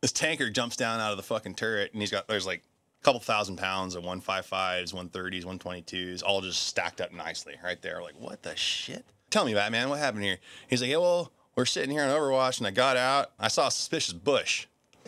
[0.00, 2.62] this tanker jumps down out of the fucking turret, and he's got there's like
[3.00, 8.02] a couple thousand pounds of 155s, 130s, 122s, all just stacked up nicely right there.
[8.02, 9.04] Like, what the shit?
[9.30, 10.38] Tell me, Batman, what happened here?
[10.68, 13.32] He's like, yeah, well, we're sitting here on Overwatch, and I got out.
[13.38, 14.66] I saw a suspicious bush.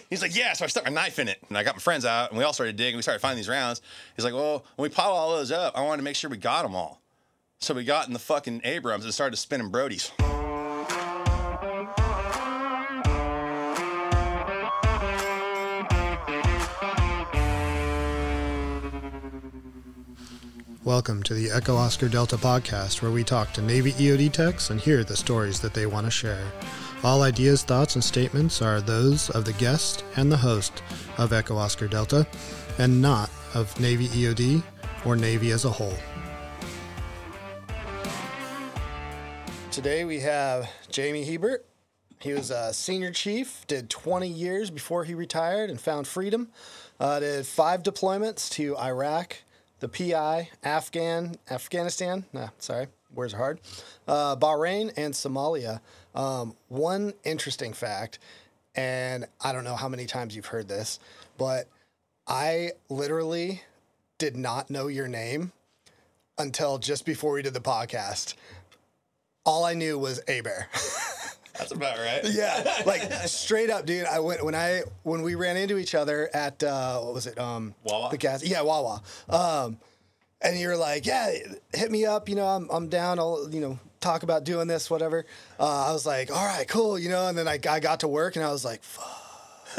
[0.08, 2.04] He's like, yeah, so I stuck my knife in it, and I got my friends
[2.04, 2.96] out, and we all started digging.
[2.96, 3.80] We started finding these rounds.
[4.16, 6.36] He's like, well, when we piled all those up, I wanted to make sure we
[6.36, 7.00] got them all.
[7.58, 10.10] So we got in the fucking Abrams and started spinning Brodies.
[20.84, 24.80] Welcome to the Echo Oscar Delta podcast, where we talk to Navy EOD techs and
[24.80, 26.42] hear the stories that they want to share.
[27.04, 30.82] All ideas, thoughts, and statements are those of the guest and the host
[31.18, 32.26] of Echo Oscar Delta,
[32.78, 34.62] and not of Navy EOD
[35.04, 35.98] or Navy as a whole.
[39.70, 41.66] Today we have Jamie Hebert.
[42.20, 46.48] He was a senior chief, did 20 years before he retired and found freedom.
[46.98, 49.36] Uh, did five deployments to Iraq,
[49.80, 52.24] the PI, Afghan, Afghanistan.
[52.32, 52.86] Nah, sorry,
[53.16, 53.60] are hard.
[54.06, 55.80] Uh, Bahrain and Somalia.
[56.14, 58.18] Um, one interesting fact,
[58.74, 60.98] and I don't know how many times you've heard this,
[61.38, 61.66] but
[62.26, 63.62] I literally
[64.18, 65.52] did not know your name
[66.38, 68.34] until just before we did the podcast.
[69.44, 70.68] All I knew was A Bear.
[71.60, 72.24] That's about right.
[72.32, 74.06] yeah, like straight up, dude.
[74.06, 77.38] I went when I when we ran into each other at uh, what was it?
[77.38, 78.10] Um, Wawa?
[78.10, 78.42] The gas.
[78.44, 79.02] Yeah, Wawa.
[79.28, 79.78] Um,
[80.40, 81.32] and you're like, yeah,
[81.74, 82.28] hit me up.
[82.28, 83.18] You know, I'm I'm down.
[83.18, 85.26] I'll you know talk about doing this, whatever.
[85.58, 86.98] Uh, I was like, all right, cool.
[86.98, 89.20] You know, and then I I got to work and I was like, fuck.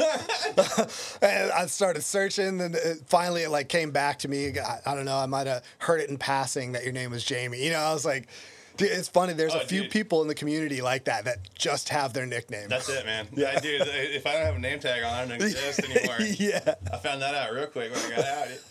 [1.20, 4.58] and I started searching, and it, finally it like came back to me.
[4.58, 5.18] I, I don't know.
[5.18, 7.62] I might have heard it in passing that your name was Jamie.
[7.62, 8.28] You know, I was like,
[8.76, 9.32] dude, it's funny.
[9.32, 9.90] There's Oh, a few dude.
[9.90, 12.68] people in the community like that that just have their nickname.
[12.68, 13.28] That's it, man.
[13.36, 13.82] Yeah, dude.
[13.86, 16.16] If I don't have a name tag on, I don't exist anymore.
[16.20, 16.74] yeah.
[16.92, 18.26] I found that out real quick when I got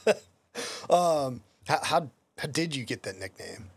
[0.08, 0.18] out.
[1.68, 3.70] How, how how did you get that nickname?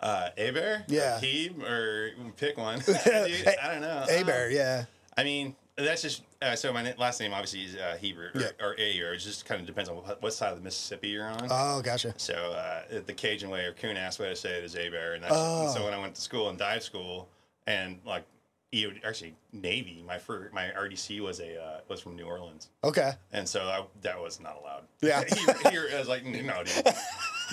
[0.00, 0.84] Uh, A Bear?
[0.88, 1.18] Yeah.
[1.20, 1.62] Heeb?
[1.62, 2.78] Or pick one.
[2.80, 4.04] Dude, I don't know.
[4.08, 4.84] A Bear, yeah.
[5.16, 6.72] I mean, that's just uh, so.
[6.72, 9.88] My last name obviously is uh, Hebert or, A, or it just kind of depends
[9.90, 11.48] on what, what side of the Mississippi you're on.
[11.50, 12.14] Oh, gotcha.
[12.16, 15.14] So uh, the Cajun way or coon ass way to say it is A Bear,
[15.14, 15.72] and Oh.
[15.74, 17.28] so when I went to school and dive school
[17.66, 18.24] and like
[18.72, 23.12] EO, actually Navy, my first my RDC was a uh, was from New Orleans, Okay.
[23.32, 24.82] and so I, that was not allowed.
[25.02, 25.24] Yeah.
[25.70, 26.94] here, here I was like, no, dude,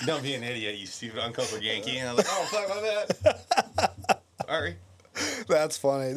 [0.06, 1.98] don't be an idiot, you stupid uncultured Yankee.
[1.98, 2.68] And I was like, oh fuck,
[3.26, 3.34] my
[3.76, 4.20] bad.
[4.46, 4.76] Sorry.
[5.48, 6.14] That's funny.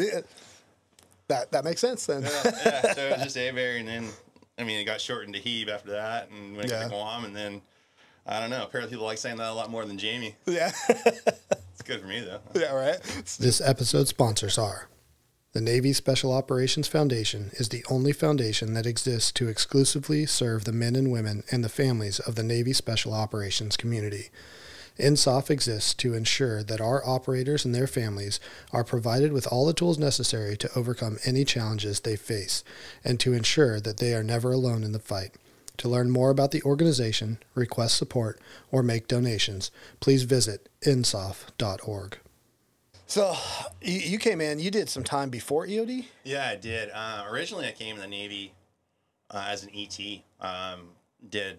[1.32, 2.24] The- That that makes sense then.
[2.24, 4.08] yeah, so it was just A Bear, and then
[4.58, 6.84] I mean it got shortened to Heeb after that, and went Yeah.
[6.84, 7.62] to Guam, and then
[8.26, 8.64] I don't know.
[8.64, 10.36] Apparently, people like saying that a lot more than Jamie.
[10.46, 10.72] yeah.
[11.74, 12.42] It's good for me though.
[12.54, 13.02] yeah, right.
[13.40, 14.88] This episode's sponsors are
[15.54, 20.72] the Navy Special Operations Foundation is the only foundation that exists to exclusively serve the
[20.74, 24.30] men and women and the families of the Navy Special Operations community.
[24.98, 28.40] NSOF exists to ensure that our operators and their families
[28.72, 32.64] are provided with all the tools necessary to overcome any challenges they face
[33.04, 35.36] and to ensure that they are never alone in the fight.
[35.78, 38.40] To learn more about the organization, request support,
[38.72, 42.20] or make donations, please visit nsof.org.
[43.08, 43.36] So
[43.82, 46.06] you, you came in, you did some time before EOD?
[46.24, 46.92] Yeah, I did.
[46.94, 48.54] Uh, originally, I came in the Navy
[49.30, 50.00] uh, as an ET.
[50.40, 50.90] Um,
[51.28, 51.58] did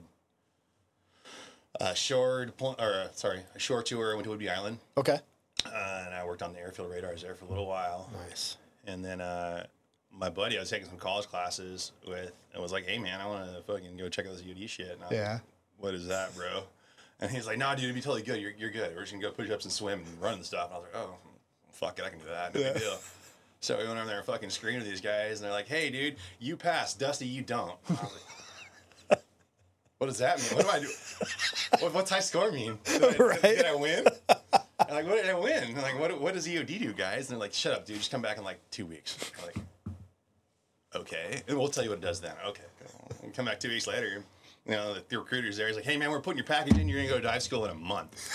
[1.80, 4.12] a shore deploy- or uh, sorry, a shore tour.
[4.12, 5.18] I Went to Whidbey Island, Okay.
[5.66, 8.10] uh, and I worked on the airfield radars there for a little while.
[8.28, 8.56] Nice.
[8.86, 9.64] And then uh,
[10.10, 13.26] my buddy, I was taking some college classes with, and was like, "Hey, man, I
[13.26, 15.32] want to fucking go check out this UD shit." And I was Yeah.
[15.34, 15.42] like,
[15.78, 16.64] what is that, bro?
[17.20, 18.40] And he's like, "Nah, dude, it'd be totally good.
[18.40, 18.94] You're, you're good.
[18.94, 20.86] We're just gonna go push ups and swim and run and stuff." And I was
[20.92, 21.14] like, "Oh,
[21.70, 22.54] fuck it, I can do that.
[22.54, 22.72] No Yeah.
[22.72, 22.98] big deal."
[23.60, 25.88] So we went over there and fucking screened with these guys, and they're like, "Hey,
[25.88, 28.10] dude, you pass, Dusty, you don't." I was like,
[30.02, 30.56] "What does that mean?
[30.56, 30.88] What do I do?
[31.80, 32.78] What, what's high score mean?
[32.84, 33.40] Did I, Right.
[33.42, 34.04] did I win?"
[34.80, 35.62] I'm like, what did I win?
[35.62, 37.28] And like, what, what does EOD do, guys?
[37.28, 37.98] And they're like, shut up, dude.
[37.98, 39.16] Just come back in like two weeks.
[39.38, 39.56] I'm like,
[40.94, 41.40] okay.
[41.48, 42.34] And we'll tell you what it does then.
[42.44, 42.62] Okay.
[43.22, 44.24] And come back two weeks later.
[44.66, 45.68] You know, the, the recruiter's there.
[45.68, 46.88] He's like, hey, man, we're putting your package in.
[46.88, 48.30] You're going to go to dive school in a month.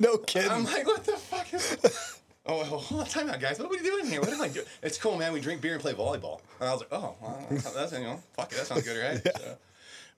[0.00, 0.50] No kidding.
[0.50, 3.58] I'm like, what the fuck is Oh, hold on, time out, guys.
[3.58, 4.20] What are we doing here?
[4.20, 4.66] What am I doing?
[4.82, 5.32] It's cool, man.
[5.32, 6.40] We drink beer and play volleyball.
[6.58, 8.56] And I was like, oh, well, that's, you know, fuck it.
[8.56, 9.36] That sounds good, right?
[9.38, 9.56] So,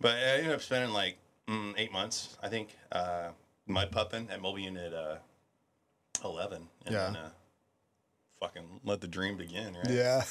[0.03, 1.17] but I ended up spending like
[1.49, 3.29] mm, eight months, I think, uh,
[3.67, 5.17] mud pupping at Mobile Unit uh,
[6.25, 6.69] 11.
[6.87, 7.05] And Yeah.
[7.07, 7.31] then uh,
[8.41, 9.91] fucking let the dream begin, right?
[9.91, 10.25] Yeah.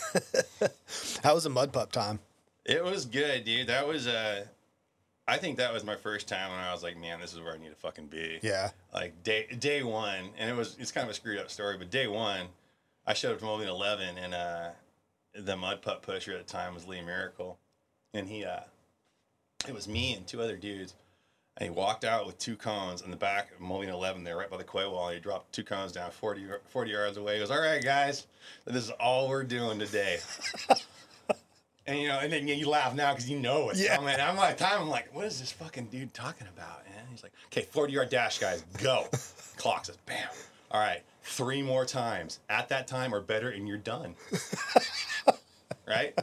[1.23, 2.19] How was the mud pup time?
[2.65, 3.68] It was good, dude.
[3.68, 4.45] That was, uh,
[5.27, 7.53] I think that was my first time when I was like, man, this is where
[7.53, 8.39] I need to fucking be.
[8.44, 8.69] Yeah.
[8.94, 11.89] like day day one, and it was it's kind of a screwed up story, but
[11.89, 12.47] day one,
[13.07, 14.69] I showed up to Mobile 11, and uh,
[15.33, 17.57] the mud pup pusher at the time was Lee Miracle,
[18.13, 18.59] and he uh,
[19.68, 20.94] it was me and two other dudes.
[21.58, 24.50] And he walked out with two cones in the back of Mobile 11 there, right
[24.50, 25.08] by the quay wall.
[25.08, 27.34] And he dropped two cones down 40, 40 yards away.
[27.36, 28.25] He goes, All right, guys,
[28.66, 30.19] this is all we're doing today.
[31.86, 33.98] and, you know, and then you laugh now because you know it's Yeah.
[33.98, 34.16] coming.
[34.19, 36.84] I'm like, time, I'm like, What is this fucking dude talking about?
[36.88, 39.08] And he's like, Okay, 40 yard dash, guys, go.
[39.58, 40.30] Clock says, Bam.
[40.72, 44.16] All right, three more times at that time or better, and you're done.
[45.88, 46.18] right?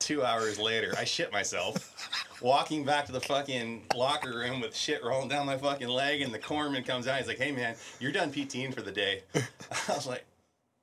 [0.00, 1.94] Two hours later, I shit myself.
[2.40, 6.32] Walking back to the fucking locker room with shit rolling down my fucking leg, and
[6.32, 7.18] the corpsman comes out.
[7.18, 10.24] He's like, "Hey man, you're done PTing for the day." I was like,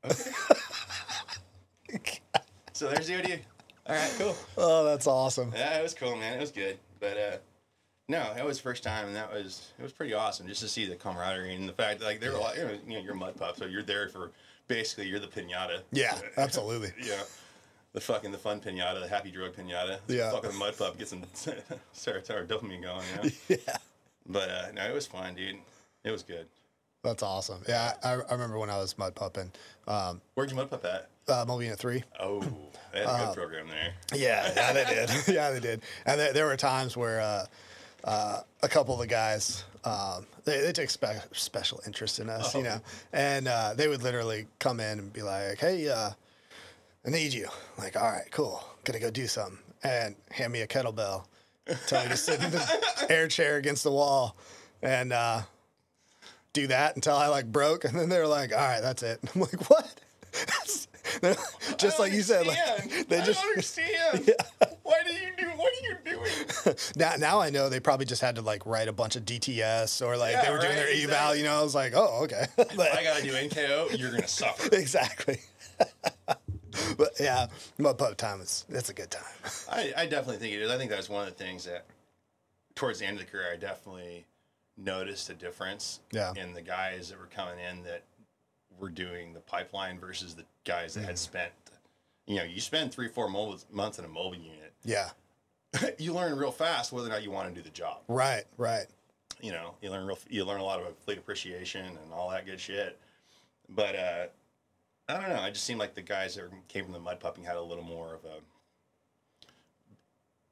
[0.05, 0.31] "Okay."
[2.73, 3.39] so there's the idea.
[3.87, 4.35] All right, cool.
[4.57, 5.51] Oh, that's awesome.
[5.55, 6.37] Yeah, it was cool, man.
[6.37, 7.37] It was good, but uh,
[8.09, 10.67] no, that was the first time, and that was it was pretty awesome just to
[10.67, 12.99] see the camaraderie and the fact that like they were like, you know, you know,
[12.99, 14.31] you're mud pup, so you're there for
[14.67, 15.81] basically you're the pinata.
[15.91, 16.91] Yeah, absolutely.
[17.01, 17.21] Yeah.
[17.97, 19.97] The fucking the fun pinata, the happy drug pinata.
[20.07, 20.29] Yeah.
[20.29, 21.23] Fucking mud pup, get some
[21.95, 23.29] serotonin dopamine going, you know?
[23.47, 23.77] Yeah.
[24.27, 25.55] But uh, no, it was fun, dude.
[26.03, 26.45] It was good.
[27.03, 27.57] That's awesome.
[27.67, 29.51] Yeah, I, I remember when I was mud pupping.
[29.87, 31.09] Um, Where'd you mud pup at?
[31.27, 32.03] uh, Mobile three.
[32.19, 32.41] Oh,
[32.93, 33.93] they had a good program there.
[34.13, 35.09] Yeah, yeah, they did.
[35.35, 35.81] yeah, they did.
[36.05, 37.45] And there, there were times where uh,
[38.03, 42.53] uh, a couple of the guys um, they, they took spe- special interest in us,
[42.53, 42.79] you know,
[43.11, 46.11] and uh, they would literally come in and be like, "Hey, uh,
[47.07, 50.67] I need you." like, all right, cool, gonna go do something, and hand me a
[50.67, 51.25] kettlebell,
[51.87, 54.35] tell me to sit in the air chair against the wall,
[54.81, 55.41] and uh,
[56.53, 59.19] do that until I like broke, and then they were like, "All right, that's it."
[59.35, 60.01] I'm like, "What?"
[61.77, 62.57] just like you said, like
[63.07, 64.29] they just understand.
[64.83, 65.47] Why do you do?
[65.51, 66.75] What are you doing?
[66.95, 70.05] now, now I know they probably just had to like write a bunch of DTS
[70.05, 71.35] or like Yeah, they were doing right, their eval.
[71.35, 74.75] You know, I was like, oh, okay, If I gotta do NKO, you're gonna suffer.
[74.75, 75.39] exactly.
[76.97, 77.47] but yeah,
[77.77, 79.23] mud pup time is that's a good time.
[79.71, 80.71] I, I definitely think it is.
[80.71, 81.85] I think that's one of the things that,
[82.75, 84.25] towards the end of the career, I definitely
[84.77, 86.33] noticed a difference Yeah.
[86.35, 88.03] in the guys that were coming in that
[88.79, 91.07] were doing the pipeline versus the guys that Mm-hmm.
[91.09, 91.51] had spent.
[92.27, 94.73] You know, you spend three, four mobile, months in a mobile unit.
[94.83, 95.09] Yeah,
[95.97, 97.99] you learn real fast whether or not you want to do the job.
[98.07, 98.85] right, right.
[99.41, 102.45] You know, you learn real, you learn a lot about fleet appreciation and all that
[102.45, 102.99] good shit.
[103.69, 104.25] But uh,
[105.09, 105.39] I don't know.
[105.39, 107.83] I just seemed like the guys that came from the mud pupping had a little
[107.83, 108.39] more of a,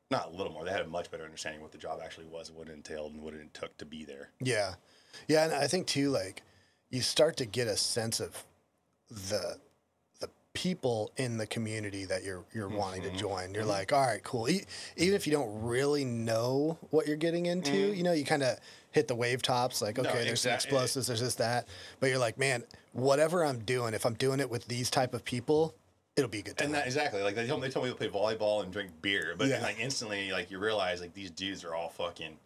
[0.09, 0.63] not a little more.
[0.63, 3.13] They had a much better understanding of what the job actually was, what it entailed,
[3.13, 4.29] and what it took to be there.
[4.39, 4.75] Yeah,
[5.27, 6.43] yeah, and I think too, like
[6.89, 8.45] you start to get a sense of
[9.09, 9.57] the
[10.21, 13.17] the people in the community that you're you're wanting to mm-hmm.
[13.17, 13.53] join.
[13.53, 13.71] You're mm-hmm.
[13.71, 14.47] like, all right, cool.
[14.47, 14.65] E-
[14.95, 17.95] even if you don't really know what you're getting into, mm-hmm.
[17.95, 18.57] you know, you kind of
[18.95, 19.81] hit the wave tops.
[19.81, 21.67] Like, okay, there's some explosives, there's this that,
[21.99, 22.63] but you're like, man,
[22.93, 25.75] whatever I'm doing, if I'm doing it with these type of people,
[26.15, 26.67] it'll be a good time.
[26.67, 29.35] And that exactly like they told, they told me to play volleyball and drink beer,
[29.37, 29.61] but Yeah.
[29.61, 32.37] like instantly, like you realize like these dudes are all fucking.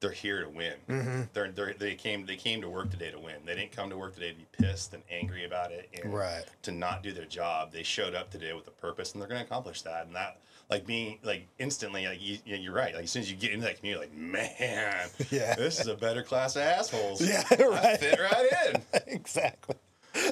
[0.00, 0.74] They're here to win.
[0.90, 1.22] Mm-hmm.
[1.32, 3.36] They're, they're they came they came to work today to win.
[3.46, 6.44] They didn't come to work today to be pissed and angry about it and Right.
[6.64, 7.72] to not do their job.
[7.72, 10.04] They showed up today with a purpose and they're going to accomplish that.
[10.04, 12.94] And that like being like instantly like you, you- you're right.
[12.94, 15.54] Like as soon as you get into that community, like man, Yeah.
[15.54, 17.20] this is a better class of assholes.
[17.20, 18.82] Yeah, I fit right in.
[19.06, 19.76] exactly.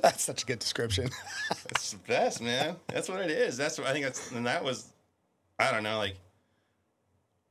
[0.03, 1.11] That's such a good description.
[1.71, 2.77] It's the best, man.
[2.87, 3.57] That's what it is.
[3.57, 4.05] That's what I think.
[4.05, 4.87] That's and that was,
[5.59, 5.99] I don't know.
[5.99, 6.17] Like,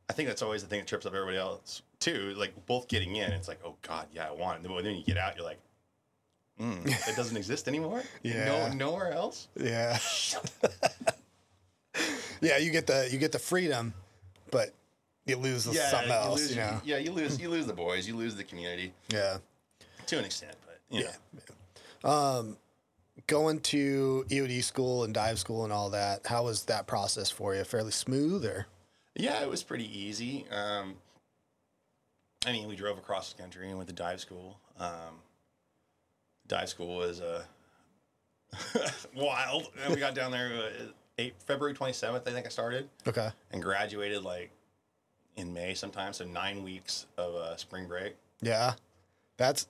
[0.10, 2.34] I think that's always the thing that trips up everybody else too.
[2.38, 4.68] Like both getting in, it's like, oh god, yeah, I want it.
[4.68, 5.60] But then you get out, you're like,
[6.60, 8.04] mm, it doesn't exist anymore.
[8.24, 8.46] Yeah.
[8.46, 9.48] No, nowhere else.
[9.60, 9.98] Yeah.
[12.42, 13.94] Yeah, you get the you get the freedom,
[14.50, 14.74] but
[15.26, 16.82] you lose the something you else, lose, you know.
[16.84, 17.40] Yeah, you lose.
[17.40, 18.08] You lose the boys.
[18.08, 19.38] You lose the community Yeah.
[20.08, 20.56] to an extent.
[20.66, 21.10] But you know.
[22.04, 22.54] Yeah.
[23.28, 27.54] Going to EOD school and dive school and all that, how was that process for
[27.54, 27.64] you?
[27.64, 28.66] Fairly smooth or
[29.16, 30.46] Yeah, it was pretty easy.
[30.50, 30.96] Um,
[32.46, 34.60] I mean, we drove across the country and went to dive school.
[34.80, 35.20] Um,
[36.48, 37.44] dive school was uh,
[39.16, 39.68] wild.
[39.84, 40.84] And we got down there uh,
[41.18, 43.30] eight, February 27th, I think I started, Okay.
[43.52, 44.52] and graduated like
[45.36, 46.14] in May sometime.
[46.14, 48.74] So nine weeks of uh, spring break Yeah.
[49.38, 49.68] That's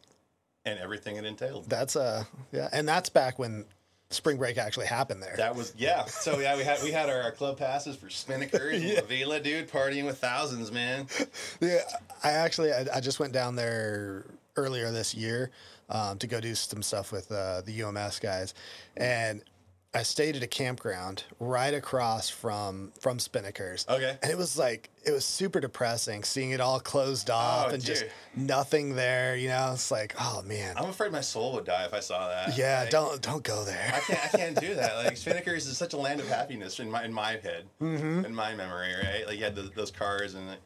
[0.66, 1.68] and everything it entailed.
[1.70, 3.66] that's uh yeah, and that's back when
[4.10, 5.34] spring break actually happened there.
[5.38, 6.06] That was yeah.
[6.06, 9.70] So yeah, we had we had our, club passes for Spinnaker and La Vela, dude,
[9.72, 11.08] partying with thousands, man.
[11.62, 11.80] Yeah,
[12.24, 14.26] I actually I, I just went down there
[14.58, 15.50] earlier this year
[15.90, 18.54] um, to go do some stuff with uh, the UMS guys,
[18.98, 19.42] and
[19.94, 23.86] I stayed at a campground right across from from Spinnakers.
[23.90, 24.18] Okay.
[24.24, 27.84] And it was like it was super depressing seeing it all closed off Oh, and
[27.84, 29.36] just nothing there.
[29.36, 32.30] You know, it's like, oh man, I'm afraid my soul would die if I saw
[32.30, 32.58] that.
[32.58, 33.92] yeah, Like, don't don't go there.
[33.94, 34.24] I can't.
[34.34, 34.96] I can't do that.
[34.96, 38.24] Like Spinnaker's is such a land of happiness in my in my head, Mm-hmm.
[38.26, 39.28] in my memory, right?
[39.28, 40.60] Like you had the, those cars, and like,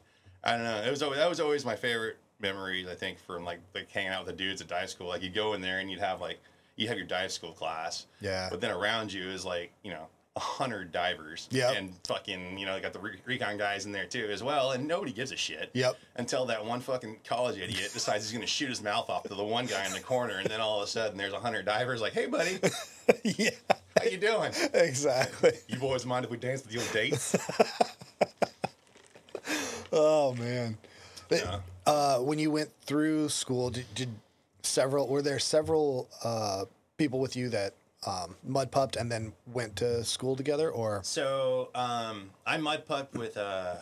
[0.44, 0.82] I don't know.
[0.86, 2.86] It was always, that was always my favorite memories.
[2.86, 5.08] I think from like like hanging out with the dudes at dive school.
[5.08, 6.38] Like you go in there and you'd have like
[6.76, 8.48] you have your dive school class, Yeah.
[8.50, 10.06] But then around you is like you know
[10.36, 11.72] a hundred divers, Yeah.
[11.72, 14.86] and fucking you know got the re- recon guys in there too as well, and
[14.86, 15.96] nobody gives a shit, Yep.
[16.16, 19.42] Until that one fucking college idiot decides he's gonna shoot his mouth off to the
[19.44, 22.02] one guy in the corner, and then all of a sudden there's a hundred divers
[22.02, 22.58] like, hey buddy,
[23.24, 23.48] yeah,
[23.98, 24.52] how you doing?
[24.74, 25.52] exactly.
[25.68, 27.34] You boys mind if we dance with your dates?
[29.92, 30.76] Oh man.
[31.30, 31.60] Yeah.
[31.86, 34.08] uh, when you went through school, did, did
[34.66, 36.64] several were there several uh,
[36.96, 37.74] people with you that
[38.06, 43.12] um, mud pupped and then went to school together, or So um, I mud putt
[43.14, 43.76] with uh,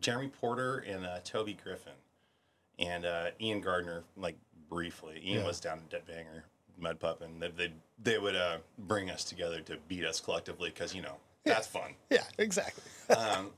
[0.00, 1.92] Jeremy Porter and uh, Toby Griffin
[2.78, 4.36] and uh, Ian Gardner, like
[4.68, 5.20] briefly.
[5.24, 5.46] Ian Yeah.
[5.46, 6.44] was down in Dead Banger
[6.78, 10.70] mud pup, and they they, they would uh, bring us together to beat us collectively
[10.70, 11.94] because you know that's fun.
[12.10, 12.82] yeah, exactly.
[13.16, 13.50] um,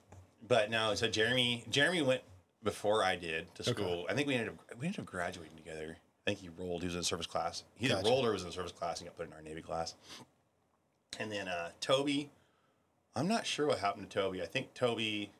[0.46, 2.22] but no, so Jeremy Jeremy went
[2.62, 4.06] before I did to school.
[4.10, 5.96] I think we ended up we ended up graduating together.
[6.26, 6.82] I think he rolled.
[6.82, 7.62] He was in service class.
[7.76, 8.08] He either Gotcha.
[8.08, 9.94] rolled or was in service class and got put in our Navy class.
[11.20, 12.30] And then uh, Toby,
[13.14, 14.42] I'm not sure what happened to Toby.
[14.42, 15.30] I think Toby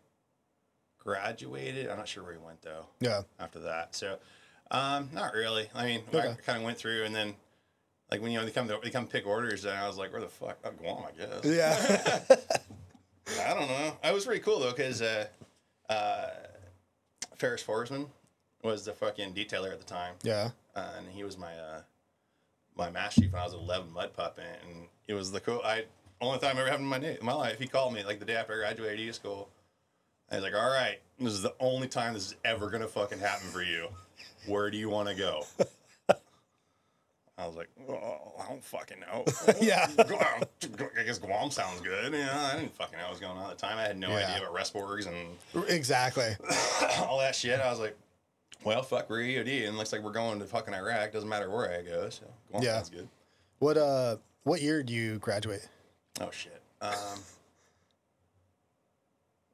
[0.99, 1.89] graduated.
[1.89, 3.95] I'm not sure where he went though yeah, after that.
[3.97, 4.19] So,
[4.71, 5.69] um, not really.
[5.75, 7.35] I mean, I kind of went through and then.
[8.09, 10.21] Like when you know they come they come pick orders, and I was like, "Where
[10.21, 10.59] the fuck?
[10.65, 12.21] Oh, Guam, I guess." yeah,
[13.49, 13.97] I don't know.
[14.05, 15.27] I was pretty cool though, because uh,
[15.89, 16.29] uh,
[17.35, 18.07] Ferris Forsman
[18.63, 20.51] was the fucking detailer at the time, yeah.
[20.77, 21.81] Uh, and he was my uh,
[22.77, 25.61] my master chief when I was 11 mud pup, and it was the cool.
[25.65, 25.85] I
[26.21, 27.59] only time I ever happened in my na- my life.
[27.59, 29.49] He called me like the day after I graduated E school.
[30.31, 33.19] I was like, "All right, this is the only time this is ever gonna fucking
[33.19, 33.89] happen for you.
[34.47, 35.45] Where do you want to go?"
[37.39, 39.23] I was like, oh, I don't fucking know.
[39.61, 39.87] Yeah.
[40.99, 42.15] I guess Guam sounds good.
[42.15, 43.77] Yeah, I didn't fucking know what was going on at the time.
[43.77, 44.27] I had no Yeah.
[44.35, 46.31] idea about Resborgs and exactly.
[47.01, 47.61] all that shit.
[47.61, 47.95] I was like,
[48.65, 51.13] well, fuck, we're EOD, and it looks like we're going to fucking Iraq.
[51.13, 52.73] Doesn't matter where I go, so Guam Yeah.
[52.73, 53.09] that's good.
[53.59, 55.67] What uh, what year do you graduate?
[56.21, 56.61] Oh shit.
[56.83, 56.93] Um,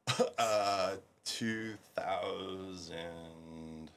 [0.38, 0.92] uh,
[1.24, 3.90] two thousand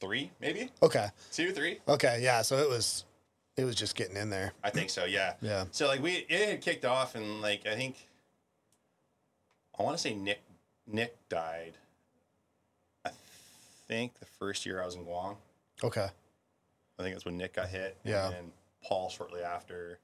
[0.00, 1.78] three, maybe Okay, two, three.
[1.86, 2.42] okay, yeah.
[2.42, 3.04] So it was,
[3.56, 4.52] it was just getting in there.
[4.64, 5.04] I think so.
[5.04, 5.34] Yeah.
[5.40, 5.64] Yeah.
[5.70, 7.96] So like we it had kicked off and like I think
[9.78, 10.40] I want to say Nick
[10.86, 11.74] Nick died.
[13.92, 15.36] Think the first year I was in Guam.
[15.84, 16.08] Okay.
[16.98, 17.98] I think that's when Nick got hit.
[18.04, 18.26] Yeah.
[18.26, 19.98] And then Paul shortly after,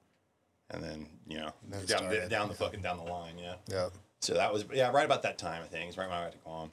[0.69, 2.59] and then you know then down started, down the yeah.
[2.59, 3.37] fucking down the line.
[3.39, 3.55] Yeah.
[3.67, 3.89] Yeah.
[4.19, 5.89] So that was yeah right about that time I think.
[5.89, 6.71] It's right when I went to Guam.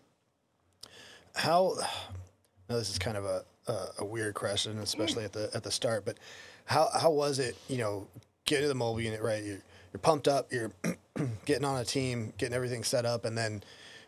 [1.34, 1.74] How?
[2.68, 5.70] Now this is kind of a, a a weird question, especially at the at the
[5.70, 6.04] start.
[6.04, 6.18] But
[6.64, 7.56] how how was it?
[7.68, 8.08] You know,
[8.44, 9.44] getting to the mobile unit, right?
[9.44, 10.52] You're you're pumped up.
[10.52, 10.72] You're
[11.44, 13.62] getting on a team, getting everything set up, and then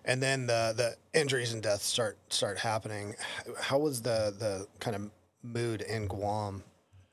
[0.09, 3.15] and then the the injuries and deaths start start happening.
[3.61, 5.11] How was the the kind of
[5.45, 6.65] mood in Guam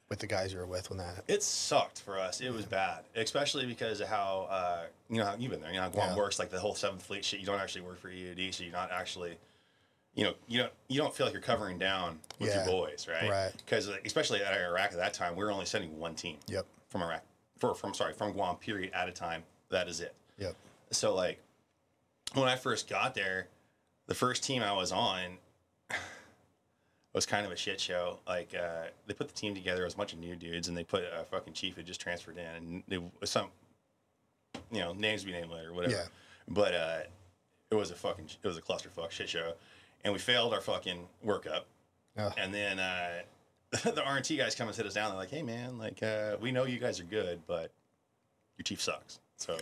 [0.10, 1.08] with the guys you were with when that?
[1.16, 1.24] Happened?
[1.28, 2.42] It sucked for us.
[2.42, 5.70] It was bad, especially because of how uh, you know how you've been there.
[5.70, 6.16] You know how Guam Yeah.
[6.18, 7.40] works, like the whole Seventh Fleet shit.
[7.40, 9.38] You don't actually work for EOD, so you're not actually,
[10.16, 12.64] you know, you don't you don't feel like you're covering down with Yeah.
[12.64, 13.30] your boys, right?
[13.30, 13.52] Right.
[13.58, 16.66] Because especially at Iraq at that time, we were only sending one team Yep.
[16.88, 17.24] from Iraq,
[17.60, 19.44] for from sorry from Guam period at a time.
[19.70, 20.14] That is it.
[20.38, 20.56] Yep.
[20.92, 21.42] So like
[22.34, 23.48] when I first got there,
[24.08, 25.38] the first team I was on
[27.13, 28.20] was kind of a shit show.
[28.27, 30.75] Like uh, they put the team together, it was a bunch of new dudes, and
[30.77, 33.48] they put a fucking chief who just transferred in, and was some,
[34.72, 35.94] you know, names to be named later, whatever.
[35.94, 36.03] Yeah.
[36.48, 36.98] But uh,
[37.72, 39.53] it was a fucking, it was a clusterfuck shit show,
[40.03, 41.62] and we failed our fucking workup,
[42.17, 42.32] Oh.
[42.38, 43.10] and then uh,
[43.72, 45.10] the RNT guys come and sit us down.
[45.10, 47.72] They're like, "Hey man, like uh, we know you guys are good, but
[48.58, 49.58] your chief sucks." So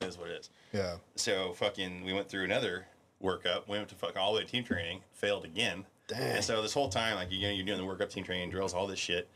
[0.00, 0.50] is what it is.
[0.72, 0.96] Yeah.
[1.16, 2.86] So fucking, we went through another
[3.22, 3.68] workup.
[3.68, 5.00] We went to fucking all the way to team training.
[5.12, 5.84] Failed again.
[6.08, 6.36] Dang.
[6.36, 8.74] And so this whole time, like you know, you're doing the workup, team training drills,
[8.74, 9.28] all this shit,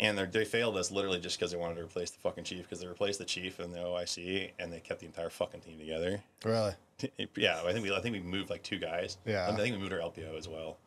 [0.00, 2.62] and they they failed us literally just because they wanted to replace the fucking chief
[2.62, 5.78] because they replaced the chief and the OIC and they kept the entire fucking team
[5.78, 6.20] together.
[6.44, 6.72] Really.
[7.36, 9.18] yeah, I think we I think we moved like two guys.
[9.26, 9.48] Yeah.
[9.48, 10.78] I think we moved our LPO as well.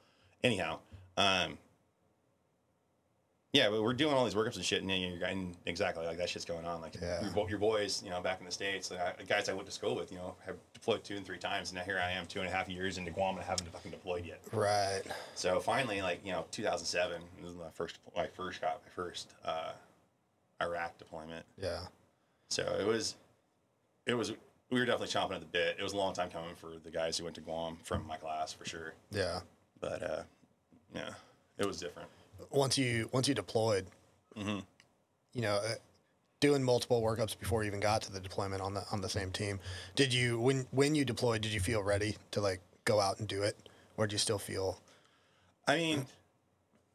[0.43, 0.79] Anyhow,
[1.15, 1.57] um,
[3.53, 6.29] yeah, we're doing all these workups and shit, and then you're and exactly like that
[6.29, 6.81] shit's going on.
[6.81, 7.27] Like Yeah.
[7.35, 9.71] your, your boys, you know, back in the states, like, the guys I went to
[9.71, 12.27] school with, you know, have deployed two and three times, and now here I am,
[12.27, 14.39] two and a half years into Guam, and I haven't fucking deployed yet.
[14.53, 15.01] Right.
[15.33, 19.33] So finally, like you know, 2007, this is my first, my first got my first
[19.43, 19.71] uh,
[20.61, 21.45] Iraq deployment.
[21.59, 21.79] Yeah.
[22.51, 23.15] So it was,
[24.05, 24.31] it was,
[24.69, 25.77] we were definitely chomping at the bit.
[25.79, 28.17] It was a long time coming for the guys who went to Guam from my
[28.17, 28.93] class for sure.
[29.11, 29.39] Yeah.
[29.79, 30.23] But uh,
[30.93, 31.09] yeah,
[31.57, 32.09] it was different.
[32.51, 33.87] Once you once you deployed,
[34.37, 34.59] Mm-hmm.
[35.33, 35.73] you know, uh,
[36.39, 39.31] doing multiple workups before you even got to the deployment on the on the same
[39.31, 39.59] team.
[39.95, 41.41] Did you when when you deployed?
[41.41, 43.57] Did you feel ready to like go out and do it,
[43.97, 44.79] or do you still feel?
[45.67, 46.05] I mean,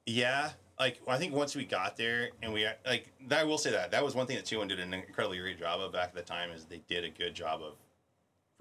[0.07, 0.51] yeah.
[0.79, 3.93] Like I think once we got there and we like, that I will say that
[3.93, 6.15] that was one thing that Two One did an incredibly great job of back at
[6.15, 7.75] the time is they did a good job of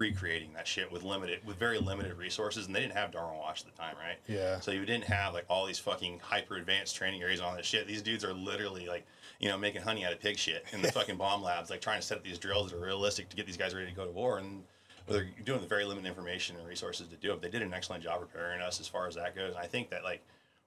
[0.04, 3.62] recreating that shit with limited, with very limited resources, and they didn't have Darwin Watch
[3.62, 4.18] at the time, right?
[4.28, 4.60] Yeah.
[4.60, 7.86] So you didn't have like all these fucking hyper advanced training areas on this shit.
[7.86, 9.06] These dudes are literally like,
[9.40, 12.00] you know, making honey out of pig shit in the fucking bomb labs, like trying
[12.00, 14.04] to set up these drills that are realistic to get these guys ready to go
[14.04, 14.36] to war.
[14.36, 14.62] And
[15.08, 17.40] they're doing the very limited information and resources to do it.
[17.40, 19.54] They did an excellent job preparing us as far as that goes.
[19.54, 20.22] And I think that like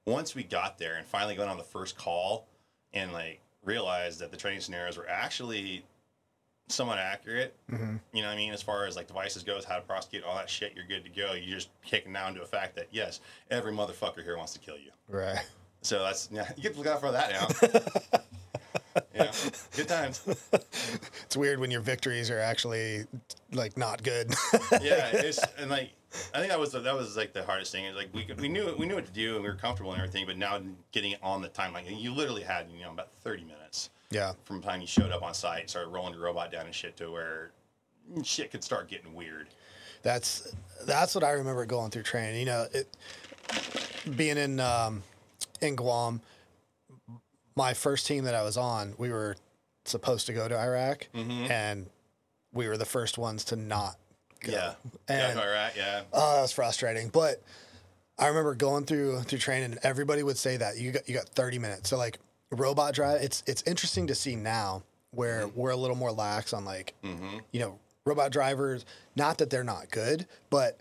[0.06, 2.48] once we got there and finally got on the first call
[2.94, 5.84] and like realized that the training scenarios were actually
[6.68, 7.56] somewhat accurate.
[7.72, 7.96] Mm-hmm.
[8.14, 8.54] You know what I mean?
[8.54, 11.10] As far as like devices goes, how to prosecute all that shit, you're good to
[11.10, 11.34] go.
[11.34, 14.78] You just kicking down to a fact that yes, every motherfucker here wants to kill
[14.78, 14.92] you.
[15.10, 15.46] Right.
[15.82, 18.20] So that's yeah, you get to look out for that now.
[19.16, 19.32] yeah,
[19.76, 20.22] good times.
[21.26, 23.06] It's weird when your victories are actually
[23.54, 24.34] like not good.
[24.82, 25.92] Yeah, it's and like
[26.34, 27.86] I think that was the, that was like the hardest thing.
[27.86, 29.92] Is like we could, we knew we knew what to do and we were comfortable
[29.92, 30.60] and everything, but now
[30.92, 34.34] getting it on the timeline, you literally had you know about thirty minutes yeah.
[34.44, 36.98] from the time you showed up on site, started rolling your robot down and shit
[36.98, 37.52] to where
[38.24, 39.48] shit could start getting weird.
[40.04, 42.40] That's that's what I remember going through training.
[42.40, 42.96] You know, it,
[44.16, 45.04] being in um,
[45.62, 46.22] in Guam,
[47.56, 49.36] my first team that I was on, we were
[49.86, 51.88] supposed to go to Iraq, and
[52.54, 53.98] we were the first ones to not
[54.42, 54.52] go.
[54.52, 54.74] Yeah,
[55.08, 56.02] And- yeah, all right, yeah.
[56.14, 57.10] Uh, oh, that was frustrating.
[57.10, 57.42] But
[58.18, 61.30] I remember going through through training, and everybody would say that you got you got
[61.30, 61.90] thirty minutes.
[61.90, 62.20] So like
[62.52, 65.60] robot drive, it's it's interesting to see now where mm-hmm.
[65.60, 67.38] we're a little more lax on like mm-hmm.
[67.52, 68.86] you know robot drivers.
[69.16, 70.80] Not that they're not good, but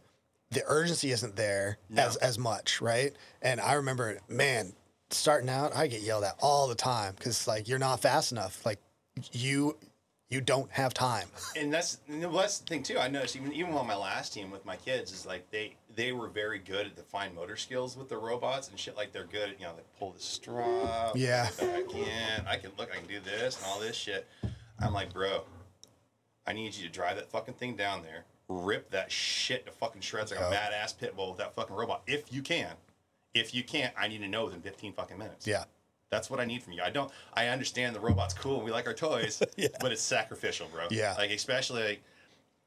[0.50, 3.14] the urgency isn't there as as much, right?
[3.42, 4.72] And I remember, man,
[5.10, 8.64] starting out, I get yelled at all the time because like you're not fast enough.
[8.64, 8.78] Like
[9.32, 9.76] you
[10.28, 11.28] you don't have time.
[11.56, 12.99] and that's and that's the thing too.
[12.99, 16.12] I noticed even even on my last team with my kids is like they they
[16.12, 18.96] were very good at the fine motor skills with the robots and shit.
[18.96, 21.12] Like they're good, at, you know, they pull the straw.
[21.14, 21.48] Yeah.
[21.59, 22.46] back in.
[22.46, 24.27] I can look, I can do this and all this shit.
[24.81, 25.42] I'm like, bro,
[26.46, 30.03] I need you to drive that fucking thing down there, rip that shit to fucking
[30.03, 32.03] shreds like a badass pit bull with that fucking robot.
[32.07, 32.72] If you can,
[33.33, 35.46] if you can't, I need to know within 15 fucking minutes.
[35.46, 35.64] Yeah.
[36.11, 36.83] That's what I need from you.
[36.83, 37.11] I don't.
[37.35, 38.57] I understand the robot's cool.
[38.57, 39.42] and We like our toys,
[39.81, 40.87] but it's sacrificial, bro.
[40.90, 41.14] Yeah.
[41.19, 42.03] Like especially like,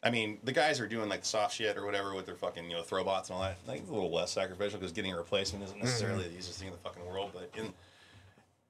[0.04, 2.70] I mean, the guys are doing like the soft shit or whatever with their fucking
[2.70, 3.58] you know throwbots and all that.
[3.66, 6.34] Like it's a little less sacrificial because getting a replacement isn't necessarily mm-hmm.
[6.34, 7.32] the easiest thing in the fucking world.
[7.34, 7.74] But in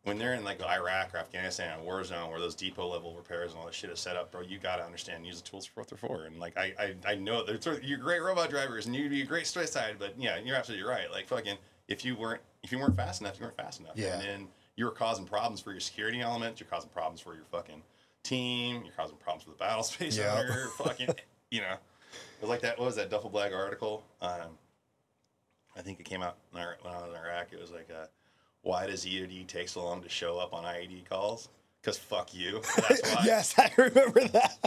[0.04, 3.52] when they're in like Iraq or Afghanistan, a war zone where those depot level repairs
[3.52, 5.66] and all that shit is set up, bro, you gotta understand and use the tools
[5.66, 6.26] for what they're for.
[6.26, 9.10] And like I I, I know they're sort of- you're great robot drivers and you'd
[9.10, 11.12] be a great straight side, but yeah, you're absolutely right.
[11.12, 13.94] Like fucking if you weren't if you weren't fast enough, you weren't fast enough.
[13.96, 14.14] Yeah.
[14.14, 14.48] And then
[14.80, 17.82] you were causing problems for your security element, you're causing problems for your fucking
[18.24, 20.34] team, you're causing problems for the battle space Yep.
[20.38, 21.10] owner, fucking
[21.52, 21.74] you know.
[21.74, 24.04] It was like that what was that Duffel Blog article?
[24.22, 24.58] Um
[25.76, 27.48] I think it came out in Iraq- when I was in Iraq.
[27.54, 28.06] It was like, uh,
[28.64, 31.48] why does EOD take so long to show up on IED calls?
[31.82, 32.62] Because fuck you.
[32.88, 33.22] That's why.
[33.26, 34.58] yes, I remember that.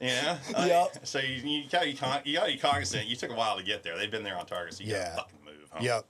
[0.00, 0.38] Yeah.
[0.54, 0.98] Like, Yep.
[1.06, 3.06] So you, you gotta be con- you gotta be cognizant.
[3.06, 3.96] You took a while to get there.
[3.98, 5.10] They've been there on target, so you Yeah.
[5.10, 5.68] gotta fucking move.
[5.70, 5.78] Huh?
[5.82, 6.04] Yep.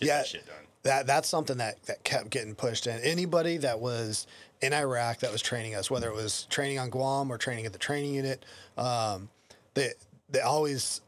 [0.00, 0.16] Get yeah.
[0.18, 0.56] that shit done.
[0.84, 2.98] That that's something that that kept getting pushed in.
[3.00, 4.26] Anybody that was
[4.60, 7.72] in Iraq that was training us, whether it was training on Guam or training at
[7.72, 8.44] the training unit,
[8.76, 9.28] um,
[9.74, 9.90] they
[10.30, 11.00] they always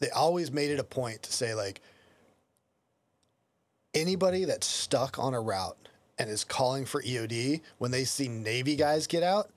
[0.00, 1.80] they always made it a point to say like
[3.94, 5.76] anybody that's stuck on a route
[6.18, 9.50] and is calling for EOD when they see Navy guys get out,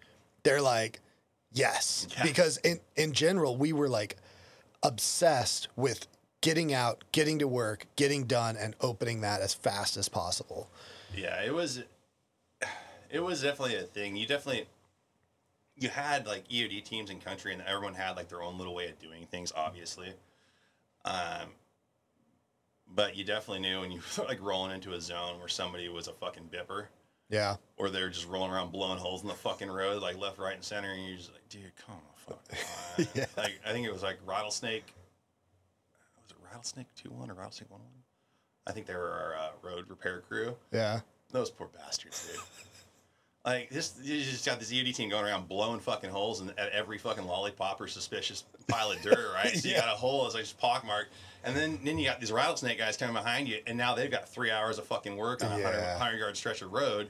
[0.44, 1.00] they're like,
[1.52, 2.24] yes, Yeah.
[2.24, 4.16] because in in general we were like
[4.84, 6.08] obsessed with
[6.42, 10.70] getting out, getting to work, getting done, and opening that as fast as possible.
[11.16, 11.84] Yeah, it was.
[13.10, 14.16] It was definitely a thing.
[14.16, 14.68] You definitely.
[15.76, 18.90] You had like EOD teams in country, and everyone had like their own little way
[18.90, 19.54] of doing things.
[19.56, 20.10] Obviously,
[21.06, 21.50] um,
[22.94, 26.08] but you definitely knew when you were like rolling into a zone where somebody was
[26.08, 26.88] a fucking bipper,
[27.30, 30.56] Yeah, or they're just rolling around blowing holes in the fucking road, like left, right,
[30.56, 31.96] and center, and you're just like, dude, come
[32.28, 32.38] on,
[32.98, 33.08] fuck.
[33.16, 33.26] Yeah.
[33.38, 34.86] Like I think it was like rattlesnake.
[36.58, 37.92] Rattlesnake two one or rattlesnake one one?
[38.66, 40.56] I think they were our uh, road repair crew.
[40.72, 42.42] yeah, Those poor bastards, dude.
[43.46, 46.70] Like this, you just got this EOD team going around blowing fucking holes in, at
[46.74, 49.56] every fucking lollipop or suspicious pile of dirt, right?
[49.56, 49.82] So you Yeah.
[49.86, 51.06] got a hole, it's like just pockmarked,
[51.46, 54.28] and then then you got these rattlesnake guys coming behind you, and now they've got
[54.28, 55.98] three hours of fucking work on a hundred Yeah.
[55.98, 57.10] hundred yard stretch of road.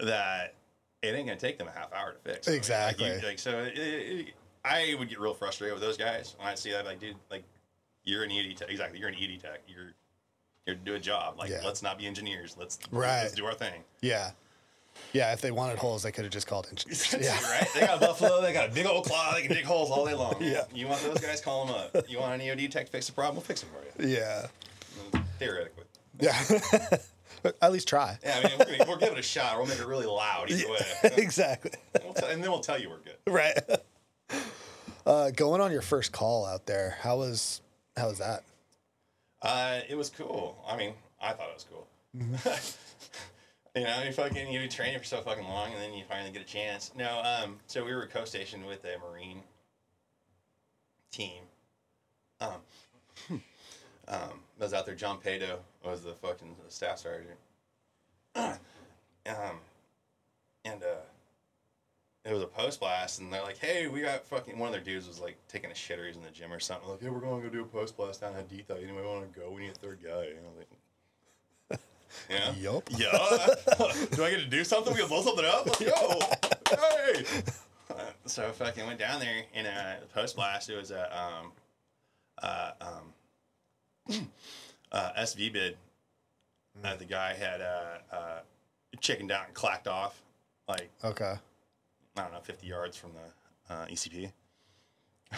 [0.00, 0.54] that
[1.02, 2.48] it ain't gonna take them a half hour to fix.
[2.48, 3.10] I mean, Exactly.
[3.10, 6.48] Like, you- like, so, it, it- I would get real frustrated with those guys when
[6.48, 6.84] I see that.
[6.86, 7.42] Like, dude, like
[8.08, 8.70] you're an ED tech.
[8.70, 9.60] Exactly, you're an ED tech.
[9.68, 9.92] You're
[10.64, 11.38] here to do a job.
[11.38, 11.60] Like, Yeah.
[11.64, 12.56] let's not be engineers.
[12.58, 13.22] Let's Right.
[13.22, 13.84] Let's do our thing.
[14.00, 14.30] Yeah.
[15.12, 17.12] Yeah, if they wanted holes, they could have just called engineers.
[17.20, 17.38] Yeah.
[17.50, 17.68] right?
[17.74, 18.40] They got buffalo.
[18.42, 19.32] They got a big old claw.
[19.34, 20.34] They can dig holes all day long.
[20.40, 20.64] Yeah.
[20.74, 21.40] You want those guys?
[21.40, 22.08] Call them up.
[22.10, 23.36] You want an EOD tech to fix the problem?
[23.36, 24.08] We'll fix it for you.
[24.16, 24.46] Yeah.
[25.38, 25.84] Theoretically.
[26.20, 26.36] Yeah.
[27.62, 28.18] At least try.
[28.24, 29.56] Yeah, I mean, we're, we'll give it a shot.
[29.58, 30.78] We'll make it really loud either way.
[31.16, 31.70] exactly.
[32.02, 33.16] We'll tell- and then we'll tell you we're good.
[33.32, 33.56] Right.
[35.06, 37.60] Uh, going on your first call out there, how was
[37.98, 38.44] how was that?
[39.42, 40.62] Uh, it was cool.
[40.66, 41.86] I mean, I thought it was cool.
[43.76, 46.42] you know, you fucking you train for so fucking long, and then you finally get
[46.42, 46.92] a chance.
[46.96, 49.42] No, um, so we were co-stationed with a Marine
[51.10, 51.42] team.
[52.40, 52.50] Um,
[53.30, 53.40] um,
[54.08, 54.94] I was out there.
[54.94, 57.38] John Pato was the fucking staff sergeant.
[58.34, 58.58] um,
[60.64, 61.02] and uh,
[62.28, 64.82] it was a post blast, and they're like, "Hey, we got fucking." One of their
[64.82, 66.88] dudes was like taking a shit, or he was in the gym or something.
[66.88, 68.82] Like, "Hey, we're going to go do a post blast down at Haditha.
[68.82, 69.50] Anybody want to go?
[69.50, 70.58] We need a third guy." And I was
[71.70, 71.80] like,
[72.30, 72.88] "Yeah, Yup.
[72.90, 73.08] yeah.
[74.12, 74.92] do I get to do something?
[74.92, 75.66] We can blow something up?
[75.66, 76.18] Let's go!
[76.70, 77.24] Hey!"
[77.90, 80.68] Uh, so fucking went down there in a post blast.
[80.68, 81.52] It was a um,
[82.42, 84.28] uh, um,
[84.92, 85.76] uh, SVBIED.
[86.84, 88.38] Uh, the guy had uh, uh,
[89.00, 90.20] chickened out and clacked off,
[90.68, 91.34] like Okay.
[92.18, 94.32] I don't know, 50 yards from the uh, ECP.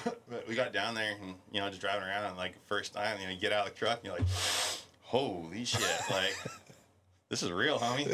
[0.04, 3.18] but we got down there and, you know, just driving around and like first time,
[3.20, 4.26] you know, you get out of the truck and you're like,
[5.02, 6.36] holy shit, like,
[7.28, 8.08] this is real, homie.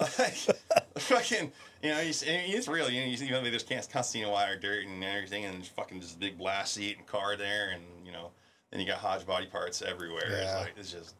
[0.18, 0.56] like,
[0.98, 1.52] fucking,
[1.82, 2.90] you know, it's real.
[2.90, 6.00] You know, you you know, there's can't see concertina wire dirt and everything and fucking
[6.00, 8.30] just big blast seat and car there and, you know,
[8.70, 10.22] then you got Hodge body parts everywhere.
[10.26, 10.58] It's Yeah.
[10.60, 11.14] like, it's just,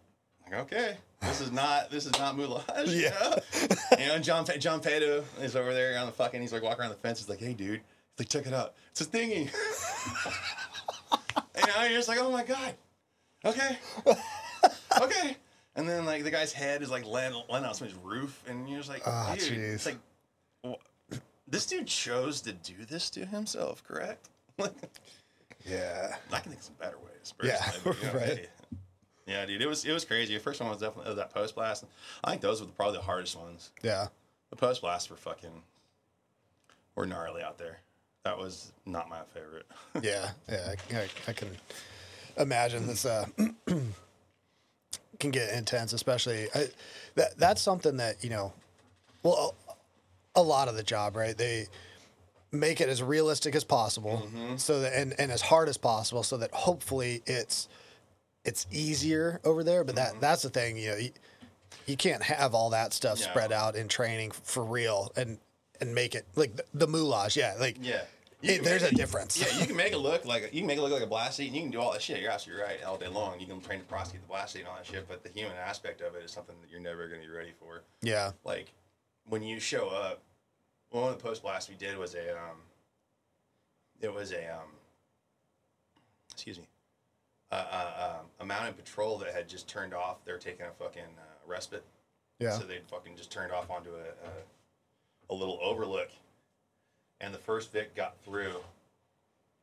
[0.50, 2.86] like, okay, this is not, this is not moulage.
[2.86, 3.36] Yeah.
[3.98, 6.40] you know, John John Pato is over there on the fucking.
[6.40, 7.18] He's like walking around the fence.
[7.20, 8.74] He's like, "Hey, dude," he's like, "Check it out.
[8.90, 9.50] It's a thingy."
[11.56, 12.74] you know, you're just like, "Oh my god."
[13.44, 13.78] Okay.
[15.00, 15.36] okay.
[15.76, 18.78] And then like the guy's head is like laying, laying on somebody's roof, and you're
[18.78, 19.74] just like, Ah, dude, jeez.
[19.74, 19.98] it's like,
[20.66, 21.16] wh-
[21.48, 24.28] this dude chose to do this to himself, correct?
[24.58, 24.72] Like,
[25.66, 26.16] Yeah.
[26.32, 27.34] I can think of some better ways.
[27.42, 28.38] Yeah, personally, you know, right.
[28.38, 28.46] hey.
[29.30, 30.34] Yeah, dude, it was it was crazy.
[30.34, 31.84] The first one was definitely was that post blast.
[32.24, 33.70] I think those were probably the hardest ones.
[33.80, 34.08] Yeah.
[34.50, 35.62] The post blasts were fucking
[36.96, 37.78] were gnarly out there.
[38.24, 39.66] That was not my favorite.
[40.02, 40.30] Yeah.
[40.48, 40.74] Yeah.
[40.92, 41.48] I, I, can
[42.36, 43.26] imagine this uh,
[45.18, 46.66] can get intense, especially I,
[47.14, 47.38] that.
[47.38, 48.52] That's something that you know.
[49.22, 49.54] Well,
[50.34, 51.36] a, a lot of the job, right?
[51.36, 51.66] They
[52.50, 56.36] make it as realistic as possible, so that and, and as hard as possible, so
[56.38, 57.68] that hopefully it's
[58.44, 59.84] it's easier over there.
[59.84, 60.96] But that that's the thing, you know.
[60.96, 61.10] You,
[61.86, 63.26] you can't have all that stuff No.
[63.26, 65.38] spread out in training for real and
[65.80, 67.54] and make it like the, the moulage, yeah.
[67.58, 68.02] Like yeah.
[68.42, 69.40] it, there's a difference.
[69.40, 71.36] Yeah, you can make it look like you can make it look like a blast
[71.38, 72.20] seat, and you can do all that shit.
[72.20, 73.40] You're absolutely right all day long.
[73.40, 75.56] You can train to prosecute the blast seat and all that shit, but the human
[75.56, 77.82] aspect of it is something that you're never going to be ready for.
[78.02, 78.32] yeah.
[78.44, 78.72] Like
[79.28, 80.22] when you show up,
[80.90, 82.56] one of the post blasts we did was a um,
[84.00, 84.68] it was a um,
[86.32, 86.64] excuse me,
[87.52, 90.24] uh, uh, um, a mounted patrol that had just turned off.
[90.24, 91.84] They were taking a fucking uh, respite.
[92.38, 92.52] Yeah.
[92.52, 96.10] So they'd fucking just turned off onto a, a, a little overlook.
[97.20, 98.56] And the first Vic got through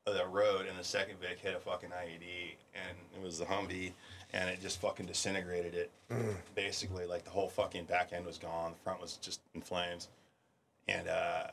[0.05, 3.91] the road, and the second Vic hit a fucking IED, and it was the Humvee,
[4.31, 5.91] and it just fucking disintegrated it.
[6.55, 10.07] Basically, like the whole fucking back end was gone, the front was just in flames.
[10.87, 11.47] And uh,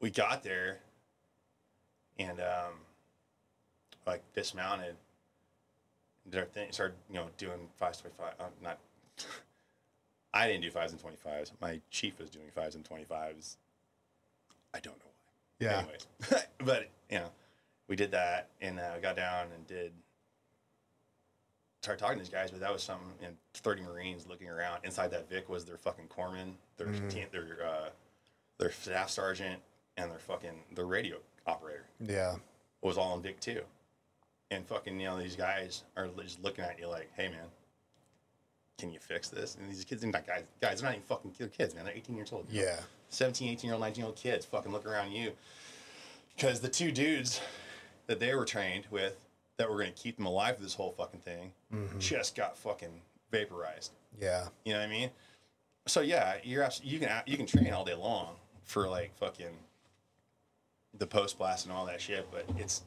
[0.00, 0.78] we got there,
[2.18, 2.74] and um,
[4.06, 4.94] like dismounted,
[6.28, 8.78] did our thing, started you know doing five twenty five, uh, not.
[10.32, 11.52] I didn't do fives and twenty fives.
[11.60, 13.56] My chief was doing fives and twenty fives.
[14.72, 15.66] I don't know why.
[15.66, 15.78] Yeah.
[15.78, 16.06] Anyways,
[16.58, 17.30] but you know,
[17.88, 19.92] we did that and uh, got down and did.
[21.82, 23.08] Started talking to these guys, but that was something.
[23.24, 24.80] And thirty Marines looking around.
[24.84, 27.88] Inside that Vic was their fucking corpsman, their team, their uh,
[28.58, 29.60] their staff sergeant,
[29.96, 32.34] and their fucking their radio operator Yeah.
[32.34, 33.62] It was all in Vic too.
[34.50, 37.46] And fucking, you know, these guys are just looking at you like, hey man,
[38.78, 39.56] can you fix this?
[39.56, 41.84] And these kids, they're not guys, guys, they're not even fucking they're kids, man.
[41.84, 42.46] They're 18 years old.
[42.50, 42.66] you know?
[42.66, 42.80] Yeah.
[43.10, 45.32] 17, 18 year old, 19 year old kids fucking look around you.
[46.34, 47.40] Because the two dudes
[48.06, 49.16] that they were trained with
[49.56, 51.98] that were going to keep them alive for this whole fucking thing mm-hmm.
[51.98, 53.92] just got fucking vaporized.
[54.18, 54.48] Yeah.
[54.64, 55.10] You know what I mean?
[55.86, 59.56] So yeah, you're you can you can train all day long for like fucking
[60.98, 62.82] the post blast and all that shit, but it's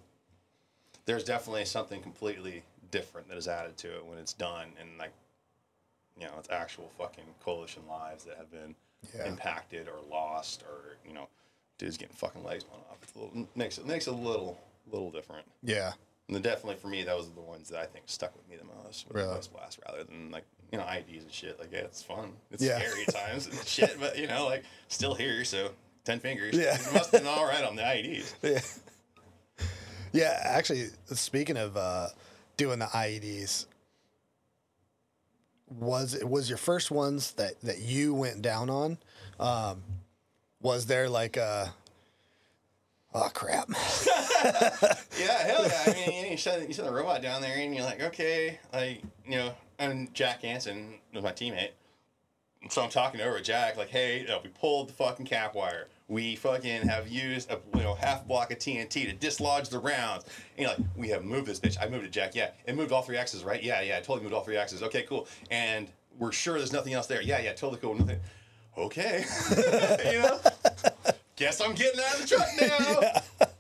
[1.06, 5.12] there's definitely something completely different that is added to it when it's done and like
[6.20, 8.76] you know it's actual fucking coalition lives that have been
[9.16, 9.26] Yeah.
[9.28, 11.28] impacted or lost or you know,
[11.78, 12.98] dude's getting fucking legs blown off.
[13.02, 14.58] It's a little makes it makes it a little
[14.92, 15.46] little different.
[15.64, 15.94] Yeah.
[16.30, 18.64] And definitely for me, those are the ones that I think stuck with me the
[18.86, 19.08] most.
[19.08, 19.40] With Really?
[19.40, 21.60] the blast rather than like you know IDs and shit.
[21.60, 22.32] Like yeah, it's fun.
[22.52, 22.78] It's Yeah.
[22.80, 25.44] scary at times and shit, but you know like still here.
[25.44, 25.72] So
[26.06, 26.56] ten fingers.
[26.56, 26.76] Yeah.
[26.76, 28.34] it must have been all right on the IEDs.
[28.44, 28.62] Yeah.
[30.14, 32.08] Yeah, actually, speaking of uh,
[32.56, 33.66] doing the IEDs,
[35.80, 38.98] was it was your first ones that that you went down on?
[39.40, 39.82] Um,
[40.62, 41.74] was there like a
[43.14, 43.70] oh crap?
[45.18, 45.84] Yeah, hell yeah.
[45.88, 49.02] I mean, you send you send the robot down there, and you're like, okay, like
[49.26, 51.70] you know, and Jack Hansen was my teammate.
[52.70, 55.88] So I'm talking over Jack, like, hey, you know, we pulled the fucking cap wire.
[56.08, 60.26] We fucking have used a you know half block of TNT to dislodge the rounds.
[60.58, 61.78] And you're like, we have moved this bitch.
[61.82, 62.36] I moved it, Jack.
[62.36, 63.64] Yeah, it moved all three axes, right?
[63.64, 64.84] Yeah, yeah, I totally moved all three axes.
[64.84, 65.28] Okay, cool.
[65.50, 65.88] And
[66.20, 67.22] we're sure there's nothing else there.
[67.22, 67.96] Yeah, yeah, totally cool.
[67.96, 68.20] Nothing.
[68.78, 69.24] Okay,
[70.12, 70.40] you know.
[71.36, 72.48] Guess I'm getting out of the truck
[73.40, 73.48] now.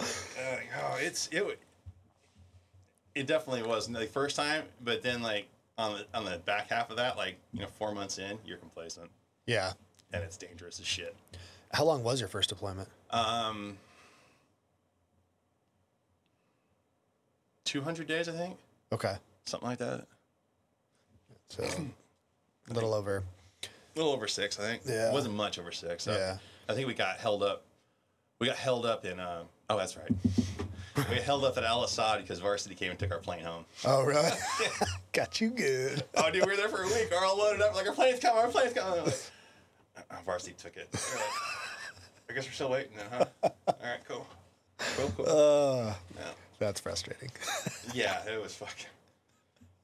[0.00, 1.58] Uh, oh, it's it.
[3.14, 5.46] It definitely was the first time, but then like
[5.78, 8.58] on the on the back half of that, like you know, four months in, you're
[8.58, 9.10] complacent,
[9.46, 9.72] Yeah.
[10.14, 11.14] And it's dangerous as shit.
[11.72, 12.88] How long was your first deployment?
[13.10, 13.76] Um,
[17.64, 18.56] two hundred days, I think,
[18.92, 20.06] Okay, something like that.
[21.48, 23.24] so a little over.
[23.64, 24.82] A little over six, I think.
[24.86, 25.08] Yeah.
[25.08, 26.04] it wasn't much over six.
[26.04, 26.38] So Yeah.
[26.68, 27.64] I think we got held up.
[28.40, 29.18] We got held up in.
[29.20, 30.10] Um, oh, that's right.
[31.10, 33.64] we held up at Al Asad because Varsity came and took our plane home.
[33.84, 34.30] Oh really?
[35.12, 36.04] Got you good.
[36.16, 37.08] Oh, dude, we were there for a week.
[37.10, 37.74] We're all loaded up.
[37.74, 38.42] Like, our plane's coming.
[38.44, 39.00] Our plane's coming.
[39.04, 39.16] Like, "Uh,
[40.24, 40.88] varsity took it.
[40.92, 41.02] Like,
[42.30, 43.50] I guess we're still waiting then, huh?
[43.66, 44.26] All right, cool.
[44.96, 45.26] Cool, cool.
[45.28, 46.30] Uh, yeah.
[46.58, 47.30] that's frustrating.
[47.94, 48.86] yeah, it was fucking.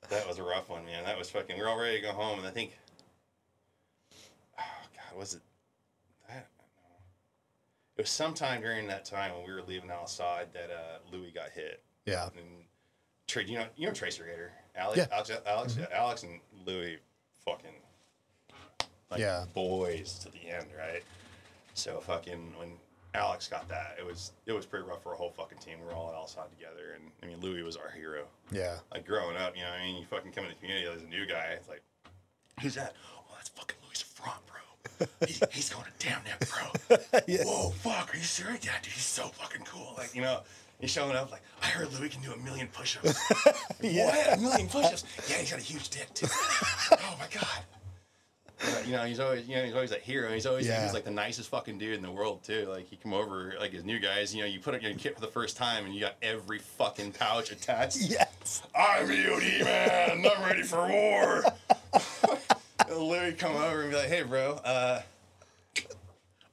[0.09, 1.05] That was a rough one, man.
[1.05, 1.57] That was fucking.
[1.57, 2.77] We are all ready to go home, and I think.
[4.59, 4.63] Oh
[4.97, 5.41] God, was it
[6.29, 6.49] that?
[7.97, 11.51] It was sometime during that time when we were leaving Asad that uh, Louis got
[11.51, 11.83] hit.
[12.07, 12.29] Yeah.
[12.37, 12.65] And
[13.29, 15.05] Tra- you know, you know Tracer Gator, Alex, Yeah.
[15.05, 15.13] Mm-hmm.
[15.15, 16.99] Alex, Alex, Alex, and Louis,
[17.45, 17.71] fucking,
[19.11, 19.45] like Yeah.
[19.55, 21.03] boys to the end, right?
[21.75, 22.73] So fucking when
[23.15, 25.79] Alex got that, it was it was pretty rough for a whole fucking team.
[25.81, 28.25] We were all Asad together, and I mean Louis was our hero.
[28.53, 28.77] Yeah.
[28.93, 31.07] Like growing up, you know, I mean, you fucking come in the community as a
[31.07, 31.83] new guy, it's like,
[32.61, 32.95] who's that?
[33.17, 34.57] Oh, that's fucking Louis Souffront, bro.
[35.27, 36.99] He's, he's going to damn near bro.
[37.27, 37.45] Yeah.
[37.45, 38.65] Whoa, fuck, are you serious?
[38.65, 39.95] Yeah, dude, he's so fucking cool.
[39.97, 40.41] Like, you know,
[40.79, 43.19] he's showing up like, I heard Louis can do a million push-ups.
[43.83, 44.07] Yeah.
[44.07, 44.39] What?
[44.39, 45.05] A million push-ups?
[45.29, 46.27] Yeah, he's got a huge dick too.
[46.93, 47.47] oh my god.
[48.63, 50.33] Uh, you know, he's always, you know, he's always that hero.
[50.35, 50.83] He's always, Yeah.
[50.85, 52.67] he's like the nicest fucking dude in the world too.
[52.69, 54.35] Like, he come over, like his new guys.
[54.35, 56.59] You know, you put up your kit for the first time, and you got every
[56.59, 57.97] fucking pouch attached.
[58.01, 58.63] Yes.
[58.75, 60.25] I'm EOD man.
[60.31, 61.45] I'm ready for war.
[62.89, 65.03] and Louis come over and be like, "Hey, bro, uh,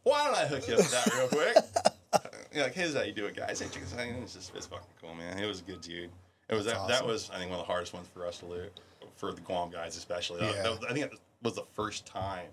[0.03, 1.55] why don't I hook you up with that real quick?"
[2.53, 3.99] You're like, "Here's how you do it, guys." Hey, check this out.
[4.21, 5.37] It's just it's fucking cool, man.
[5.39, 6.09] It was a good dude.
[6.49, 6.87] It was that.
[6.87, 7.07] That awesome.
[7.07, 8.79] was I think one of the hardest ones for us to loot,
[9.15, 10.41] for the Guam guys especially.
[10.41, 10.61] Yeah.
[10.63, 12.47] that was- I think that was the first time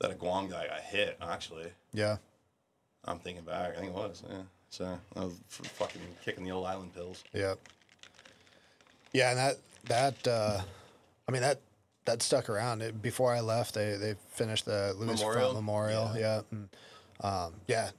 [0.00, 1.16] that a Guam guy got hit.
[1.20, 2.16] Actually, Yeah.
[3.04, 3.76] I'm thinking back.
[3.76, 4.22] I think it was.
[4.28, 4.36] Yeah.
[4.70, 7.22] So I was fucking kicking the old island pills.
[7.32, 7.54] Yeah,
[9.12, 10.60] Yeah, and that that uh,
[11.28, 11.60] I mean that
[12.04, 12.82] that stuck around.
[12.82, 15.54] It, before I left, they they finished the Louis Memorial?
[15.54, 16.12] Memorial.
[16.16, 16.40] Yeah.
[16.50, 16.68] and,
[17.20, 17.90] um, yeah.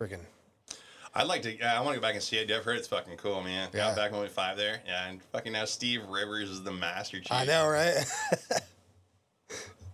[0.00, 0.20] Freaking.
[1.14, 1.60] I'd like to.
[1.62, 2.50] I want to go back and see it.
[2.50, 3.68] I've heard it's fucking cool, man.
[3.72, 3.90] Yeah.
[3.90, 3.94] Yeah.
[3.94, 4.80] Back when we were five there.
[4.86, 7.30] Yeah, and fucking now Steve Rivers is the master chief.
[7.30, 8.04] I know, right?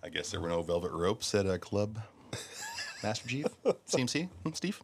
[0.02, 1.98] I guess there were no velvet ropes at a club.
[3.02, 3.46] Master Chief,
[3.88, 4.80] CMC, Hmm, Steve.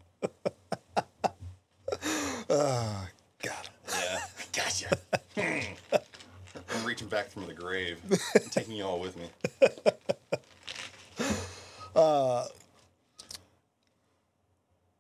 [2.49, 3.09] Oh,
[3.43, 3.69] God.
[3.91, 4.19] Yeah,
[4.53, 4.99] gotcha.
[5.37, 7.99] I'm reaching back from the grave,
[8.35, 9.27] I'm taking you all with me.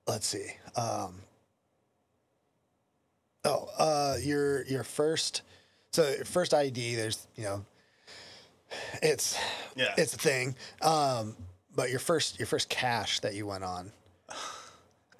[0.06, 0.46] Let's see.
[0.76, 1.16] Um,
[3.44, 5.42] oh, uh, your your first.
[5.92, 7.64] So your first ID, there's you know,
[9.02, 9.38] it's
[9.74, 9.94] Yeah.
[9.96, 10.54] it's a thing.
[10.82, 11.36] Um,
[11.74, 13.92] but your first your first cache that you went on.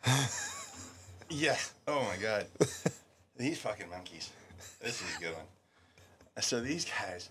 [1.29, 1.57] Yeah.
[1.89, 2.47] Oh my god.
[3.37, 4.31] these fucking monkeys.
[4.81, 5.45] This is a good one.
[6.41, 7.31] So these guys,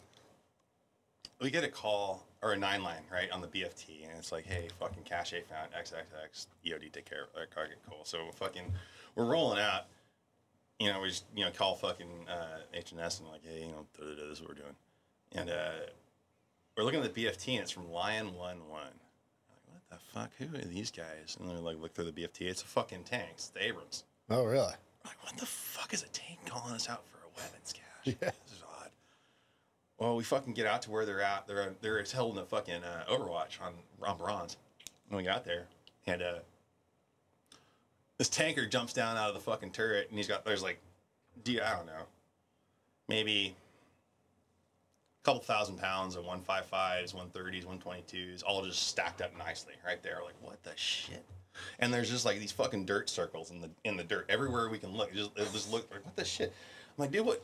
[1.40, 4.46] we get a call or a nine line right on the BFT, and it's like,
[4.46, 7.30] hey, fucking cache A found XXX EOD take care of.
[7.36, 8.02] Like, okay, cool.
[8.04, 8.72] So we're fucking,
[9.16, 9.86] we're rolling out.
[10.80, 13.86] You know, we just you know call fucking uh, HNS and like, hey, you know,
[13.98, 14.76] this is what we're doing,
[15.36, 15.72] and uh,
[16.78, 18.82] we're looking at the BFT, and it's from Lion One One.
[19.50, 20.32] Like, what the fuck?
[20.40, 21.38] Who are these guys?
[21.40, 22.42] And then we like look through the BFT.
[22.42, 23.30] It's a fucking tank.
[23.34, 24.04] It's the Abrams.
[24.30, 24.74] Oh, really?
[25.06, 28.16] Like, what the fuck is a tank calling us out for a weapons cache?
[28.22, 28.32] Yeah.
[28.46, 28.90] This is odd.
[30.00, 31.48] well, we fucking get out to where they're at.
[31.48, 34.58] They're they're holding a fucking uh, Overwatch on on bronze.
[35.10, 35.68] When we got there,
[36.08, 36.40] and uh,
[38.18, 40.80] this tanker jumps down out of the fucking turret, and he's got there's like,
[41.48, 42.06] I don't know,
[43.08, 43.56] maybe
[45.26, 49.22] couple thousand pounds of one five fives, one thirties, one twenty twos, all just stacked
[49.22, 50.20] up nicely right there.
[50.24, 51.26] Like what the shit?
[51.80, 54.78] And there's just like these fucking dirt circles in the in the dirt everywhere we
[54.78, 55.10] can look.
[55.12, 56.54] It just it just look like what the shit.
[56.98, 57.44] I'm like, dude, what?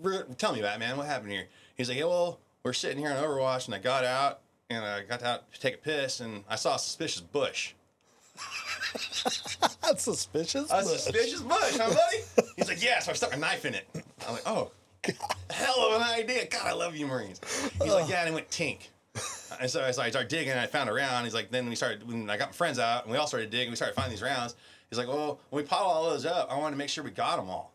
[0.00, 0.96] re- Tell me about it, man.
[0.96, 1.46] What happened here?
[1.76, 5.02] He's like, yeah, well, we're sitting here on Overwatch, and I got out and I
[5.02, 7.72] got out to take a piss, and I saw a suspicious bush.
[9.82, 10.66] That's suspicious.
[10.70, 12.48] A but- suspicious bush, huh, buddy?
[12.56, 12.98] He's like, yeah.
[13.00, 13.86] So I stuck a knife in it.
[14.26, 14.70] I'm like, oh,
[15.50, 16.46] hell of an idea.
[16.46, 17.40] God, I love you, Marines.
[17.82, 18.88] He's like, yeah, and it went tink.
[19.60, 21.24] And so, so I started digging, and I found a round.
[21.24, 23.50] He's like, then we started, when I got my friends out, and we all started
[23.50, 24.54] digging, we started finding these rounds.
[24.90, 27.10] He's like, well, when we piled all those up, I wanted to make sure we
[27.10, 27.72] got them all.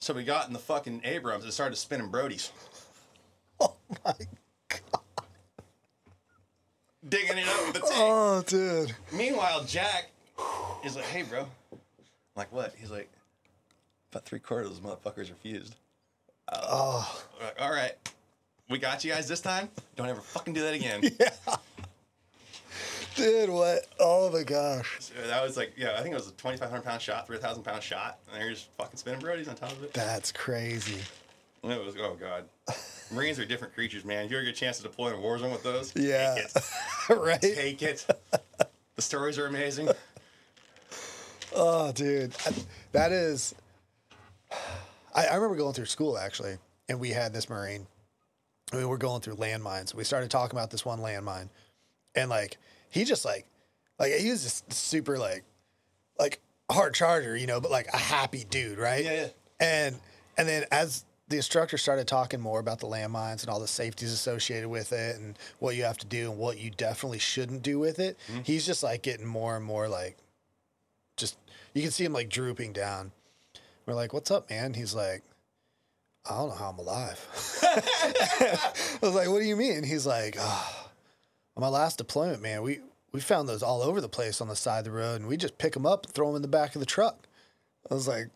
[0.00, 2.50] So we got in the fucking Abrams and started spinning Brodies.
[3.60, 4.12] Oh my.
[4.68, 5.00] God.
[7.08, 7.92] Digging it up with the tank.
[7.94, 8.92] Oh, dude.
[9.12, 10.10] Meanwhile, Jack
[10.84, 11.42] is like, hey, bro.
[11.42, 11.78] I'm
[12.34, 12.74] like, what?
[12.76, 13.08] He's like,
[14.10, 15.76] about three quarters of those motherfuckers refused.
[16.52, 17.22] Oh.
[17.58, 17.92] All right,
[18.70, 19.68] we got you guys this time.
[19.96, 21.02] Don't ever fucking do that again.
[21.20, 21.56] yeah.
[23.16, 23.86] Dude, what?
[24.00, 24.96] Oh my gosh.
[25.00, 27.82] So that was like, yeah, I think it was a 2,500 pound shot, 3,000 pound
[27.82, 29.92] shot, and they're just fucking spinning Brodies on top of it.
[29.92, 31.00] That's crazy.
[31.62, 32.44] And it was, oh god.
[33.12, 34.24] Marines are different creatures, man.
[34.24, 36.34] If you ever get a chance to deploy in a war zone with those, Yeah.
[36.34, 36.62] take it.
[37.20, 37.40] right?
[37.40, 38.06] Take it.
[38.96, 39.88] the stories are amazing.
[41.54, 42.34] Oh, dude.
[42.46, 42.52] I-
[42.92, 43.54] That is.
[45.14, 46.56] I, I remember going through school actually,
[46.88, 47.86] and we had this Marine.
[48.72, 49.94] We were going through landmines.
[49.94, 51.48] We started talking about this one landmine,
[52.14, 52.56] and like
[52.90, 53.46] he just like,
[53.98, 55.44] like he was just super like,
[56.18, 59.04] like hard charger, you know, but like a happy dude, right?
[59.04, 59.28] Yeah, yeah.
[59.60, 59.96] And
[60.36, 64.12] and then as the instructor started talking more about the landmines and all the safeties
[64.12, 67.78] associated with it and what you have to do and what you definitely shouldn't do
[67.78, 68.42] with it, mm-hmm.
[68.42, 70.18] he's just like getting more and more like
[71.16, 71.38] just
[71.72, 73.12] you can see him like drooping down.
[73.86, 75.22] We're like, "What's up, man?" He's like,
[76.28, 80.36] "I don't know how I'm alive." I was like, "What do you mean?" He's like,
[80.38, 80.90] oh,
[81.56, 82.80] "On my last deployment, man, we
[83.12, 85.36] we found those all over the place on the side of the road, and we
[85.36, 87.26] just pick them up and throw them in the back of the truck."
[87.90, 88.28] I was like,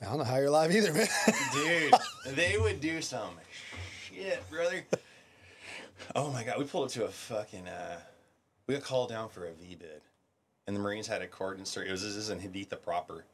[0.00, 1.08] "I don't know how you're alive either, man."
[1.52, 1.94] Dude,
[2.36, 3.34] they would do some
[4.04, 4.84] shit, brother.
[6.14, 7.98] Oh my god, we pulled up to a fucking uh
[8.66, 10.00] we got called down for a VBIED.
[10.66, 11.88] And the Marines had a coordinate search.
[11.88, 13.24] It was this is in Haditha proper.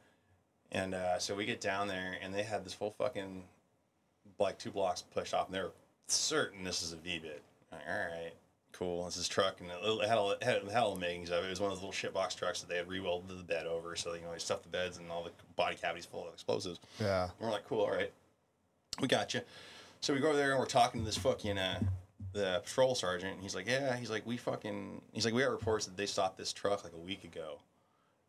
[0.71, 3.43] And uh, so we get down there and they had this whole fucking
[4.37, 5.71] like two blocks pushed off and they're
[6.07, 7.39] certain this is a VBIED.
[7.71, 8.31] Like, all right,
[8.71, 9.05] cool.
[9.05, 11.43] This is truck and it had all, it had, it had all the makings of
[11.43, 11.47] it.
[11.47, 13.95] It was one of those little shitbox trucks that they had re-welded the bed over,
[13.95, 16.79] so you know they stuffed the beds and all the body cavities full of explosives.
[16.99, 17.23] yeah.
[17.23, 18.11] And we're like, cool, all right,
[19.01, 19.41] we got you.
[20.01, 21.79] So we go over there and we're talking to this fucking uh,
[22.31, 23.33] the patrol sergeant.
[23.33, 26.05] And he's like, yeah, he's like, we fucking, he's like, we got reports that they
[26.05, 27.57] stopped this truck like a week ago,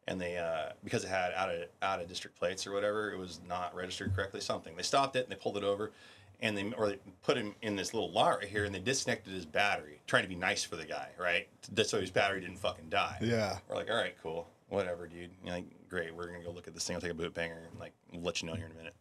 [0.08, 3.18] and they uh, because it had out of out of district plates or whatever, it
[3.18, 4.40] was not registered correctly.
[4.40, 5.92] Something they stopped it and they pulled it over,
[6.40, 9.32] and they or they put him in this little lot right here and they disconnected
[9.32, 11.48] his battery, trying to be nice for the guy, right?
[11.72, 13.18] That's so his battery didn't fucking die.
[13.20, 13.58] Yeah.
[13.68, 15.30] We're like, all right, cool, whatever, dude.
[15.44, 16.96] You're like, great, we're gonna go look at this thing.
[16.96, 18.94] I'll take a boot banger and like we'll let you know here in a minute.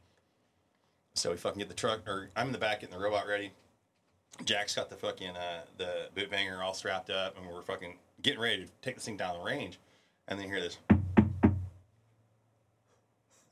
[1.16, 3.52] So we fucking get the truck, or I'm in the back getting the robot ready.
[4.46, 8.40] Jack's got the fucking uh, the boot banger all strapped up, and we're fucking getting
[8.40, 9.80] ready to take this thing down the range.
[10.30, 10.78] And then you hear this.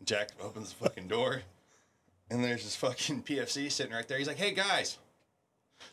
[0.05, 1.41] Jack opens the fucking door,
[2.29, 4.17] and there's this fucking PFC sitting right there.
[4.17, 4.97] He's like, "Hey guys,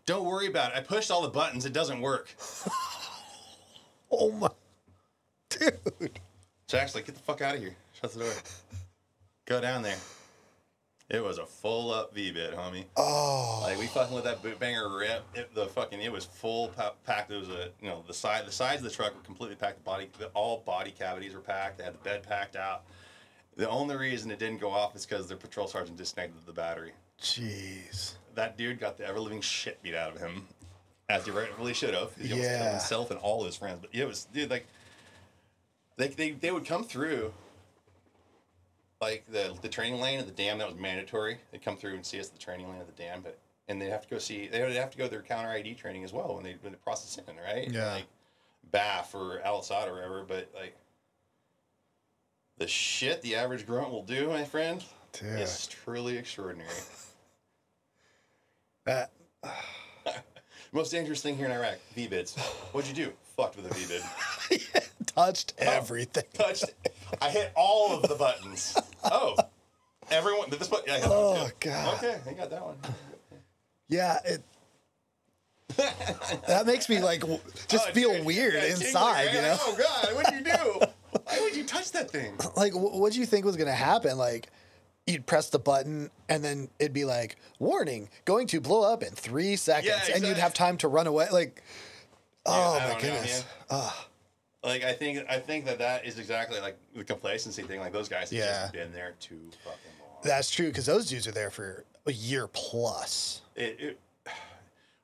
[0.06, 0.76] don't worry about it.
[0.76, 1.64] I pushed all the buttons.
[1.66, 2.32] It doesn't work."
[4.16, 4.48] Oh my,
[5.48, 6.20] dude.
[6.68, 7.74] Jack's like, get the fuck out of here.
[8.00, 8.32] Shut the door.
[9.44, 9.96] Go down there.
[11.10, 12.86] It was a full up VBIED, homie.
[12.96, 15.22] Oh, Like we fucking let that boot banger rip.
[15.34, 17.30] It, the fucking it was full pa- packed.
[17.30, 19.76] It was a you know the side the sides of the truck were completely packed.
[19.78, 21.78] The body the, all body cavities were packed.
[21.78, 22.84] They had the bed packed out.
[23.56, 26.92] The only reason it didn't go off is because the patrol sergeant disconnected the battery.
[27.20, 28.14] jeez.
[28.34, 30.48] That dude got the ever living shit beat out of him,
[31.08, 32.16] as he rightfully should have.
[32.16, 32.70] He Yeah.
[32.70, 33.78] himself and all his friends.
[33.82, 34.66] But it was dude like
[35.96, 37.32] they they they would come through
[39.04, 41.38] like the the training lane of the dam that was mandatory.
[41.52, 43.38] They'd come through and see us at the training lane of the dam, but
[43.68, 46.04] and they'd have to go see they would have to go their counter ID training
[46.04, 47.70] as well when they when they process in, right?
[47.70, 47.92] Yeah.
[47.92, 48.06] Like
[48.72, 50.74] BAF or Al Asad or whatever, but like
[52.58, 54.82] the shit the average grunt will do, my friend,
[55.12, 55.38] Dude.
[55.38, 56.70] is truly extraordinary.
[58.86, 59.10] That,
[60.74, 62.36] Most dangerous thing here in Iraq, VBIEDs.
[62.72, 63.12] What'd you do?
[63.36, 63.86] Fucked with a V
[64.50, 64.82] bid.
[65.06, 66.24] touched everything.
[66.32, 66.64] Touched.
[67.22, 68.76] I hit all of the buttons.
[69.06, 69.36] Oh,
[70.10, 70.48] everyone.
[70.48, 70.86] Did this button?
[70.88, 71.50] Yeah, I hit that one Oh.
[71.60, 71.94] God.
[71.98, 72.76] Okay, I got that one.
[73.86, 74.42] Yeah, it.
[76.48, 77.22] that makes me like
[77.68, 79.50] just Oh, feel dude, weird yeah, inside, you know.
[79.50, 80.86] Like, oh God, what'd you do?
[81.24, 82.32] Why would you touch that thing?
[82.56, 84.16] Like, what do you think was gonna happen?
[84.16, 84.48] Like,
[85.06, 89.10] you'd press the button, and then it'd be like, "Warning, going to blow up in
[89.10, 91.26] three seconds," Yeah, and you'd have time to run away.
[91.30, 91.62] Like,
[92.46, 93.44] oh my don't know, goodness.
[94.62, 97.80] Like I think I think that that is exactly like the complacency thing.
[97.80, 98.60] Like those guys have Yeah.
[98.62, 100.20] just been there too fucking long.
[100.22, 103.42] That's true because those dudes are there for a year plus.
[103.56, 104.00] it, it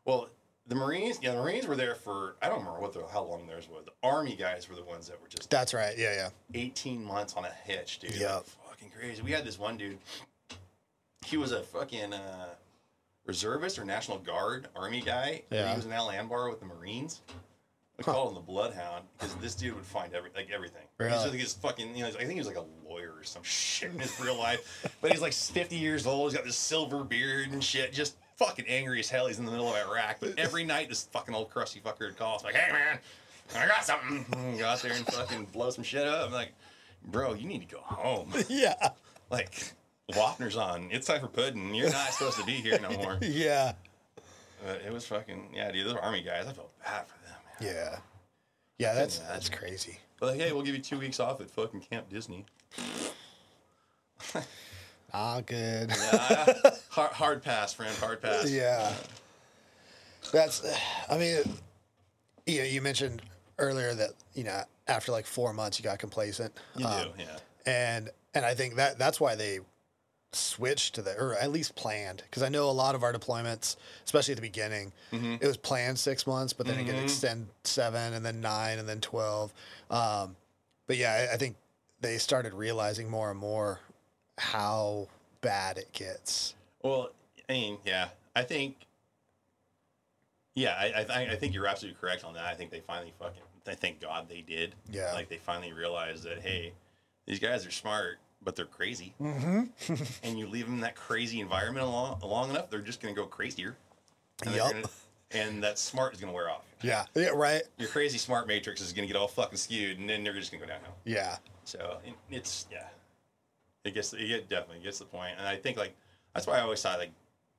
[0.07, 0.31] well
[0.67, 3.47] the marines yeah the marines were there for i don't remember what the how long
[3.47, 5.97] theirs was the army guys were the ones that were just That's right.
[5.99, 6.15] Yeah,
[6.55, 6.61] yeah.
[6.61, 8.31] 18 months on a hitch dude Yep.
[8.31, 8.45] Like,
[8.81, 9.99] fucking crazy we had this one dude
[11.27, 12.49] he was a fucking uh
[13.27, 15.71] reservist or national guard army guy Yeah.
[15.71, 17.21] he was in Al Anbar with the marines
[17.99, 20.81] we called him the bloodhound because this dude would find every like everything.
[20.99, 21.19] He's Really?
[21.29, 23.91] like this fucking, you know, I think he was like a lawyer or some shit
[23.93, 24.91] in his real life.
[25.03, 26.31] But he's like 50 years old.
[26.31, 27.93] He's got this silver beard and shit.
[27.93, 29.27] Just fucking angry as hell.
[29.27, 30.17] He's in the middle of Iraq.
[30.19, 32.99] But every night, this fucking old crusty fucker would call us like, "Hey man,
[33.55, 36.29] I got something." And go out there and fucking blow some shit up.
[36.29, 36.53] I'm like,
[37.05, 38.33] bro, you need to go home.
[38.49, 38.91] Yeah.
[39.31, 39.73] like,
[40.13, 40.89] Wapner's on.
[40.91, 41.75] It's time for pudding.
[41.75, 43.19] You're not supposed to be here no more.
[43.23, 43.73] Yeah.
[44.65, 45.87] But it was fucking yeah, dude.
[45.87, 46.47] Those army guys.
[46.47, 47.75] I felt bad for them, man.
[47.75, 47.99] Yeah.
[48.79, 49.99] Yeah, that's that's crazy.
[50.19, 52.45] But like, hey, we'll give you two weeks off at fucking Camp Disney.
[55.13, 55.91] Ah, good.
[55.91, 56.53] Yeah,
[56.91, 57.95] hard, hard pass, friend.
[57.97, 58.51] Hard pass.
[58.51, 58.93] Yeah.
[60.33, 60.63] That's,
[61.09, 61.39] I mean,
[62.47, 63.23] you know, you mentioned
[63.59, 66.53] earlier that, you know, after like four months, you got complacent.
[66.77, 67.39] You Um, do, yeah.
[67.67, 69.61] And, and I think that that's why they
[70.33, 72.23] switched to the, or at least planned.
[72.31, 75.99] Cause I know a lot of our deployments, especially at the beginning, it was planned
[75.99, 79.53] six months, but then it could extend seven and then nine and then 12.
[79.91, 80.37] Um,
[80.87, 81.57] but yeah, I, I think
[82.01, 83.81] they started realizing more and more
[84.39, 85.09] how
[85.41, 86.55] bad it gets.
[86.83, 87.11] Well,
[87.49, 88.77] I mean, yeah, I think,
[90.55, 92.45] yeah, I, I, I think you're absolutely correct on that.
[92.45, 94.75] I think they finally fucking, I thank God they did.
[94.91, 95.13] Yeah.
[95.13, 96.73] Like they finally realized that, hey,
[97.27, 99.15] these guys are smart, but they're crazy.
[99.21, 99.95] Mm-hmm.
[100.23, 103.21] and you leave them in that crazy environment long, long enough, they're just going to
[103.21, 103.77] go crazier.
[104.45, 104.73] And, Yup.
[104.73, 104.89] gonna-
[105.33, 106.65] and that smart is going to wear off.
[106.83, 107.05] Yeah.
[107.15, 107.29] Yeah.
[107.29, 107.63] Right.
[107.79, 110.51] Your crazy smart matrix is going to get all fucking skewed, and then they're just
[110.51, 110.95] going to go downhill.
[111.05, 111.37] Yeah.
[111.65, 111.99] So
[112.31, 112.89] it's yeah,
[113.85, 115.95] it gets it definitely gets the point, and I think like
[116.35, 117.13] that's why I always thought like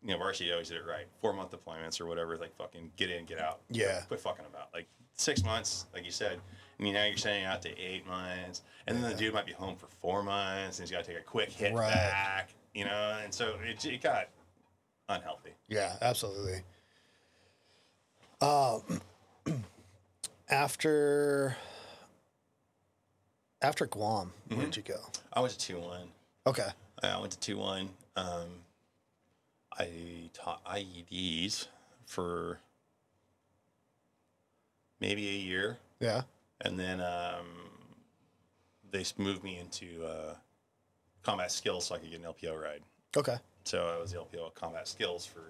[0.04, 3.10] you know varsity always did it right, four month deployments or whatever, like fucking get
[3.10, 3.60] in, get out.
[3.70, 4.02] Yeah.
[4.08, 6.40] quit fucking about like six months, like you said.
[6.80, 9.52] I mean now you're sending out to eight months, and then the dude might be
[9.54, 11.94] home for four months, and he's got to take a quick hit Right.
[11.94, 14.30] back, you know, and so it it got
[15.10, 15.52] unhealthy.
[15.68, 16.62] Yeah, absolutely.
[18.42, 19.02] Um,
[20.50, 21.56] after
[23.62, 25.00] after Guam, where'd you go?
[25.34, 26.08] I went to two one.
[26.48, 26.68] Okay.
[27.04, 27.90] I went to two one.
[28.16, 28.48] Um,
[29.82, 31.68] I taught IEDs
[32.06, 32.60] for
[35.00, 36.22] maybe a year, Yeah.
[36.62, 37.46] and then um,
[38.92, 40.36] they moved me into uh,
[41.24, 42.82] combat skills so I could get an LPO ride.
[43.18, 43.38] Okay.
[43.64, 45.42] So I was the LPO at combat skills for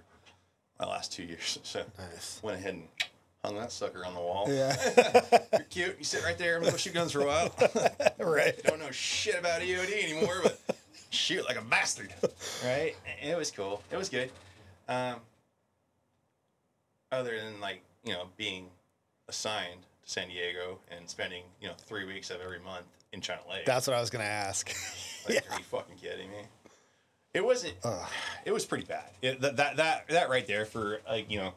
[0.80, 1.60] my last two years.
[1.64, 2.40] So Nice.
[2.44, 2.88] went ahead and
[3.44, 4.46] hung that sucker on the wall.
[4.48, 4.76] Yeah.
[5.54, 5.96] You're cute.
[6.00, 7.54] You sit right there and go shoot guns for a while.
[8.20, 8.62] right.
[8.64, 10.60] don't know shit about EOD anymore, but
[11.12, 12.14] shoot like a bastard.
[12.66, 12.96] Right?
[13.22, 13.82] It was cool.
[13.92, 14.30] It was good.
[14.88, 15.16] Um,
[17.12, 18.68] other than like, you know, being
[19.28, 23.42] assigned to San Diego and spending, you know, three weeks of every month in China
[23.50, 23.66] Lake.
[23.66, 24.74] That's what I was gonna ask.
[25.28, 26.44] like, are you fucking kidding me?
[27.34, 27.76] It wasn't.
[28.46, 29.10] It was pretty bad.
[29.22, 31.54] It, that, that that that right there for like you know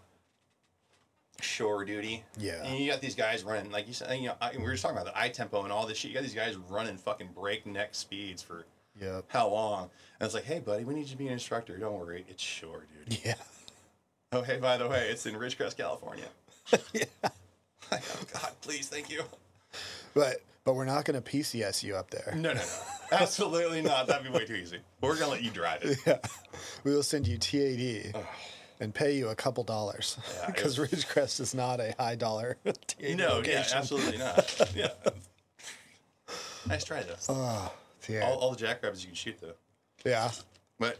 [1.40, 2.24] shore duty.
[2.38, 2.62] Yeah.
[2.64, 4.16] And you got these guys running like you said.
[4.18, 6.10] You know, I, we were just talking about the eye tempo and all this shit.
[6.10, 8.64] You got these guys running fucking breakneck speeds for
[9.00, 9.24] Yep.
[9.28, 9.90] how long?
[10.20, 11.76] And it's like, hey, buddy, we need you to be an instructor.
[11.76, 13.18] Don't worry, it's shore dude.
[13.24, 13.34] Yeah.
[14.32, 16.26] Oh, hey, by the way, it's in Ridgecrest, California.
[17.90, 19.22] Like, oh God, please, thank you.
[20.14, 22.32] But but we're not gonna PCS you up there.
[22.34, 22.66] No, no, no,
[23.12, 24.06] absolutely not.
[24.06, 24.78] That'd be way too easy.
[25.02, 25.98] We're gonna let you drive it.
[26.06, 26.18] Yeah.
[26.82, 28.14] We will send you TAD
[28.80, 33.18] and pay you a couple dollars because was- Ridgecrest is not a high dollar TAD
[33.18, 34.72] No, yeah, absolutely not.
[34.74, 34.88] Yeah.
[36.66, 37.14] Nice try though.
[37.28, 37.72] Oh,
[38.08, 38.24] yeah.
[38.26, 39.54] All, all the jackrabbits you can shoot though.
[40.04, 40.30] yeah.
[40.78, 40.98] But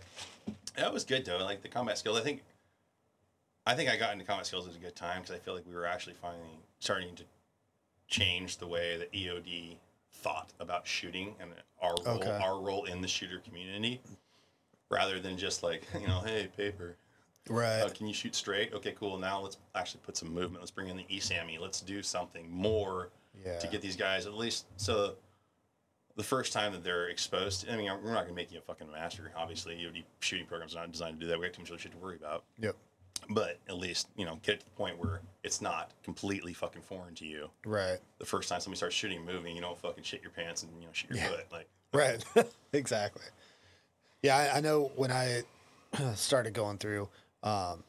[0.76, 1.38] that was good though.
[1.38, 2.42] Like the combat skills, I think.
[3.66, 5.66] I think I got into combat skills at a good time because I feel like
[5.66, 7.22] we were actually finally starting to
[8.08, 9.76] change the way that EOD
[10.12, 11.50] thought about shooting and
[11.80, 12.30] our role, Okay.
[12.30, 14.00] our role in the shooter community,
[14.90, 16.96] rather than just like you know, hey, paper,
[17.48, 17.80] Right.
[17.80, 18.72] uh, can you shoot straight?
[18.74, 19.18] Okay, cool.
[19.18, 20.60] Now let's actually put some movement.
[20.62, 21.58] Let's bring in the E ESAMI.
[21.58, 23.10] Let's do something more
[23.44, 23.58] Yeah.
[23.58, 25.16] to get these guys at least so
[26.16, 27.68] the first time that they're exposed.
[27.68, 29.32] I mean, we're not going to make you a fucking master.
[29.36, 31.38] Obviously, EOD shooting programs are not designed to do that.
[31.38, 32.44] We have too much other shit to worry about.
[32.60, 32.76] Yep.
[33.30, 37.14] but at least you know get to the point where it's not completely fucking foreign
[37.16, 37.48] to you.
[37.64, 37.98] Right.
[38.18, 40.72] The first time somebody starts shooting a movie, you don't fucking shit your pants and
[40.80, 41.28] you know shit your Yeah.
[41.28, 41.46] foot.
[41.52, 42.24] Like Right.
[42.72, 43.22] exactly.
[44.22, 45.42] Yeah, I, I know when I
[46.14, 47.08] started going through,
[47.42, 47.84] um,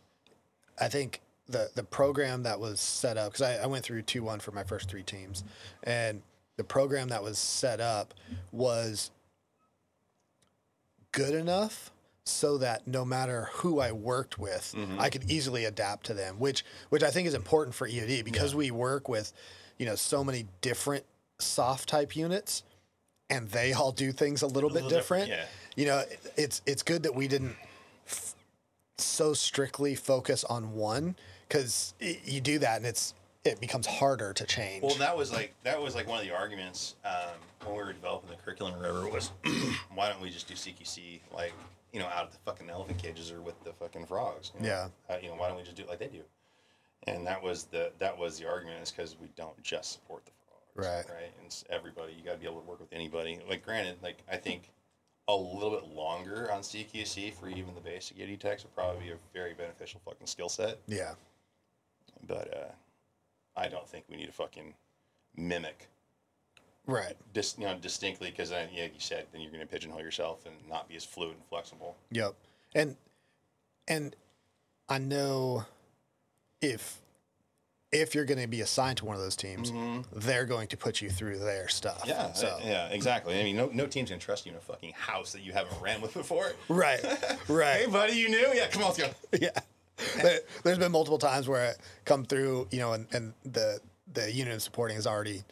[0.79, 4.23] I think the the program that was set up because I, I went through two
[4.23, 5.43] one for my first three teams,
[5.83, 6.21] and
[6.57, 8.13] the program that was set up
[8.51, 9.11] was
[11.11, 11.91] good enough
[12.25, 14.99] so that no matter who I worked with, mm-hmm.
[14.99, 18.55] I could easily adapt to them, which which I think is important for EOD because
[18.55, 19.31] we work with,
[19.77, 21.05] you know, so many different
[21.39, 22.63] soft type units
[23.29, 25.27] and they all do things a little bit little different.
[25.27, 26.03] different, You know,
[26.35, 27.55] it's it's good that we didn't
[28.07, 28.35] f-
[28.97, 31.15] so strictly focus on one
[31.47, 33.13] because you do that and it's
[33.45, 34.83] it becomes harder to change.
[34.83, 37.93] Well, that was like that was like one of the arguments um, when we were
[37.93, 39.07] developing the curriculum or whatever.
[39.09, 39.31] Was
[39.93, 41.53] why don't we just do CQC like
[41.93, 44.51] you know out of the fucking elephant cages or with the fucking frogs?
[44.55, 44.67] you know?
[44.67, 44.87] Yeah.
[45.09, 46.21] Uh, you know why don't we just do it like they do?
[47.07, 50.31] And that was the that was the argument is because we don't just support the
[50.47, 51.15] frogs, Right.
[51.15, 51.31] Right.
[51.37, 52.13] And it's everybody.
[52.13, 53.39] You got to be able to work with anybody.
[53.47, 54.71] Like granted, like I think
[55.27, 59.11] a little bit longer on CQC for even the basic ED techs would probably be
[59.11, 61.13] a very beneficial fucking skill set yeah,
[62.27, 62.71] but uh,
[63.57, 64.73] I don't think we need to fucking
[65.35, 65.87] mimic
[66.87, 67.15] right.
[67.33, 70.01] dis, you know, distinctly because then, yeah, like you said, then you're going to pigeonhole
[70.01, 71.95] yourself and not be as fluid and flexible.
[72.11, 72.35] Yep.
[72.73, 72.95] And
[73.87, 74.15] and
[74.89, 75.65] I know
[76.61, 77.01] if
[77.91, 80.01] if you're going to be assigned to one of those teams, mm-hmm.
[80.13, 82.03] they're going to put you through their stuff.
[82.05, 83.39] Yeah, So yeah, exactly.
[83.39, 85.53] I mean, no, no team's going to trust you in a fucking house that you
[85.53, 86.51] haven't ran with before.
[86.67, 87.01] right,
[87.47, 87.81] right.
[87.81, 88.49] Hey, buddy, you knew?
[88.53, 89.09] Yeah, come on, let's go.
[89.39, 89.51] yeah.
[90.21, 91.73] There, there's been multiple times where I
[92.05, 93.79] come through, you know, and, and the
[94.13, 95.43] the unit supporting is already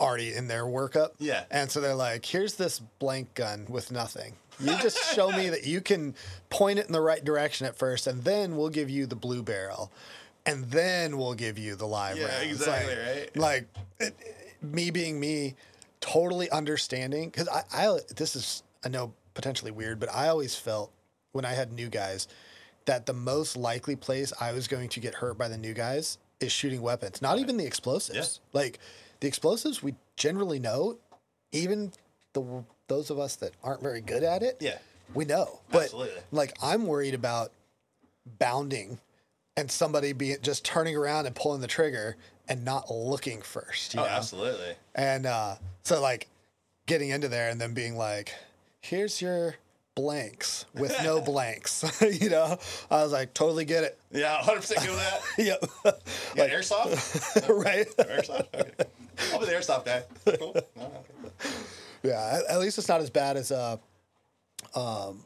[0.00, 1.10] already in their workup.
[1.18, 1.44] Yeah.
[1.50, 4.34] And so they're like, here's this blank gun with nothing.
[4.60, 6.14] You just show me that you can
[6.50, 9.42] point it in the right direction at first, and then we'll give you the blue
[9.42, 9.92] barrel.
[10.46, 13.36] And then we'll give you the live Yeah, exactly, like, right?
[13.36, 13.68] Like
[14.00, 14.16] it,
[14.62, 15.54] me being me,
[16.00, 20.90] totally understanding because I, I this is I know potentially weird, but I always felt
[21.32, 22.26] when I had new guys
[22.88, 26.16] that the most likely place I was going to get hurt by the new guys
[26.40, 28.40] is shooting weapons, not even the explosives.
[28.54, 28.78] Like
[29.20, 30.96] the explosives, we generally know,
[31.52, 31.92] even
[32.32, 34.78] the those of us that aren't very good at it, Yeah.
[35.12, 35.60] we know.
[35.70, 36.22] But Absolutely.
[36.32, 37.52] like I'm worried about
[38.38, 38.98] bounding
[39.54, 42.16] and somebody being just turning around and pulling the trigger
[42.48, 43.92] and not looking first.
[43.92, 44.08] You Oh, know?
[44.08, 44.76] absolutely.
[44.94, 46.28] And uh, so, like,
[46.86, 48.32] getting into there and then being like,
[48.80, 49.56] here's your
[49.98, 51.84] blanks with no blanks.
[52.20, 52.56] you know,
[52.90, 53.98] I was like, totally get it.
[54.12, 55.20] Yeah, 100% go with that.
[55.38, 55.64] Yep.
[56.36, 57.48] Yeah, airsoft?
[57.48, 57.86] right.
[57.96, 58.54] airsoft?
[58.54, 58.70] Okay.
[59.32, 60.02] I'll be the airsoft guy.
[60.38, 60.56] Cool.
[60.76, 61.04] No.
[62.04, 62.40] Yeah.
[62.48, 63.76] At, least it's not as bad as uh,
[64.76, 65.24] um,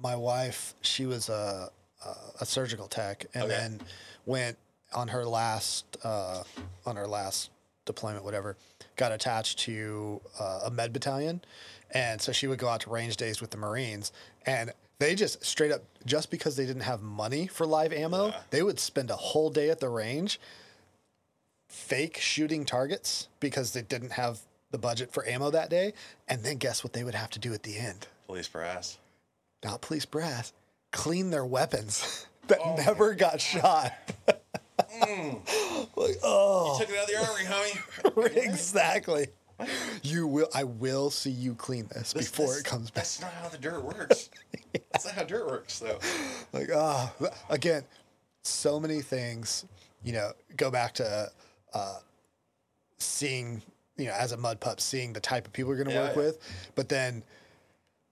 [0.00, 0.74] my wife.
[0.82, 1.70] She was a,
[2.06, 2.08] a,
[2.40, 3.52] a surgical tech and Okay.
[3.52, 3.80] then
[4.26, 4.56] went
[4.94, 6.44] on her last uh,
[6.86, 7.50] on her last
[7.84, 8.56] deployment, whatever.
[8.96, 11.42] Got attached to uh, a med battalion,
[11.90, 14.12] and so she would go out to range days with the Marines,
[14.46, 18.40] and they just straight up just because they didn't have money for live ammo, Yeah.
[18.50, 20.40] they would spend a whole day at the range
[21.68, 24.38] fake shooting targets because they didn't have
[24.70, 25.92] the budget for ammo that day.
[26.28, 28.06] And then guess what they would have to do at the end?
[28.26, 28.98] Police brass.
[29.64, 30.52] Not police brass,
[30.92, 33.92] clean their weapons that oh never got shot.
[35.02, 35.40] Mm.
[35.96, 38.36] like, oh, Took it out of the armory, homie.
[38.44, 39.26] exactly.
[40.02, 40.48] You will.
[40.54, 43.04] I will see you clean this before it comes back.
[43.04, 44.28] That's not how the dirt works.
[44.92, 45.98] That's not how dirt works, though.
[46.52, 47.12] Like, ah,
[47.48, 47.84] again,
[48.42, 49.64] so many things.
[50.04, 51.30] You know, go back to
[51.72, 51.98] uh,
[52.98, 53.62] seeing,
[53.96, 56.08] you know, as a mud pup, seeing the type of people you're going to Yeah,
[56.08, 56.22] work yeah.
[56.22, 56.38] with,
[56.74, 57.22] but then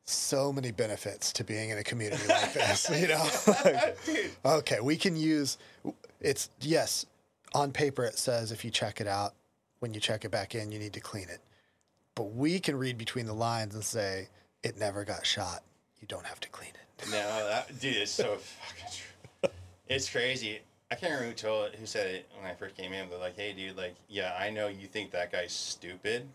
[0.05, 2.89] so many benefits to being in a community like this.
[2.91, 3.29] You know,
[3.65, 3.97] Like,
[4.45, 5.59] okay, we can use.
[6.21, 7.05] It's yes,
[7.55, 9.35] on paper it says if you check it out,
[9.83, 11.41] when you check it back in, you need to clean it.
[12.15, 14.29] But we can read between the lines and say
[14.63, 15.65] it never got shot.
[16.01, 17.11] You don't have to clean it.
[17.11, 19.51] No, that dude is so fucking true.
[19.89, 20.61] It's crazy.
[20.93, 23.37] I can't remember who told who said it when I first came in, but like,
[23.37, 26.29] hey, dude, like, yeah, I know you think that guy's stupid,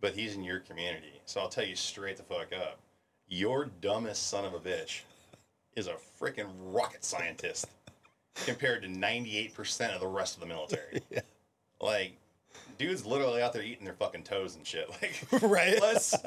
[0.00, 2.78] but he's in your community, so I'll tell you straight the fuck up.
[3.28, 5.02] Your dumbest son of a bitch
[5.76, 7.66] is a freaking rocket scientist
[8.46, 11.02] compared to ninety eight percent of the rest of the military.
[11.10, 11.20] Yeah.
[11.80, 12.16] Like,
[12.78, 14.88] dude's literally out there eating their fucking toes and shit.
[15.02, 15.80] Like, right?
[15.80, 16.14] let's.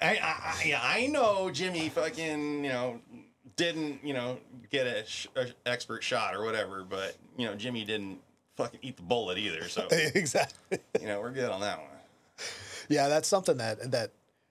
[0.00, 3.00] I, I, I, know Jimmy fucking, you know,
[3.56, 4.38] didn't, you know,
[4.70, 8.20] get a, sh- a expert shot or whatever, but, you know, Jimmy didn't
[8.56, 9.66] fucking eat the bullet either.
[9.68, 10.78] So, exactly.
[11.00, 11.88] you know, we're good on that one.
[12.88, 14.10] Yeah, that's something that that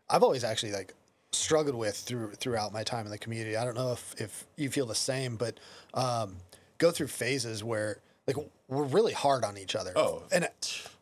[0.09, 0.93] I've always actually like
[1.31, 3.55] struggled with through throughout my time in the community.
[3.55, 5.59] I don't know if if you feel the same, but
[5.93, 6.35] um,
[6.77, 9.91] go through phases where like we're really hard on each other.
[9.95, 10.23] Oh.
[10.31, 10.47] and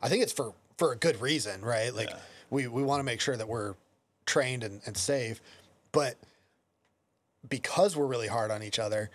[0.01, 1.93] I think it's for for a good reason, right?
[1.93, 2.09] Like
[2.49, 3.75] we we want to make sure that we're
[4.25, 5.41] trained and, and safe,
[5.91, 6.15] but
[7.47, 9.09] because we're really hard on each other,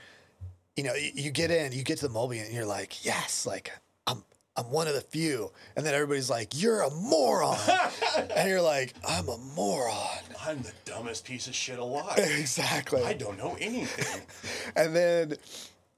[0.76, 3.46] you know, you, you get in, you get to the Moby, and you're like, yes,
[3.46, 3.72] like
[4.06, 4.24] I'm
[4.56, 7.58] I'm one of the few, and then everybody's like, you're a moron,
[8.36, 10.18] and you're like, I'm a moron.
[10.46, 12.18] I'm the dumbest piece of shit alive.
[12.18, 13.02] Exactly.
[13.02, 14.22] I don't know anything.
[14.76, 15.36] and then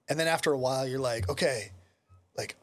[0.09, 1.71] and then after a while you're like okay
[2.39, 2.57] like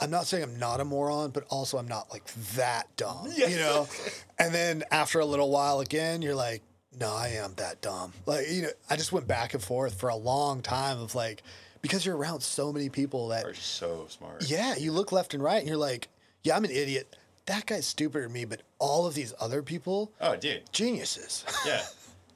[0.00, 3.56] i'm not saying i'm not a moron but also i'm not like that dumb you
[3.56, 3.88] know
[4.38, 6.62] and then after a little while again you're like
[6.98, 10.08] no i am that dumb like you know i just went back and forth for
[10.08, 11.42] a long time of like
[11.82, 14.48] because you're around so many people that Are so smart.
[14.48, 16.08] yeah you look left and right and you're like
[16.42, 17.16] yeah i'm an idiot
[17.46, 20.62] that guy's stupider than me but all of these other people Oh, dude.
[20.72, 21.82] geniuses Yeah.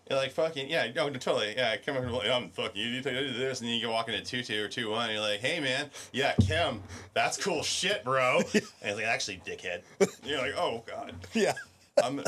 [0.08, 1.54] You're like fucking yeah, no, totally.
[1.56, 4.22] Yeah, come over like, I'm fucking you do this and then you go walk into
[4.22, 6.82] two two or two one and you're like, hey man, yeah, Kim,
[7.14, 8.40] that's cool shit, bro.
[8.54, 9.80] And he's like, actually, dickhead.
[10.00, 11.14] And you're like, oh god.
[11.32, 11.54] yeah
[12.02, 12.20] I'm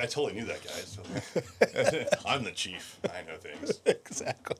[0.00, 0.70] I totally knew that guy.
[0.84, 1.02] So.
[2.28, 2.98] I'm the chief.
[3.04, 3.80] I know things.
[3.86, 4.56] exactly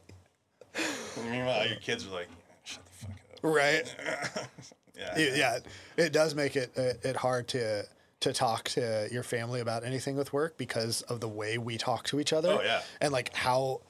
[0.75, 2.29] And meanwhile, your kids are like,
[2.63, 3.39] shut the fuck up.
[3.43, 3.95] right
[4.97, 5.19] Yeah.
[5.19, 5.59] Yeah, yeah,
[5.97, 7.85] it does make it it it hard to
[8.25, 12.05] to talk to your family about anything with work because of the way we talk
[12.09, 12.59] to each other.
[12.59, 12.83] Oh, yeah.
[13.01, 13.81] and like how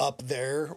[0.00, 0.76] up there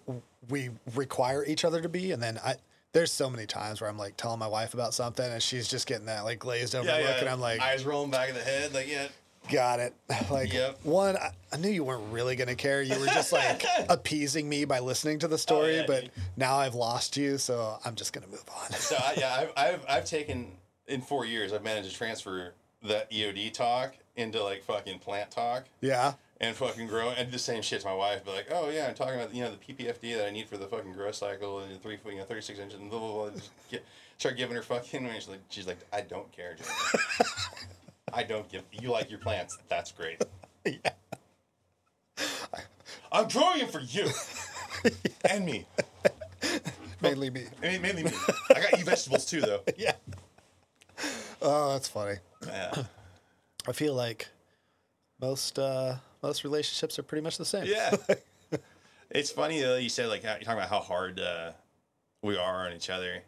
[0.50, 2.56] we require each other to be, and then I.
[2.94, 5.86] There's so many times where I'm like telling my wife about something and she's just
[5.86, 7.20] getting that like glazed over Yeah, look, yeah.
[7.20, 9.10] and I'm like, eyes rolling back in the head, like yeah.
[9.52, 9.94] got it.
[10.32, 10.80] Like Yep.
[10.84, 12.82] one, I, I knew you weren't really gonna care.
[12.82, 16.12] You were just like appeasing me by listening to the story, Oh, yeah, but dude.
[16.38, 18.72] now I've lost you, so I'm just gonna move on.
[18.72, 20.48] So I, yeah, I've, I've I've taken
[20.88, 21.52] in four years.
[21.52, 22.54] I've managed to transfer
[22.88, 27.62] that EOD talk into like fucking plant talk yeah, and fucking grow and the same
[27.62, 28.22] shit to my wife.
[28.26, 30.58] But like, oh yeah, I'm talking about you know the PPFD that I need for
[30.58, 33.30] the fucking growth cycle and the three you know 36 inches and blah blah blah.
[33.32, 33.86] Just get,
[34.18, 35.06] start giving her fucking.
[35.06, 36.56] And she's like, she's like, I don't care.
[38.14, 38.64] I don't give.
[38.72, 39.58] You like your plants.
[39.68, 40.24] That's great.
[40.66, 40.92] yeah.
[43.12, 44.08] I'm growing them for you
[45.30, 45.66] and me.
[47.02, 47.46] mainly me.
[47.64, 48.12] I mean, mainly me.
[48.54, 49.62] I got you vegetables too, though.
[49.78, 49.94] Yeah.
[51.42, 52.18] Oh, that's funny.
[52.48, 52.84] Yeah.
[53.68, 54.28] I feel like
[55.22, 57.66] most uh, most relationships are pretty much the same.
[57.66, 57.96] Yeah.
[59.10, 59.78] it's funny though.
[59.78, 61.52] You said like how, you're talking about how hard uh,
[62.22, 63.22] we are on each other.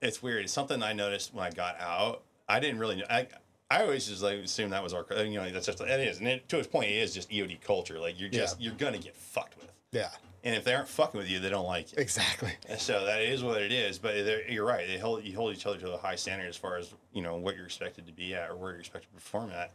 [0.00, 0.44] It's weird.
[0.44, 2.22] It's something I noticed when I got out.
[2.48, 2.96] I didn't really.
[2.96, 3.04] know.
[3.10, 3.26] I
[3.70, 5.04] I always just like assume that was our.
[5.22, 7.60] You know, that's just it is, and it, to its point, it is just EOD
[7.60, 7.98] culture.
[7.98, 8.66] Like you're just Yeah.
[8.68, 10.08] you're gonna get fucked with, Yeah.
[10.44, 11.98] And if they aren't fucking with you, they don't like you.
[11.98, 12.52] Exactly.
[12.68, 13.98] And so that is what it is.
[13.98, 14.14] But
[14.50, 14.86] you're right.
[14.86, 17.36] They hold you hold each other to a high standard as far as you know
[17.36, 19.72] what you're expected to be at or where you're expected to perform at.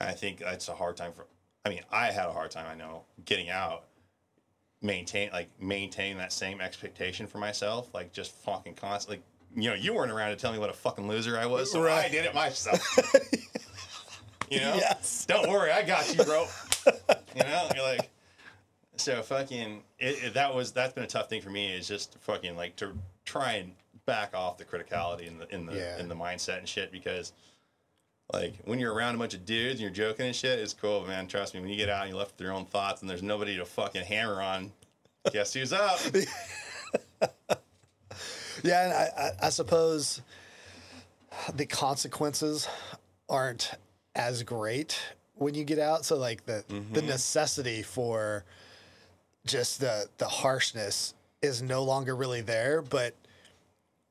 [0.00, 1.26] And I think that's a hard time for.
[1.64, 2.66] I mean, I had a hard time.
[2.70, 3.84] I know getting out,
[4.82, 9.22] maintain like maintain that same expectation for myself, like just fucking constantly.
[9.56, 11.86] You know, you weren't around to tell me what a fucking loser I was, so
[11.86, 12.80] I did it myself.
[14.50, 15.26] you know, Yes.
[15.28, 16.46] don't worry, I got you, bro.
[17.34, 18.08] you know, you're like,
[19.00, 22.16] so fucking it, it- that was that's been a tough thing for me is just
[22.20, 22.92] fucking like to
[23.24, 23.72] try and
[24.06, 25.98] back off the criticality in the in the Yeah.
[25.98, 27.32] in the mindset and shit because
[28.32, 31.04] like when you're around a bunch of dudes and you're joking and shit, it's cool,
[31.06, 31.26] man.
[31.26, 33.22] Trust me, when you get out and you're left with your own thoughts and there's
[33.22, 34.72] nobody to fucking hammer on,
[35.32, 35.98] guess who's up?
[38.62, 40.20] Yeah, and I, I, I suppose
[41.54, 42.68] the consequences
[43.28, 43.72] aren't
[44.14, 45.00] as great
[45.34, 46.04] when you get out.
[46.04, 47.06] So like the the mm-hmm.
[47.06, 48.44] necessity for
[49.50, 52.82] just the the harshness is no longer really there.
[52.82, 53.14] But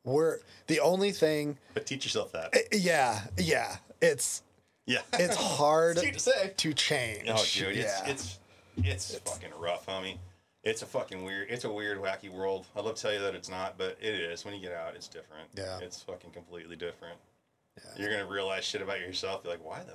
[0.03, 1.57] we're the only thing.
[1.73, 2.49] But teach yourself that.
[2.53, 3.77] Eh, eh, yeah, yeah.
[4.01, 4.43] It's
[4.85, 6.53] Yeah, it's hard It's to say.
[6.55, 7.23] to change.
[7.27, 8.09] Oh, dude, it's yeah.
[8.09, 8.39] it's
[8.77, 10.17] it's fucking rough, homie.
[10.63, 11.47] It's a fucking weird.
[11.49, 12.65] It's a weird, wacky world.
[12.75, 14.43] I'd love to tell you that it's not, but it is.
[14.43, 15.47] When you get out, it's different.
[15.55, 15.79] Yeah.
[15.81, 17.17] it's fucking completely different.
[17.77, 18.01] Yeah.
[18.01, 19.41] You're gonna realize shit about yourself.
[19.43, 19.93] You're like, why the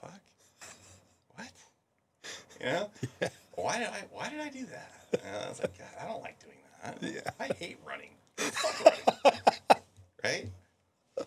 [0.00, 0.20] fuck?
[1.34, 1.48] What?
[2.60, 2.90] You know?
[3.56, 4.04] Why did I?
[4.12, 4.92] Why did I do that?
[5.12, 6.98] And I was like, God, I don't like doing that.
[7.02, 7.30] Yeah.
[7.40, 8.10] I hate running.
[8.36, 9.40] Fuck running.
[10.24, 10.46] right?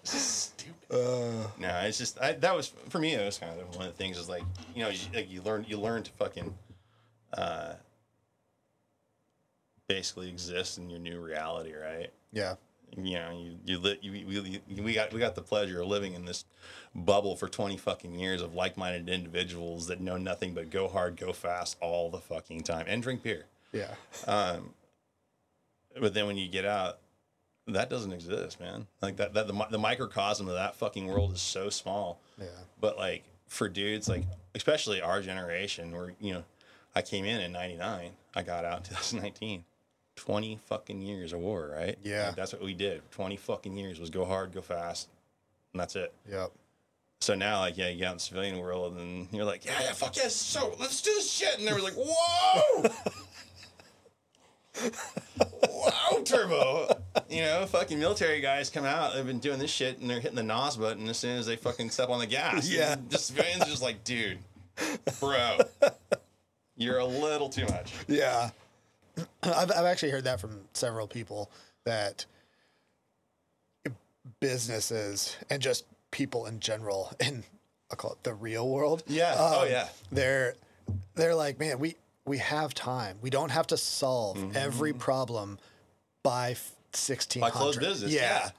[0.04, 0.76] This is stupid.
[0.92, 3.14] Uh, No, it's just I, that was for me.
[3.14, 4.44] It was kind of one of the things is like
[4.76, 6.54] you know you, like you learn you learn to fucking
[7.34, 7.74] uh,
[9.88, 12.12] basically exist in your new reality, right?
[12.32, 12.56] yeah.
[12.98, 15.88] You know, you you, li- you, we, you we got we got the pleasure of
[15.88, 16.46] living in this
[16.94, 21.34] bubble for twenty fucking years of like-minded individuals that know nothing but go hard, go
[21.34, 23.46] fast all the fucking time, and drink beer.
[23.72, 23.94] Yeah.
[24.28, 24.74] Um,
[26.00, 27.00] but then when you get out,
[27.68, 28.88] that doesn't exist, man.
[29.02, 32.20] Like that, that the, the microcosm of that fucking world is so small.
[32.38, 32.48] Yeah.
[32.80, 34.24] But like for dudes, like
[34.56, 36.44] especially our generation, where you know,
[36.96, 39.64] I came in in '99, I got out in 2019,
[40.20, 41.97] 20 fucking years of war, right?
[42.03, 42.28] Yeah.
[42.28, 43.01] Like, that's what we did.
[43.11, 45.07] 20 fucking years was go hard, go fast,
[45.74, 46.13] and that's it.
[46.30, 46.51] Yep.
[47.22, 49.82] So now, like, yeah, you get out in the civilian world, and you're like, yeah,
[49.82, 51.57] yeah, fuck yes, so let's do this shit.
[51.57, 52.89] And they were like, whoa,
[55.70, 57.01] wow, turbo.
[57.30, 60.36] You know, fucking military guys come out, they've been doing this shit, and they're hitting
[60.36, 62.70] the NOS button as soon as they fucking step on the gas.
[62.70, 62.93] Yeah.
[62.93, 64.39] And the civilians are just like, dude,
[65.20, 65.59] bro,
[66.78, 67.93] you're a little too much.
[68.07, 68.49] Yeah.
[69.43, 71.51] I've, I've actually heard that from several people
[71.86, 72.26] that
[74.39, 77.43] businesses and just people in general in
[77.91, 79.03] I'll call it the real world.
[79.07, 79.36] Yeah.
[79.36, 79.88] Oh, um, yeah.
[80.11, 80.55] They're
[81.15, 81.95] they're like, man, we
[82.26, 83.17] we have time.
[83.22, 85.57] We don't have to solve every problem
[86.24, 86.55] by
[86.93, 87.41] sixteen.
[87.41, 87.51] Mm-hmm.
[87.51, 88.49] By close business, yeah.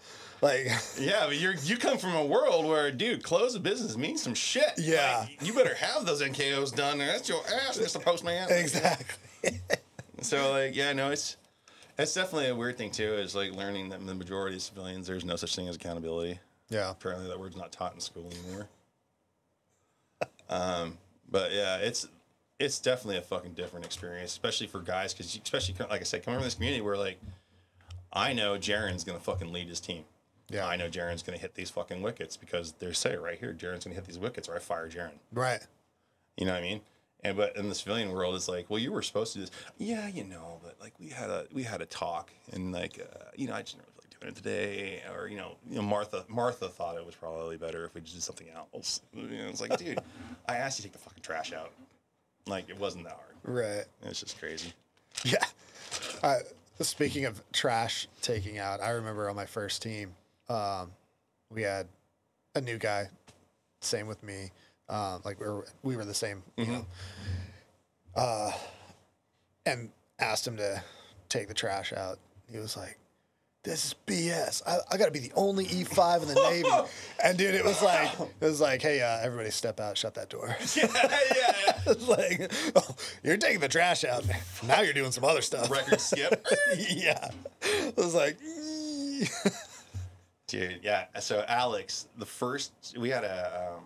[0.42, 0.66] Like
[0.98, 4.34] Yeah, but you're you come from a world where, dude, close of business means some
[4.34, 4.72] shit.
[4.76, 5.26] Yeah.
[5.28, 6.98] Like, you better have those NKOs done.
[6.98, 8.02] That's your ass, Mr.
[8.02, 8.48] Postman.
[8.50, 9.60] exactly.
[10.22, 11.36] So like, yeah, no, it's
[11.98, 13.14] it's definitely a weird thing too.
[13.14, 16.38] Is like learning that the majority of civilians, there's no such thing as accountability.
[16.68, 16.90] Yeah.
[16.90, 18.68] Apparently, that word's not taught in school anymore.
[20.48, 20.98] um,
[21.30, 22.08] but yeah, it's
[22.58, 26.38] it's definitely a fucking different experience, especially for guys, because especially like I said, coming
[26.38, 27.18] from this community where like
[28.12, 30.04] I know Jerron's gonna fucking lead his team.
[30.48, 30.66] Yeah.
[30.66, 33.94] I know Jerron's gonna hit these fucking wickets because they're say right here, Jerron's gonna
[33.94, 35.18] hit these wickets, or I fire Jerron.
[35.32, 35.66] Right.
[36.36, 36.80] You know what I mean?
[37.22, 39.50] And but in the civilian world, it's like, well, you were supposed to do this.
[39.78, 43.24] Yeah, you know, but like we had a we had a talk, and like uh,
[43.36, 45.82] you know, I just didn't really like doing it today, or you know, you know,
[45.82, 49.02] Martha Martha thought it was probably better if we just did something else.
[49.12, 50.00] You know, it's like, dude,
[50.48, 51.72] I asked you to take the fucking trash out.
[52.46, 53.34] Like it wasn't that hard.
[53.42, 53.84] Right.
[54.02, 54.72] It's just crazy.
[55.24, 55.44] Yeah.
[56.22, 56.36] Uh,
[56.80, 60.14] speaking of trash taking out, I remember on my first team,
[60.48, 60.92] um,
[61.52, 61.86] we had
[62.54, 63.08] a new guy,
[63.80, 64.50] same with me.
[64.90, 66.86] Um, like we were, we were the same, you know.
[68.14, 68.50] Uh,
[69.64, 70.82] and asked him to
[71.28, 72.18] take the trash out.
[72.50, 72.98] He was like,
[73.62, 74.62] "This is BS.
[74.66, 76.68] I, I got to be the only E5 in the Navy."
[77.24, 80.28] and dude, it was like, it was like, "Hey, uh, everybody, step out, shut that
[80.28, 81.08] door." yeah, yeah,
[81.56, 81.80] yeah.
[81.86, 84.24] It's like, oh, you're taking the trash out.
[84.66, 85.70] Now you're doing some other stuff.
[85.70, 86.44] Record skip.
[86.76, 87.30] yeah.
[87.62, 88.38] I was like,
[90.50, 91.06] Dude, yeah.
[91.20, 93.84] So Alex, the first we had a um,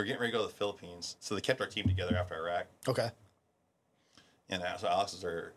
[0.00, 2.16] we were getting ready to go to the Philippines, so they kept our team together
[2.16, 2.66] after Iraq.
[2.88, 3.10] okay.
[4.48, 5.52] And uh, so Alex was our,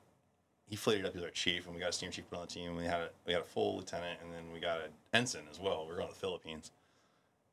[0.67, 2.51] he flated up as our chief, and we got a steam chief put on the
[2.51, 2.75] team.
[2.75, 5.61] We had a we had a full lieutenant, and then we got an ensign as
[5.61, 5.85] well.
[5.85, 6.71] We were going to the Philippines,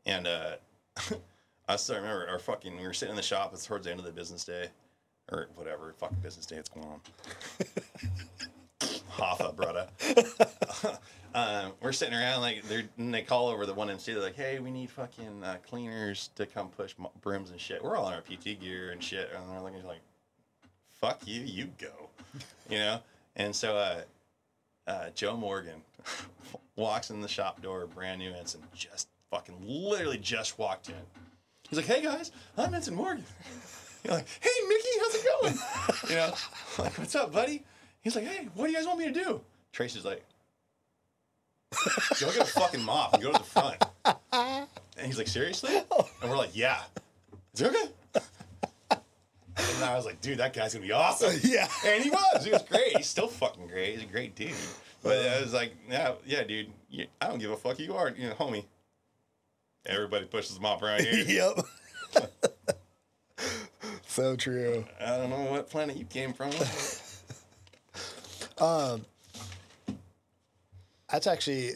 [0.04, 0.56] and uh,
[1.68, 2.76] I still remember our fucking.
[2.76, 3.52] We were sitting in the shop.
[3.54, 4.68] It's towards the end of the business day,
[5.30, 7.00] or whatever fucking business day it's going on.
[9.12, 9.88] Hoffa, brother.
[11.34, 14.12] um, we're sitting around like they're they call over the one MC.
[14.12, 17.82] They're like, "Hey, we need fucking uh, cleaners to come push mo- brims and shit."
[17.82, 20.00] We're all in our PT gear and shit, and they're looking like,
[21.00, 22.08] "Fuck you, you go,"
[22.68, 23.00] you know.
[23.36, 24.00] And so uh,
[24.86, 25.82] uh, Joe Morgan
[26.76, 30.94] walks in the shop door, brand new ensign, just fucking literally just walked in.
[31.68, 33.24] He's like, "Hey guys, I'm Ensign Morgan."
[34.04, 35.54] You're like, "Hey Mickey, how's it going?"
[36.08, 36.34] you know,
[36.78, 37.62] like, "What's up, buddy?"
[38.00, 39.40] He's like, "Hey, what do you guys want me to do?"
[39.72, 40.24] Tracy's like,
[42.20, 43.76] "Go get a fucking mop and go to the front."
[44.32, 45.76] And he's like, "Seriously?"
[46.20, 46.82] And we're like, "Yeah."
[47.54, 48.20] Is it okay?
[49.56, 51.68] And I was like, "Dude, that guy's gonna be awesome." Yeah.
[51.84, 52.44] And he was.
[52.44, 52.96] He was great.
[52.96, 53.94] He's still fucking great.
[53.94, 54.52] He's a great dude.
[55.02, 56.70] But I was like, yeah, yeah, dude.
[56.90, 57.78] You, I don't give a fuck.
[57.78, 58.66] You are, you know, homie.
[59.86, 61.24] Everybody pushes the mop around here.
[61.26, 62.28] yep.
[64.06, 64.84] so true.
[65.00, 66.50] I don't know what planet you came from.
[68.58, 69.06] Um,
[71.12, 71.70] That's actually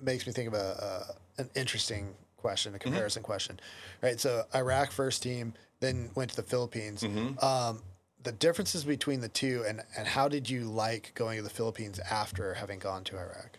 [0.00, 2.82] makes me think of a, a an interesting question, a Mm-hmm.
[2.88, 3.60] comparison question,
[4.02, 4.18] right?
[4.20, 7.02] So Iraq first team, then went to the Philippines.
[7.02, 7.44] Mm-hmm.
[7.44, 7.82] Um,
[8.22, 11.98] the differences between the two, and and how did you like going to the Philippines
[12.10, 13.58] after having gone to Iraq?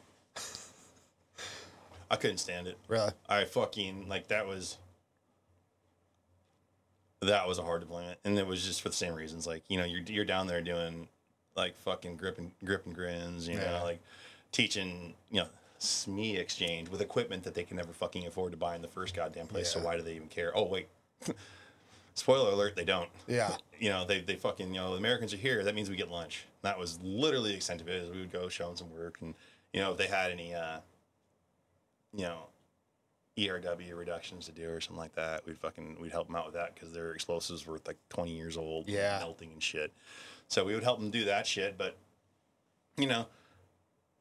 [2.09, 2.77] I couldn't stand it.
[2.87, 3.11] Really?
[3.29, 4.77] I fucking like that was
[7.21, 9.45] that was a hard deployment, and it was just for the same reasons.
[9.47, 11.07] Like you know, you're you're down there doing
[11.55, 13.47] like fucking grip and grip and grins.
[13.47, 13.71] You Yeah.
[13.79, 14.01] know, like
[14.51, 15.47] teaching you know
[15.79, 19.15] SME exchange with equipment that they can never fucking afford to buy in the first
[19.15, 19.71] goddamn place.
[19.71, 20.51] So why do they even care?
[20.55, 20.87] Oh wait.
[22.13, 23.09] Spoiler alert, they don't.
[23.27, 23.55] Yeah.
[23.79, 25.63] You know, they, they fucking, you know, the Americans are here.
[25.63, 26.45] That means we get lunch.
[26.61, 27.95] That was literally the extent of it.
[27.95, 29.19] Is we would go show them some work.
[29.21, 29.33] And,
[29.73, 30.79] you know, if they had any, uh,
[32.13, 32.47] you know,
[33.37, 36.55] ERW reductions to do or something like that, we'd fucking, we'd help them out with
[36.55, 38.89] that because their explosives were like 20 years old.
[38.89, 39.19] Yeah.
[39.19, 39.93] Melting and shit.
[40.49, 41.77] So we would help them do that shit.
[41.77, 41.95] But,
[42.97, 43.25] you know,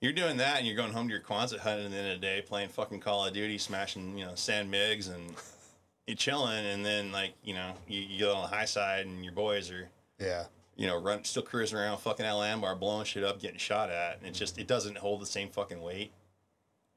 [0.01, 2.21] you're doing that and you're going home to your Quonset hut at the end of
[2.21, 5.35] the day playing fucking Call of Duty, smashing, you know, sand migs and
[6.07, 6.65] you're chilling.
[6.67, 9.71] And then, like, you know, you, you get on the high side and your boys
[9.71, 9.89] are,
[10.19, 10.45] Yeah.
[10.77, 14.19] you know, run still cruising around fucking Al Anbar, blowing shit up, getting shot at,
[14.19, 16.13] and it just it doesn't hold the same fucking weight.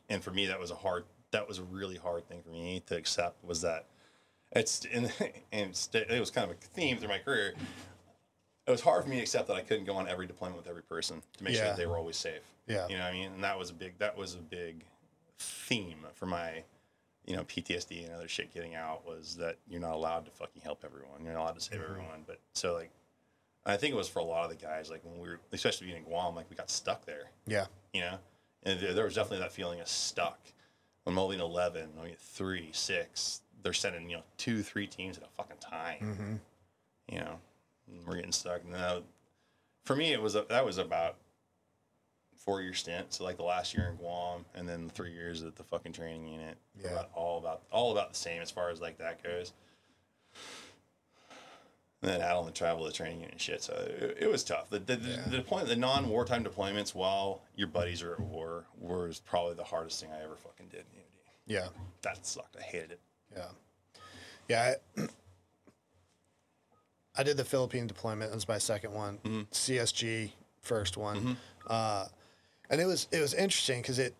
[0.09, 2.81] And for me, that was a hard, that was a really hard thing for me
[2.87, 3.43] to accept.
[3.43, 3.85] Was that
[4.55, 5.11] it's and
[5.51, 7.53] and it was kind of a theme through my career.
[8.65, 10.67] It was hard for me to accept that I couldn't go on every deployment with
[10.67, 12.41] every person to make sure that they were always safe.
[12.67, 12.87] Yeah.
[12.87, 13.31] you know what I mean.
[13.33, 14.85] And that was a big that was a big
[15.37, 16.63] theme for my
[17.25, 20.61] you know PTSD and other shit getting out was that you're not allowed to fucking
[20.61, 21.23] help everyone.
[21.23, 22.23] You're not allowed to save everyone.
[22.25, 22.91] But so like,
[23.65, 25.87] I think it was for a lot of the guys like when we were especially
[25.87, 27.65] being in Guam, like we got stuck there Yeah.
[27.93, 28.17] you know,
[28.63, 30.39] and there, there was definitely that feeling of stuck.
[31.03, 35.23] When Mobile eleven, I mean three, six, they're sending you know two, three teams at
[35.23, 35.99] a fucking time.
[36.01, 37.13] Mm-hmm.
[37.13, 37.39] You know,
[38.05, 38.61] we're getting stuck.
[38.63, 39.01] And Now,
[39.85, 41.15] for me, it was a, that was about
[42.37, 43.13] four year stint.
[43.13, 46.27] So like the last year in Guam, and then three years at the fucking training
[46.27, 46.57] unit.
[46.81, 46.91] Yeah.
[46.91, 49.53] About, all about all about the same as far as like that goes.
[52.01, 53.63] And then add on the travel, the training unit and shit.
[53.63, 54.69] So it, it was tough.
[54.69, 55.21] The the, Yeah.
[55.29, 59.63] the deployment, the non wartime deployments while your buddies are at war was probably the
[59.63, 60.83] hardest thing I ever fucking did.
[61.47, 61.67] Yeah.
[62.01, 62.57] That sucked.
[62.57, 62.99] I hated it.
[63.33, 63.45] Yeah.
[64.49, 64.75] Yeah.
[64.97, 65.01] I,
[67.15, 68.31] I did the Philippine deployment.
[68.31, 69.47] That was my second one.
[69.51, 71.37] CSG first one.
[71.67, 72.07] Uh,
[72.69, 74.15] and it was it was interesting because it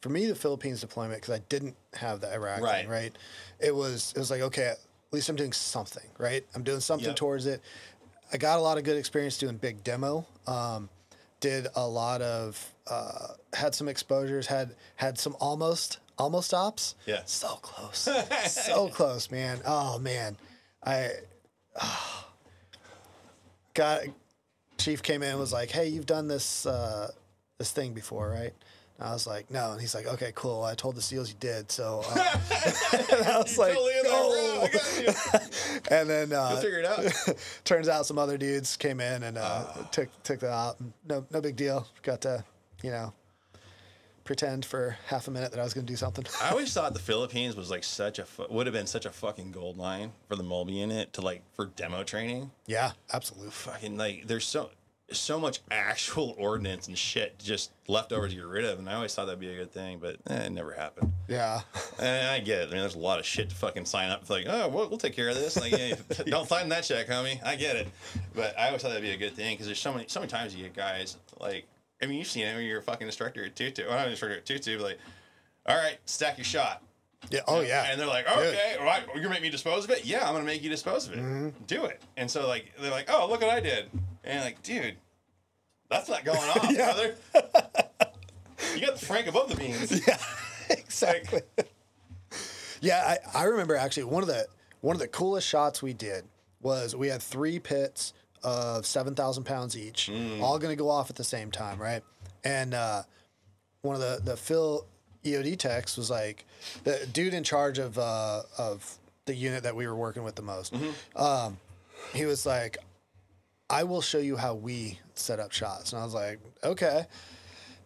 [0.00, 2.88] for me the Philippines deployment because I didn't have the Iraq thing, Right.
[2.88, 3.16] right.
[3.60, 4.78] It was it was like okay, at
[5.12, 6.44] least I'm doing something, right?
[6.54, 7.16] I'm doing something Yep.
[7.16, 7.60] towards it.
[8.32, 10.26] I got a lot of good experience doing big demo.
[10.46, 10.88] Um,
[11.40, 14.46] did a lot of uh, had some exposures.
[14.46, 16.94] Had had some almost almost ops.
[17.06, 17.22] Yeah.
[17.26, 18.08] So close.
[18.50, 19.60] so close, man.
[19.66, 20.36] Oh man.
[20.84, 21.10] I
[21.80, 22.28] ah.
[23.74, 24.02] got
[24.78, 27.10] Chief came in and was like, Hey, you've done this uh,
[27.58, 28.52] this thing before, right?
[28.98, 29.72] And I was like, No.
[29.72, 30.64] And he's like, Okay, cool.
[30.64, 31.70] I told the SEALs you did.
[31.70, 32.14] So uh,
[33.12, 34.62] and I was like, Totally in there, bro.
[34.62, 34.68] I no.
[34.72, 35.88] got you.
[35.96, 37.36] And then uh, figure it out.
[37.64, 39.88] turns out some other dudes came in and uh, Ah.
[39.92, 40.76] took took that out.
[41.08, 41.86] No no big deal.
[42.02, 42.44] Got to,
[42.82, 43.12] you know,
[44.24, 46.24] pretend for half a minute that I was going to do something.
[46.42, 49.10] I always thought the Philippines was like such a fu- would have been such a
[49.10, 52.50] fucking gold mine for the Mobile unit to like for demo training.
[52.66, 53.50] yeah, absolutely.
[53.50, 54.70] Fucking like there's so
[55.10, 58.94] so much actual ordnance and shit just left over to get rid of, and I
[58.94, 61.12] always thought that'd be a good thing, but eh, it never happened.
[61.28, 61.60] Yeah.
[61.98, 62.68] And I get it.
[62.68, 64.22] I mean, there's a lot of shit to fucking sign up.
[64.22, 65.60] It's like, oh, we'll, we'll take care of this.
[65.60, 65.96] Like, yeah,
[66.26, 67.44] don't sign that check, homie.
[67.44, 67.88] I get it.
[68.34, 70.30] But I always thought that'd be a good thing because there's so many, so many
[70.30, 71.66] times you get guys like,
[72.02, 73.84] I mean, you've seen it when you're a fucking instructor at Tutu.
[73.86, 74.98] Well, not an instructor at Tutu, but like,
[75.66, 76.82] all right, stack your shot.
[77.30, 77.40] Yeah.
[77.46, 77.86] Oh yeah.
[77.88, 80.04] And they're like, okay, all right, you're gonna make me dispose of it?
[80.04, 81.20] Yeah, I'm gonna make you dispose of it.
[81.20, 81.64] Mm-hmm.
[81.66, 82.02] Do it.
[82.16, 83.88] And so like they're like, oh, look what I did.
[84.24, 84.96] And like, dude,
[85.88, 87.14] that's not going on, brother.
[88.74, 90.04] you got the Frank above the beans.
[90.08, 90.18] yeah.
[90.70, 91.42] exactly.
[92.80, 94.46] yeah, I, I remember actually one of the
[94.80, 96.24] one of the coolest shots we did
[96.60, 98.14] was we had three pits
[98.44, 102.02] of seven thousand pounds each, all going to go off at the same time, right?
[102.44, 103.02] And uh,
[103.82, 104.86] one of the the Phil
[105.24, 106.44] EOD techs was like
[106.84, 110.42] the dude in charge of uh, of the unit that we were working with the
[110.42, 110.74] most.
[111.16, 111.58] Um,
[112.12, 112.78] he was like,
[113.70, 117.06] "I will show you how we set up shots," and I was like, "Okay."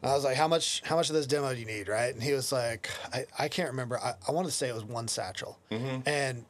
[0.02, 2.12] And I was like, how much how much of this demo do you need, right?
[2.12, 3.98] And he was like, I, I can't remember.
[3.98, 5.58] I, I want to say it was one satchel.
[6.06, 6.44] And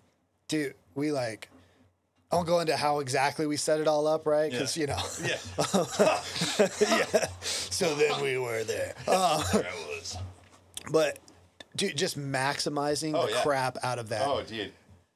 [0.49, 1.49] dude, we like
[2.33, 4.51] I won't go into how exactly we set it all up, right?
[4.51, 4.81] Because Yeah.
[4.81, 5.03] you know.
[5.22, 6.18] Yeah.
[6.81, 7.27] yeah.
[7.41, 8.95] So then we were there.
[9.07, 10.16] Uh, There I was.
[10.91, 11.18] but
[11.77, 13.43] dude, just maximizing Oh, the yeah.
[13.43, 14.27] crap out of that.
[14.27, 14.72] Oh, dude.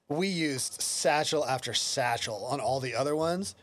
[0.09, 3.55] We used satchel after satchel on all the other ones.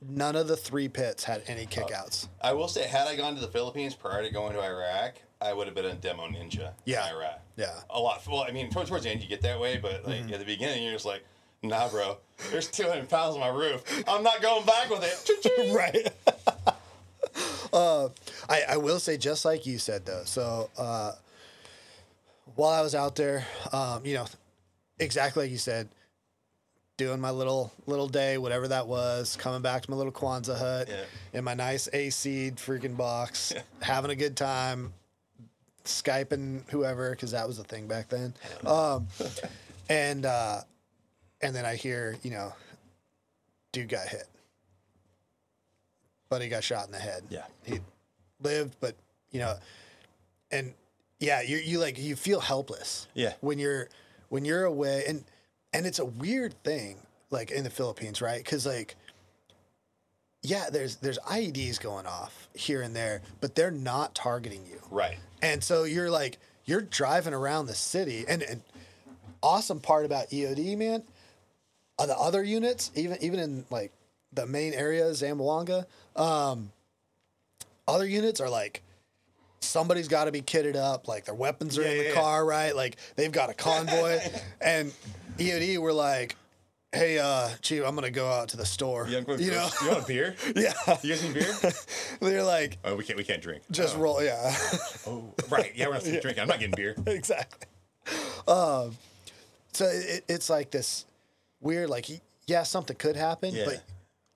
[0.00, 2.28] None of the three pits had any kickouts.
[2.40, 5.52] I will say, had I gone to the Philippines prior to going to Iraq, I
[5.52, 7.08] would have been a demo ninja Yeah.
[7.10, 7.40] in Iraq.
[7.56, 7.72] Yeah.
[7.90, 8.22] A lot.
[8.26, 10.32] Well, I mean, towards, towards the end, you get that way, but like Mm-hmm.
[10.34, 11.24] at the beginning, you're just like,
[11.62, 12.18] nah, bro,
[12.50, 13.82] there's 200 pounds on my roof.
[14.08, 15.28] I'm not going back with it.
[15.74, 16.08] Right.
[17.72, 18.08] uh,
[18.48, 20.22] I, I will say, just like you said, though.
[20.24, 21.12] So uh,
[22.54, 24.26] while I was out there, um, you know,
[24.98, 25.88] exactly like you said,
[26.96, 30.88] doing my little little day, whatever that was, coming back to my little Quonset hut
[30.88, 31.04] Yeah.
[31.38, 34.92] in my nice AC freaking box, having a good time,
[35.84, 38.34] skyping whoever because that was a thing back then.
[38.66, 39.06] Um,
[39.88, 40.62] and uh,
[41.40, 42.52] and then I hear, you know,
[43.72, 44.24] dude got hit.
[46.28, 47.22] Buddy got shot in the head.
[47.30, 47.44] Yeah.
[47.64, 47.80] He
[48.42, 48.94] lived, but
[49.30, 49.54] you know,
[50.50, 50.74] and
[51.20, 53.06] yeah, you you like you feel helpless.
[53.14, 53.34] Yeah.
[53.40, 53.88] When you're
[54.28, 55.24] when you're away and
[55.72, 56.98] and it's a weird thing
[57.30, 58.44] like in the Philippines, right?
[58.44, 58.96] Cuz like
[60.42, 64.80] yeah, there's there's IEDs going off here and there, but they're not targeting you.
[64.90, 65.16] Right.
[65.42, 68.62] And so you're like, you're driving around the city, and, and
[69.42, 71.02] awesome part about EOD, man,
[72.06, 73.92] the other units, even even in like
[74.32, 75.86] the main area, Zamboanga.
[76.16, 76.70] Um,
[77.86, 78.82] other units are like
[79.60, 82.14] somebody's got to be kitted up, like their weapons are Yeah, in the yeah, yeah.
[82.14, 82.74] car, right?
[82.76, 84.18] Like they've got a convoy,
[84.60, 84.92] and
[85.40, 86.36] E and E were like,
[86.92, 90.04] "Hey, uh, chief, I'm gonna go out to the store." You, you know, you want
[90.04, 90.36] a beer?
[90.56, 90.72] yeah.
[91.02, 91.72] You guys need beer?
[92.20, 93.16] They're like, Oh, we can't.
[93.16, 93.62] We can't drink.
[93.70, 94.00] just oh.
[94.00, 94.54] roll, yeah.
[95.06, 95.72] Oh, right.
[95.74, 96.40] Yeah, we're not drinking.
[96.40, 96.94] I'm not getting beer.
[97.06, 97.66] exactly.
[98.46, 98.96] Um,
[99.72, 101.04] so it, it's like this
[101.60, 102.08] weird, like
[102.46, 103.64] yeah, something could happen, Yeah.
[103.66, 103.82] but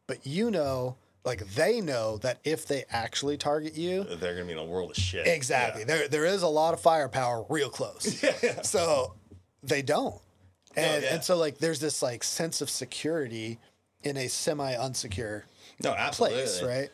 [0.06, 4.52] but you know, like they know that if they actually target you, They're gonna be
[4.52, 5.26] in a world of shit.
[5.26, 5.86] exactly, Yeah.
[5.86, 8.22] there there is a lot of firepower real close.
[8.42, 8.62] yeah.
[8.62, 9.14] So
[9.62, 10.20] they don't,
[10.76, 11.14] and yeah.
[11.14, 13.58] and so like there's this like sense of security
[14.02, 15.42] in a semi unsecure
[15.82, 16.38] No, absolutely.
[16.42, 16.90] place, right?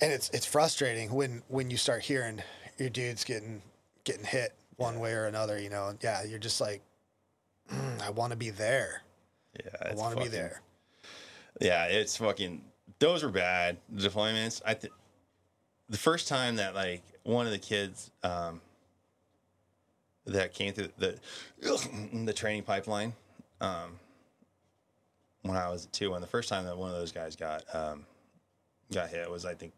[0.00, 2.42] And it's it's frustrating when when you start hearing
[2.78, 3.62] your dudes getting
[4.04, 5.60] getting hit one way or another.
[5.60, 6.80] You know, yeah, you're just like,
[7.70, 9.02] "Mm, I want to be there.
[9.58, 10.62] Yeah, I it's want to be there.
[11.60, 12.62] Yeah, it's fucking.
[12.98, 14.62] Those were bad deployments.
[14.64, 14.92] I th-
[15.88, 18.60] the first time that like one of the kids um,
[20.26, 21.18] that came through the
[22.24, 23.12] the training pipeline
[23.60, 23.98] um,
[25.42, 28.04] when I was two, and the first time that one of those guys got um,
[28.92, 29.72] got hit was I think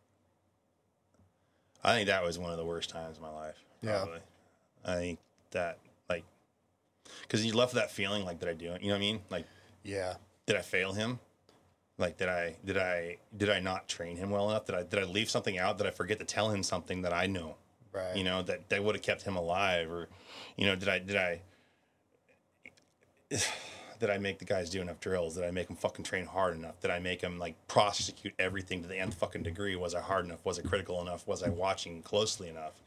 [1.83, 3.63] I think that was one of the worst times of my life.
[3.83, 4.07] Yeah.
[4.85, 5.19] I think
[5.51, 6.25] that like
[7.23, 8.83] because you left that feeling like did I do it?
[8.83, 9.21] You know what I mean?
[9.31, 9.47] Like
[9.85, 10.15] Yeah,
[10.47, 11.21] did I fail him?
[11.99, 14.67] Like did I did I did I not train him well enough?
[14.67, 15.79] Did I did I leave something out?
[15.79, 17.57] Did I forget to tell him something that I know?
[17.95, 18.17] right.
[18.17, 20.09] You know that that would have kept him alive, or
[20.57, 21.41] you know did I did I
[24.01, 25.37] did I make the guys do enough drills?
[25.37, 26.81] Did I make them fucking train hard enough?
[26.81, 29.77] Did I make them like prosecute everything to the nth fucking degree?
[29.77, 30.45] Was I hard enough?
[30.45, 31.27] Was it critical enough?
[31.27, 32.83] Was I watching closely enough?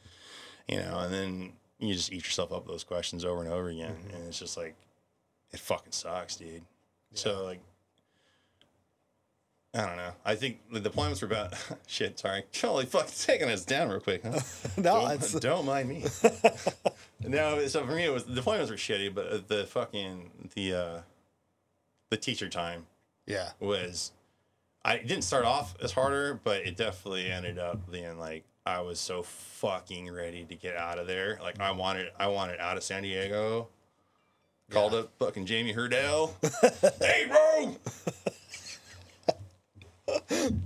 [0.68, 3.70] You know, and then you just eat yourself up with those questions over and over
[3.70, 4.16] again, mm-hmm.
[4.16, 4.76] and it's just like
[5.52, 6.64] it fucking sucks, dude.
[7.18, 7.59] So like.
[9.74, 10.11] I don't know.
[10.26, 11.53] I think the deployments were about
[11.88, 12.18] shit.
[12.18, 14.24] Sorry, Charlie, fucking taking us down real quick.
[14.24, 14.39] Huh?
[14.78, 16.05] no, don't, it's don't mind me.
[17.22, 20.74] no, so for me, it was the deployments were shitty, but uh, the fucking the
[20.74, 21.01] uh,
[22.09, 22.88] the teacher time
[23.28, 24.13] yeah, was.
[24.86, 28.99] I didn't start off as harder, but it definitely ended up being like I was
[28.99, 31.39] so fucking ready to get out of there.
[31.41, 33.70] Like I wanted, I wanted out of San Diego.
[34.70, 36.36] Called up fucking Jamie Hurdell.
[36.99, 37.76] hey, bro.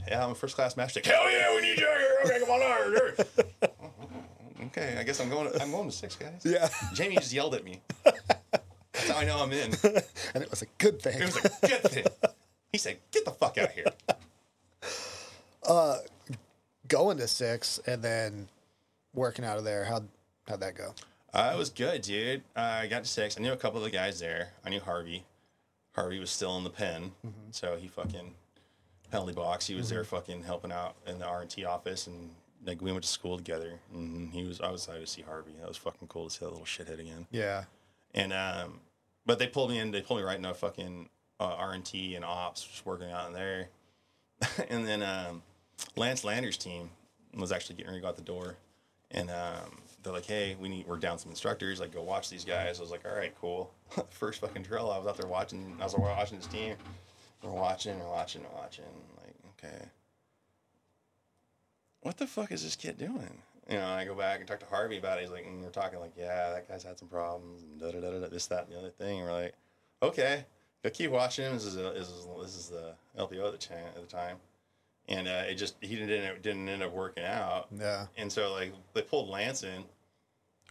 [0.07, 1.05] yeah, I'm a first class match tech.
[1.05, 2.17] Hell yeah, we need you here.
[2.25, 3.15] Okay, come on over.
[4.65, 5.51] okay, I guess I'm going.
[5.61, 6.41] I'm going to six guys.
[6.43, 7.81] yeah, Jamie just yelled at me.
[8.03, 9.71] That's how I know I'm in.
[10.33, 11.21] and it was a good thing.
[11.21, 12.05] It was a good thing.
[12.71, 13.85] He said, "Get the fuck out of here."
[15.63, 15.99] Uh,
[16.87, 18.47] going to six and then
[19.13, 19.85] working out of there.
[19.85, 20.07] How would
[20.47, 20.95] how'd that go?
[21.33, 22.41] Uh, it was good, dude.
[22.55, 23.37] Uh, I got to six.
[23.37, 24.49] I knew a couple of the guys there.
[24.65, 25.23] I knew Harvey.
[25.95, 27.11] Harvey was still in the pen,
[27.51, 28.33] so he fucking
[29.11, 29.67] penalty box.
[29.67, 32.31] He was there, fucking helping out in the R and T office, and
[32.65, 33.79] like we went to school together.
[33.93, 34.61] And he was.
[34.61, 35.53] I was excited to see Harvey.
[35.59, 37.27] That was fucking cool to see that little shithead again.
[37.31, 37.65] Yeah,
[38.13, 38.79] And um,
[39.25, 39.91] but they pulled me in.
[39.91, 41.09] They pulled me right into fucking
[41.39, 43.67] uh, R and T and ops, just working out in there.
[44.69, 45.43] and then um,
[45.95, 46.89] Lance Lander's team
[47.37, 48.55] was actually getting ready to go out the door,
[49.11, 51.79] and um, they're like, "Hey, we need we're down some instructors.
[51.79, 53.73] Like, go watch these guys." I was like, "All right, cool."
[54.09, 55.75] First fucking drill, I was out there watching.
[55.79, 56.75] I was like, watching this team.
[57.43, 58.85] We're watching, we're watching, we're watching.
[59.17, 59.85] Like, okay,
[62.01, 63.41] what the fuck is this kid doing?
[63.69, 65.21] You know, I go back and talk to Harvey about it.
[65.21, 67.91] He's like, mm, and we're talking like, yeah, that guy's had some problems and da
[67.91, 69.19] da da da, this, that, and the other thing.
[69.19, 69.53] And we're like,
[70.01, 70.45] okay,
[70.83, 71.53] go keep watching him.
[71.53, 74.37] This is, a, this is this is the LPO the, at the time,
[75.09, 77.67] and uh, it just he didn't didn't end up working out.
[77.77, 79.83] yeah, And so like they pulled Lance in,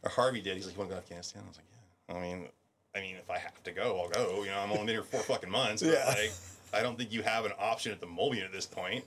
[0.02, 0.56] or Harvey did.
[0.56, 1.66] He's like, "You want to go to Afghanistan?" I was like,
[2.08, 2.48] "Yeah." I mean,
[2.94, 4.42] I mean, if I have to go, I'll go.
[4.42, 5.82] You know, I'm only been here four fucking months.
[5.82, 6.06] But Yeah.
[6.08, 6.32] like,
[6.72, 9.04] I don't think you have an option at the moment at this point.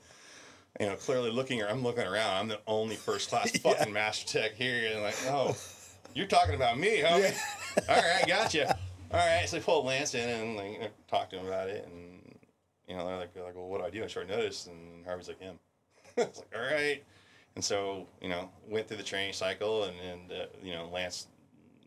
[0.79, 2.35] You know, clearly looking, or I'm looking around.
[2.37, 5.55] I'm the only first class fucking master tech here, and like, oh,
[6.15, 7.31] you're talking about me, huh?
[7.89, 8.77] All right, gotcha.
[9.11, 12.12] All right, so they pulled Lance in and like talked to him about it, and
[12.93, 14.67] you know, they're like, they're like, well, what do I do on short notice?
[14.67, 15.57] And Harvey's like, him.
[16.17, 17.03] it's like, all right.
[17.55, 21.25] And so, you know, went through the training cycle, and, and uh, you know, Lance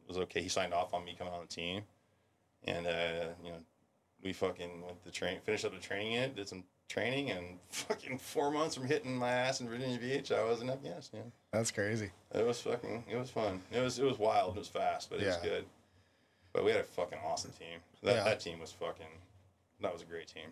[0.08, 0.42] was okay.
[0.42, 1.82] He signed off on me coming on the team,
[2.64, 3.58] and uh, you know,
[4.22, 8.18] we fucking went to train, finished up the training it, did some training, and fucking
[8.18, 11.30] four months from hitting my ass in Virginia Beach, I was in Afghanistan.
[11.52, 12.10] that's crazy.
[12.34, 13.60] It was fucking, it was fun.
[13.70, 14.56] It was, it was wild.
[14.56, 15.64] It was fast, but it was good.
[16.52, 17.78] But we had a fucking awesome team.
[18.02, 18.24] That Yeah.
[18.24, 19.06] that team was fucking.
[19.82, 20.48] That was a great team.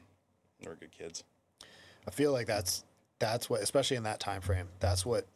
[0.65, 1.25] They were good kids.
[2.07, 2.85] I feel like that's
[3.19, 5.27] that's what, especially in that time frame, that's what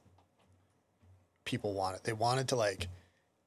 [1.45, 2.05] people wanted.
[2.05, 2.89] They wanted to like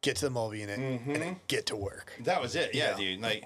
[0.01, 1.13] get to the mobile unit and mm-hmm.
[1.13, 2.13] then get to work.
[2.21, 2.73] That was it.
[2.73, 2.97] Yeah, Yeah.
[2.97, 3.21] dude.
[3.21, 3.45] Like,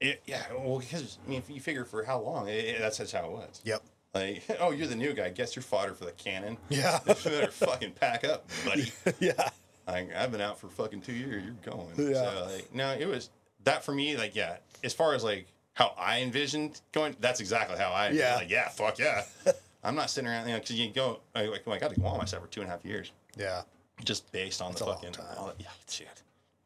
[0.00, 2.98] It, yeah, well, because I mean, if you figure for how long, it, it- that's
[2.98, 3.60] just how it was.
[3.64, 3.82] Yep.
[4.14, 5.30] Like, oh, you're the new guy.
[5.30, 6.58] Guess you're fodder for the cannon.
[6.68, 6.98] Yeah.
[7.06, 8.92] you better fucking pack up, buddy.
[9.20, 9.48] yeah.
[9.86, 11.44] Like, I've been out for fucking two years.
[11.44, 11.88] You're going.
[11.96, 12.14] Yeah.
[12.14, 13.30] So, like, no, it was
[13.64, 14.16] that for me.
[14.16, 18.10] Like, yeah, as far as like how I envisioned going, that's exactly how I.
[18.10, 18.36] Yeah.
[18.36, 19.24] Like, yeah, fuck yeah.
[19.84, 22.06] I'm not sitting around, you know, because you go, I, like, I got to go
[22.06, 23.62] on myself for two and a half years, Yeah.
[24.04, 25.12] just based on That's the a long fucking.
[25.12, 25.26] time.
[25.38, 26.22] all that- yeah, shit.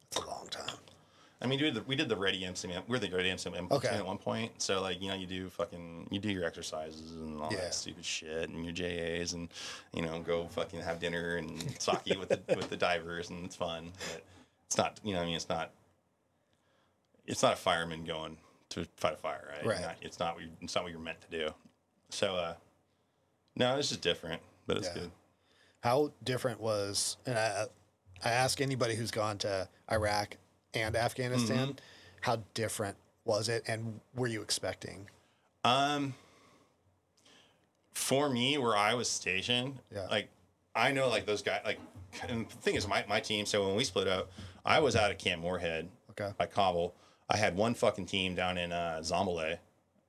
[0.09, 0.77] It's a long time.
[1.41, 2.71] I mean, we did the, we did the Ready M sim.
[2.89, 3.89] We're the Ready M sim Okay.
[3.89, 4.53] at one point.
[4.61, 7.59] So like, you know, you do fucking, you do your exercises and all Yeah.
[7.61, 9.49] that stupid shit and your JAs and
[9.93, 13.55] you know, go fucking have dinner and sake with the with the divers and it's
[13.57, 13.93] fun.
[14.13, 14.23] But
[14.67, 15.73] it's not, you know, I mean, it's not,
[17.27, 18.39] it's not a fireman going
[18.77, 19.67] to fight a fire, right?
[19.67, 19.81] Right.
[19.81, 21.55] Not- it's not what you, it's not what you're meant to do.
[22.11, 22.55] So, uh,
[23.57, 24.95] no, it's just different, but it's Yeah.
[24.95, 25.11] good.
[25.83, 27.67] How different was, and I,
[28.25, 30.37] I ask anybody who's gone to Iraq
[30.75, 31.79] and Afghanistan, Mm-hmm.
[32.23, 35.09] how different was it, and were you expecting?
[35.65, 36.15] Um,
[37.95, 40.07] for me, where I was stationed, Yeah.
[40.07, 40.29] like
[40.75, 41.79] I know, like those guys, like,
[42.29, 43.47] and the thing is, my my team.
[43.47, 44.31] So when we split up,
[44.65, 46.33] I was out of Camp Morehead Okay.
[46.37, 46.95] by Kabul.
[47.29, 49.59] I had one fucking team down in uh, Zombale,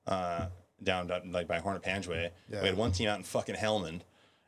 [0.06, 0.46] uh,
[0.82, 2.30] down, down like by Horn of Panjwai.
[2.48, 2.60] Yeah.
[2.62, 4.02] We had one team out in fucking Helmand,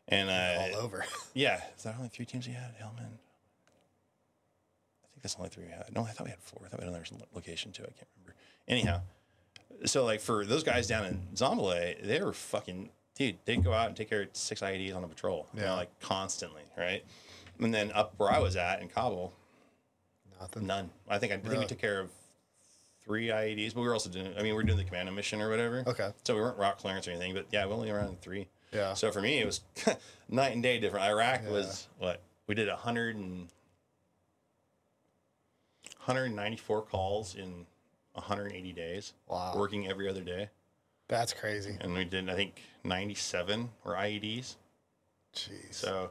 [0.09, 1.05] and uh, All over.
[1.35, 3.19] yeah, is that only three teams we had at Helmand?
[5.03, 5.93] I think that's only three we had.
[5.95, 6.63] No, I thought we had four.
[6.65, 7.83] I thought we had another location too.
[7.83, 8.35] I can't remember.
[8.69, 9.01] Anyhow,
[9.85, 13.39] so like for those guys down in Zombale, they were fucking dude.
[13.45, 15.49] They'd go out and take care of six IEDs on a patrol.
[15.55, 15.67] You Yeah.
[15.71, 17.05] know, like constantly, right?
[17.59, 19.35] And then up where I was at in Kabul,
[20.41, 20.67] Nothing.
[20.67, 20.91] none.
[21.09, 22.11] I think I, think we took care of
[23.11, 24.29] three IEDs, but we were also doing.
[24.35, 25.83] I mean, we were doing the commando mission or whatever.
[25.85, 26.13] Okay.
[26.23, 28.47] So we weren't rock clearance or anything, but yeah, we only around three.
[28.73, 28.95] Yeah.
[28.95, 29.63] So for me, it was
[30.29, 31.07] night and day different.
[31.07, 31.51] Iraq Yeah.
[31.51, 33.49] was what we did a hundred and
[36.05, 37.67] 194 calls in
[38.13, 39.13] 180 days.
[39.27, 39.55] Wow.
[39.57, 40.49] Working every other day,
[41.09, 41.77] That's crazy.
[41.81, 44.55] and we did I think 97 were IEDs.
[45.35, 45.75] Jeez.
[45.75, 46.11] So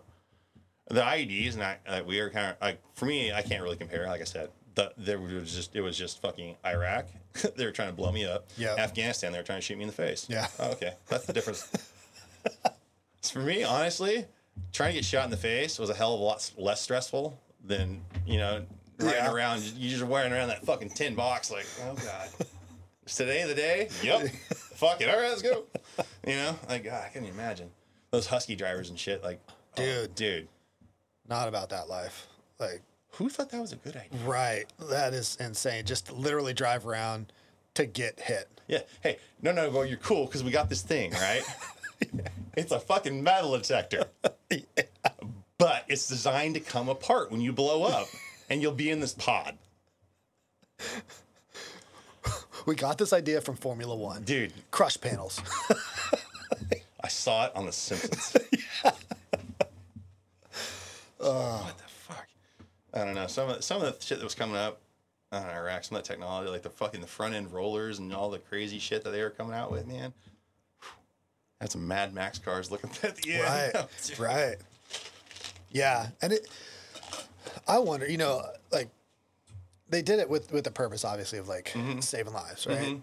[0.90, 3.78] the IEDs and I, uh, we are kind of like for me, I can't really
[3.78, 4.06] compare.
[4.08, 4.50] Like I said,
[4.80, 7.08] the, there was just it was just fucking Iraq.
[7.56, 8.48] they were trying to blow me up.
[8.58, 8.76] Yeah.
[8.78, 10.26] Afghanistan, they were trying to shoot me in the face.
[10.30, 10.48] Yeah.
[10.60, 11.70] Oh, okay, that's the difference.
[13.22, 14.26] So for me, honestly,
[14.74, 17.40] trying to get shot in the face was a hell of a lot less stressful
[17.64, 18.66] than you know
[19.00, 19.32] riding Yeah.
[19.32, 19.62] around.
[19.64, 22.30] You just wearing around that fucking tin box, like oh god.
[23.06, 23.90] Is today the day?
[24.04, 24.30] Yep.
[24.76, 25.10] Fuck it.
[25.10, 25.64] All right, let's go.
[26.26, 27.70] You know, like God, I can not even imagine
[28.12, 29.24] those husky drivers and shit.
[29.24, 30.16] Like, oh, Dude.
[30.16, 30.48] dude,
[31.28, 32.28] Not about that life.
[32.60, 32.82] Like,
[33.20, 34.20] who thought that was a good idea?
[34.26, 34.66] right.
[34.90, 35.86] That is insane.
[35.86, 37.32] Just literally drive around
[37.76, 38.48] to get hit.
[38.68, 38.80] Yeah.
[39.02, 41.44] Hey, no, no, well, you're cool because we got this thing, right?
[42.56, 44.06] It's a fucking metal detector.
[45.58, 48.08] But it's designed to come apart when you blow up,
[48.50, 49.58] and you'll be in this pod,
[52.66, 54.24] We got this idea from Formula One.
[54.24, 54.54] dude.
[54.72, 55.42] Crush panels.
[57.04, 58.32] I saw it on The Simpsons.
[58.32, 58.40] the
[58.82, 59.00] fuck?
[62.94, 63.28] I don't know.
[63.28, 64.82] Some of some of the shit that was coming up
[65.32, 68.30] on Iraq, some of that technology, like the fucking the front end rollers and all
[68.30, 70.14] the crazy shit that they were coming out with, man.
[71.60, 73.74] That's some Mad Max cars looking at the end.
[73.76, 74.20] Right.
[74.20, 74.56] right.
[75.72, 76.08] Yeah.
[76.22, 76.48] And it
[77.68, 78.90] I wonder, you know, like
[79.90, 82.00] they did it with with the purpose obviously of like Mm-hmm.
[82.00, 83.02] saving lives, right?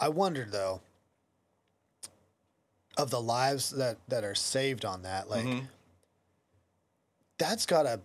[0.00, 0.80] I wondered though
[2.96, 5.66] of the lives that that are saved on that, like Mm-hmm.
[7.42, 8.00] That's got to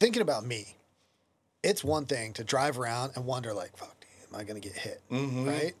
[0.00, 0.76] thinking about me.
[1.62, 3.94] It's one thing to drive around and wonder like, fuck,
[4.28, 5.02] am I going to get hit?
[5.10, 5.46] Mm-hmm.
[5.46, 5.74] Right?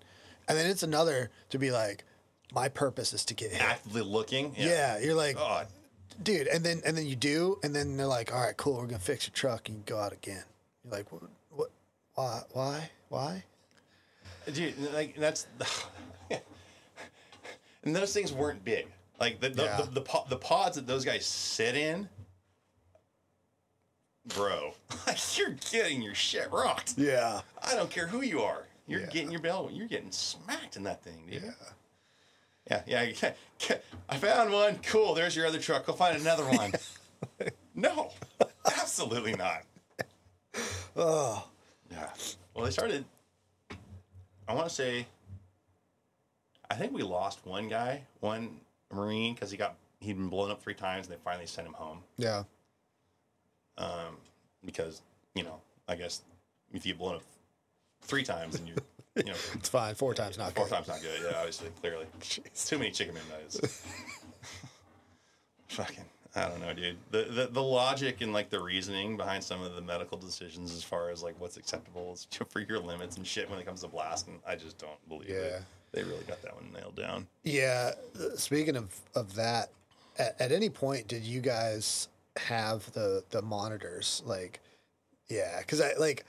[0.48, 2.04] And then it's another to be like,
[2.52, 3.62] my purpose is to get hit.
[3.62, 4.54] Actively looking.
[4.56, 5.66] Yeah, you're like, God.
[6.22, 8.86] dude, and then and then you do, and then they're like, all right, cool, we're
[8.86, 10.44] gonna fix your truck, and you go out again.
[10.82, 11.22] You're like, what?
[11.50, 11.70] what
[12.14, 12.42] why?
[12.52, 12.90] Why?
[13.10, 13.44] Why?
[14.50, 15.46] Dude, like that's
[17.84, 18.86] and those things weren't big.
[19.20, 19.76] Like the the, Yeah.
[19.82, 22.08] the, the, po- the pods that those guys sit in,
[24.26, 24.74] bro.
[25.36, 26.94] you're getting your shit rocked.
[26.96, 27.40] Yeah.
[27.62, 28.64] I don't care who you are.
[28.86, 29.06] You're Yeah.
[29.06, 29.68] getting your bell.
[29.72, 31.42] You're getting smacked in that thing, dude.
[32.70, 32.82] Yeah.
[32.86, 33.32] Yeah, yeah.
[33.70, 33.76] yeah.
[34.08, 34.78] I found one.
[34.82, 35.14] Cool.
[35.14, 35.86] There's your other truck.
[35.86, 36.72] Go find another one.
[37.74, 38.10] no,
[38.66, 39.62] absolutely not.
[40.96, 41.46] Oh.
[41.90, 42.08] Yeah.
[42.54, 43.04] Well, they started.
[44.46, 45.06] I want to say.
[46.70, 48.60] I think we lost one guy, one
[48.92, 51.74] Marine, because he got he'd been blown up three times, and they finally sent him
[51.74, 52.00] home.
[52.16, 52.44] Yeah.
[53.76, 54.16] Um,
[54.64, 55.02] because
[55.34, 56.22] you know, I guess
[56.72, 57.22] if you get blown up
[58.02, 58.74] three times, and you,
[59.16, 59.94] you know, It's fine.
[59.94, 60.74] Four times not four good.
[60.74, 61.20] times not good.
[61.22, 62.06] Yeah, obviously, clearly,
[62.44, 63.60] It's too many chicken midnights.
[65.68, 66.04] Fucking.
[66.34, 66.96] I don't know, dude.
[67.10, 70.82] The, the the logic and like the reasoning behind some of the medical decisions as
[70.84, 73.88] far as like what's acceptable is for your limits and shit when it comes to
[73.88, 75.32] blasting, I just don't believe it.
[75.32, 75.56] Yeah.
[75.58, 75.62] it.
[75.92, 77.26] They really got that one nailed down.
[77.44, 77.92] Yeah.
[78.36, 79.70] Speaking of, of that,
[80.18, 84.22] at, at any point did you guys have the the monitors?
[84.26, 84.60] Like,
[85.28, 86.24] yeah, because I like,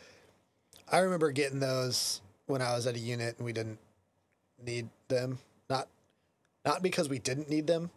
[0.91, 3.80] I remember getting those when I was at a unit and we didn't
[4.65, 5.40] need them.
[5.69, 5.88] Not
[6.65, 7.90] not because we didn't need them,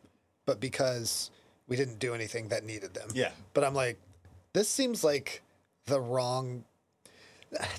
[0.47, 1.31] but because
[1.69, 3.09] we didn't do anything that needed them.
[3.15, 3.31] Yeah.
[3.55, 3.99] But I'm like,
[4.53, 5.43] this seems like
[5.87, 6.65] the wrong,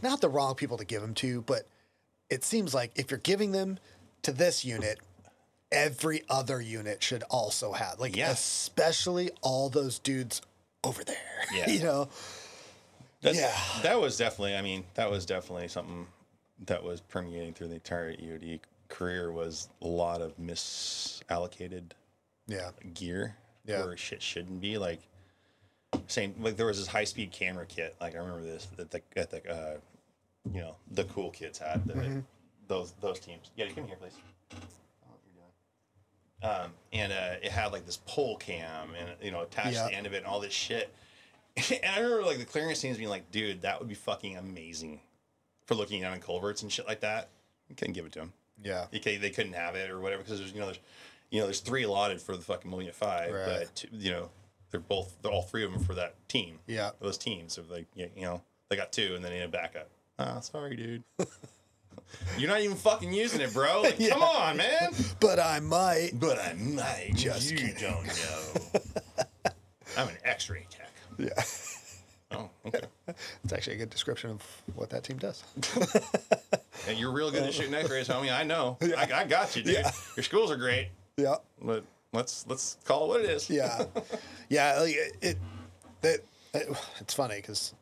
[0.02, 1.68] not the wrong people to give them to, but
[2.34, 3.78] it seems like if you're giving them
[4.24, 5.00] to this unit,
[5.72, 10.42] every other unit should also have, like, especially all those dudes
[10.84, 11.16] over there.
[11.54, 11.70] Yeah.
[11.70, 12.10] you know?
[13.22, 13.54] That's, Yeah.
[13.84, 14.56] That was definitely.
[14.56, 16.08] I mean, that was definitely something
[16.66, 19.32] that was permeating through the entire EOD career.
[19.32, 21.92] Was a lot of misallocated
[22.48, 22.72] Yeah.
[22.94, 23.36] gear
[23.66, 23.86] Yeah.
[23.86, 24.78] where shit shouldn't be.
[24.78, 25.02] Like
[26.08, 27.96] same like there was this high speed camera kit.
[28.02, 29.78] Like I remember this that the at the uh,
[30.52, 32.20] you know the cool kids had the, Mm-hmm.
[32.68, 33.52] those those teams.
[33.56, 34.14] Yeah, come here, please.
[34.52, 36.66] I don't know what you're doing.
[36.66, 39.84] Um, and uh, it had like this pole cam and you know attached Yeah.
[39.84, 40.94] to the end of it and all this shit.
[41.58, 45.00] and I remember like the clearance teams being like, dude, that would be fucking amazing
[45.66, 47.30] for looking down in culverts and shit like that.
[47.70, 48.88] You couldn't give it to them Yeah.
[48.94, 50.80] okay, they couldn't have it or whatever because there's you know there's
[51.30, 53.46] you know there's three allotted for the fucking Millennia Five, Right.
[53.46, 54.30] but two, you know
[54.72, 56.60] they're both they're all three of them for that team.
[56.68, 56.92] Yeah.
[57.00, 57.54] those teams.
[57.54, 59.90] So like you you know they got two and then they need a backup.
[60.20, 61.04] Ah, sorry, dude.
[62.38, 63.82] You're not even fucking using it, bro.
[63.84, 64.92] Like, Come on, man.
[65.20, 66.12] But I might.
[66.14, 67.12] But I might.
[67.16, 67.76] Just you kidding.
[67.80, 68.82] don't know.
[69.98, 70.92] I'm an X-ray tech.
[71.18, 71.44] Yeah.
[72.32, 72.82] Oh, okay.
[73.44, 74.42] It's actually a good description of
[74.76, 75.44] what that team does.
[76.88, 78.32] And you're real good at shooting X-rays, homie.
[78.36, 78.78] I know.
[78.82, 79.74] I, I got you, dude.
[79.76, 79.92] Yeah.
[80.18, 81.36] Your schools are great, yeah.
[81.62, 83.50] but let's let's call it what it is.
[83.52, 83.86] yeah,
[84.50, 84.80] yeah.
[84.80, 85.38] Like it, it,
[86.02, 86.26] it,
[86.56, 87.74] it- it's funny because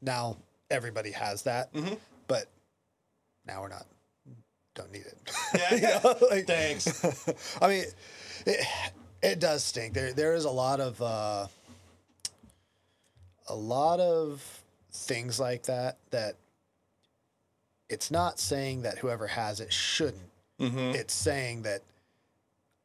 [0.00, 0.36] now
[0.70, 1.94] everybody has that, Mm-hmm.
[2.26, 2.46] but
[3.46, 3.86] now we're not.
[4.74, 5.18] Don't need it.
[5.54, 5.74] Yeah.
[6.04, 7.58] You know, like, Thanks.
[7.62, 7.84] I mean,
[8.46, 8.66] it,
[9.22, 9.94] it does stink.
[9.94, 11.46] There, there is a lot of, uh,
[13.48, 14.42] a lot of
[14.92, 16.36] things like that that
[17.88, 20.30] it's not saying that whoever has it shouldn't.
[20.60, 20.94] Mm-hmm.
[20.94, 21.82] It's saying that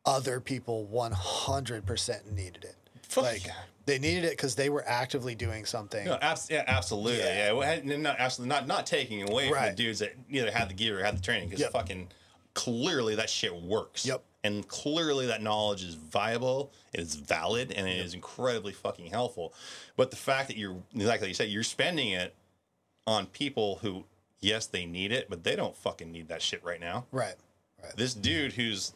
[0.05, 2.75] other people 100% needed it.
[3.07, 3.47] Fuck like.
[3.85, 6.05] They needed it because they were actively doing something.
[6.05, 7.19] No, abs- yeah, absolutely.
[7.19, 7.45] Yeah.
[7.47, 9.69] Yeah, Well, had- not absolutely not not taking away from Right.
[9.69, 11.71] the dudes that either had the gear or had the training because Yep.
[11.71, 12.09] fucking
[12.53, 14.05] clearly that shit works.
[14.05, 14.23] Yep.
[14.43, 19.53] And clearly that knowledge is viable, it is valid, and it is incredibly fucking helpful.
[19.97, 22.35] But the fact that you're exactly like you said, you're spending it
[23.07, 24.05] on people who,
[24.39, 27.05] yes, they need it, but they don't fucking need that shit right now.
[27.11, 27.35] Right.
[27.83, 27.95] Right.
[27.97, 28.93] This dude who's,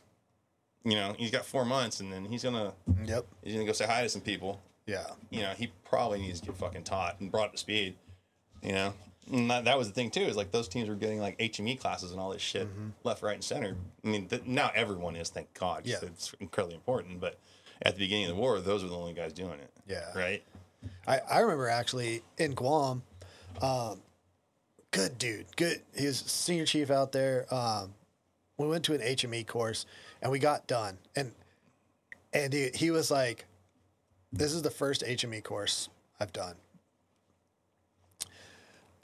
[0.84, 2.74] you know, he's got four months, and then he's gonna
[3.06, 3.26] Yep.
[3.44, 5.06] he's gonna go say hi to some people Yeah.
[5.30, 7.95] you know, he probably needs to get fucking taught and brought up to speed.
[8.61, 8.94] You know,
[9.32, 10.22] and that, that was the thing too.
[10.22, 12.68] Is like those teams were getting like HME classes and all this shit
[13.03, 13.76] left, right, and center.
[14.03, 15.84] I mean, th- now everyone is, thank God.
[15.86, 15.98] Yeah.
[16.02, 17.22] it's incredibly important.
[17.22, 17.38] But
[17.82, 19.72] at the beginning of the war, those were the only guys doing it.
[19.88, 20.11] Yeah.
[20.16, 20.44] right.
[21.07, 23.03] I, I remember actually in Guam,
[23.61, 24.02] um,
[24.91, 25.82] good dude, good.
[25.98, 27.45] He was senior chief out there.
[27.53, 27.94] Um,
[28.57, 29.86] we went to an HME course
[30.22, 30.98] and we got done.
[31.16, 31.32] And
[32.34, 33.45] and he, he was like,
[34.31, 35.89] "This is the first HME course
[36.19, 36.56] I've done."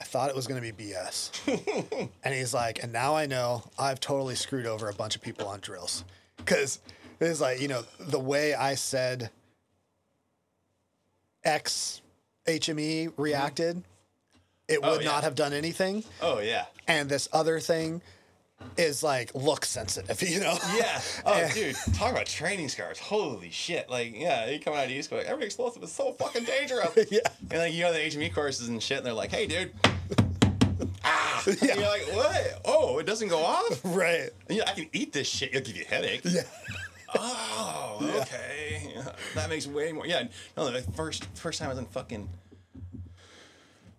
[0.00, 3.64] I thought it was going to be BS, and he's like, "And now I know
[3.78, 6.04] I've totally screwed over a bunch of people on drills,
[6.36, 6.80] because
[7.18, 9.30] it's like you know the way I said."
[11.44, 12.02] X
[12.46, 13.22] HME mm-hmm.
[13.22, 13.84] reacted,
[14.68, 15.10] it Oh, would yeah.
[15.10, 16.04] not have done anything.
[16.20, 16.66] Oh yeah.
[16.88, 18.02] And this other thing
[18.76, 20.56] is like look sensitive, you know?
[20.74, 21.00] Yeah.
[21.24, 22.98] Oh, dude, talk about training scars.
[22.98, 23.88] Holy shit!
[23.88, 26.90] Like, yeah, you come out of East Coast, every explosive is so fucking dangerous.
[27.10, 27.20] Yeah.
[27.50, 29.72] And like you know the HME courses and shit, and they're like, "Hey, dude."
[31.08, 31.42] Ah.
[31.62, 31.76] Yeah.
[31.76, 32.60] You're like, "What?
[32.64, 34.30] Oh, it doesn't go off." Right.
[34.50, 35.54] Yeah, I can eat this shit.
[35.54, 36.22] It'll give you a headache.
[36.24, 36.42] Yeah.
[37.16, 38.92] Oh, okay.
[38.94, 40.06] Yeah, that makes way more.
[40.06, 40.24] Yeah,
[40.56, 42.28] no, the first first time I was in fucking,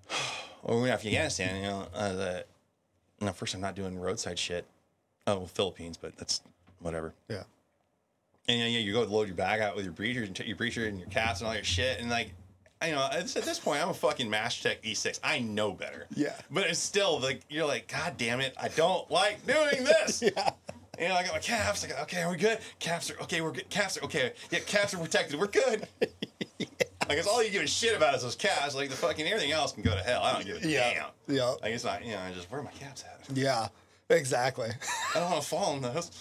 [0.63, 1.55] or we went to Afghanistan.
[1.57, 2.45] You know, uh, the,
[3.21, 4.65] no, first I'm not doing roadside shit.
[5.25, 6.41] Oh, Philippines, but that's
[6.79, 7.13] whatever.
[7.29, 7.43] Yeah.
[8.47, 10.87] And yeah, you go load your bag out with your breachers and t- your breacher
[10.87, 12.33] and your caps and all your shit, and like.
[12.79, 15.19] I know at this, at this point I'm a fucking Master Tech E6.
[15.23, 16.05] I know better.
[16.13, 16.35] Yeah.
[16.51, 20.21] But it's still like you're like, God damn it, I don't like doing this.
[20.35, 20.51] Yeah.
[20.99, 21.83] You know, I got my caps.
[21.83, 22.59] I go, okay, are we good?
[22.79, 23.41] Caps are okay.
[23.41, 23.69] We're good.
[23.69, 24.33] Caps are okay.
[24.51, 25.39] Yeah, caps are protected.
[25.39, 25.87] We're good.
[27.09, 28.75] Like it's all you give a shit about is those caps.
[28.75, 30.23] Like the fucking everything else can go to hell.
[30.23, 30.93] I don't give a Yeah.
[31.27, 31.35] damn.
[31.37, 31.53] Yeah.
[31.61, 32.03] Like it's not.
[32.03, 33.37] You know, I just where are my caps at?
[33.37, 33.69] Yeah.
[34.09, 34.69] Exactly.
[35.15, 36.11] I don't want to fall in those.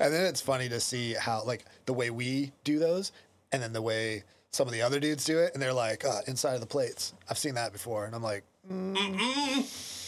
[0.00, 3.12] And then it's funny to see how like the way we do those
[3.52, 6.20] and then the way some of the other dudes do it, and they're like uh,
[6.26, 7.14] inside of the plates.
[7.30, 10.01] I've seen that before, and I'm like, mm.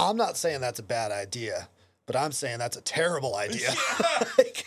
[0.00, 1.68] I'm not saying that's a bad idea,
[2.06, 3.70] but I'm saying that's a terrible idea.
[4.38, 4.66] like,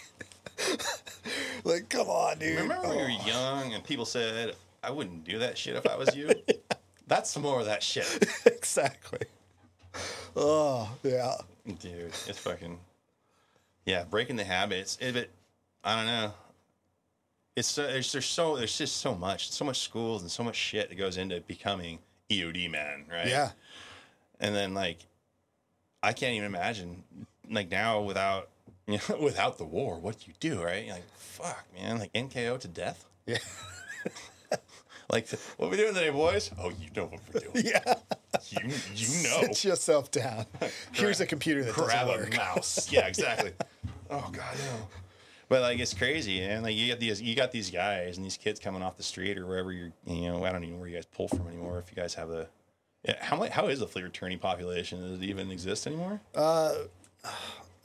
[1.64, 2.60] like, come on, dude.
[2.60, 3.28] Remember when we were Oh.
[3.28, 6.32] young and people said, I wouldn't do that shit if I was you?
[7.08, 8.08] That's some more of that shit.
[8.46, 9.20] exactly.
[10.36, 11.34] Oh yeah,
[11.66, 12.80] Dude, it's fucking.
[13.86, 14.98] Yeah, breaking the habits.
[15.02, 15.30] If it,
[15.84, 16.34] I don't know.
[17.58, 20.56] It's so, there's there's so there's just so much so much schools and so much
[20.56, 22.00] shit that goes into becoming
[22.30, 23.28] EOD man, right?
[23.28, 23.50] yeah.
[24.40, 25.00] And then like,
[26.04, 27.04] I can't even imagine
[27.50, 28.50] like now without
[28.88, 30.86] you know without the war, what you do, right?
[30.86, 33.06] You're like fuck, man, like NKO to death.
[33.26, 33.38] Yeah.
[35.12, 36.52] Like what we doing today, boys?
[36.58, 37.66] Oh, you know what we're doing.
[37.66, 37.96] Yeah.
[38.50, 39.42] You you know.
[39.42, 40.46] Sit yourself down.
[40.94, 42.90] Here's a computer that grab doesn't a mouse.
[42.90, 43.52] Yeah, exactly.
[44.10, 44.88] oh god, no.
[45.50, 46.64] But like it's crazy, man.
[46.64, 49.38] Like you got these you got these guys and these kids coming off the street
[49.38, 51.80] or wherever you're you know, I don't even know where you guys pull from anymore
[51.80, 52.48] if you guys have the
[53.04, 55.02] yeah, how much how is the flea returning population?
[55.02, 56.22] Does it even exist anymore?
[56.36, 56.74] Uh,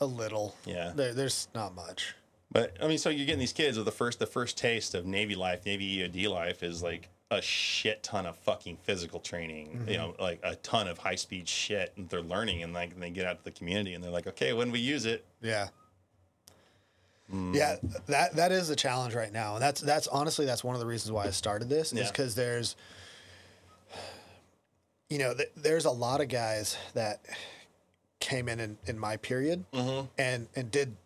[0.01, 0.55] A little.
[0.64, 0.93] Yeah.
[0.94, 2.14] There, there's not much.
[2.52, 5.06] But I mean, so you're getting these kids with the first the first taste of
[5.06, 9.84] Navy life, Navy EOD life is like a shit ton of fucking physical training.
[9.88, 13.02] You know, like a ton of high speed shit that they're learning, and like and
[13.02, 15.68] they get out to the community and they're like, okay, when we use it, Yeah.
[17.32, 17.56] Mm.
[17.56, 17.76] Yeah,
[18.06, 20.86] that that is the challenge right now, and that's that's honestly that's one of the
[20.86, 22.06] reasons why I started this is Yeah.
[22.12, 22.76] because there's,
[25.09, 27.20] you know, th- there's a lot of guys that
[28.20, 30.07] came in in, in my period Mm-hmm.
[30.19, 30.97] and and did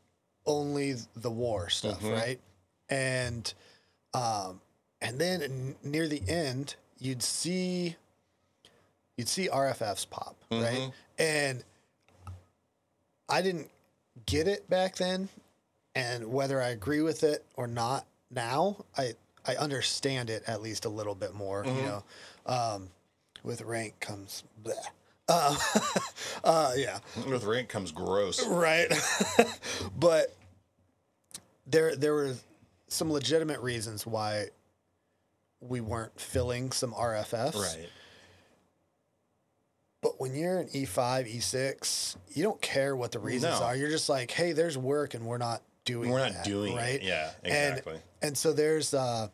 [0.46, 2.40] only the war stuff, right?
[2.88, 3.52] And
[4.14, 4.60] um,
[5.02, 7.96] and then n- near the end, you'd see
[9.16, 10.90] you'd see RFFs pop, right?
[11.18, 11.62] And
[13.28, 13.70] I didn't
[14.26, 15.28] get it back then,
[15.94, 19.14] and whether I agree with it or not now, I
[19.46, 21.64] I understand it at least a little bit more.
[21.66, 22.04] You know,
[22.46, 22.88] um,
[23.42, 24.74] with rank comes bleh.
[25.28, 25.56] Uh,
[26.44, 26.98] uh, yeah,
[27.28, 28.44] with rank comes gross.
[28.46, 28.88] right.
[29.98, 30.34] but
[31.66, 32.34] there there were
[32.88, 34.46] some legitimate reasons why
[35.60, 37.54] we weren't filling some RFFs.
[37.54, 37.88] Right.
[40.02, 43.66] But when you're an E E5, E6, you don't care what the reasons No.
[43.66, 43.76] are.
[43.76, 46.94] You're just like, hey, there's work and we're not doing We're not that, doing right?
[46.94, 47.02] it.
[47.02, 48.00] Yeah, And- exactly.
[48.22, 49.28] And so there's uh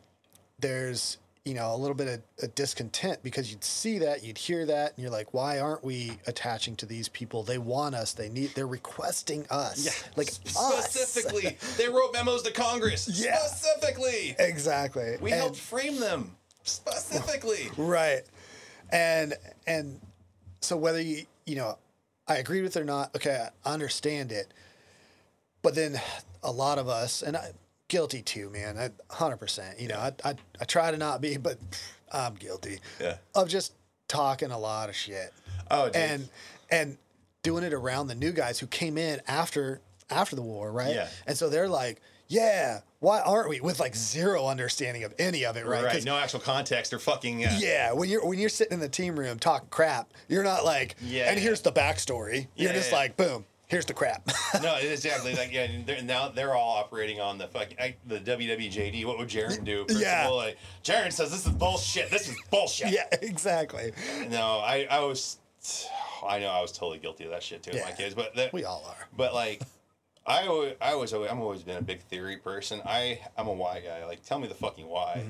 [0.59, 1.17] there's
[1.47, 4.93] you know a little bit of a discontent because you'd see that, you'd hear that,
[4.95, 7.43] and you're like, why aren't we attaching to these people?
[7.43, 8.13] They want us.
[8.13, 8.51] They need.
[8.55, 9.85] They're requesting us.
[9.85, 10.91] Yeah, like us.
[10.91, 13.07] specifically, they wrote memos to Congress.
[13.23, 13.37] Yeah.
[13.37, 15.17] Specifically, Exactly.
[15.21, 16.35] we And- helped frame them.
[16.63, 17.69] Specifically.
[17.77, 18.21] right
[18.91, 19.33] and
[19.65, 19.99] and
[20.61, 21.77] so whether you you know
[22.27, 24.53] i agreed with it or not okay i understand it
[25.61, 25.99] but then
[26.43, 27.51] a lot of us and i
[27.87, 31.57] guilty too man I, 100% you know I, I i try to not be but
[32.11, 33.17] i'm guilty Yeah.
[33.35, 33.73] of just
[34.07, 35.33] talking a lot of shit
[35.71, 35.95] Oh, dude.
[35.95, 36.29] and
[36.69, 36.97] and
[37.43, 41.07] doing it around the new guys who came in after after the war right Yeah.
[41.25, 45.55] and so they're like yeah why aren't we with like zero understanding of any of
[45.55, 46.03] it right right.
[46.03, 47.45] No actual context or fucking.
[47.45, 50.65] Uh, yeah, when you're when you're sitting in the team room talking crap, you're not
[50.65, 51.29] like, Yeah.
[51.29, 52.47] and here's the backstory.
[52.55, 52.97] You're Yeah, just yeah.
[52.97, 54.29] like, boom, here's the crap.
[54.61, 55.35] No, exactly.
[55.35, 59.05] Like yeah, they're, now they're all operating on the fucking I, the WWJD.
[59.05, 59.85] What would Jerron do?
[59.87, 60.25] First Yeah.
[60.25, 62.09] Of all, like, Jerron says this is bullshit.
[62.09, 62.91] This is bullshit.
[62.91, 63.91] yeah, exactly.
[64.29, 65.37] No, I I was.
[66.27, 68.51] I know I was totally guilty of that shit too with my kids, but that,
[68.53, 69.07] We all are.
[69.15, 69.61] But like,
[70.25, 72.81] I always, I was, always, I'm always been a big theory person.
[72.85, 74.05] I, I'm a why guy.
[74.05, 75.23] Like, tell me the fucking why.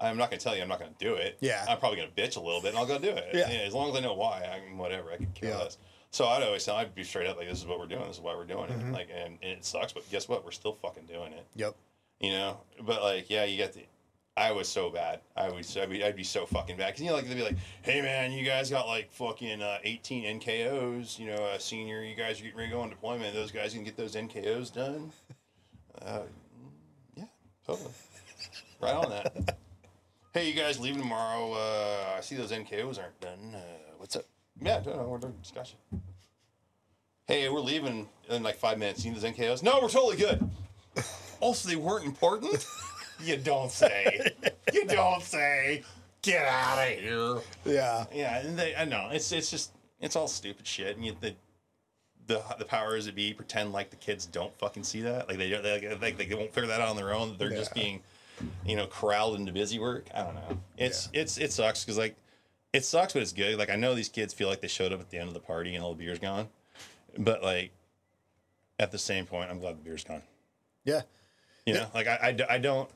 [0.00, 1.36] I'm not gonna tell you I'm not gonna do it.
[1.36, 1.44] Mm-hmm.
[1.46, 1.66] Yeah.
[1.68, 3.30] I'm probably gonna bitch a little bit and I'll go do it.
[3.34, 3.48] Yeah.
[3.48, 5.10] as long as I know why, I can whatever.
[5.10, 5.58] I can care Yeah.
[5.58, 5.78] less.
[6.10, 8.06] So I'd always tell, I'd be straight up like, this is what we're doing.
[8.06, 8.88] This is why we're doing Mm-hmm.
[8.88, 8.92] it.
[8.92, 10.44] Like, and, and it sucks, but guess what?
[10.44, 11.46] We're still fucking doing it.
[11.56, 11.74] Yep.
[12.20, 12.60] You know.
[12.82, 13.84] But like, yeah, you get the.
[14.36, 15.20] I was so bad.
[15.36, 15.76] I was.
[15.76, 16.94] I'd be, I'd be so fucking bad.
[16.94, 19.78] Cause you know, like they'd be like, "Hey man, you guys got like fucking uh,
[19.82, 21.18] 18 NKOs.
[21.18, 23.34] You know, uh, senior, you guys are getting ready to go on deployment.
[23.34, 25.10] Those guys can get those NKOs done."
[26.00, 26.20] Uh,
[27.16, 27.24] yeah,
[27.66, 27.90] totally.
[28.80, 29.58] Right on that.
[30.32, 31.52] hey, you guys leaving tomorrow?
[31.54, 33.54] Uh, I see those NKOs aren't done.
[33.56, 33.58] Uh,
[33.98, 34.24] what's up?
[34.60, 35.78] Yeah, no, no, we're doing discussion.
[37.26, 39.04] Hey, we're leaving in like five minutes.
[39.04, 39.62] You need those NKOs?
[39.62, 40.48] No, we're totally good.
[41.40, 42.66] Also, they weren't important.
[43.20, 44.32] you don't say.
[44.72, 45.82] You don't say.
[46.22, 47.38] Get out of here.
[47.64, 48.06] Yeah.
[48.12, 51.34] Yeah, and they, I know it's it's just it's all stupid shit, and you, the
[52.26, 55.50] the the powers that be pretend like the kids don't fucking see that, like they
[55.50, 57.36] don't, they, like they won't figure that out on their own.
[57.38, 58.00] They're just being,
[58.66, 60.06] you know, corralled into busy work.
[60.14, 60.58] I don't know.
[60.76, 62.16] It's it's it sucks because like
[62.72, 63.58] it sucks, but it's good.
[63.58, 65.40] Like I know these kids feel like they showed up at the end of the
[65.40, 66.48] party and all the beer's gone,
[67.16, 67.70] but like
[68.78, 70.22] at the same point, I'm glad the beer's gone.
[70.84, 71.02] Yeah.
[71.66, 72.88] You know, like I, I don't.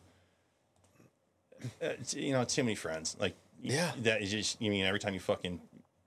[1.82, 3.16] Uh, you know, too many friends.
[3.20, 3.92] Like Yeah.
[4.02, 4.60] that is just.
[4.62, 5.60] You mean every time you fucking.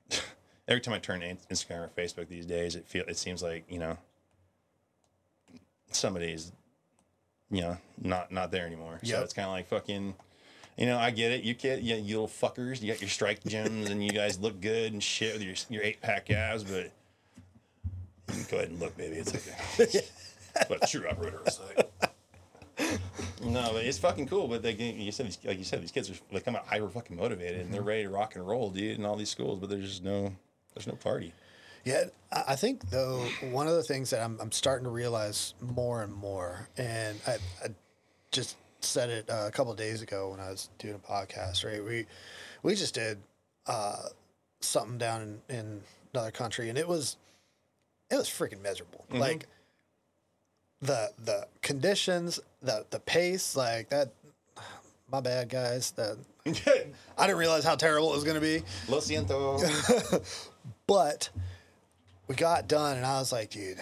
[0.67, 3.79] every time I turn Instagram or Facebook these days, it feel it seems like you
[3.79, 3.97] know.
[5.91, 6.51] Somebody's,
[7.51, 8.99] you know, not not there anymore.
[9.03, 10.15] So it's kind of like fucking.
[10.77, 11.43] You know, I get it.
[11.43, 12.81] You get, yeah, you little fuckers.
[12.81, 15.83] You got your strike gyms, and you guys look good and shit with your your
[15.83, 16.91] eight pack abs, but
[18.27, 19.15] you can go ahead and look, baby.
[19.15, 20.01] It's okay.
[20.67, 21.89] but a true operator is like.
[23.43, 24.47] No, but it's fucking cool.
[24.47, 26.89] But like you said, these, like you said, these kids are they come out hyper
[26.89, 27.87] fucking motivated and they're mm-hmm.
[27.87, 29.59] ready to rock and roll, dude, in all these schools.
[29.59, 30.33] But there's just no,
[30.73, 31.33] there's no party.
[31.83, 35.53] Yeah, I I think though one of the things that I'm, I'm starting to realize
[35.61, 37.33] more and more, and I,
[37.63, 37.67] I
[38.31, 41.65] just said it uh, a couple of days ago when I was doing a podcast.
[41.65, 42.05] Right, we
[42.63, 43.17] we just did
[43.67, 44.07] uh,
[44.61, 45.81] something down in, in
[46.13, 47.17] another country, and it was
[48.09, 49.05] it was freaking miserable.
[49.11, 49.47] Like
[50.81, 54.09] the the conditions, the the pace, like that.
[55.11, 55.91] My bad, guys.
[55.91, 56.17] That
[57.17, 58.63] I didn't realize how terrible it was going to be.
[58.87, 59.61] Lo siento.
[60.87, 61.29] But
[62.27, 63.77] we got done, and I was like, dude,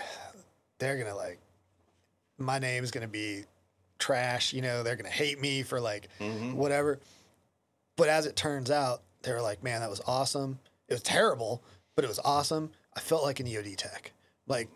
[0.80, 1.40] they're gonna like,
[2.38, 3.44] my name's gonna be
[4.04, 4.52] trash.
[4.54, 6.54] You know, they're gonna hate me for like mm-hmm.
[6.54, 7.00] whatever.
[7.96, 10.60] But as it turns out, they were like, man, that was awesome.
[10.90, 11.64] It was terrible,
[11.96, 12.72] but it was awesome.
[12.96, 14.12] I felt like an EOD tech.
[14.48, 14.70] Like,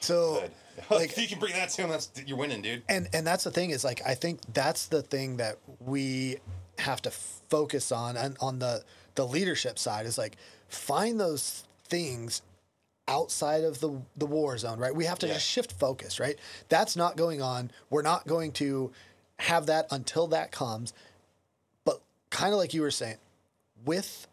[0.00, 0.42] so,
[0.90, 2.82] like, if you can bring that to him, that's you're winning, dude.
[2.88, 6.36] and and that's the thing is like I think that's the thing that we
[6.78, 8.82] have to focus on and on the
[9.14, 10.36] the leadership side is like
[10.68, 12.42] find those things
[13.12, 14.94] outside of the the war zone, right?
[14.94, 15.34] We have to Yeah.
[15.34, 16.38] just shift focus, right?
[16.68, 17.70] That's not going on.
[17.90, 18.90] We're not going to
[19.38, 20.92] have that until that comes.
[21.84, 23.18] But kind of like you were saying,
[23.84, 24.26] with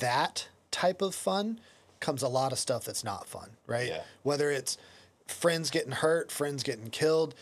[0.00, 1.60] that type of fun
[2.00, 3.88] comes a lot of stuff that's not fun, right?
[3.88, 4.02] Yeah.
[4.22, 4.76] Whether it's
[5.26, 7.34] friends getting hurt, friends getting killed,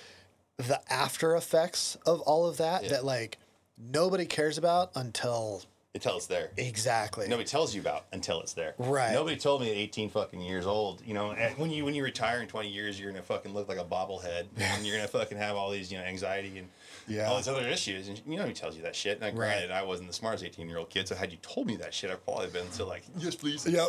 [0.56, 2.90] the after effects of all of that Yeah.
[2.90, 3.38] that like
[3.76, 5.62] nobody cares about until
[5.96, 6.50] Until it's there.
[6.56, 7.28] exactly.
[7.28, 8.74] Nobody tells you about until it's there.
[8.78, 9.12] Right.
[9.12, 11.00] Nobody told me at 18 fucking years old.
[11.06, 13.68] You know, and when you when you retire in 20 years, you're gonna fucking look
[13.68, 16.68] like a bobblehead, and you're gonna fucking have all these you know anxiety and
[17.06, 17.28] Yeah.
[17.28, 18.08] all these other issues.
[18.08, 19.12] And you know, he tells you that shit.
[19.20, 19.34] And Right.
[19.36, 21.94] granted, I wasn't the smartest 18 year old kid, so had you told me that
[21.94, 23.64] shit, I'd probably been so like, yes, please.
[23.64, 23.88] Yep.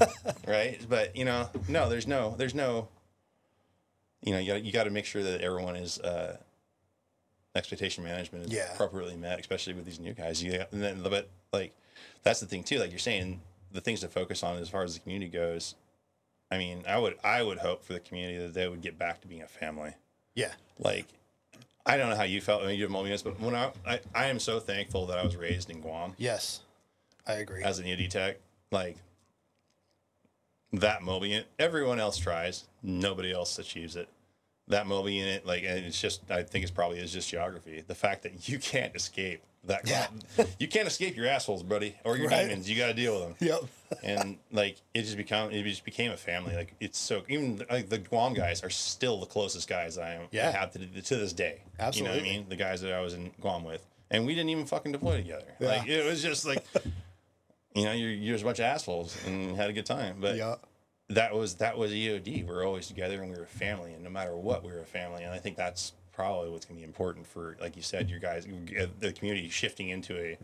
[0.46, 0.78] right?
[0.86, 2.88] But you know, no, there's no, there's no.
[4.20, 6.36] You know, you got you got to make sure that everyone is uh,
[7.54, 8.72] expectation management is Yeah.
[8.74, 10.42] appropriately met, especially with these new guys.
[10.42, 11.72] You and then, but like
[12.22, 12.78] that's the thing too.
[12.78, 13.40] Like you're saying,
[13.72, 15.74] the things to focus on as far as the community goes.
[16.50, 19.20] I mean, I would I would hope for the community that they would get back
[19.22, 19.94] to being a family.
[20.34, 20.52] yeah.
[20.78, 21.06] Like,
[21.84, 24.26] I don't know how you felt when you did Molminus, but when I, I I
[24.26, 26.60] am so thankful that I was raised in Guam Yes.
[27.26, 27.62] I agree.
[27.64, 28.36] as an ED tech,
[28.70, 28.96] like
[30.72, 34.08] that mobile unit, everyone else tries, nobody else achieves it.
[34.68, 37.84] That mobile unit, like, and it's just, I think it's probably is just geography.
[37.86, 40.06] The fact that you can't escape that, Yeah.
[40.58, 42.48] you can't escape your assholes, buddy, or your Right.
[42.48, 42.68] demons.
[42.68, 43.48] You got to deal with them.
[43.48, 43.60] Yep.
[44.02, 46.56] and like it just become, it just became a family.
[46.56, 50.22] Like it's so even like the Guam guys are still the closest guys I am.
[50.32, 50.48] Yeah.
[50.48, 51.62] I have to to this day.
[51.78, 52.16] Absolutely.
[52.16, 52.34] You know what.
[52.34, 52.48] I mean?
[52.48, 55.46] The guys that I was in Guam with, and we didn't even fucking deploy together.
[55.60, 55.68] Yeah.
[55.68, 56.64] Like it was just like.
[57.76, 60.16] you know, you're, you're a bunch of assholes and had a good time.
[60.20, 60.56] But Yeah.
[61.08, 62.46] That was that was EOD.
[62.46, 64.84] We're always together and we were a family, and no matter what, we were a
[64.86, 65.22] family.
[65.24, 68.18] And I think that's probably what's going to be important for, like you said, your
[68.18, 68.46] guys,
[69.00, 70.38] the community shifting into a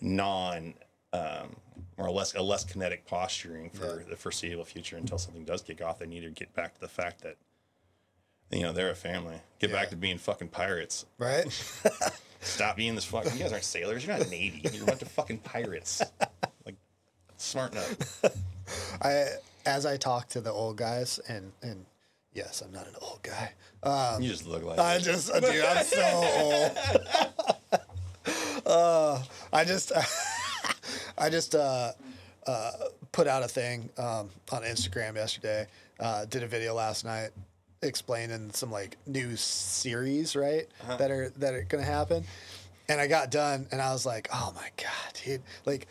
[0.00, 0.74] non
[1.12, 1.56] um,
[1.96, 5.80] or a less a less kinetic posturing for the foreseeable future until something does kick
[5.82, 5.98] off.
[5.98, 7.36] They need to get back to the fact that
[8.50, 9.36] you know they're a family.
[9.60, 9.76] Get Yeah.
[9.76, 11.06] back to being fucking pirates.
[11.18, 11.46] Right.
[12.40, 13.32] Stop being this fucking.
[13.34, 14.04] You guys aren't sailors.
[14.04, 14.68] You're not navy.
[14.72, 16.02] You're a bunch of fucking pirates.
[16.66, 16.74] Like,
[17.36, 18.32] smarten up.
[19.02, 19.26] I
[19.66, 21.86] as I talk to the old guys and and
[22.32, 23.52] yes, I'm not an old guy.
[23.82, 24.78] Um, You just look like.
[24.78, 25.00] I it.
[25.02, 27.82] just dude, I'm so old.
[28.66, 29.22] uh,
[29.52, 29.92] I just
[31.18, 31.92] I just uh,
[32.46, 32.70] uh,
[33.12, 35.66] put out a thing um, on Instagram yesterday.
[36.00, 37.30] Uh, did a video last night
[37.82, 40.66] explaining some like new series, right?
[40.98, 42.24] That are that are gonna happen.
[42.88, 45.86] And I got done, and I was like, "Oh my god, dude!" Like,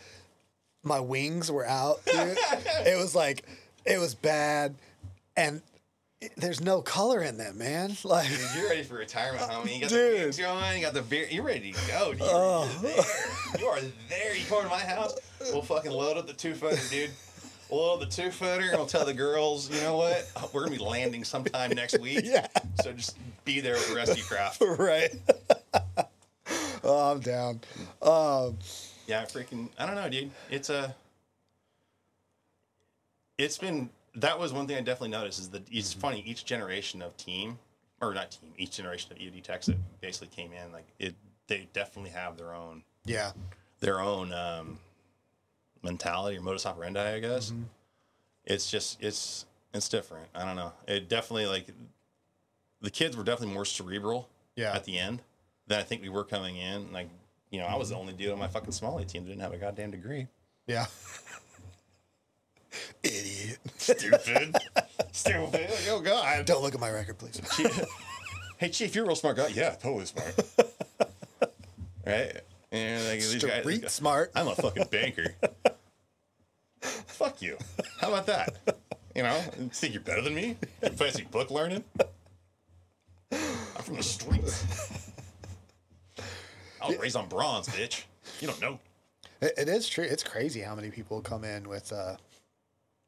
[0.84, 2.04] my wings were out.
[2.04, 2.36] Dude.
[2.86, 3.44] it was like,
[3.84, 4.74] it was bad,
[5.36, 5.62] and
[6.20, 7.96] it- there's no color in them, man.
[8.04, 9.74] Like, Dude, you're ready for retirement, homie.
[9.74, 10.18] You got Dude.
[10.18, 11.26] the wings going, you got the beer.
[11.30, 12.22] You're ready to go, dude.
[12.24, 12.68] Oh.
[12.82, 13.04] You're there.
[13.60, 14.36] You are there.
[14.36, 15.14] You come to my house.
[15.52, 17.10] We'll fucking load up the two footer, dude.
[17.70, 20.30] We'll load up the two footer and we'll tell the girls, you know what?
[20.52, 22.20] We're gonna be landing sometime next week.
[22.24, 22.46] Yeah.
[22.82, 24.62] So just be there with the rest of your craft.
[24.78, 25.10] right.
[26.84, 27.60] oh, I'm down.
[28.00, 28.58] Um,
[29.06, 29.68] Yeah, freaking.
[29.78, 30.30] I don't know, dude.
[30.50, 30.94] It's a.
[33.38, 37.00] It's been that was one thing I definitely noticed is that it's funny each generation
[37.02, 37.58] of team
[38.00, 41.14] or not team, each generation of EOD techs that basically came in, like it,
[41.46, 43.32] they definitely have their own Yeah.
[43.80, 44.78] their own um,
[45.82, 47.50] mentality or modus operandi, I guess.
[47.50, 47.62] Mm-hmm.
[48.44, 50.28] It's just it's it's different.
[50.34, 50.72] I don't know.
[50.86, 51.66] It definitely like
[52.80, 54.74] the kids were definitely more cerebral Yeah.
[54.74, 55.22] at the end
[55.68, 56.92] than I think we were coming in.
[56.92, 57.08] Like
[57.50, 58.00] you know, I was the Mm-hmm.
[58.00, 60.26] only dude on my fucking Somali team that didn't have a goddamn degree.
[60.66, 60.86] Yeah.
[63.02, 63.58] Idiot.
[63.76, 64.56] Stupid,
[65.12, 65.52] stupid.
[65.52, 66.44] Like, oh god.
[66.46, 67.40] Don't look at my record, please.
[68.58, 69.48] hey chief, you're a real smart guy.
[69.48, 70.34] Yeah, totally smart.
[72.06, 72.40] right?
[72.70, 74.32] And like these guys, Street smart.
[74.34, 75.34] I'm a fucking banker.
[76.80, 77.58] Fuck you.
[78.00, 78.56] How about that?
[79.14, 80.56] You know, you think you're better than me?
[80.82, 81.84] You fancy book learning?
[83.30, 84.64] I'm from the streets.
[86.80, 88.04] I was raised on bronze, bitch.
[88.40, 88.78] You don't know.
[89.40, 90.04] It, it is true.
[90.04, 92.16] It's crazy how many people come in with uh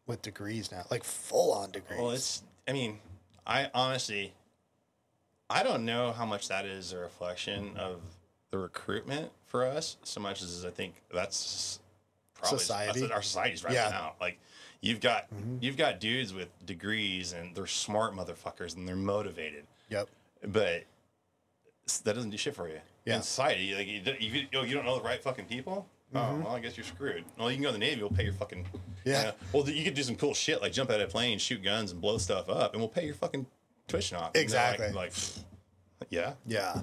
[0.06, 2.00] with degrees now, like full on degrees.
[2.00, 2.42] Well, it's.
[2.66, 2.98] I mean,
[3.46, 4.32] I honestly,
[5.50, 8.00] I don't know how much that is a reflection of
[8.50, 11.80] the recruitment for us, so much as I think that's
[12.34, 13.00] probably Society?
[13.00, 13.88] That's our society's right Yeah.
[13.90, 14.14] now.
[14.20, 14.38] Like,
[14.80, 15.58] you've got mm-hmm.
[15.60, 20.08] you've got dudes with degrees and they're smart motherfuckers and they're motivated, yep.
[20.42, 20.84] but
[22.04, 22.80] that doesn't do shit for you.
[23.04, 23.16] Yeah.
[23.16, 24.00] In society, like you,
[24.50, 25.86] you, you don't know the right fucking people.
[26.14, 27.24] Oh well, I guess you're screwed.
[27.38, 28.00] Well, you can go to the Navy.
[28.00, 28.66] We'll pay your fucking
[29.04, 29.32] Yeah.
[29.52, 31.90] well, you could do some cool shit like jump out of a plane, shoot guns,
[31.92, 33.46] and blow stuff up, and we'll pay your fucking
[33.88, 34.32] tuition off.
[34.32, 34.92] They're like- Exactly.
[34.92, 35.12] Like,
[36.10, 36.80] yeah, Yeah.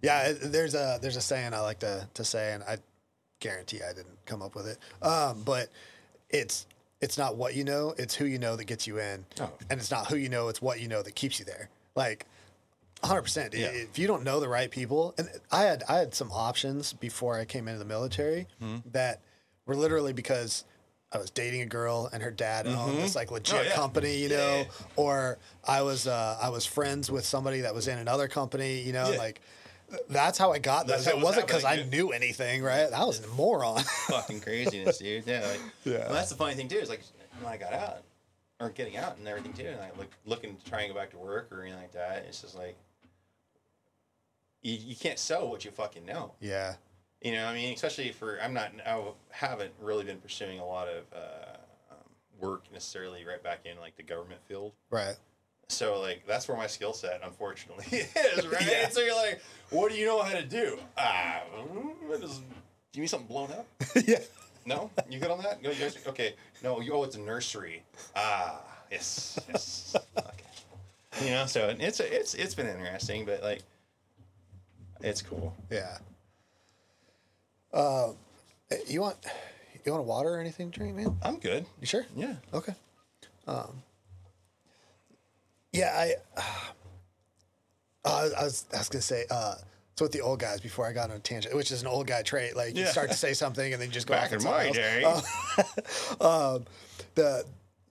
[0.00, 2.78] Yeah, there's a there's a saying I like to to say, and I
[3.40, 4.78] guarantee I didn't come up with it.
[5.04, 5.70] Um, but
[6.30, 6.66] it's
[7.00, 9.50] it's not what you know, it's who you know that gets you in, Oh.
[9.70, 11.68] and it's not who you know, it's what you know that keeps you there.
[11.96, 12.26] Like,
[13.04, 13.54] hundred percent.
[13.54, 13.66] Yeah.
[13.68, 17.38] If you don't know the right people, and I had I had some options before
[17.38, 18.90] I came into the military Mm-hmm.
[18.92, 19.22] that
[19.66, 20.64] were literally because.
[21.10, 23.74] I was dating a girl and her dad owned this like legit Oh, yeah.
[23.74, 24.64] company, you Yeah, know, yeah.
[24.96, 28.92] or I was uh, I was friends with somebody that was in another company, you
[28.92, 29.40] know, like
[30.10, 31.06] that's how I got this.
[31.06, 32.92] It it was wasn't because I knew anything, right?
[32.92, 33.80] I was a moron.
[34.08, 35.26] fucking craziness, dude.
[35.26, 35.98] Yeah, like, Yeah.
[36.00, 36.76] Well, that's the funny thing too.
[36.76, 37.00] Is like
[37.40, 38.02] when I got out
[38.60, 41.08] or getting out and everything too, and I look looking to try and go back
[41.12, 42.26] to work or anything like that.
[42.28, 42.76] It's just like
[44.62, 46.32] you, you can't sell what you fucking know.
[46.40, 46.74] yeah,
[47.22, 50.88] You know, I mean, especially for I'm not, I haven't really been pursuing a lot
[50.88, 51.56] of uh,
[51.92, 51.98] um,
[52.40, 54.72] work necessarily right back in like the government field.
[54.90, 55.16] right.
[55.70, 58.66] So like that's where my skill set unfortunately is, right?
[58.66, 58.88] Yeah.
[58.88, 60.78] So you're like, what do you know how to do?
[60.96, 61.42] Ah,
[62.20, 62.40] just
[62.92, 63.66] give me something blown up.
[64.06, 64.20] yeah,
[64.64, 65.62] No, you good on that?
[65.62, 66.34] Guys, okay.
[66.64, 67.82] No, you, oh, it's a nursery.
[68.16, 69.94] Ah, yes, yes.
[70.16, 71.24] Okay.
[71.26, 73.60] You know, so it's it's it's been interesting, but like,
[75.00, 75.54] it's cool.
[75.70, 75.98] yeah.
[77.72, 78.12] Uh,
[78.86, 79.16] you want
[79.84, 81.16] you want a water or anything to drink, man?
[81.22, 81.66] I'm good.
[81.80, 82.06] You sure?
[82.16, 82.34] Yeah.
[82.52, 82.74] Okay.
[83.46, 83.82] Um,
[85.72, 86.14] yeah, I,
[88.04, 89.54] uh, I was I was gonna say uh,
[89.92, 92.06] it's with the old guys before I got on a tangent, which is an old
[92.06, 92.56] guy trait.
[92.56, 94.70] Like you start to say something and then you just go Back off in my
[94.70, 95.02] day.
[95.04, 95.26] else.
[96.20, 96.64] um,
[97.14, 97.44] the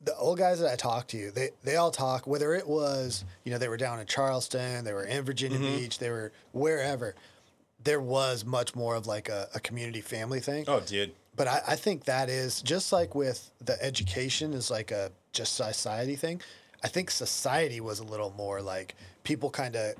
[0.08, 2.26] the old guys that I talked to, they they all talk.
[2.26, 5.78] Whether it was you know they were down in Charleston, they were in Virginia Mm-hmm.
[5.78, 7.14] Beach, they were wherever.
[7.84, 11.14] There was much more of like a, a community family thing Oh, dude.
[11.36, 15.56] but I, I think that is just like with the education is like a just
[15.56, 16.42] society thing.
[16.84, 19.94] I think society was a little more like people kind of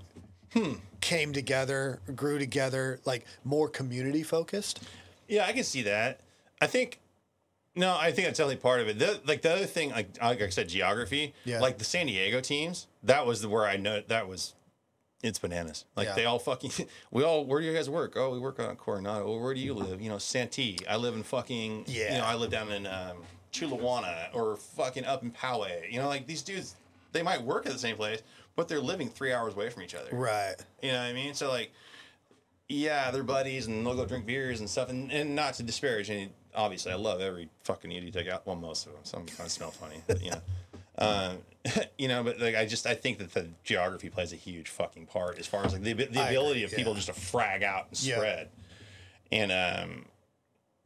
[1.02, 4.82] came together, grew together, like more community focused.
[5.28, 6.22] Yeah, I can see that.
[6.62, 7.00] I think.
[7.78, 9.00] No, I think that's definitely part of it.
[9.00, 11.34] The, like the other thing, like, like I said, geography.
[11.46, 11.60] Yeah.
[11.60, 14.54] Like the San Diego teams, that was the where I know that was.
[15.24, 15.86] It's bananas.
[15.96, 16.16] Like Yeah.
[16.16, 16.72] they all fucking.
[17.12, 17.46] We all.
[17.46, 18.14] Where do you guys work?
[18.16, 19.26] Oh, we work on Coronado.
[19.26, 20.02] Well, where do you live?
[20.02, 20.78] You know, Santee.
[20.90, 21.86] I live in fucking.
[21.88, 22.14] Yeah.
[22.14, 23.18] You know, I live down in um,
[23.52, 25.92] Chulawana or fucking up in Poway.
[25.92, 26.76] You know, like these dudes,
[27.14, 28.22] they might work at the same place,
[28.56, 30.10] but they're living three hours away from each other.
[30.12, 30.56] Right.
[30.82, 31.34] You know what I mean?
[31.34, 31.72] So like,
[32.70, 34.90] yeah, they're buddies and they'll go drink beers and stuff.
[34.90, 38.46] And, and not to disparage any, obviously, I love every fucking idiot take out.
[38.46, 39.02] Well, most of them.
[39.04, 40.42] Some kind of smell funny, but you know,
[40.98, 41.38] um,
[41.98, 42.24] you know.
[42.24, 45.48] But like, I just I think that the geography plays a huge fucking part as
[45.48, 47.00] far as like the, the ability of people yeah.
[47.00, 48.16] just to frag out and Yeah.
[48.16, 48.50] spread.
[49.32, 50.06] And um,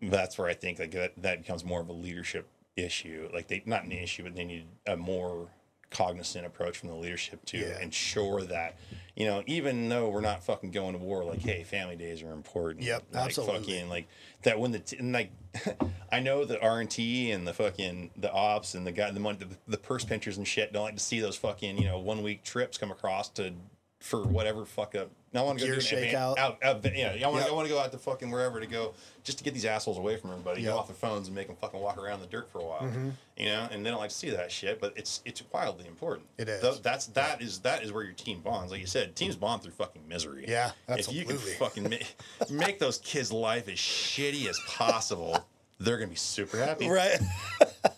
[0.02, 3.30] that's where I think like that, that becomes more of a leadership issue.
[3.34, 5.48] Like they not an issue, but they need a more
[5.91, 7.80] cognizant approach from the leadership to Yeah.
[7.80, 8.77] ensure that
[9.15, 12.31] you know even though we're not fucking going to war, like hey, family days are
[12.31, 12.84] important.
[12.85, 13.59] Yep, like, absolutely.
[13.59, 14.07] Fucking like
[14.43, 15.31] that when the t- and like
[16.11, 19.19] I know the R and T and the fucking the ops and the guy the
[19.19, 21.99] money the, the purse pinchers and shit don't like to see those fucking you know
[21.99, 23.53] one week trips come across to
[23.99, 26.15] for whatever fuck up I want to go do an event.
[26.15, 27.49] Out, out, yeah, I want, Yep.
[27.49, 28.93] I want to go out to fucking wherever to go,
[29.23, 30.71] just to get these assholes away from everybody, Yep.
[30.71, 32.81] get off their phones, and make them fucking walk around the dirt for a while.
[32.81, 33.09] Mm-hmm.
[33.37, 36.27] You know, and they don't like to see that shit, but it's it's wildly important.
[36.37, 36.61] It is.
[36.61, 38.71] Th- that's that is that is where your team bonds.
[38.71, 40.45] Like you said, teams bond through fucking misery.
[40.47, 45.47] Yeah, If you can fucking ma- make those kids' life as shitty as possible,
[45.79, 46.89] they're gonna be super happy.
[46.89, 47.17] Right.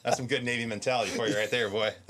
[0.04, 1.94] That's some good Navy mentality for you right there, boy.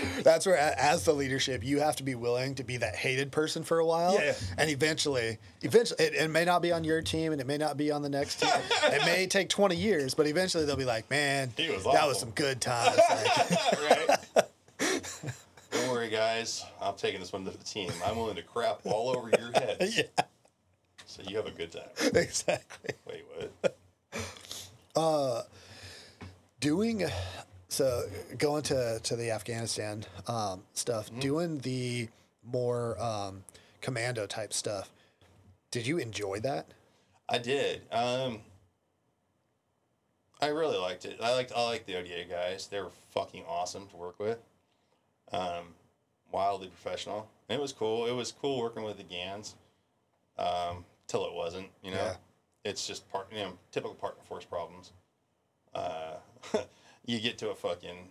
[0.22, 3.62] That's where, as the leadership, you have to be willing to be that hated person
[3.64, 4.34] for a while, Yeah.
[4.58, 7.76] and eventually, eventually, it, it may not be on your team, and it may not
[7.76, 8.50] be on the next team.
[8.84, 12.30] it may take twenty years, but eventually they'll be like, "Man, was that was some
[12.30, 14.18] good times." Like, right?
[15.70, 16.64] Don't worry, guys.
[16.80, 17.90] I'm taking this one to the team.
[18.04, 19.76] I'm willing to crap all over your head.
[19.80, 20.24] yeah,
[21.06, 21.88] So you have a good time.
[22.14, 22.94] exactly.
[23.06, 23.24] Wait,
[23.60, 23.76] what?
[24.94, 25.42] Uh,
[26.60, 27.04] Doing
[27.72, 28.04] so,
[28.38, 31.20] going to to the Afghanistan um, stuff, Mm-hmm.
[31.20, 32.08] doing the
[32.44, 33.44] more um,
[33.80, 34.90] commando type stuff.
[35.70, 36.66] Did you enjoy that?
[37.28, 37.82] I did.
[37.90, 38.40] Um,
[40.40, 41.18] I really liked it.
[41.22, 42.66] I liked I liked the ODA guys.
[42.66, 44.38] They were fucking awesome to work with.
[45.32, 45.74] Um,
[46.32, 47.28] wildly professional.
[47.48, 48.06] And it was cool.
[48.06, 49.54] It was cool working with the Gans.
[50.38, 51.68] Um, till it wasn't.
[51.82, 52.14] You know, Yeah.
[52.64, 53.28] it's just part.
[53.32, 54.92] You know, typical partner force problems.
[55.74, 56.14] Uh,
[57.06, 58.08] you get to a fucking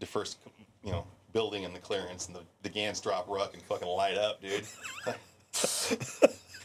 [0.00, 0.38] the first
[0.82, 4.16] you know building in the clearance and the, the Gans drop ruck and fucking light
[4.16, 4.64] up, dude.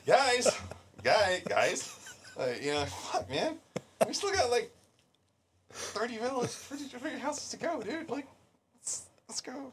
[0.06, 0.48] guys,
[1.04, 1.98] guy, guys,
[2.40, 3.56] uh, you know, fuck, man,
[4.08, 4.72] we still got like
[5.72, 8.10] thirty villages, 30 30 houses to go, dude.
[8.10, 8.28] Like,
[8.76, 9.72] let's, let's go.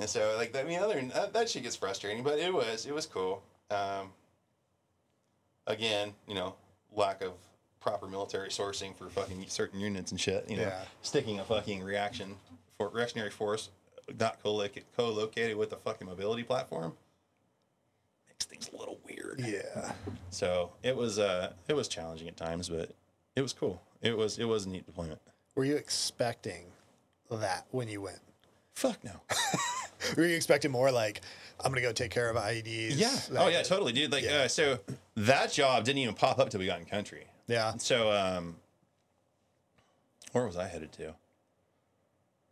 [0.00, 2.86] And so, like, that I mean, other that, that shit gets frustrating, but it was,
[2.86, 3.42] it was cool.
[3.70, 4.10] Um,
[5.66, 6.54] again, you know,
[6.94, 7.32] lack of
[7.80, 10.48] proper military sourcing for fucking certain units and shit.
[10.48, 10.84] You know, Yeah.
[11.02, 12.36] sticking a fucking reaction
[12.76, 13.70] for reactionary force
[14.18, 16.96] not co-located, co-located with a fucking mobility platform
[18.26, 19.40] makes things a little weird.
[19.44, 19.92] Yeah.
[20.30, 22.92] So it was uh it was challenging at times, but
[23.36, 23.82] it was cool.
[24.00, 25.20] It was it was a neat deployment.
[25.54, 26.66] Were you expecting
[27.30, 28.20] that when you went?
[28.74, 29.20] Fuck no.
[30.16, 31.20] Were you expecting more like
[31.60, 32.92] I'm gonna go take care of IEDs?
[32.96, 33.10] Yeah.
[33.30, 34.10] that- Oh yeah, totally, dude.
[34.12, 34.42] Like Yeah.
[34.44, 34.78] uh, so
[35.16, 37.26] that job didn't even pop up till we got in country.
[37.48, 37.76] Yeah.
[37.78, 38.56] So um
[40.32, 41.14] where was I headed to?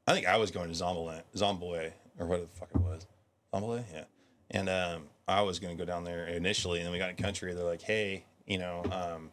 [0.06, 3.06] I think I was going to Zombole, Zombole or whatever the fuck it was.
[3.52, 3.84] Zombole?
[3.92, 4.04] Yeah.
[4.50, 7.54] And um I was gonna go down there initially and then we got in country,
[7.54, 9.30] they're like, Hey, you know, um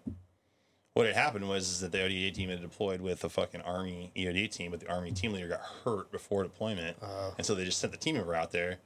[0.94, 4.12] what had happened was is that the ODA team had deployed with a fucking Army
[4.16, 6.98] EOD team, but the Army team leader got hurt before deployment,
[7.36, 8.78] and so they just sent the team member out there,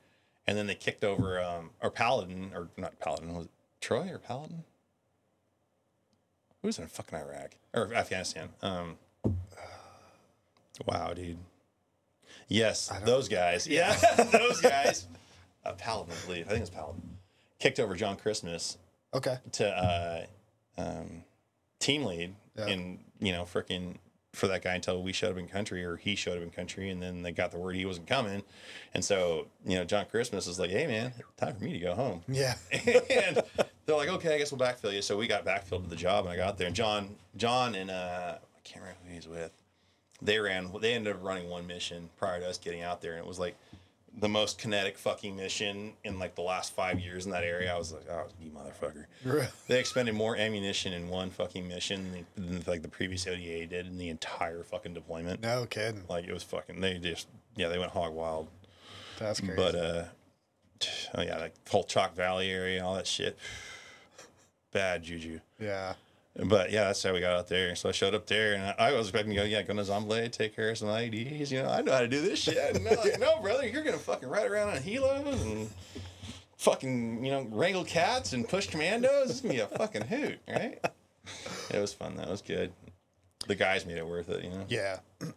[0.48, 3.52] and then they kicked over um, or Paladin or not Paladin was it
[3.82, 4.64] Troy or Paladin?
[6.62, 8.50] Who was in fucking Iraq or Afghanistan?
[8.62, 8.98] Um,
[10.86, 11.38] wow, dude.
[12.48, 13.68] Yes, those guys.
[13.68, 13.94] Yeah,
[14.32, 15.06] those guys.
[15.66, 16.46] Uh, Paladin, I believe.
[16.46, 17.02] I think it was Paladin.
[17.60, 18.78] Kicked over John Christmas
[19.14, 19.38] Okay.
[19.54, 20.26] to uh,
[20.78, 21.24] um,
[21.80, 22.68] team lead Yeah.
[22.68, 23.96] and you know freaking
[24.34, 26.90] for that guy until we showed up in country or he showed up in country
[26.92, 28.44] and then they got the word he wasn't coming
[28.94, 31.96] and so you know john christmas was like hey man time for me to go
[31.96, 32.54] home Yeah.
[33.10, 33.42] and
[33.88, 36.26] they're like okay i guess we'll backfill you so we got backfilled to the job
[36.26, 39.52] and i got there and john john and uh, i can't remember who he's with
[40.22, 43.22] they ran they ended up running one mission prior to us getting out there and
[43.22, 43.56] it was like
[44.20, 47.78] the most kinetic fucking mission in like the last five years in that area i
[47.78, 49.06] was like oh you motherfucker
[49.68, 53.86] they expended more ammunition in one fucking mission than, than like the previous ODA did
[53.88, 55.42] in the entire fucking deployment.
[55.42, 56.04] no kidding.
[56.10, 56.80] Like it was fucking.
[56.82, 58.48] They just yeah they went hog wild.
[59.20, 59.56] That's crazy.
[59.56, 60.04] But uh,
[61.16, 63.38] oh yeah, like the whole Chalk Valley area, all that shit.
[64.78, 65.40] Bad juju.
[65.60, 65.94] yeah.
[66.46, 67.76] But yeah, that's how we got out there.
[67.76, 69.82] So I showed up there, and I, I was expecting to go, yeah, go to
[69.82, 71.50] Zomblade, take care of some IEDs.
[71.50, 72.76] You know, I know how to do this shit.
[72.76, 75.68] And like, no, brother, you're gonna fucking ride around on helos and
[76.58, 79.32] fucking, you know, wrangle cats and push commandos.
[79.32, 80.80] It's gonna be a fucking hoot, right?
[81.74, 82.16] It was fun.
[82.16, 82.72] That was good.
[83.48, 84.66] The guys made it worth it, you know.
[84.70, 85.00] Yeah.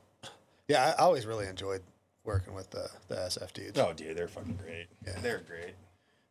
[0.69, 0.95] Yeah.
[0.97, 1.81] I always really enjoyed
[2.23, 3.77] working with the, the SF dudes.
[3.79, 4.87] Oh, dude, they're fucking great.
[5.05, 5.15] Yeah.
[5.21, 5.75] They're great.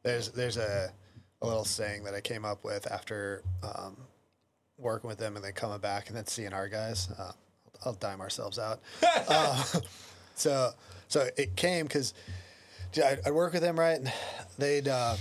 [0.04, 0.92] There's there's a,
[1.42, 3.98] a little saying that I came up with after um,
[4.78, 7.10] working with them and then coming back and then seeing our guys.
[7.18, 7.32] Uh,
[7.86, 8.82] I'll dime ourselves out.
[9.28, 9.64] uh,
[10.36, 10.72] so
[11.08, 12.14] so it came because
[12.98, 14.12] I'd, I'd work with them right, and
[14.58, 15.16] they'd uh,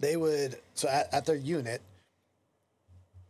[0.00, 1.80] they would so at, at their unit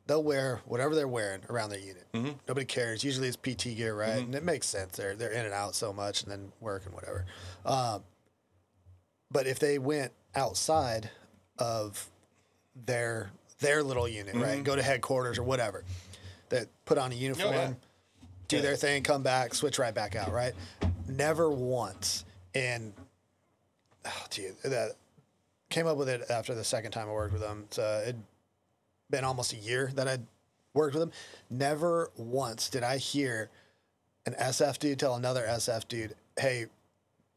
[0.07, 2.07] they'll wear whatever they're wearing around their unit.
[2.49, 3.05] Nobody cares.
[3.05, 4.19] Usually it's PT gear, right?
[4.19, 4.97] And it makes sense.
[4.97, 7.25] They're they're in and out so much, and then work and whatever.
[7.65, 8.03] Um,
[9.31, 11.11] but if they went outside
[11.63, 12.11] of
[12.87, 13.31] their
[13.61, 14.63] their little unit, right, mm-hmm.
[14.65, 15.85] go to headquarters or whatever,
[16.49, 17.77] that put on a uniform, oh,
[18.49, 18.63] do Yeah.
[18.63, 20.53] their thing, come back, switch right back out, right?
[21.07, 22.25] Never once
[22.55, 22.93] in
[24.05, 24.97] oh dude, that
[25.71, 27.67] came up with it after the second time I worked with him.
[27.71, 28.23] So uh, it'd
[29.09, 30.27] been almost a year that I'd
[30.75, 31.13] worked with them.
[31.49, 33.51] Never once did I hear
[34.27, 36.67] an SF dude tell another SF dude, "Hey,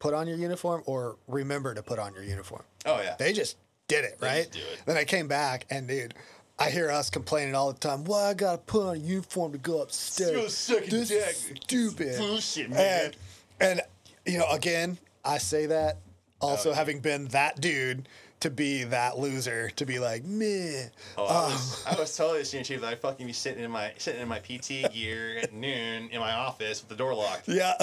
[0.00, 3.14] put on your uniform or remember to put on your uniform." Oh yeah.
[3.16, 3.56] They just
[3.88, 4.50] did it, right?
[4.50, 4.82] do it.
[4.86, 6.14] Then I came back and dude,
[6.58, 8.04] I hear us complaining all the time.
[8.04, 10.32] Well, I gotta put on a uniform to go upstairs.
[10.32, 12.18] Go suck a this is stupid.
[12.18, 13.12] Bullshit, man.
[13.60, 13.80] And, and
[14.24, 15.98] you know, again, I say that
[16.40, 16.78] also Oh, yeah.
[16.78, 18.08] having been that dude
[18.40, 20.84] to be that loser to be like, meh.
[21.16, 22.80] Oh, I was, um, I was totally senior chief.
[22.82, 26.20] that I'd fucking be sitting in my sitting in my PT gear at noon in
[26.20, 27.48] my office with the door locked.
[27.48, 27.74] Yeah.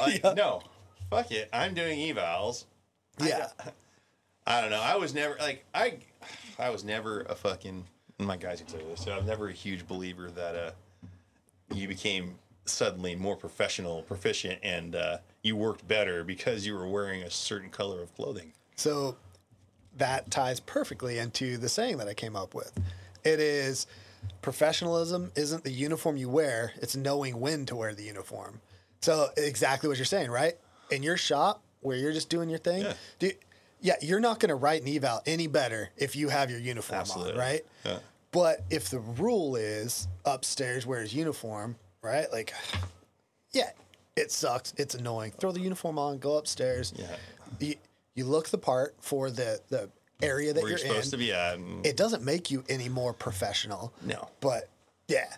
[0.00, 0.62] Like, no,
[1.10, 1.48] fuck it.
[1.52, 2.64] I'm doing evals.
[3.20, 3.48] yeah.
[3.58, 3.70] I
[4.60, 4.80] don't know.
[4.80, 5.98] I was never like I,
[6.58, 7.84] I was never a fucking.
[8.18, 9.04] My guys can tell you this.
[9.04, 10.70] So I'm never a huge believer that uh,
[11.74, 12.34] you became
[12.64, 17.70] suddenly more professional, proficient, and uh, you worked better because you were wearing a certain
[17.70, 18.52] color of clothing.
[18.76, 19.16] So
[19.96, 22.72] that ties perfectly into the saying that I came up with.
[23.24, 23.86] It is
[24.42, 28.60] professionalism isn't the uniform you wear, it's knowing when to wear the uniform.
[29.00, 30.54] So exactly what you're saying, right?
[30.90, 32.94] In your shop where you're just doing your thing, Yeah.
[33.18, 33.30] do,
[33.80, 37.00] yeah, you're not going to write an eval any better if you have your uniform
[37.00, 37.32] Absolutely.
[37.34, 37.60] on, right?
[37.84, 37.98] Yeah.
[38.32, 42.26] But if the rule is upstairs wears uniform, right?
[42.32, 42.52] Like,
[43.52, 43.70] yeah,
[44.16, 44.74] it sucks.
[44.76, 45.32] It's annoying.
[45.38, 46.92] Throw the uniform on, go upstairs.
[46.96, 47.16] Yeah.
[47.60, 47.74] You,
[48.14, 49.88] you look the part for the, the
[50.22, 51.18] area that Where you're, you're supposed in.
[51.20, 51.54] to be at.
[51.56, 53.92] And It doesn't make you any more professional.
[54.04, 54.28] no.
[54.40, 54.68] But
[55.06, 55.32] yeah,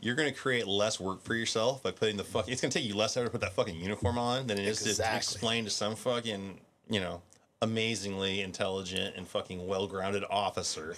[0.00, 2.46] you're going to create less work for yourself by putting the fuck.
[2.48, 4.66] It's going to take you less effort to put that fucking uniform on than it
[4.66, 6.60] is to explain to some fucking,
[6.90, 7.22] you know,
[7.64, 10.94] amazingly intelligent and fucking well grounded officer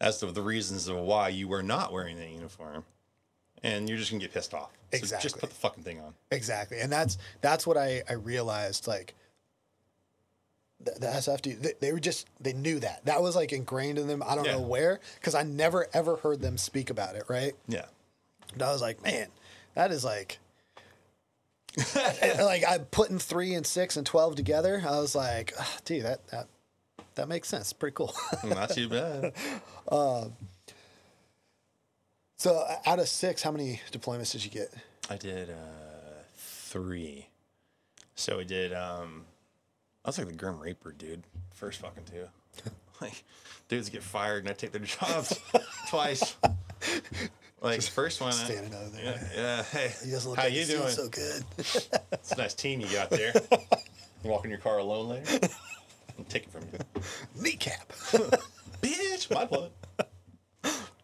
[0.00, 2.84] as to the reasons of why you were not wearing that uniform.
[3.64, 4.70] And you're just to get pissed off.
[4.92, 5.22] So Exactly.
[5.22, 6.14] just put the fucking thing on.
[6.30, 6.80] exactly.
[6.80, 8.86] And that's that's what I, I realized.
[8.88, 9.14] Like
[10.80, 14.08] the, the SFD, they, they were just they knew that that was like ingrained in
[14.08, 14.22] them.
[14.26, 14.52] I don't Yeah.
[14.52, 17.24] know where because I never ever heard them speak about it.
[17.28, 17.52] Right.
[17.68, 17.84] Yeah.
[18.54, 19.28] And I was like, man,
[19.74, 20.38] that is like,
[22.38, 24.82] like I'm putting three and six and twelve together.
[24.86, 25.54] I was like,
[25.84, 26.48] dude, that that
[27.14, 27.72] that makes sense.
[27.72, 28.14] Pretty cool.
[28.44, 29.32] Not too bad.
[32.36, 34.72] so uh, out of six, how many deployments did you get?
[35.08, 37.28] I did uh, three.
[38.14, 38.72] So we did.
[38.72, 39.24] um
[40.04, 41.22] I was like the Grim Reaper, dude.
[41.52, 42.26] First fucking two.
[43.00, 43.24] like
[43.68, 45.38] dudes get fired and I take their jobs
[45.88, 46.36] twice.
[47.62, 48.30] Like first one.
[48.30, 49.28] I- Standing over there.
[49.34, 49.62] yeah, yeah.
[49.62, 50.88] Hey, He doesn't look how like you doing?
[50.88, 51.44] so good.
[51.58, 53.32] It's a nice team you got there.
[54.24, 55.48] You walk in your car alone later.
[56.16, 57.02] I'm taking from you.
[57.42, 57.88] Kneecap.
[58.80, 59.72] Bitch, my blood.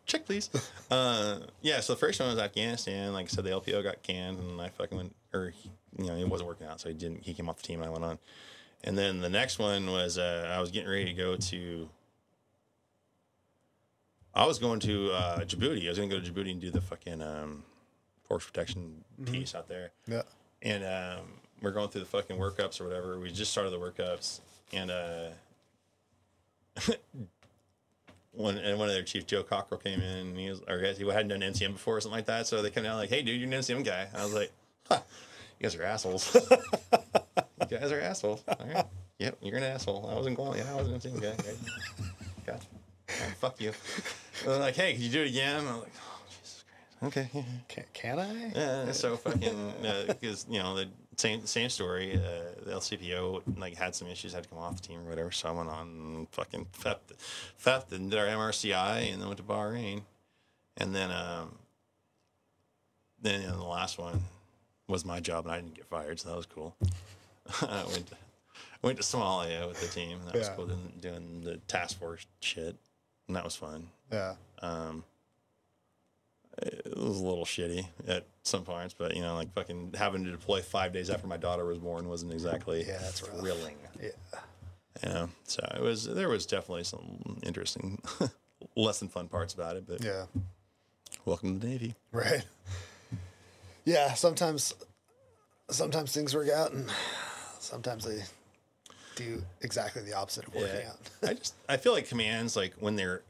[0.06, 0.48] Check, please.
[0.88, 3.12] Uh, yeah, so the first one was Afghanistan.
[3.12, 5.52] Like I said, the LPO got canned, and I fucking went, or
[5.98, 7.24] you know, it wasn't working out, so he didn't.
[7.24, 8.18] He came off the team, and I went on.
[8.84, 11.88] And then the next one was uh, I was getting ready to go to.
[14.38, 15.86] I was going to uh, Djibouti.
[15.86, 17.64] I was going to go to Djibouti and do the fucking um,
[18.22, 20.22] force protection piece out there yeah.
[20.62, 21.26] and um,
[21.62, 23.18] we're going through the fucking workups or whatever.
[23.18, 24.40] We just started the workups,
[24.72, 25.30] and uh,
[28.32, 31.06] one and one of their chief Joe Cockrell came in, and he was, or he
[31.08, 32.46] hadn't done MCM before or something like that.
[32.46, 34.52] So they come down like, "Hey, dude, you're an MCM guy." I was like,
[34.88, 35.00] huh,
[35.58, 36.34] "You guys are assholes.
[37.70, 38.86] you guys are assholes." All right,
[39.18, 40.08] yep, you're an asshole.
[40.10, 40.58] I wasn't going.
[40.58, 41.28] Yeah, I wasn't an MCM guy.
[41.28, 41.56] Okay.
[42.46, 42.62] God, All right,
[43.38, 43.72] fuck you.
[44.42, 46.64] And they're like, "Hey, can you do it again?" I'm like, "Oh, Jesus
[47.00, 47.30] Christ." Okay.
[47.32, 47.42] yeah.
[47.68, 48.52] Can, can I?
[48.54, 49.72] Yeah, so fucking
[50.08, 52.14] because you know the same same story.
[52.14, 55.30] Uh, the LCPO like had some issues, had to come off the team or whatever.
[55.32, 57.12] So I went on and fucking theft,
[57.58, 60.02] theft, and did our MRCI, and then went to Bahrain,
[60.76, 61.56] and then um,
[63.20, 64.22] then you know, the last one
[64.86, 66.76] was my job, and I didn't get fired, so that was cool.
[67.62, 68.16] I went to,
[68.82, 70.18] went to Somalia with the team.
[70.20, 72.76] And that was cool, doing, doing the task force shit,
[73.28, 74.34] and that was fun Yeah.
[74.60, 75.04] um,
[76.60, 80.30] it was a little shitty at some points, but you know, like fucking having to
[80.32, 83.38] deploy five days after my daughter was born wasn't exactly Yeah, that's rough.
[83.38, 83.76] thrilling.
[84.02, 84.08] Yeah.
[85.04, 86.04] You know, so it was.
[86.06, 88.02] There was definitely some interesting,
[88.76, 89.86] less than fun parts about it.
[89.86, 90.24] But Yeah.
[91.24, 91.94] welcome to the Navy.
[92.10, 92.44] Right.
[93.84, 94.14] Yeah.
[94.14, 94.74] Sometimes,
[95.70, 96.90] sometimes things work out, and
[97.60, 98.24] sometimes they
[99.18, 100.90] do exactly the opposite of working Yeah.
[100.90, 100.98] out.
[101.30, 103.22] I just I feel like commands like when they're,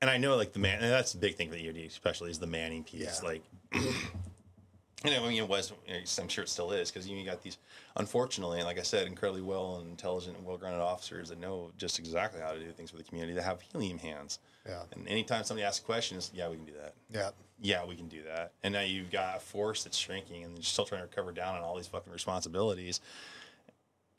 [0.00, 2.30] and I know like the man, and that's the big thing for the EOD especially
[2.30, 3.20] is the manning piece.
[3.22, 3.28] Yeah.
[3.28, 3.42] Like,
[3.74, 5.72] you know, I mean, it was.
[6.20, 7.58] I'm sure it still is because you got these,
[7.96, 11.98] unfortunately, and like I said, incredibly well and intelligent and well-grounded officers that know just
[11.98, 13.34] exactly how to do things for the community.
[13.34, 14.38] That have helium hands.
[14.66, 14.82] Yeah.
[14.92, 16.94] And anytime somebody asks questions, yeah, we can do that.
[17.10, 17.30] Yeah.
[17.60, 18.52] Yeah, we can do that.
[18.64, 21.54] And now you've got a force that's shrinking and you're still trying to recover down
[21.54, 23.00] on all these fucking responsibilities.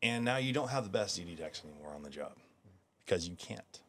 [0.03, 2.33] And now you don't have the best DD techs anymore on the job.
[3.05, 3.79] because you can't.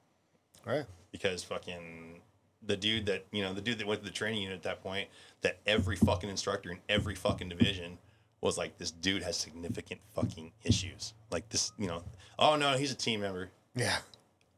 [0.64, 0.86] Right.
[1.12, 2.20] Because fucking
[2.66, 4.82] the dude that you know the dude that went to the training unit at that
[4.82, 5.06] point
[5.42, 7.98] that every fucking instructor in every fucking division
[8.40, 12.02] was like this dude has significant fucking issues like this you know
[12.38, 13.98] oh no he's a team member Yeah.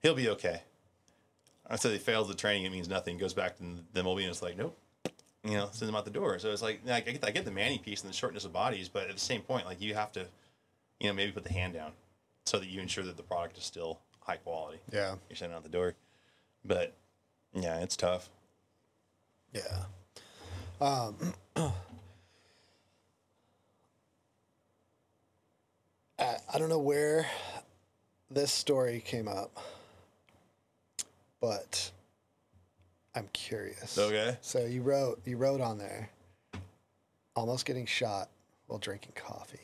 [0.03, 0.63] he'll be okay
[1.69, 4.29] I said he fails the training it means nothing goes back to the MOB and
[4.29, 4.79] it's like nope
[5.43, 7.45] you know send him out the door so it's like, like I, get, I get
[7.45, 9.95] the manny piece and the shortness of bodies but at the same point like you
[9.95, 10.27] have to
[11.01, 11.93] you know maybe put the hand down
[12.47, 15.17] so that you ensure that the product is still high quality Yeah.
[15.29, 15.95] you're sending out the door
[16.65, 16.95] but
[17.55, 18.29] yeah it's tough
[19.53, 19.85] Yeah.
[20.81, 21.17] Um,
[26.19, 27.27] I, I don't know where
[28.31, 29.57] this story came up,
[31.41, 31.91] but
[33.15, 33.99] I'm curious.
[33.99, 34.37] Okay.
[34.41, 36.11] So you wrote you wrote on there,
[37.35, 38.29] almost getting shot
[38.67, 39.61] while drinking coffee.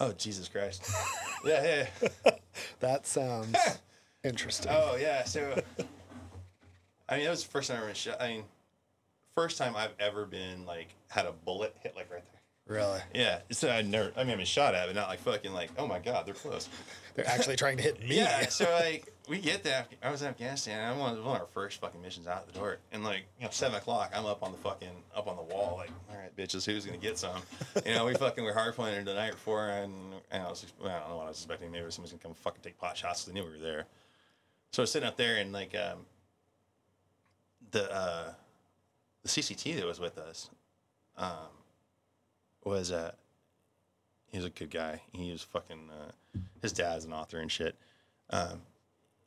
[0.00, 0.90] Oh jesus christ
[1.44, 1.86] yeah
[2.24, 2.32] yeah
[2.80, 3.56] That sounds
[4.24, 4.70] interesting.
[4.74, 5.62] Oh yeah, so
[7.08, 8.20] I mean that was the first time I ever shot.
[8.20, 8.44] I mean,
[9.34, 12.35] first time I've ever been like had a bullet hit like right there.
[12.66, 13.00] Really?
[13.14, 14.10] Yeah, so I never.
[14.16, 15.70] I mean, I've been shot at, but not like fucking like.
[15.78, 16.68] Oh my god, they're close.
[17.14, 18.14] They're actually trying to hit me.
[18.16, 20.78] Yeah, so like we get to Af- I was in Afghanistan.
[20.80, 23.50] And I'm one of, our first fucking missions out the door, and like you know
[23.52, 26.66] seven o'clock, I'm up on the fucking up on the wall, like all right, bitches,
[26.66, 27.40] who's gonna get some?
[27.86, 29.94] You know, we fucking were hard pointed the night before, and,
[30.30, 31.70] and I was well, I don't know what I was expecting.
[31.70, 33.20] Maybe somebody's gonna come fucking take pot shots.
[33.24, 33.86] 'cause They knew we were there.
[34.72, 36.00] So I was sitting up there, and like um,
[37.70, 38.32] the uh,
[39.22, 40.50] the CCT that was with us
[41.16, 41.30] um,
[42.66, 43.12] was uh,
[44.30, 45.02] he was a good guy.
[45.12, 47.76] He was fucking uh, his dad's an author and shit.
[48.30, 48.62] Um,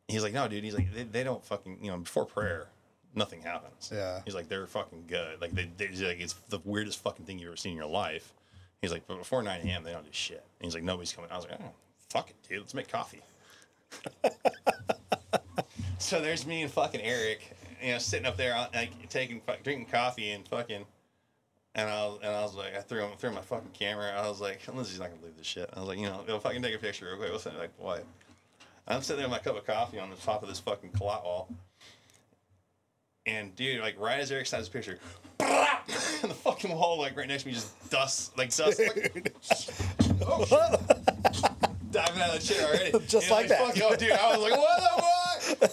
[0.07, 0.63] he's like, no, dude.
[0.63, 2.67] He's like, they, they don't fucking you know before prayer,
[3.15, 3.91] nothing happens.
[3.93, 4.21] Yeah.
[4.25, 5.41] He's like, they're fucking good.
[5.41, 8.33] Like they, they like, it's the weirdest fucking thing you've ever seen in your life.
[8.81, 9.83] He's like, but before 9 a.m.
[9.83, 10.43] they don't do shit.
[10.59, 11.29] And he's like, nobody's coming.
[11.31, 11.71] I was like, oh,
[12.09, 12.59] fuck it, dude.
[12.59, 13.21] Let's make coffee.
[15.97, 20.31] so there's me and fucking Eric, you know, sitting up there, like taking, drinking coffee
[20.31, 20.85] and fucking.
[21.79, 24.11] And I was, and I was like, I threw him, threw my fucking camera.
[24.11, 25.69] I was like, Lindsay's not gonna believe this shit.
[25.73, 27.57] I was like, you know, if I can take a picture real quick, what's that?
[27.57, 28.03] Like, what?
[28.85, 31.23] I'm sitting there with my cup of coffee on the top of this fucking qalat
[31.23, 31.47] wall.
[33.25, 34.99] And dude, like right as Eric signs the picture,
[35.39, 35.47] and
[36.23, 39.33] the fucking wall, like right next to me, just dust, like dust, like,
[40.27, 41.51] oh, shit.
[41.91, 42.91] diving out of the chair already.
[43.07, 43.73] Just You know, like that.
[43.73, 45.71] fuck, oh, dude, I was like, what the fuck?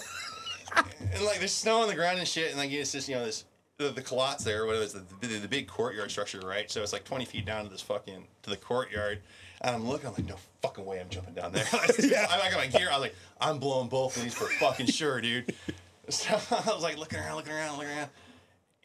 [1.13, 3.25] and like there's snow on the ground and shit, and like it's just you know
[3.25, 3.43] this
[3.77, 6.69] the, the there, whatever it's the, the, the big courtyard structure, right?
[6.69, 9.21] So it's like 20 feet down to this fucking to the courtyard,
[9.61, 11.65] and I'm looking, I'm like, no fucking way, I'm jumping down there.
[11.99, 12.27] Yeah.
[12.29, 12.89] I got my gear.
[12.89, 15.53] I was like, I'm blowing both of these for fucking sure, dude.
[16.09, 18.09] So I was like looking around, looking around, looking around,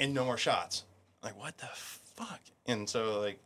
[0.00, 0.82] and no more shots.
[1.22, 2.40] Like what the fuck?
[2.66, 3.38] And so like.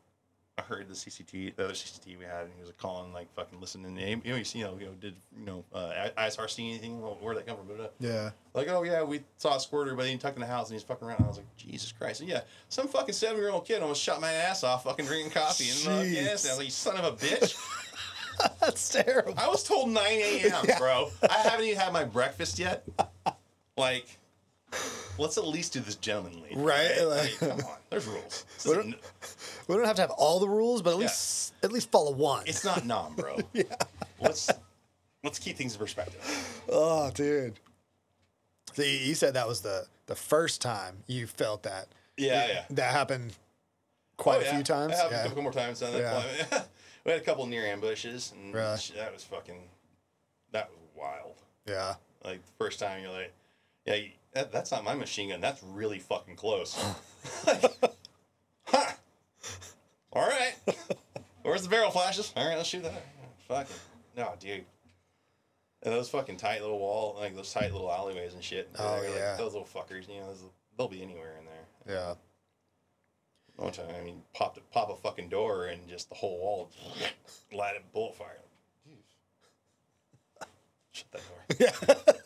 [0.59, 3.31] I heard the CCT, the other CCT we had, and he was like, calling, like
[3.35, 3.95] fucking listening.
[3.95, 7.03] To, you know, you know, you know, did you know, uh, ISR see anything?
[7.03, 7.66] Well, Where'd that come from?
[7.66, 7.87] Blah, blah.
[8.01, 8.31] Yeah.
[8.55, 10.74] Like, oh yeah, we saw a squirter, but he didn't tuck in the house and
[10.74, 11.23] he's fucking around.
[11.23, 12.20] I was like, Jesus Christ.
[12.20, 15.33] And yeah, some fucking seven year old kid almost shot my ass off fucking drinking
[15.33, 16.09] coffee in uh, Jeez.
[16.09, 16.51] Afghanistan.
[16.51, 17.57] I was like, you son of a bitch.
[18.61, 19.35] That's terrible.
[19.37, 21.11] I was told 9 a.m., bro.
[21.28, 22.87] I haven't even had my breakfast yet.
[23.77, 24.07] Like,
[25.19, 26.51] let's at least do this gentlemanly.
[26.55, 28.45] Right, like- come on, there's rules.
[28.57, 28.97] This What isn't-
[29.69, 32.45] We don't have to have all the rules, but at least at least follow one.
[32.47, 33.39] It's not nom, bro.
[33.53, 33.63] yeah.
[34.21, 34.51] Let's
[35.25, 36.21] let's keep things in perspective.
[36.69, 37.59] Oh, dude.
[38.75, 41.89] See, you said that was the the first time you felt that.
[42.17, 42.65] Yeah, yeah.
[42.71, 43.35] That happened
[44.17, 44.55] quite Oh, a yeah.
[44.55, 44.93] few times.
[44.93, 45.25] It happened Yeah.
[45.25, 46.01] a couple more times on that
[46.51, 46.63] Yeah.
[47.05, 48.79] we had a couple near ambushes, and Really?
[48.79, 49.63] sh- that was fucking.
[50.53, 51.35] That was wild.
[51.67, 51.95] Yeah.
[52.25, 53.33] Like the first time you're like,
[53.85, 55.41] yeah, you- that, that's not my machine gun.
[55.41, 56.79] That's really fucking close.
[57.47, 57.63] like,
[58.65, 58.93] huh.
[60.13, 60.55] All right.
[61.43, 62.33] Where's the barrel flashes?
[62.37, 63.03] All right, let's shoot that.
[63.49, 63.75] Fucking
[64.17, 64.65] no, dude.
[65.83, 68.69] And those fucking tight little wall, like those tight little alleyways and shit.
[68.79, 69.37] Oh, They're like, yeah.
[69.37, 70.09] those little fuckers.
[70.09, 70.43] You know, those,
[70.77, 71.97] they'll be anywhere in there.
[71.97, 72.15] Yeah.
[73.57, 76.71] One time, I mean, popped pop a fucking door and just the whole wall
[77.53, 78.41] lighted bullet fire.
[80.93, 81.23] Shut that
[81.97, 82.23] door.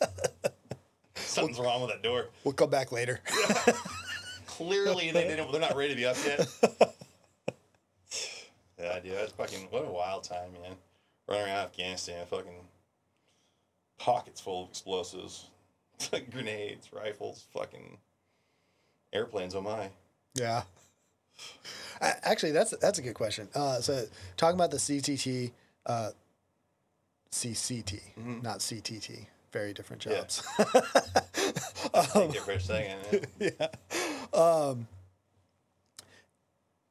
[1.35, 2.27] Something's wrong with that door.
[2.43, 3.21] We'll come back later.
[4.47, 5.49] Clearly, they didn't.
[5.49, 6.45] They're not ready to be up yet.
[8.77, 10.73] yeah, dude, that's fucking what a wild time, man.
[11.29, 12.65] Running around Afghanistan, fucking
[13.97, 15.47] pockets full of explosives,
[16.31, 17.97] grenades, rifles, fucking
[19.13, 19.55] airplanes.
[19.55, 19.89] Oh my.
[20.35, 20.63] Yeah.
[22.01, 23.47] Actually, that's that's a good question.
[23.55, 24.03] Uh, so
[24.35, 25.51] talking about the CTT,
[25.85, 26.09] uh,
[27.31, 28.01] CCT,
[28.43, 30.17] not CTT, very different Yeah.
[30.21, 30.43] jobs.
[31.93, 33.27] It for a second.
[33.39, 33.67] yeah.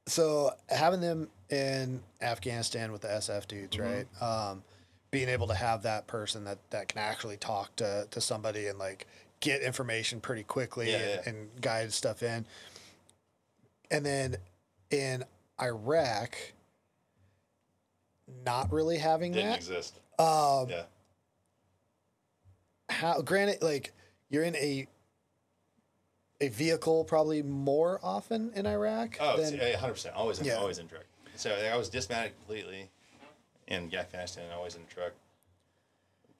[0.06, 4.06] so having them in Afghanistan with the SF dudes, right?
[4.20, 4.62] Um,
[5.10, 8.78] being able to have that person that that can actually talk to to somebody and
[8.78, 9.06] like
[9.40, 11.30] get information pretty quickly Yeah, and, yeah.
[11.32, 12.44] and guide stuff in.
[13.90, 14.36] And then
[14.90, 15.24] in
[15.60, 16.36] Iraq,
[18.44, 19.56] not really having Didn't that.
[19.56, 19.98] exist.
[20.18, 20.82] Um, Yeah.
[22.90, 23.92] How granted like
[24.28, 24.86] you're in a
[26.40, 30.12] a vehicle probably more often in Iraq Oh, than 100%.
[30.16, 30.54] Always in, Yeah.
[30.56, 31.04] always in truck.
[31.36, 32.90] So I was dismounted completely
[33.66, 35.12] in Afghanistan, and always in truck.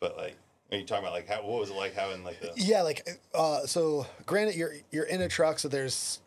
[0.00, 0.36] But like,
[0.72, 1.42] are you talking about like how?
[1.42, 5.20] What was it like having like the yeah like uh so granted you're you're in
[5.20, 6.20] a truck so there's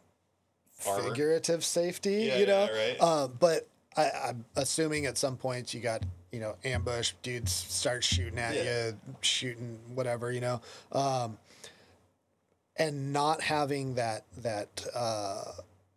[0.87, 1.09] Armor.
[1.09, 2.97] figurative safety Yeah, you know yeah, right.
[2.99, 6.03] uh, but I, I'm assuming at some points you got
[6.33, 8.87] you know ambush dudes start shooting at Yeah.
[8.87, 10.59] you shooting whatever you know
[10.91, 11.37] um
[12.75, 15.43] and not having that that uh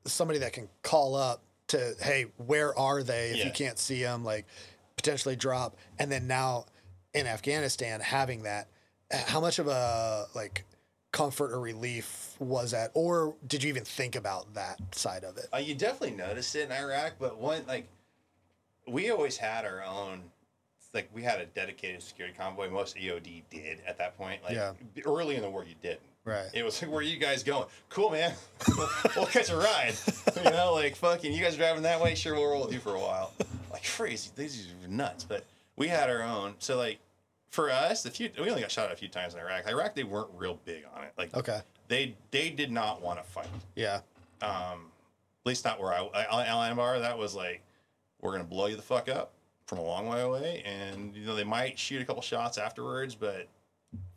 [0.05, 3.45] somebody that can call up to hey where are they if Yeah.
[3.47, 4.45] you can't see them like
[4.97, 6.67] potentially drop and then now
[7.15, 8.69] in afghanistan having that
[9.13, 10.65] uh, how much of a like
[11.13, 15.47] comfort or relief was that or did you even think about that side of it
[15.53, 17.89] Uh, you definitely noticed it in Iraq, but one like
[18.89, 20.23] we always had our own.
[20.95, 22.71] Like we had a dedicated security convoy.
[22.71, 24.43] Most EOD did at that point.
[24.43, 24.73] Like Yeah.
[25.05, 26.01] early in the war, you didn't.
[26.25, 26.47] Right.
[26.55, 27.67] It was like, where are you guys going?
[27.89, 28.33] Cool, man.
[29.17, 29.95] we'll catch a ride.
[30.43, 32.15] You know, like fucking, you guys are driving that way.
[32.15, 33.33] Sure, we'll roll with you for a while.
[33.71, 34.31] Like crazy.
[34.35, 35.23] These are nuts.
[35.25, 35.45] But
[35.77, 36.55] we had our own.
[36.59, 36.99] So like,
[37.51, 39.69] for us, the few we only got shot at a few times in Iraq.
[39.69, 41.13] Iraq, they weren't real big on it.
[41.19, 43.47] Like, okay they they did not want to fight
[43.77, 44.01] yeah
[44.43, 44.91] um,
[45.41, 47.01] at least not where I, I Al Anbar.
[47.01, 47.63] That was like,
[48.21, 49.33] we're gonna blow you the fuck up
[49.67, 53.15] from a long way away, and you know they might shoot a couple shots afterwards,
[53.15, 53.49] but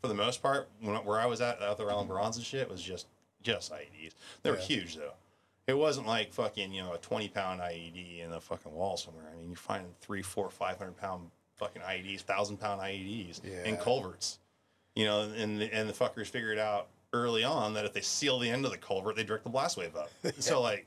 [0.02, 2.70] for the most part, when, where I was at, out there on Barons and shit,
[2.70, 3.08] was just
[3.42, 4.14] just IEDs.
[4.44, 4.64] They were Yeah.
[4.64, 5.14] huge though.
[5.68, 9.26] It wasn't like fucking you know a twenty pound IED in a fucking wall somewhere.
[9.32, 13.78] I mean, you're finding three, four, five hundred pound fucking IEDs, thousand pound IEDs in
[13.78, 14.40] culverts.
[14.96, 18.38] You know, and the, and the fuckers figured out early on that if they seal
[18.40, 20.10] the end of the culvert, they direct the blast wave up.
[20.40, 20.86] So like,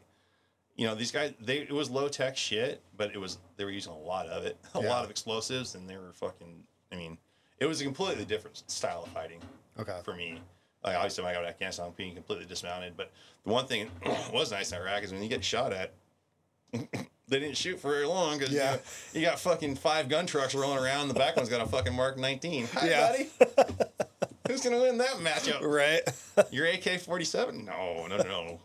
[0.77, 3.71] you know, these guys, they it was low tech shit, but it was they were
[3.71, 4.89] using a lot of it, a Yeah.
[4.89, 6.65] lot of explosives, and they were fucking.
[6.91, 7.19] I mean,
[7.59, 9.41] it was a completely different style of fighting
[9.79, 10.41] okay for me.
[10.85, 12.97] Like obviously, when I got to Afghanistan, I'm being completely dismounted.
[12.97, 13.11] But
[13.45, 15.93] the one thing that was nice in Iraq is when you get shot at,
[16.73, 16.81] they
[17.29, 18.79] didn't shoot for very long because Yeah.
[19.13, 21.09] you, you got fucking five gun trucks rolling around.
[21.09, 22.67] The back one's got a fucking Mark 19.
[22.75, 23.09] Hi, Yeah.
[23.13, 23.31] buddy.
[24.49, 25.61] Who's gonna win that matchup?
[25.63, 26.03] right
[26.53, 27.65] Your AK 47?
[27.65, 28.61] No, no, no.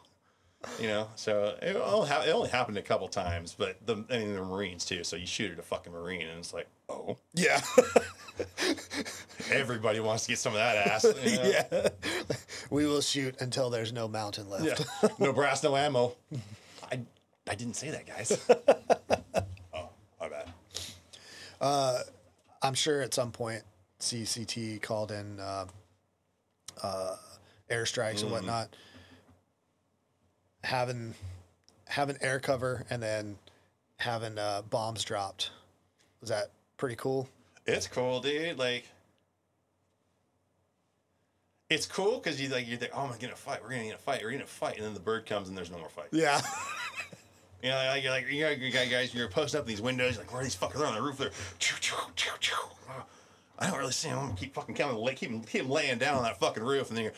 [0.79, 4.17] You know, so it only, ha- it only happened a couple times, but the I
[4.17, 5.03] mean the Marines too.
[5.03, 7.61] So you shoot at a fucking Marine, and it's like, oh, yeah
[9.51, 11.03] everybody wants to get some of that ass.
[11.23, 11.43] you know?
[11.43, 11.89] yeah
[12.69, 15.09] we will shoot until there's no mountain left Yeah.
[15.19, 16.15] No brass, no ammo.
[16.91, 16.99] I
[17.49, 18.37] I didn't say that, guys.
[19.73, 19.89] oh,
[20.19, 22.03] my bad.
[22.61, 23.61] I'm sure at some point
[23.99, 25.65] CCT called in uh,
[26.83, 27.15] uh,
[27.69, 28.69] airstrikes and whatnot.
[30.67, 31.15] Having
[31.85, 33.37] having air cover and then
[33.97, 35.51] having uh, bombs dropped
[36.19, 37.29] was that pretty cool?
[37.65, 38.57] It's cool, dude.
[38.57, 38.85] Like,
[41.69, 43.63] it's cool because you like you think, oh, I'm gonna fight.
[43.63, 44.21] We're gonna get a fight.
[44.23, 46.07] We're gonna fight, and then the bird comes and there's no more fight.
[46.11, 46.41] Yeah,
[47.63, 50.23] You know, like you're like you know, you guys, you're posting up these windows, you're
[50.23, 51.17] like where are these fuckers They're on the roof?
[51.17, 52.53] They're choo, choo, choo, choo.
[53.59, 54.19] I don't really see them.
[54.19, 57.05] I'm gonna keep fucking counting, keep keep laying down on that fucking roof, and then
[57.05, 57.13] you're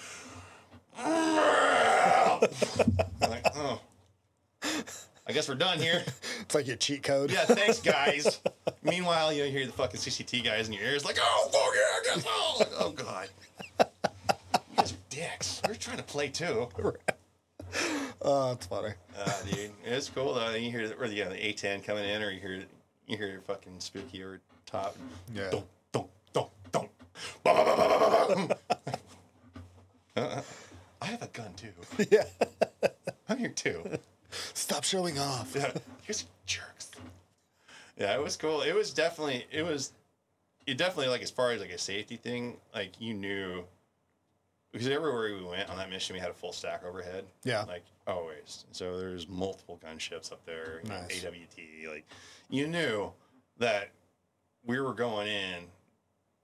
[3.21, 3.81] like, oh,
[5.27, 6.03] I guess we're done here.
[6.41, 7.31] it's like your cheat code.
[7.31, 8.41] Yeah, thanks, guys.
[8.83, 11.73] Meanwhile, you, know, you hear the fucking CCT guys in your ears, like, oh, fuck
[11.75, 12.59] yeah, I guess so.
[12.59, 13.29] Like, oh, God.
[13.79, 15.61] You guys are dicks.
[15.67, 16.69] We're trying to play too.
[18.21, 18.93] Oh, that's funny.
[19.17, 20.53] Uh, dude, it's cool though.
[20.53, 22.63] You hear the, or the, know, the A10 coming in, or you hear
[23.07, 24.97] you hear your fucking spooky over top.
[25.33, 25.51] Yeah.
[30.15, 30.43] Ba,
[31.01, 32.05] I have a gun too.
[32.11, 32.23] Yeah.
[33.27, 33.83] I'm here too.
[34.53, 35.53] Stop showing off.
[35.55, 35.71] Yeah,
[36.03, 36.91] here's jerks.
[37.97, 38.61] Yeah, it was cool.
[38.61, 39.91] It was definitely it was
[40.65, 43.63] it definitely like as far as like a safety thing, like you knew
[44.71, 47.25] because everywhere we went on that mission we had a full stack overhead.
[47.43, 47.63] Yeah.
[47.63, 48.65] Like always.
[48.71, 51.23] So there's multiple gunships up there, you know, Nice.
[51.25, 51.91] AWT.
[51.91, 52.05] Like
[52.49, 53.11] you knew
[53.57, 53.89] that
[54.65, 55.63] we were going in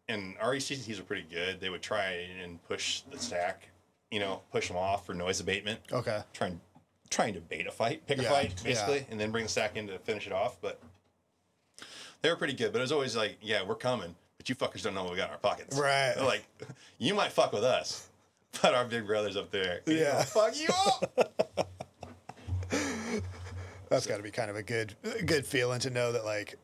[0.07, 1.60] and our ECTs were pretty good.
[1.60, 3.69] They would try and push the stack,
[4.15, 6.21] you know, push them off for noise abatement Okay.
[6.31, 6.61] trying
[7.09, 8.63] trying to bait a fight, pick Yeah, a fight, yeah.
[8.63, 10.55] basically, and then bring the stack in to finish it off.
[10.61, 10.79] But
[12.21, 12.71] they were pretty good.
[12.71, 15.17] But it was always like, yeah, we're coming, but you fuckers don't know what we
[15.17, 15.77] got in our pockets.
[15.77, 16.13] Right.
[16.15, 16.45] They're like,
[16.97, 18.07] you might fuck with us,
[18.61, 20.23] but our big brothers up there, Yeah.
[20.23, 21.67] fuck you up.
[23.89, 26.55] That's got to be kind of a good good feeling to know that like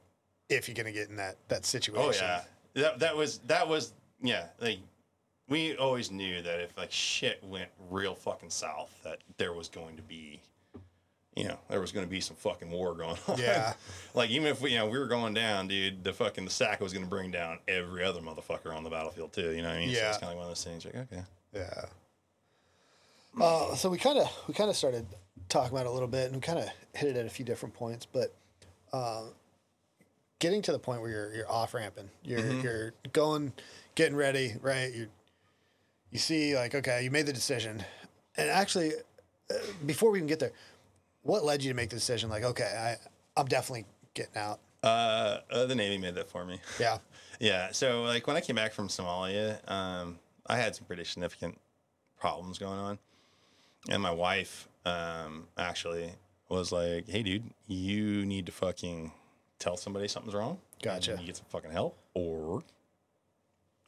[0.50, 2.26] if you're gonna get in that that situation.
[2.26, 2.42] Oh
[2.76, 4.48] yeah, that that was that was yeah.
[4.60, 4.80] Like
[5.52, 9.98] we always knew that if like shit went real fucking south, that there was going
[9.98, 10.40] to be,
[11.36, 13.38] you know, there was going to be some fucking war going on.
[13.38, 13.74] Yeah.
[14.14, 16.80] like even if we, you know, we were going down, dude, the fucking the sack
[16.80, 19.52] was going to bring down every other motherfucker on the battlefield too.
[19.52, 19.94] You know what I mean?
[19.94, 20.10] So Yeah.
[20.10, 20.86] it's kind of one of those things.
[20.86, 21.24] Like okay.
[21.54, 21.86] Yeah.
[23.40, 25.06] Uh, so we kind of we kind of started
[25.50, 27.46] talking about it a little bit, and we kind of hit it at a few
[27.46, 28.06] different points.
[28.06, 28.34] But
[28.92, 29.24] uh,
[30.40, 33.54] getting to the point where you're you're off ramping, you're you're going,
[33.96, 34.94] getting ready, right?
[34.94, 35.08] You
[36.12, 37.84] you see like okay, you made the decision,
[38.38, 38.94] and actually,
[39.50, 39.56] uh,
[39.86, 40.52] before we even get there,
[41.24, 42.30] what led you to make the decision?
[42.30, 42.98] Like okay,
[43.38, 44.60] I I'm definitely getting out.
[44.84, 46.60] Uh, uh, the Navy made that for me.
[46.80, 46.98] Yeah.
[47.40, 47.72] Yeah.
[47.72, 51.60] So like when I came back from Somalia, um, I had some pretty significant
[52.20, 53.00] problems going on,
[53.90, 56.12] and my wife um, actually
[56.50, 59.12] was like, "Hey, dude, you need to fucking
[59.58, 60.60] tell somebody something's wrong.
[60.84, 61.18] Gotcha.
[61.20, 62.62] You get some fucking help, or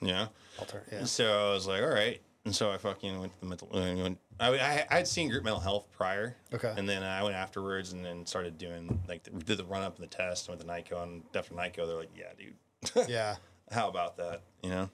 [0.06, 0.28] yeah."
[0.60, 1.04] Alter, yeah.
[1.06, 3.70] So I was like, "All right." And so I fucking went to the mental.
[3.72, 6.36] went, I I I had seen group mental health prior.
[6.54, 6.74] Okay.
[6.78, 9.96] And then I went afterwards, and then started doing like the, did the run up
[9.96, 13.36] and the test and with the NICoE, and after NICoE, they're like, "Yeah, dude." Yeah.
[13.72, 14.90] how about that you know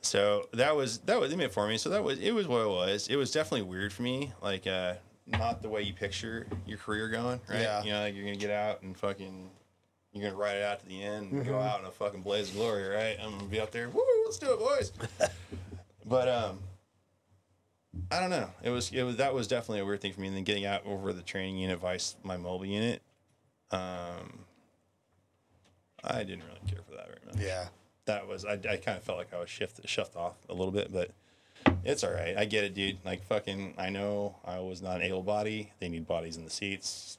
[0.00, 2.68] so that was that was it for me so that was it was what it
[2.68, 4.94] was it was definitely weird for me like uh
[5.26, 7.82] not the way you picture your career going right Yeah.
[7.82, 9.50] you know like you're gonna get out and fucking
[10.12, 11.50] you're gonna ride it out to the end and Mm-hmm.
[11.50, 14.02] go out in a fucking blaze of glory right i'm gonna be out there woo
[14.24, 14.92] let's do it boys
[16.06, 16.58] but um
[18.12, 18.48] I don't know.
[18.62, 20.28] It was it was that was definitely a weird thing for me.
[20.28, 23.02] And then getting out over the training unit, vice my mobile unit,
[23.72, 24.44] um,
[26.04, 27.68] I didn't really care for that very much Yeah.
[28.04, 30.70] that was I, I kind of felt like I was shifted shoved off a little
[30.70, 31.10] bit, but
[31.84, 32.36] it's all right.
[32.36, 32.98] I get it, dude.
[33.04, 35.72] Like fucking, I know I was not an able body.
[35.80, 37.17] They need bodies in the seats,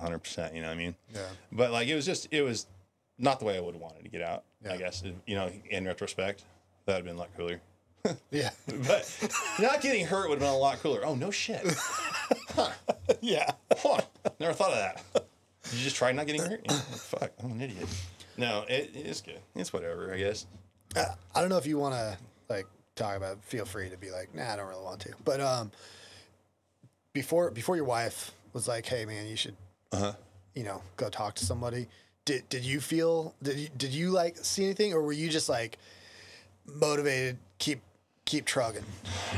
[0.00, 0.54] hundred percent.
[0.54, 0.94] You know what I mean?
[1.14, 1.20] Yeah.
[1.52, 2.66] But like it was just it was
[3.18, 4.44] not the way I would have wanted to get out.
[4.64, 4.72] Yeah.
[4.72, 6.44] I guess you know in retrospect
[6.86, 7.60] that'd have been a lot cooler.
[8.30, 8.50] Yeah.
[8.86, 9.08] But
[9.58, 11.04] not getting hurt would have been a lot cooler.
[11.06, 11.62] Oh no shit.
[12.54, 12.70] Huh.
[13.20, 13.50] yeah.
[13.76, 14.00] Huh.
[14.38, 15.02] Never thought of that.
[15.64, 16.60] Did you just try not getting hurt?
[16.64, 17.88] Yeah, fuck, I'm an idiot.
[18.36, 19.40] No, it, it's good.
[19.56, 20.46] It's whatever, I guess.
[20.94, 22.16] I I don't know if you want to
[22.48, 23.32] like talk about.
[23.32, 23.38] it.
[23.44, 25.12] Feel free to be like, nah, I don't really want to.
[25.24, 25.72] But um,
[27.12, 29.56] before before your wife was like, hey man, you should,
[29.92, 30.14] Uh-huh.
[30.54, 31.86] you know, go talk to somebody.
[32.24, 35.50] Did did you feel did you, did you like see anything, or were you just
[35.50, 35.76] like
[36.64, 37.82] motivated, keep
[38.24, 38.84] keep trugging?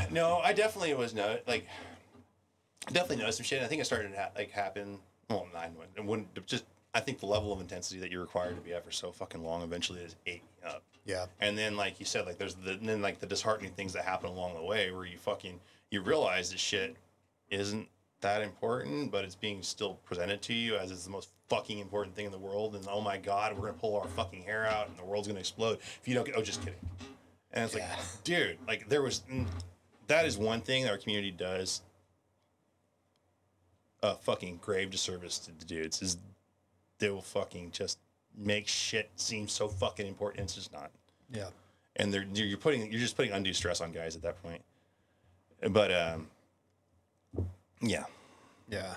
[0.09, 1.67] No, I definitely was no like
[2.93, 3.61] definitely noticed some shit.
[3.61, 4.99] I think it started to ha- like happen.
[5.29, 6.63] Well, nine when it wouldn't just.
[6.93, 9.43] I think the level of intensity that you're required to be at for so fucking
[9.43, 10.81] long eventually is ate me up.
[11.05, 11.25] Yeah.
[11.41, 14.03] And then, like you said, like there's the and then like the disheartening things that
[14.05, 15.59] happen along the way where you fucking
[15.91, 16.95] you realize that shit
[17.51, 17.87] isn't
[18.21, 22.15] that important, but it's being still presented to you as it's the most fucking important
[22.15, 22.75] thing in the world.
[22.75, 25.39] And oh my god, we're gonna pull our fucking hair out and the world's gonna
[25.39, 26.35] explode if you don't get.
[26.35, 26.79] Oh, just kidding.
[27.53, 27.83] And it's like,
[28.23, 29.45] dude, like there was mm,
[30.07, 31.81] that is one thing that our community does
[34.03, 36.17] a fucking grave disservice to the dudes is
[36.99, 37.99] they will fucking just
[38.35, 40.43] make shit seem so fucking important.
[40.43, 40.91] It's just not
[41.31, 41.49] Yeah.
[41.95, 44.61] and they're you're you're putting you're just putting undue stress on guys at that point.
[45.71, 46.27] But um,
[47.81, 48.03] yeah,
[48.69, 48.95] Yeah.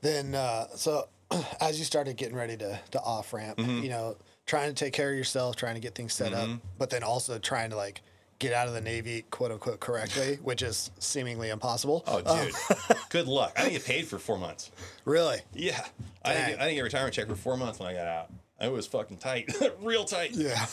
[0.00, 1.08] Then, uh, so
[1.60, 3.82] as you started getting ready to, to off ramp, Mm-hmm.
[3.82, 4.16] you know,
[4.46, 6.48] trying to take care of yourself, trying to get things set up,
[6.78, 8.00] but then also trying to like
[8.38, 12.04] get out of the Navy, quote unquote, correctly, which is seemingly impossible.
[12.06, 12.54] oh dude,
[13.10, 13.52] good luck.
[13.56, 14.70] I didn't get paid for four months.
[15.04, 15.38] Really?
[15.52, 15.84] Yeah,
[16.24, 18.06] I didn't, get, I didn't get a retirement check for four months when I got
[18.06, 18.30] out.
[18.60, 19.52] It was fucking tight,
[19.82, 20.30] real tight.
[20.32, 20.64] Yeah.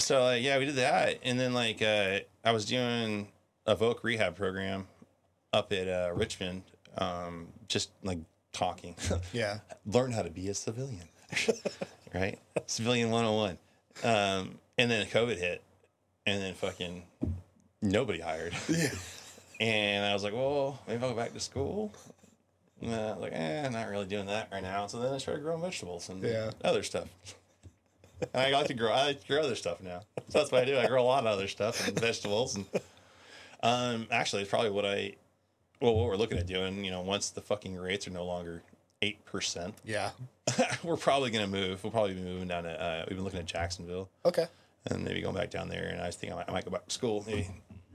[0.00, 3.28] So uh, yeah, we did that, and then like uh, I was doing
[3.66, 4.86] a Voc rehab program
[5.52, 6.62] up at uh, Richmond,
[6.98, 8.18] um, just like
[8.52, 8.94] talking.
[9.32, 9.58] Yeah.
[9.86, 11.08] learn how to be a civilian,
[12.14, 12.38] right?
[12.66, 13.58] Civilian 101.
[14.04, 15.62] Um, and then COVID hit,
[16.26, 17.02] and then fucking
[17.82, 18.54] nobody hired.
[18.68, 18.90] Yeah.
[19.60, 21.92] And I was like, well, maybe I'll go back to school.
[22.80, 24.86] And then I was like, eh, not really doing that right now.
[24.86, 26.52] So then I started growing vegetables and Yeah.
[26.62, 27.08] other stuff.
[28.32, 28.92] And I like to grow.
[28.92, 30.02] I like to grow other stuff now.
[30.28, 30.78] So that's what I do.
[30.78, 32.54] I grow a lot of other stuff and vegetables.
[32.54, 32.66] And
[33.64, 35.14] um, actually, it's probably what I,
[35.80, 36.84] well, what we're looking at doing.
[36.84, 38.62] You know, once the fucking rates are no longer
[39.02, 40.10] eight percent, Yeah.
[40.82, 41.82] we're probably gonna move.
[41.84, 42.70] We'll probably be moving down to.
[42.82, 44.46] Uh, we've been looking at Jacksonville Okay.
[44.90, 45.88] and maybe going back down there.
[45.88, 47.48] And I was thinking I might, I might go back to school, maybe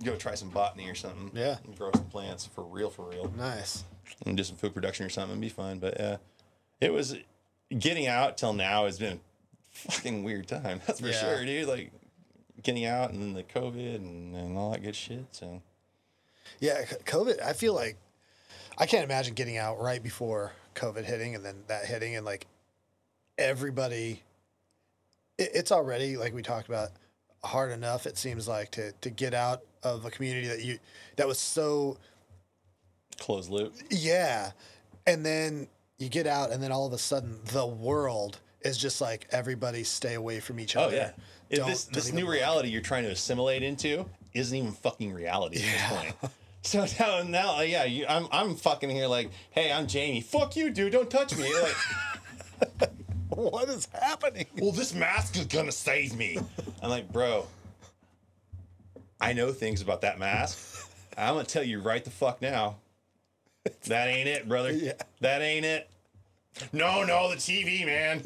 [0.03, 1.31] go try some botany or something.
[1.33, 1.57] Yeah.
[1.65, 3.83] and grow some plants for real, for real, Nice.
[4.25, 5.31] and do some food production or something.
[5.31, 5.79] It'd be fun.
[5.79, 6.17] But uh,
[6.79, 7.15] it was
[7.77, 10.79] getting out till now has been a fucking weird time.
[10.87, 11.19] That's for Yeah.
[11.19, 11.67] sure, dude.
[11.67, 11.91] Like
[12.61, 15.25] getting out and then the COVID and, and all that good shit.
[15.31, 15.61] So
[16.59, 16.83] Yeah.
[17.05, 17.97] COVID, I feel like
[18.77, 22.47] I can't imagine getting out right before COVID hitting and then that hitting and like
[23.37, 24.21] everybody
[25.37, 26.89] it, it's already like we talked about
[27.43, 30.79] hard enough it seems like to to get out of a community that you
[31.17, 31.97] that was so
[33.19, 33.73] Closed loop.
[33.89, 34.51] yeah
[35.05, 35.67] and then
[35.97, 39.83] you get out and then all of a sudden the world is just like everybody
[39.83, 40.85] stay away from each other.
[40.95, 41.13] Oh other
[41.49, 41.57] yeah.
[41.57, 42.33] Don't- this don't this new look.
[42.33, 46.33] reality you're trying to assimilate into isn't even fucking reality at this point.
[46.63, 50.21] So now, now, uh, yeah, you, I'm, I'm fucking here like, hey, I'm Jamie.
[50.21, 50.93] Fuck you, dude.
[50.93, 51.51] Don't touch me.
[51.61, 52.89] Like,
[53.29, 56.37] what is happening well, this mask is gonna save me.
[56.81, 57.45] I'm like, bro,
[59.19, 60.89] I know things about that mask.
[61.17, 62.77] I'm gonna tell you right the fuck now.
[63.85, 64.71] That ain't it, brother.
[64.73, 64.93] Yeah.
[65.21, 65.89] That ain't it.
[66.71, 68.21] No, no, the TV, man.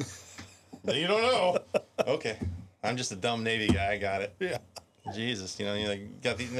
[0.94, 1.58] you don't know.
[2.06, 2.38] Okay,
[2.82, 3.92] I'm just a dumb Navy guy.
[3.92, 4.34] I got it.
[4.38, 4.58] yeah
[5.14, 6.50] Jesus, you know, you like got these.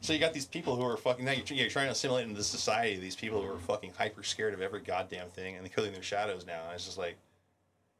[0.00, 1.24] So you got these people who are fucking.
[1.24, 2.98] Now you're, you're trying to assimilate into the society.
[2.98, 6.02] These people who are fucking hyper scared of every goddamn thing, and they're killing their
[6.02, 6.64] shadows now.
[6.64, 7.16] And it's just like,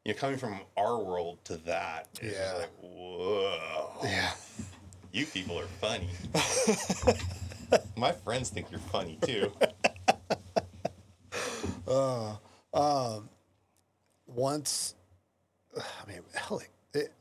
[0.05, 2.07] you know, coming from our world to that.
[2.21, 2.45] It's Yeah.
[2.45, 3.89] Just like, whoa.
[4.03, 4.31] yeah
[5.11, 6.09] You people are funny.
[7.97, 9.51] My friends think you're funny too.
[11.87, 12.35] Uh,
[12.71, 13.29] um,
[14.27, 14.93] once
[15.77, 16.61] I mean hell
[16.93, 17.11] it,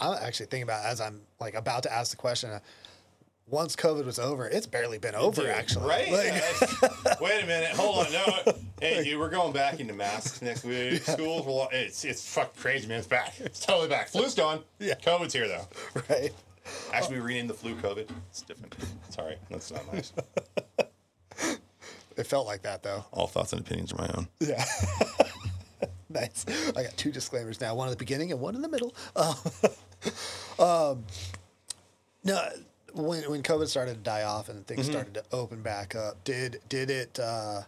[0.00, 2.60] I'm actually thinking about as I'm like about to ask the question uh,
[3.46, 6.10] once COVID was over it's barely been over Dude, actually right?
[6.10, 8.12] Like- Wait a minute, hold on.
[8.12, 11.02] No, hey, dude, we're going back into masks next week.
[11.04, 12.98] Schools, will, it's it's fucking crazy, man.
[12.98, 13.34] It's back.
[13.40, 14.08] It's totally back.
[14.08, 14.60] Flu's gone.
[14.78, 14.94] Yeah.
[14.94, 15.66] COVID's here though.
[16.08, 16.32] right
[16.92, 18.08] Actually, we renamed the flu COVID.
[18.30, 18.74] It's different.
[19.10, 20.12] Sorry, that's not nice.
[22.16, 24.28] it felt like that though All thoughts and opinions are my own.
[24.40, 24.64] Yeah.
[26.20, 26.46] nice.
[26.76, 28.94] I got two disclaimers now, one at the beginning and one in the middle.
[29.16, 29.34] Uh,
[30.92, 31.04] um,
[32.22, 32.48] no,
[32.94, 36.60] when when COVID started to die off and things started to open back up, did
[36.68, 37.62] did it uh,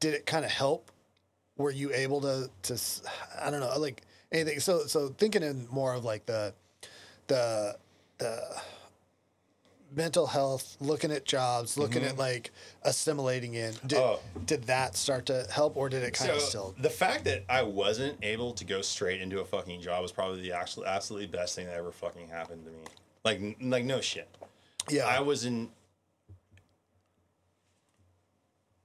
[0.00, 0.90] did it kind of help?
[1.56, 2.80] Were you able to to
[3.40, 4.02] I don't know like
[4.32, 4.60] anything?
[4.60, 6.54] So so thinking in more of like the
[7.26, 7.76] the
[8.18, 8.40] the
[9.94, 12.20] mental health, looking at jobs, looking at mm-hmm.
[12.20, 12.50] like
[12.82, 13.74] assimilating in.
[13.86, 14.20] Did, Oh.
[14.46, 16.74] did that start to help, or did it kind So of still?
[16.78, 20.40] the fact that I wasn't able to go straight into a fucking job was probably
[20.42, 22.78] the actual absolutely best thing that ever fucking happened to me.
[23.24, 24.28] Like n- like no shit.
[24.88, 25.70] Yeah, I was in.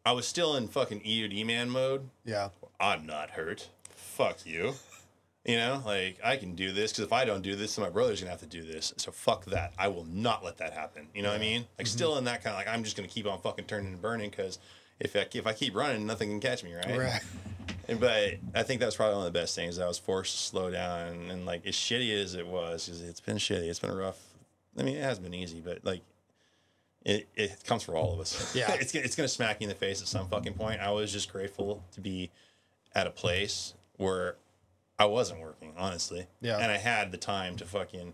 [0.06, 2.10] I was still in fucking EOD man mode.
[2.26, 2.50] yeah,
[2.80, 3.70] I'm not hurt.
[3.90, 4.76] Fuck you.
[5.46, 7.92] You know, like I can do this because if I don't do this, then my
[7.92, 8.94] brother's gonna have to do this.
[8.98, 9.74] So fuck that.
[9.78, 11.08] I will not let that happen.
[11.14, 11.66] You know what I mean?
[11.78, 11.96] Like mm-hmm.
[11.96, 14.32] still in that kind of like I'm just gonna keep on fucking turning and burning
[14.32, 14.58] because
[15.00, 16.98] if I, if I keep running, nothing can catch me, right?
[16.98, 17.22] right.
[17.88, 19.78] And- But I think that's probably one of the best things.
[19.78, 23.20] I was forced to slow down, and like as shitty as it was, because it's
[23.20, 23.70] been shitty.
[23.70, 24.20] It's been rough.
[24.78, 26.02] I mean, it has been easy, but like,
[27.04, 28.56] it it comes for all of us.
[28.56, 28.74] Yeah.
[28.74, 30.82] it's it's gonna smack you in the face at some fucking point.
[30.82, 32.32] I was just grateful to be
[32.96, 34.38] at a place where
[34.98, 36.28] I wasn't working, honestly.
[36.42, 36.58] Yeah.
[36.60, 38.14] and I had the time to fucking.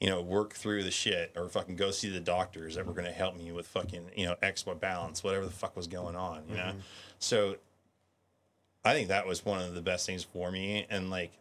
[0.00, 3.06] You know, work through the shit, or fucking go see the doctors that were going
[3.06, 6.42] to help me with fucking, you know, X balance, whatever the fuck was going on,
[6.48, 6.62] you know.
[6.62, 6.78] Mm-hmm.
[7.20, 7.56] So
[8.84, 11.32] I think that was one of the best things for me, and like,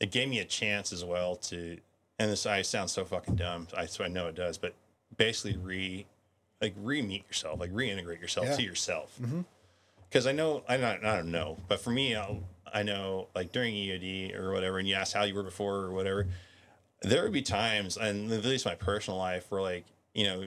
[0.00, 1.76] it gave me a chance as well to.
[2.18, 3.66] And this I sound so fucking dumb.
[3.76, 4.72] I so I know it does, but
[5.18, 6.06] basically re,
[6.62, 8.56] like re-meet yourself, like reintegrate yourself Yeah.
[8.56, 9.18] to yourself.
[9.20, 9.40] Mm-hmm.
[10.08, 12.42] Because I know I not I don't know, but for me, I'll,
[12.72, 15.92] I know like during EOD or whatever, and you ask how you were before or
[15.92, 16.26] whatever,
[17.02, 19.84] there would be times, and at least my personal life, where like
[20.14, 20.46] you know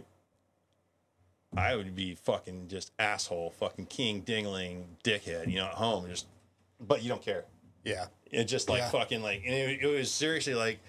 [1.58, 6.28] I would be fucking just asshole, fucking king dingling dickhead, you know, at home, just,
[6.80, 7.46] but you don't care.
[7.84, 8.90] Yeah, It just like Yeah.
[8.90, 10.80] fucking like, and it, it was seriously like,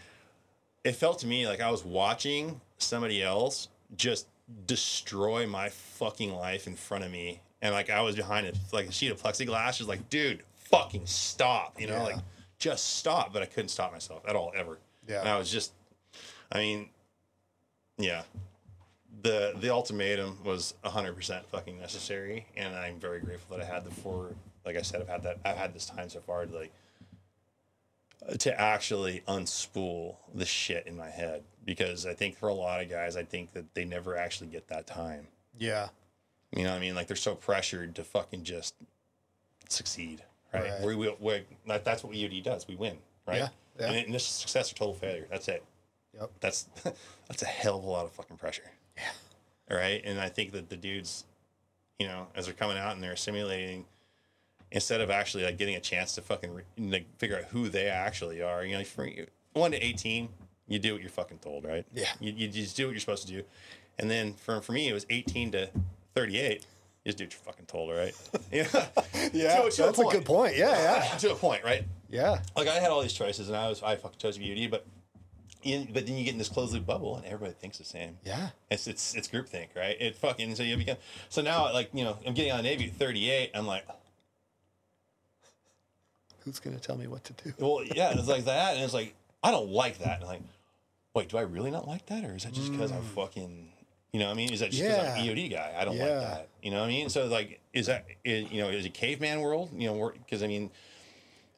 [0.85, 4.27] it felt to me like I was watching somebody else just
[4.67, 8.89] destroy my fucking life in front of me, and like I was behind it, like
[8.89, 12.03] a sheet of plexiglass, just like, dude, fucking stop, you know, Yeah.
[12.03, 12.17] like
[12.59, 13.33] just stop.
[13.33, 14.79] But I couldn't stop myself at all ever.
[15.09, 15.21] Yeah.
[15.21, 15.73] and I was just,
[16.53, 16.91] I mean,
[17.99, 18.23] yeah,
[19.23, 23.85] the the ultimatum was hundred percent fucking necessary, and I'm very grateful that I had
[23.85, 24.35] the four.
[24.65, 25.39] Like I said, I've had that.
[25.45, 26.73] I've had this time so far to like
[28.39, 32.91] to actually unspool the shit in my head because I think for a lot of
[32.91, 35.27] guys, I think that they never actually get that time.
[35.59, 35.89] yeah,
[36.55, 36.95] You know what I mean?
[36.95, 38.75] Like they're so pressured to fucking just
[39.71, 40.71] succeed, right?
[40.71, 40.83] Right.
[40.83, 42.67] We, we, we that, that's what EOD does.
[42.69, 42.97] We win,
[43.27, 43.39] right?
[43.39, 43.49] Yeah,
[43.79, 43.93] yeah.
[43.93, 45.27] And, is success or total failure.
[45.31, 45.65] That's it.
[46.19, 46.69] yep, That's
[47.29, 48.71] that's a hell of a lot of fucking pressure.
[48.97, 49.77] Yeah.
[49.77, 50.03] Right.
[50.05, 51.25] And I think that the dudes,
[51.99, 53.85] you know, as they're coming out and they're simulating,
[54.73, 57.87] instead of actually like getting a chance to fucking re- like figure out who they
[57.87, 59.09] actually are, you know, for
[59.53, 60.29] one to eighteen,
[60.67, 61.85] you do what you're fucking told, right?
[61.93, 62.09] Yeah.
[62.21, 63.43] You, you just do what you're supposed to do,
[63.99, 65.71] and then for for me it was eighteen to
[66.15, 66.67] thirty eight.
[67.05, 68.15] You just do what you're fucking told, right?
[68.53, 68.67] yeah,
[69.33, 70.11] Yeah, To- to that's a, point.
[70.11, 70.57] good point.
[70.57, 71.85] Yeah, yeah, to a point, right?
[72.11, 72.41] yeah.
[72.57, 74.87] Like I had all these choices, and I was I fucking chose beauty, but
[75.63, 78.19] in, but then you get in this closed loop bubble, and everybody thinks the same.
[78.25, 78.51] Yeah.
[78.71, 79.97] It's it's it's groupthink, right?
[80.01, 80.97] It fucking so you become
[81.29, 83.51] so now like you know I'm getting on Navy at 38.
[83.55, 83.85] I'm like,
[86.45, 87.53] Who's gonna tell me what to do?
[87.59, 90.17] well, yeah, it's like that, and it's like I don't like that.
[90.17, 90.43] And I'm like,
[91.15, 93.15] wait, do I really not like that, or is that just because I'm mm.
[93.15, 93.70] fucking,
[94.13, 95.21] you know, what I mean, is that just because I'm.
[95.21, 95.75] An EOD guy?
[95.79, 96.05] I don't Yeah.
[96.05, 96.49] like that.
[96.63, 97.09] You know what I mean?
[97.09, 99.71] So like, is that is, you know, is it caveman world?
[99.75, 100.71] You know, because I mean.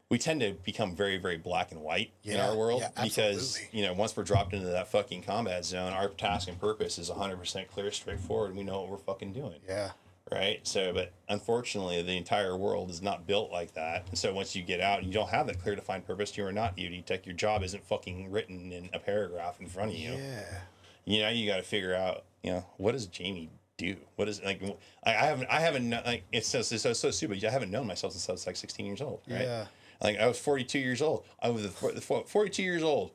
[0.09, 3.83] We tend to become very, very black and white in our world yeah, because you
[3.83, 7.69] know once we're dropped into that fucking combat zone, our task and purpose is 100%
[7.69, 9.93] clear, straightforward, and we know what we're fucking doing Yeah,
[10.31, 10.61] right?
[10.65, 14.05] So, but unfortunately, the entire world is not built like that.
[14.11, 16.45] And so, once you get out and you don't have that clear defined purpose, you
[16.45, 17.25] are not EOD tech.
[17.25, 20.13] Your job isn't fucking written in a paragraph in front of you.
[20.13, 20.43] yeah,
[21.05, 23.97] You know, you got to figure out, you know, what does Jamie do?
[24.17, 24.63] What is like?
[25.05, 27.45] I, I haven't, I haven't, like, it's so, it's so, so stupid.
[27.45, 29.43] I haven't known myself since I was like 16 years old, right?
[29.43, 29.67] Yeah.
[30.03, 31.25] Like, I was 42 years old.
[31.41, 33.13] I was the four- the four- 42 years old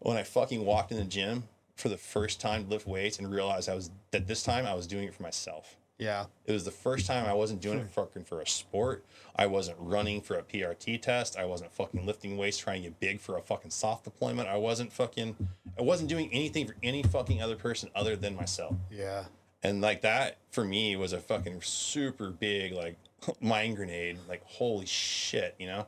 [0.00, 1.44] when I fucking walked in the gym
[1.76, 4.74] for the first time to lift weights and realized I was, that this time I
[4.74, 5.76] was doing it for myself.
[5.98, 9.04] Yeah, It was the first time I wasn't doing it fucking for a sport.
[9.36, 11.36] I wasn't running for a PRT test.
[11.38, 14.48] I wasn't fucking lifting weights trying to get big for a fucking soft deployment.
[14.48, 15.36] I wasn't fucking
[15.78, 18.74] I wasn't doing anything for any fucking other person other than myself.
[18.90, 19.24] yeah,
[19.62, 22.96] And like that for me was a fucking super big like
[23.40, 24.18] mind grenade.
[24.28, 25.86] Like holy shit, you know?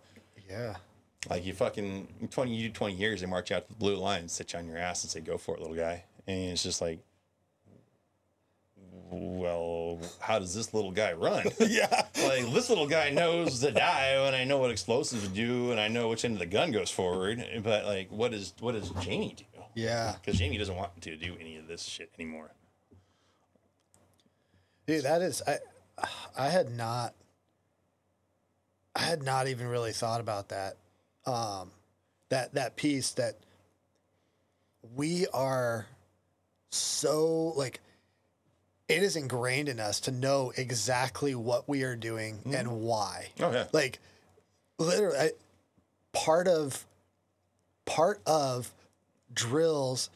[0.49, 0.77] yeah.
[1.29, 4.21] Like you fucking twenty you do twenty years, they march out to the blue line
[4.21, 6.05] and sit you on your ass and say, Go for it, little guy.
[6.29, 7.01] And it's just like
[9.11, 11.45] well, how does this little guy run?
[11.61, 12.07] Yeah.
[12.25, 15.89] like this little guy knows the dive and I know what explosives do and I
[15.89, 17.45] know which end of the gun goes forward.
[17.63, 19.45] But like what is what does Jamie do?
[19.75, 20.15] Yeah.
[20.21, 22.51] Because Jamie doesn't want to do any of this shit anymore.
[24.87, 25.59] Dude, that is I
[26.37, 27.15] I had not
[28.95, 30.77] I had not even really thought about that.
[31.27, 31.71] Um
[32.29, 33.37] that that piece that
[34.95, 35.87] we are
[36.71, 37.81] so like
[38.89, 42.55] it is ingrained in us to know exactly what we are doing mm-hmm.
[42.55, 43.29] and why.
[43.41, 43.67] Oh yeah.
[43.73, 43.99] Like
[44.79, 45.31] literally I,
[46.13, 46.87] part of
[47.85, 48.73] part of
[49.33, 50.11] drills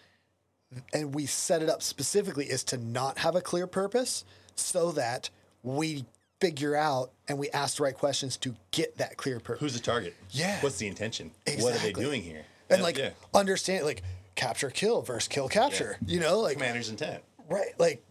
[0.92, 4.24] and we set it up specifically is to not have a clear purpose
[4.54, 5.30] so that
[5.62, 6.04] we
[6.40, 9.60] figure out and we ask the right questions to get that clear purpose.
[9.60, 10.14] Who's the target?
[10.30, 10.60] Yeah.
[10.60, 11.32] What's the intention?
[11.58, 12.44] What are they doing here?
[12.70, 13.10] and Yeah, like yeah.
[13.34, 14.02] understand like
[14.36, 15.98] capture kill versus kill capture.
[16.06, 17.22] You know, like commander's intent.
[17.48, 18.02] right like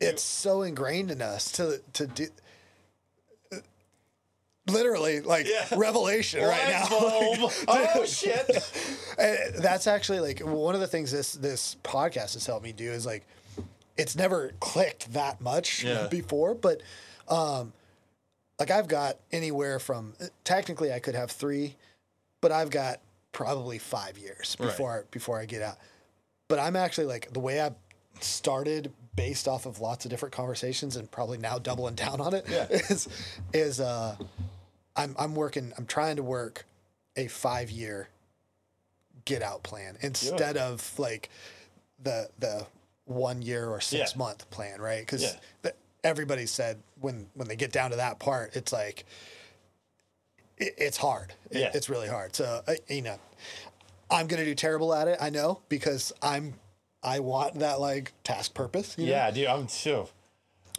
[0.00, 2.26] it's so ingrained in us to to do
[4.66, 5.66] literally like Yeah.
[5.76, 6.88] revelation right now.
[6.90, 7.52] Bulb.
[7.68, 8.48] oh shit.
[9.16, 12.90] And that's actually like one of the things this this podcast has helped me do
[12.90, 13.24] is like
[13.96, 16.08] it's never clicked that much Yeah.
[16.08, 16.80] before, but
[17.28, 17.72] um
[18.58, 21.76] like I've got anywhere from technically I could have three,
[22.40, 23.00] but I've got
[23.32, 24.66] probably five years Right.
[24.66, 25.76] before before I get out.
[26.48, 27.74] But I'm actually like the way I've
[28.20, 32.44] started based off of lots of different conversations and probably now doubling down on it
[32.48, 32.66] Yeah.
[32.70, 33.08] is
[33.52, 34.16] is uh
[34.96, 36.64] I'm I'm working I'm trying to work
[37.16, 38.08] a five year
[39.24, 41.30] get out plan instead of like
[42.02, 42.66] the the
[43.06, 44.18] one year or six Yeah.
[44.18, 45.00] month plan, right?
[45.00, 45.22] Because
[45.64, 45.70] Yeah.
[46.02, 49.04] everybody said when when they get down to that part, it's like
[50.58, 51.34] it, it's hard.
[51.50, 51.70] It- Yeah.
[51.74, 52.34] it's really hard.
[52.36, 53.18] So uh, you know,
[54.10, 55.18] I'm gonna do terrible at it.
[55.20, 56.54] I know because I'm
[57.04, 58.96] I want that like task purpose.
[58.98, 59.12] you know?
[59.12, 60.08] Yeah, dude, I'm so.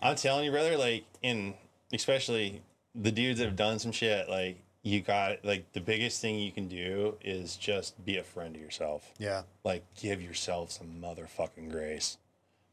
[0.01, 0.77] I'm telling you, brother.
[0.77, 1.53] Like, in
[1.93, 2.61] especially
[2.93, 4.29] the dudes that have done some shit.
[4.29, 8.53] Like, you got like the biggest thing you can do is just be a friend
[8.53, 9.11] to yourself.
[9.17, 9.43] Yeah.
[9.63, 12.17] Like, give yourself some motherfucking grace,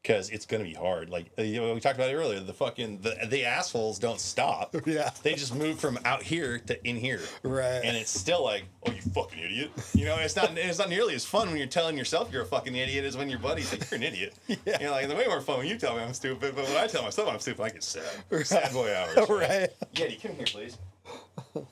[0.02, 1.10] because it's gonna be hard.
[1.10, 2.40] Like, uh, you know, we talked about it earlier.
[2.40, 4.74] The fucking the the assholes don't stop.
[4.92, 5.10] Yeah.
[5.22, 7.20] They just move from out here to in here.
[7.44, 7.80] Right.
[7.84, 9.70] And it's still like, oh, you fucking idiot.
[9.94, 12.46] You know, it's not it's not nearly as fun when you're telling yourself you're a
[12.46, 14.34] fucking idiot as when your buddies like you're an idiot.
[14.48, 14.56] yeah.
[14.80, 16.76] You know, like the way more fun when you tell me I'm stupid, but when
[16.76, 18.02] I tell myself I'm stupid, I get sad.
[18.44, 19.28] Sad boy hours.
[19.28, 19.70] Right.
[19.94, 20.78] Yeti, come here, please.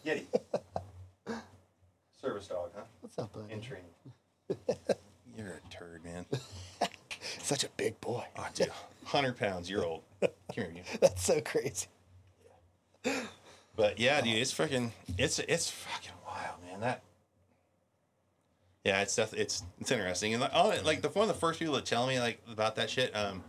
[0.07, 0.25] Yeti.
[2.21, 2.83] Service dog, huh?
[3.01, 3.53] What's up, buddy?
[3.53, 3.91] In training.
[5.37, 6.27] You're a turd, man.
[7.43, 8.25] Such a big boy.
[8.37, 8.69] Oh, dude.
[8.69, 10.03] 100 pounds, you're old.
[10.21, 10.83] Come here, you.
[11.01, 11.87] That's so crazy.
[13.77, 16.81] But yeah, dude, it's freaking, it's it's fucking wild, man.
[16.81, 17.03] That.
[18.85, 21.59] Yeah, it's def- it's it's interesting, and like, oh, like the one of the first
[21.59, 23.15] people to tell me like about that shit.
[23.17, 23.43] Um,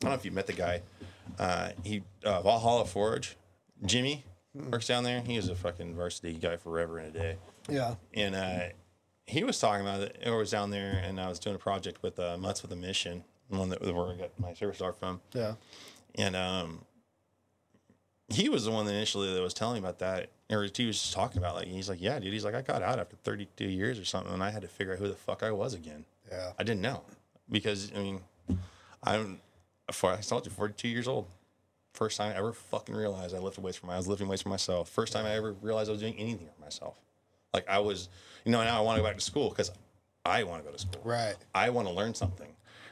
[0.00, 0.82] I don't know if you met the guy.
[1.38, 3.36] Uh, he uh, Valhalla Forge,
[3.84, 4.24] Jimmy
[4.54, 5.20] works down there.
[5.20, 7.36] He was a fucking varsity guy forever and a day,
[7.68, 7.96] Yeah.
[8.14, 8.58] and uh,
[9.26, 10.22] he was talking about it.
[10.24, 12.76] I was down there, and I was doing a project with uh, Mutts with a
[12.76, 15.54] Mission, the one that where I got my service dog from Yeah.
[16.16, 16.84] and um
[18.28, 21.00] he was the one that initially that was telling me about that, or he was
[21.00, 22.32] just talking about like he's like, yeah, dude.
[22.32, 24.92] He's like, I got out after 32 years or something, and I had to figure
[24.94, 26.04] out who the fuck I was again.
[26.30, 26.50] Yeah.
[26.58, 27.02] I didn't know
[27.48, 28.20] because I mean,
[29.04, 29.40] I'm
[29.92, 31.26] for I told you 42 years old.
[31.94, 34.42] First time I ever fucking realized I lifted weights for my I was lifting weights
[34.42, 34.88] for myself.
[34.88, 36.96] First time I ever realized I was doing anything for myself.
[37.54, 38.08] Like I was,
[38.44, 39.70] you know, now I want to go back to school because
[40.24, 41.00] I want to go to school.
[41.04, 41.36] Right.
[41.54, 42.48] I want to learn something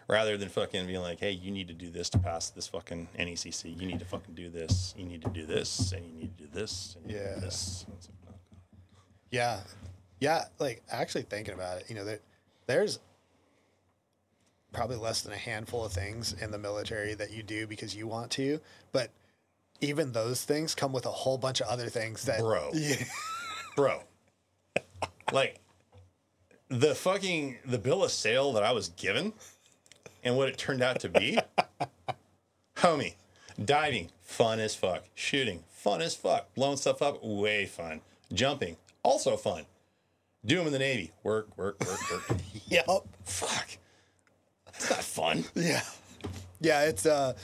[0.09, 3.09] rather than fucking being like, hey, you need to do this to pass this fucking
[3.19, 3.81] NECC.
[3.81, 4.95] You need to fucking do this.
[4.97, 7.29] You need to do this, and you need to do this, and you need to
[7.33, 7.41] do Yeah.
[7.41, 7.85] this.
[7.87, 8.57] And it's like, oh,
[9.31, 9.61] Yeah.
[10.21, 10.45] Yeah.
[10.59, 12.21] Like actually thinking about it, you know, there,
[12.67, 12.99] there's
[14.73, 18.07] probably less than a handful of things in the military that you do because you
[18.07, 18.61] want to,
[18.93, 19.11] but
[19.81, 22.71] even those things come with a whole bunch of other things that Bro.
[22.75, 22.97] Yeah.
[23.77, 24.03] bro.
[25.33, 25.61] Like
[26.69, 29.33] the fucking the bill of sale that I was given
[30.23, 31.39] and what it turned out to be,
[32.77, 33.15] homie.
[33.63, 35.05] Diving, fun as fuck.
[35.15, 36.53] Shooting, fun as fuck.
[36.55, 38.01] Blowing stuff up, way fun.
[38.33, 39.65] Jumping, also fun.
[40.45, 41.13] Do them in the Navy.
[41.23, 42.39] Work, work, work, work.
[42.69, 42.87] Yep.
[43.25, 43.69] fuck.
[44.67, 45.45] That's not fun.
[45.55, 45.83] Yeah.
[46.61, 47.35] Yeah, it's uh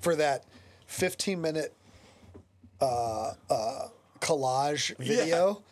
[0.00, 0.44] for that
[0.86, 1.74] 15 minute
[2.80, 3.88] uh uh
[4.20, 5.62] collage video,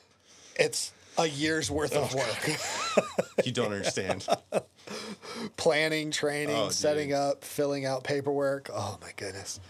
[0.56, 3.06] it's a year's worth of oh, work.
[3.44, 4.26] You don't understand.
[5.56, 7.16] Planning, training, Oh, setting dude.
[7.18, 8.70] up, filling out paperwork.
[8.72, 9.60] Oh my goodness.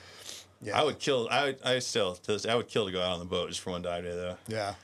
[0.62, 0.80] Yeah.
[0.80, 1.28] I would kill.
[1.30, 1.58] I would.
[1.64, 2.14] I still.
[2.14, 4.04] To this, I would kill to go out on the boat just for one dive
[4.04, 4.36] day though.
[4.48, 4.74] Yeah.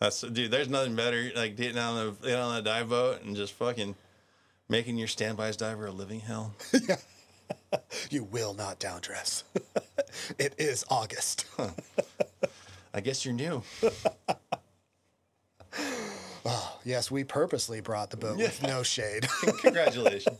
[0.00, 0.50] That's dude.
[0.50, 3.94] There's nothing better like getting on the getting on a dive boat and just fucking
[4.68, 6.54] making your standbys diver a living hell.
[6.88, 6.96] yeah.
[8.10, 9.44] You will not down dress.
[10.38, 11.46] it is August.
[12.92, 13.62] I guess you're new.
[16.86, 19.26] Yes, we purposely brought the boat with no shade.
[19.60, 20.38] Congratulations.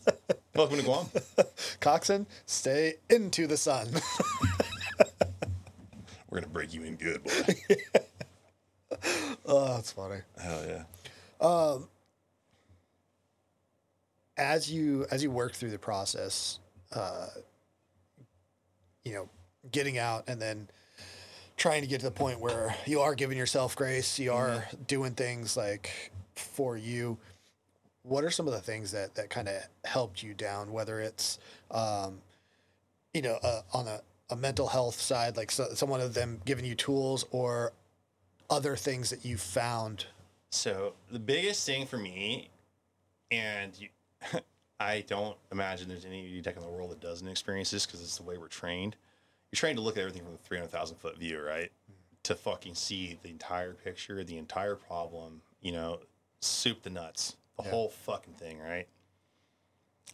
[0.55, 1.09] Welcome to Guam.
[1.81, 3.89] Coxswain, stay into the sun.
[6.29, 7.31] We're gonna break you in good, boy.
[9.45, 10.21] oh, that's funny.
[10.41, 10.85] Hell
[11.41, 11.79] yeah.
[14.37, 16.59] as you as you work through the process,
[16.93, 17.27] uh,
[19.03, 19.27] you know,
[19.69, 20.69] getting out and then
[21.57, 25.13] trying to get to the point where you are giving yourself grace, you are doing
[25.13, 27.17] things like for you.
[28.03, 30.71] What are some of the things that that kind of helped you down?
[30.71, 31.39] Whether it's,
[31.71, 32.19] um,
[33.13, 36.65] you know, uh, on a, a mental health side, like so, someone of them giving
[36.65, 37.73] you tools, or
[38.49, 40.05] other things that you found.
[40.49, 42.49] So the biggest thing for me,
[43.31, 43.89] and you,
[44.79, 48.17] I don't imagine there's any tech in the world that doesn't experience this because it's
[48.17, 48.95] the way we're trained.
[49.51, 51.71] You're trained to look at everything from the 300,000 foot view, right?
[52.23, 55.99] To fucking see the entire picture, the entire problem, you know,
[56.41, 57.69] soup the nuts, the Yeah.
[57.71, 58.87] whole fucking thing, right?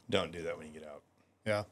[0.09, 1.01] Don't do that when you get out.
[1.45, 1.63] Yeah.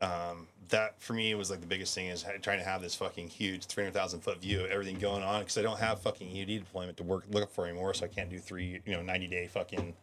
[0.00, 3.28] um, that for me was like the biggest thing is trying to have this fucking
[3.28, 6.96] huge 300,000 foot view of everything going on because I don't have fucking EOD deployment
[6.98, 9.94] to work look for anymore, so I can't do three you know 90 day fucking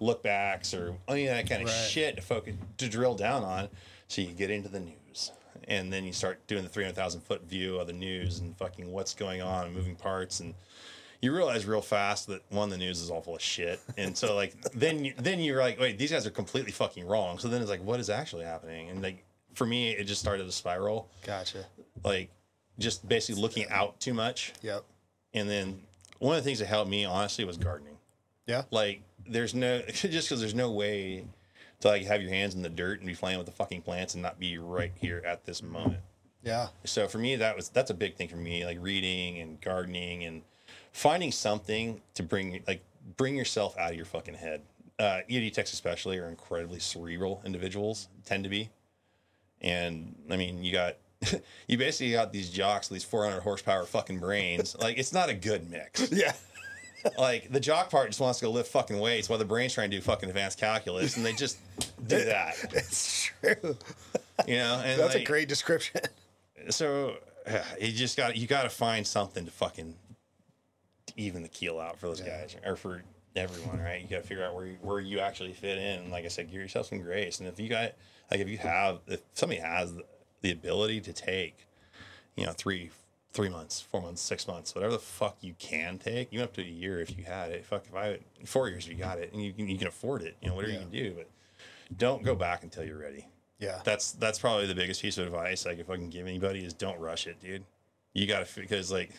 [0.00, 1.74] look backs or any of that kind of Right.
[1.88, 3.68] shit to focus to drill down on.
[4.08, 5.32] So you get into the news
[5.68, 9.14] and then you start doing the 300,000 foot view of the news and fucking what's
[9.14, 10.54] going on, and moving parts and
[11.22, 14.34] you realize real fast that one the news is all full of shit and so
[14.34, 17.60] like then you then you're like wait these guys are completely fucking wrong so then
[17.60, 19.24] it's like what is actually happening and like
[19.54, 21.64] for me it just started to spiral Gotcha.
[22.04, 22.30] like
[22.78, 24.84] just basically looking out too much Yep.
[25.34, 25.80] and then
[26.18, 27.96] one of the things that helped me honestly was gardening
[28.46, 28.62] Yeah.
[28.70, 31.24] like there's no just because there's no way
[31.80, 34.14] to like have your hands in the dirt and be playing with the fucking plants
[34.14, 36.00] and not be right here at this moment
[36.44, 36.68] Yeah.
[36.84, 40.24] so for me that was that's a big thing for me like reading and gardening
[40.24, 40.42] and
[40.96, 42.82] finding something to bring like
[43.18, 44.62] bring yourself out of your fucking head
[44.98, 48.70] uh ED techs especially are incredibly cerebral individuals tend to be
[49.60, 50.96] and i mean you got
[51.68, 55.70] you basically got these jocks these 400 horsepower fucking brains like it's not a good
[55.70, 56.32] mix Yeah.
[57.18, 59.90] like the jock part just wants to go lift fucking weights while the brain's trying
[59.90, 61.58] to do fucking advanced calculus and they just
[62.06, 63.76] do that It's true.
[64.48, 66.00] you know and That's a great description.
[66.70, 67.16] so
[67.78, 69.94] you just got you got to find something to fucking
[71.16, 73.02] even the keel out for those guys or for
[73.34, 74.00] everyone, right?
[74.02, 76.00] You got to figure out where you, where you actually fit in.
[76.00, 77.38] And like I said, give yourself some grace.
[77.38, 77.92] And if you got
[78.30, 79.92] like if you have if somebody has
[80.42, 81.66] the ability to take,
[82.36, 82.90] you know, three
[83.32, 86.62] three months, four months, six months, whatever the fuck you can take, even up to
[86.62, 87.64] a year if you had it.
[87.66, 90.22] Fuck if I four years if you got it and you can you can afford
[90.22, 90.78] it, you know, whatever Yeah.
[90.80, 91.28] you can do, but
[91.96, 93.28] don't go back until you're ready
[93.60, 93.80] Yeah.
[93.84, 96.72] that's that's probably the biggest piece of advice like if I can give anybody is
[96.72, 97.64] don't rush it, dude.
[98.12, 99.10] You got to because like,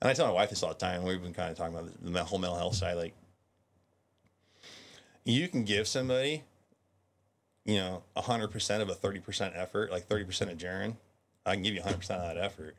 [0.00, 1.02] and I tell my wife this all the time.
[1.04, 2.96] We've been kind of talking about the whole mental health side.
[2.96, 3.14] Like,
[5.24, 6.44] you can give somebody,
[7.64, 10.96] you know, hundred percent of a thirty percent effort, like thirty percent of Jerron,
[11.46, 12.76] I can give you 100 percent of that effort,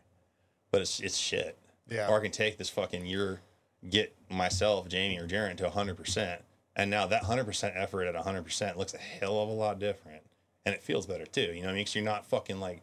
[0.71, 1.57] but it's it's shit.
[1.87, 2.07] Yeah.
[2.09, 3.41] Or I can take this fucking year,
[3.87, 6.41] get myself, Jamie or Jerron to 100 percent,
[6.75, 9.79] and now that 100 percent effort at 100 percent looks a hell of a lot
[9.79, 10.21] different,
[10.65, 11.41] and it feels better too.
[11.53, 11.85] You know what I mean?
[11.85, 12.81] 'Cause you're not fucking like,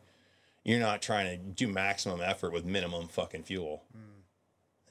[0.65, 3.83] you're not trying to do maximum effort with minimum fucking fuel.
[3.97, 4.12] Mm.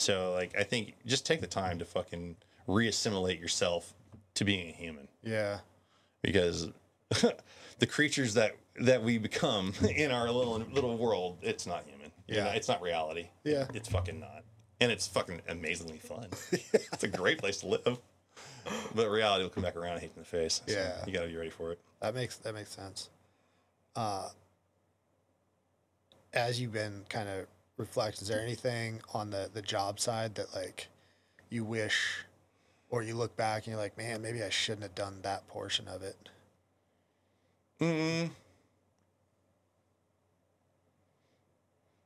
[0.01, 2.35] So like, I think just take the time to fucking
[2.67, 3.93] reassimilate yourself
[4.35, 5.59] to being a human Yeah.
[6.21, 6.69] because
[7.79, 12.11] the creatures that that we become in our little little world, it's not human.
[12.27, 12.43] You Yeah.
[12.45, 13.27] know, it's not reality.
[13.43, 13.67] Yeah.
[13.73, 14.43] it's fucking not,
[14.79, 16.27] and it's fucking amazingly fun.
[16.51, 17.99] it's a great place to live,
[18.95, 20.61] but reality will come back around and hit you in the face.
[20.65, 21.03] So Yeah.
[21.05, 21.79] you got to be ready for it.
[21.99, 23.09] That makes that makes sense.
[23.95, 24.29] Uh,
[26.33, 27.45] as you've been kind of
[27.77, 30.87] reflect, is there anything on the the job side that like
[31.49, 32.25] you wish,
[32.89, 35.87] or you look back and you're like, man, maybe I shouldn't have done that portion
[35.87, 36.29] of it.
[37.79, 38.29] Mm.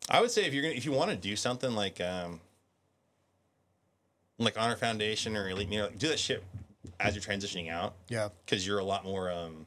[0.10, 2.40] I would say if you're gonna if you want to do something like um
[4.38, 6.44] like Honor Foundation or Elite, you know, do that shit
[7.00, 8.30] as you're transitioning out Yeah.
[8.46, 9.66] because you're a lot more um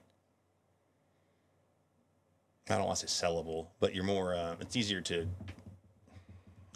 [2.70, 5.26] I don't want to say sellable, but you're more uh, it's easier to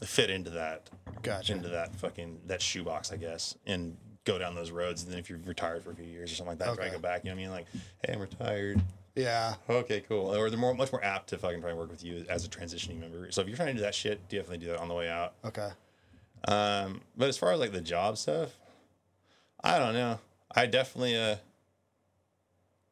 [0.04, 0.88] fit into that
[1.22, 1.52] Gotcha.
[1.52, 5.02] into that fucking that shoebox, I guess, and go down those roads.
[5.02, 6.92] And then if you're retired for a few years or something like that, try to
[6.92, 7.24] go back.
[7.24, 7.50] You know what I mean?
[7.52, 7.66] Like,
[8.04, 8.80] hey, I'm retired.
[9.14, 9.54] Yeah.
[9.68, 10.34] Okay, cool.
[10.34, 12.48] Or they're more much more apt to fucking try and work with you as a
[12.48, 13.30] transitioning member.
[13.30, 15.34] So if you're trying to do that shit, definitely do that on the way out.
[15.44, 15.70] Okay.
[16.48, 18.50] Um, but as far as like the job stuff,
[19.62, 20.18] I don't know.
[20.54, 21.36] I definitely uh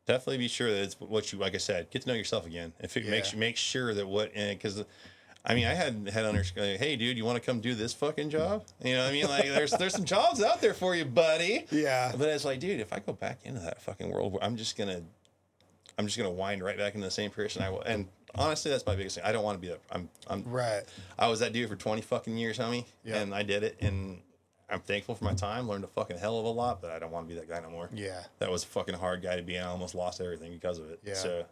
[0.07, 2.73] definitely be sure that it's what you like I said, get to know yourself again.
[2.81, 4.85] If it makes you make sure that what because
[5.45, 8.31] I mean I had headhunters go, hey dude, you want to come do this fucking
[8.31, 8.65] job?
[8.85, 9.27] You know what I mean?
[9.29, 11.67] Like there's there's some jobs out there for you, buddy.
[11.71, 12.13] Yeah.
[12.17, 15.01] But it's like, dude, if I go back into that fucking world, I'm just gonna,
[15.99, 17.85] I'm just gonna wind right back into the same person I was.
[17.87, 19.25] And honestly, that's my biggest thing.
[19.25, 19.81] I don't want to be that.
[19.91, 20.83] I'm, I'm, Right.
[21.19, 23.17] I was that dude for 20 fucking years, homie, Yeah.
[23.17, 24.21] and I did it, and
[24.69, 25.69] I'm thankful for my time.
[25.69, 27.61] Learned a fucking hell of a lot, but I don't want to be that guy
[27.61, 27.89] no more.
[27.93, 28.21] Yeah.
[28.39, 30.91] That was a fucking hard guy to be, and I almost lost everything because of
[30.91, 31.01] it.
[31.03, 31.15] Yeah.
[31.15, 31.45] So.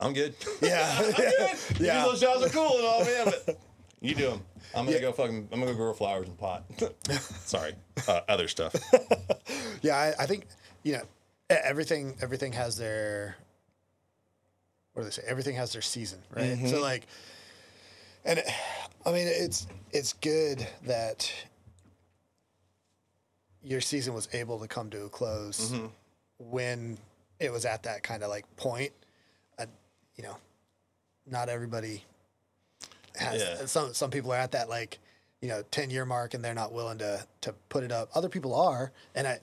[0.00, 0.34] I'm good.
[0.60, 0.94] Yeah.
[0.98, 1.56] I'm good.
[1.80, 2.04] Yeah.
[2.04, 3.58] Those jobs are cool and all, man, but
[4.00, 4.42] you do them.
[4.74, 5.02] I'm gonna Yeah.
[5.02, 5.48] go fucking.
[5.52, 6.64] I'm gonna go grow flowers in a pot.
[7.44, 7.72] Sorry,
[8.08, 8.74] uh, other stuff.
[9.82, 9.96] Yeah.
[9.96, 10.46] I, I think
[10.82, 11.02] you know
[11.48, 12.16] everything.
[12.20, 13.36] Everything has their.
[14.92, 15.22] What do they say?
[15.26, 16.58] Everything has their season, right?
[16.66, 17.06] So like,
[18.24, 18.46] and it,
[19.04, 21.30] I mean, it's it's good that
[23.62, 25.74] your season was able to come to a close
[26.38, 26.98] when
[27.38, 28.92] it was at that kind of like point.
[30.16, 30.36] You know,
[31.26, 32.04] not everybody
[33.16, 33.40] has.
[33.40, 33.66] Yeah.
[33.66, 34.98] Some some people are at that like
[35.40, 38.10] you know ten year mark and they're not willing to to put it up.
[38.14, 39.40] Other people are, and I.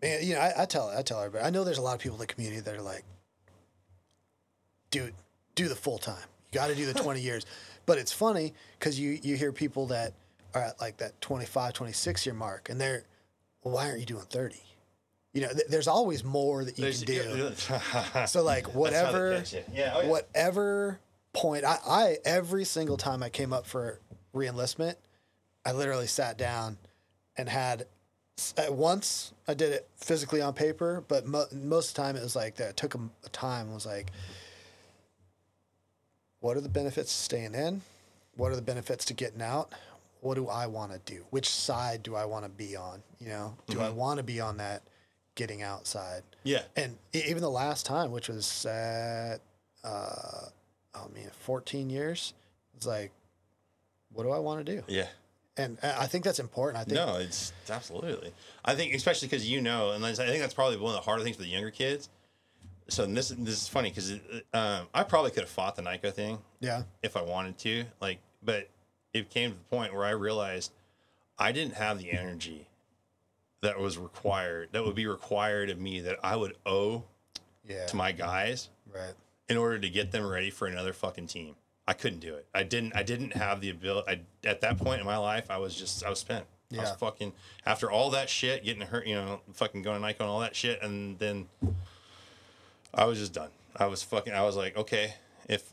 [0.00, 1.44] Man, you know, I, I tell I tell everybody.
[1.44, 3.04] I know there's a lot of people in the community that are like,
[4.92, 5.12] "Dude,
[5.56, 6.22] do the full time.
[6.52, 7.44] You got to do the 20 years."
[7.84, 10.12] But it's funny because you you hear people that
[10.54, 13.04] are at like that 25, 26 year mark, and they're,
[13.64, 14.62] "Well, why aren't you doing 30?"
[15.38, 17.52] You know, th- there's always more that you There's- can do.
[18.26, 19.44] So like That's how they whatever.
[19.72, 20.08] Yeah, oh, yeah.
[20.08, 20.98] whatever
[21.32, 24.00] point I, I every single time I came up for
[24.34, 24.96] reenlistment,
[25.64, 26.76] I literally sat down
[27.36, 27.86] and had
[28.56, 32.22] at once I did it physically on paper, but mo- most of the time it
[32.24, 32.70] was like that.
[32.70, 33.72] It took a, a time.
[33.72, 34.10] was like,
[36.40, 37.82] what are the benefits to staying in?
[38.36, 39.72] What are the benefits to getting out?
[40.20, 41.22] What do I want to do?
[41.30, 43.04] Which side do I want to be on?
[43.20, 43.96] You know, do I mm-hmm.
[43.96, 44.82] want to be on that
[45.38, 46.24] getting outside?
[46.42, 46.62] Yeah.
[46.76, 49.38] And even the last time, which was at,
[49.84, 50.48] uh,
[50.94, 52.34] oh man, 14 years,
[52.76, 53.12] it's like,
[54.12, 54.82] what do I want to do?
[54.88, 55.06] Yeah.
[55.56, 56.80] And I I think that's important.
[56.80, 58.32] I think, No, it's absolutely.
[58.64, 61.22] I think, especially because you know, and I think that's probably one of the harder
[61.22, 62.08] things for the younger kids.
[62.88, 64.12] So this this is funny because
[64.54, 68.18] um, I probably could have fought the NICoE thing yeah, if I wanted to, like,
[68.42, 68.68] but
[69.12, 70.72] it came to the point where I realized
[71.38, 72.66] I didn't have the energy
[73.60, 77.04] that was required, that would be required of me, that I would owe
[77.66, 79.14] yeah, to my guys right,
[79.48, 81.54] in order to get them ready for another fucking team.
[81.86, 82.46] I couldn't do it.
[82.54, 82.94] I didn't.
[82.94, 84.10] I didn't have the ability.
[84.10, 86.04] I, at that point in my life, I was just.
[86.04, 86.44] I was spent.
[86.70, 86.96] I was Yeah.
[86.96, 87.32] fucking
[87.64, 89.06] after all that shit, getting hurt.
[89.06, 91.48] You know, fucking going to NICoE, all that shit, and then
[92.94, 93.48] I was just done.
[93.74, 94.34] I was fucking.
[94.34, 95.14] I was like, okay,
[95.48, 95.72] if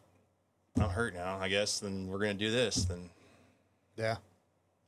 [0.79, 2.85] I'm hurt now, I guess then we're gonna do this.
[2.85, 3.09] Then
[3.97, 4.15] yeah,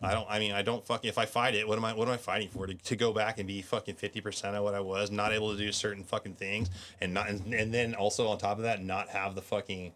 [0.01, 0.27] I don't.
[0.29, 1.07] I mean, I don't fucking.
[1.09, 1.93] If I fight it, what am I?
[1.93, 2.67] What am I fighting for?
[2.67, 5.51] To, to go back and be fucking fifty percent of what I was, not able
[5.51, 6.69] to do certain fucking things,
[7.01, 9.93] and not, and, and then also on top of that, not have the fucking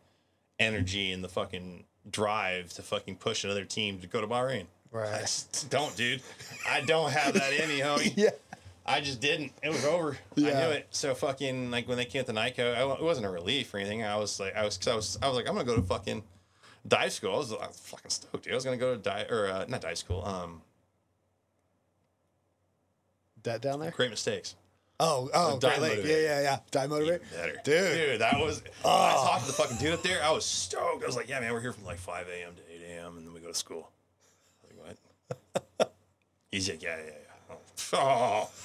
[0.57, 4.65] energy and the fucking drive to fucking push another team to go to Bahrain.
[4.91, 5.23] Right.
[5.23, 6.21] I don't, dude.
[6.67, 8.13] I don't have that in me, homie.
[8.17, 8.31] yeah,
[8.85, 9.51] I just didn't.
[9.61, 10.17] It was over.
[10.35, 10.87] I knew it.
[10.89, 14.03] So fucking like when they came to NICoE, I, it wasn't a relief or anything.
[14.03, 15.81] I was like, I was, cause I was, I was like, I'm gonna go to
[15.83, 16.23] fucking
[16.87, 17.33] dive school.
[17.33, 18.53] I was, I was fucking stoked, dude.
[18.53, 20.23] I was gonna go to dive or uh, not dive school.
[20.25, 20.61] Um,
[23.43, 23.91] That down there?
[23.91, 24.55] great mistakes.
[24.99, 25.97] Oh, oh, Great Lake.
[25.97, 26.23] Yeah, Motivator.
[26.23, 26.59] yeah, yeah.
[26.69, 27.21] Die motivator.
[27.35, 27.95] Better, Dude.
[27.95, 28.61] Dude, that was.
[28.61, 30.23] When I talked to the fucking dude up there.
[30.23, 31.03] I was stoked.
[31.03, 32.53] I was like, yeah, man, we're here from like 5 a.m.
[32.55, 33.17] to 8 a.m.
[33.17, 33.89] and then we go to school.
[34.63, 34.97] I was like,
[35.79, 35.93] what?
[36.51, 37.13] He's like, yeah, yeah, yeah.
[37.93, 38.49] Oh.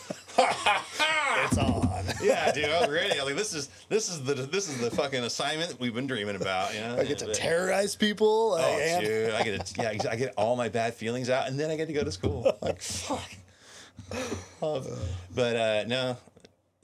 [1.45, 2.05] It's on.
[2.23, 3.13] yeah, dude, I was ready.
[3.13, 5.95] I was like, this is this is the this is the fucking assignment that we've
[5.95, 6.73] been dreaming about.
[6.75, 8.53] You know, I get to terrorize people.
[8.53, 11.47] Oh, like, and- dude, I get to, yeah, I get all my bad feelings out,
[11.49, 12.57] and then I get to go to school.
[12.63, 13.29] Like, fuck.
[14.63, 14.85] Um,
[15.35, 16.17] but uh, no,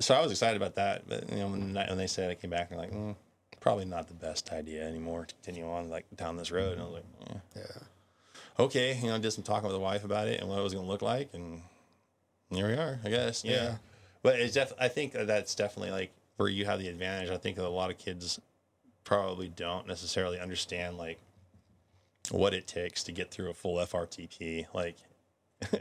[0.00, 1.08] so I was excited about that.
[1.08, 3.14] But you know, when, when they said I came back, I'm like, mm,
[3.60, 6.72] probably not the best idea anymore to continue on like down this road.
[6.74, 7.38] And I was like, eh.
[7.56, 8.64] Yeah.
[8.64, 10.62] okay, you know, I did some talking with the wife about it and what it
[10.62, 11.62] was going to look like, and
[12.54, 13.44] here we are, I guess.
[13.44, 13.52] Yeah.
[13.52, 13.74] Yeah.
[14.22, 17.30] But it's def- I think that's definitely like where you have the advantage.
[17.30, 18.40] I think that a lot of kids
[19.04, 21.18] probably don't necessarily understand like
[22.30, 24.66] what it takes to get through a full FRTP.
[24.72, 24.96] Like,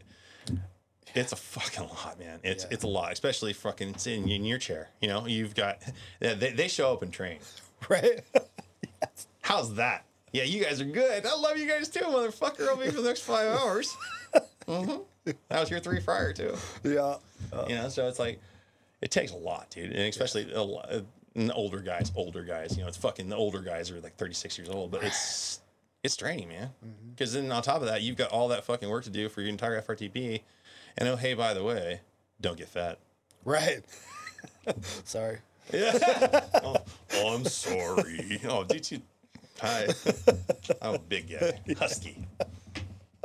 [1.13, 2.39] it's a fucking lot, man.
[2.43, 2.69] It's Yeah.
[2.71, 4.89] it's a lot, especially fucking it's in, in your chair.
[5.01, 5.79] You know, you've got
[6.19, 7.39] they, they show up and train.
[7.89, 8.21] Right.
[9.41, 10.05] How's that?
[10.31, 11.25] Yeah, you guys are good.
[11.25, 12.67] I love you guys too, motherfucker.
[12.67, 13.97] I'll be for the next five hours.
[14.67, 14.97] hmm
[15.49, 16.55] I was your three prior too.
[16.83, 17.15] yeah.
[17.67, 18.39] You know, so it's like
[19.01, 21.01] it takes a lot, dude, and especially a lot, uh,
[21.35, 22.11] the older guys.
[22.15, 24.91] Older guys, you know, it's fucking the older guys are like thirty six years old,
[24.91, 25.59] but it's
[26.03, 26.69] it's draining, man.
[27.11, 29.41] Because then on top of that, you've got all that fucking work to do for
[29.41, 30.41] your entire FRTP,
[30.97, 32.01] and oh hey, by the way,
[32.39, 32.99] don't get fat.
[33.45, 33.81] Right.
[35.03, 35.39] Sorry.
[35.73, 35.97] Yeah.
[36.63, 36.75] oh,
[37.13, 38.41] oh, I'm sorry.
[38.47, 39.01] Oh, did you?
[39.61, 39.87] Hi.
[40.81, 42.17] I'm a big guy, husky,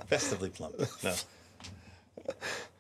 [0.07, 0.79] festively plump.
[1.03, 1.15] No.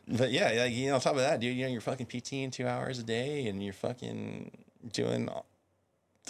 [0.08, 2.34] But yeah, yeah, you know, on top of that, dude, you know, you're fucking PT
[2.34, 4.52] in two hours a day, and you're fucking
[4.92, 5.28] doing.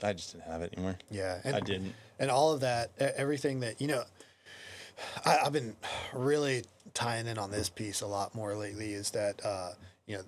[0.02, 0.96] I just didn't have it anymore.
[1.10, 1.40] Yeah.
[1.44, 1.94] And, I didn't.
[2.18, 4.02] and all of that, everything that you know,
[5.24, 5.76] I, I've been
[6.14, 6.64] really
[6.94, 8.94] tying in on this piece a lot more lately.
[8.94, 9.72] Is that uh,
[10.06, 10.22] you know,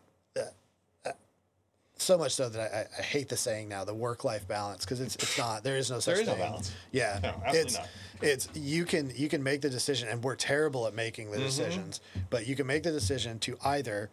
[1.99, 5.01] so much so that I, I- hate the saying now, the work life balance, because
[5.01, 5.63] it's it's not.
[5.65, 6.73] There is no such There is no balance.
[6.93, 7.89] Yeah, No, absolutely it's not.
[8.23, 11.39] it's you can you can make the decision, and we're terrible at making Mm-hmm.
[11.39, 12.01] the decisions.
[12.31, 14.11] But you can make the decision to either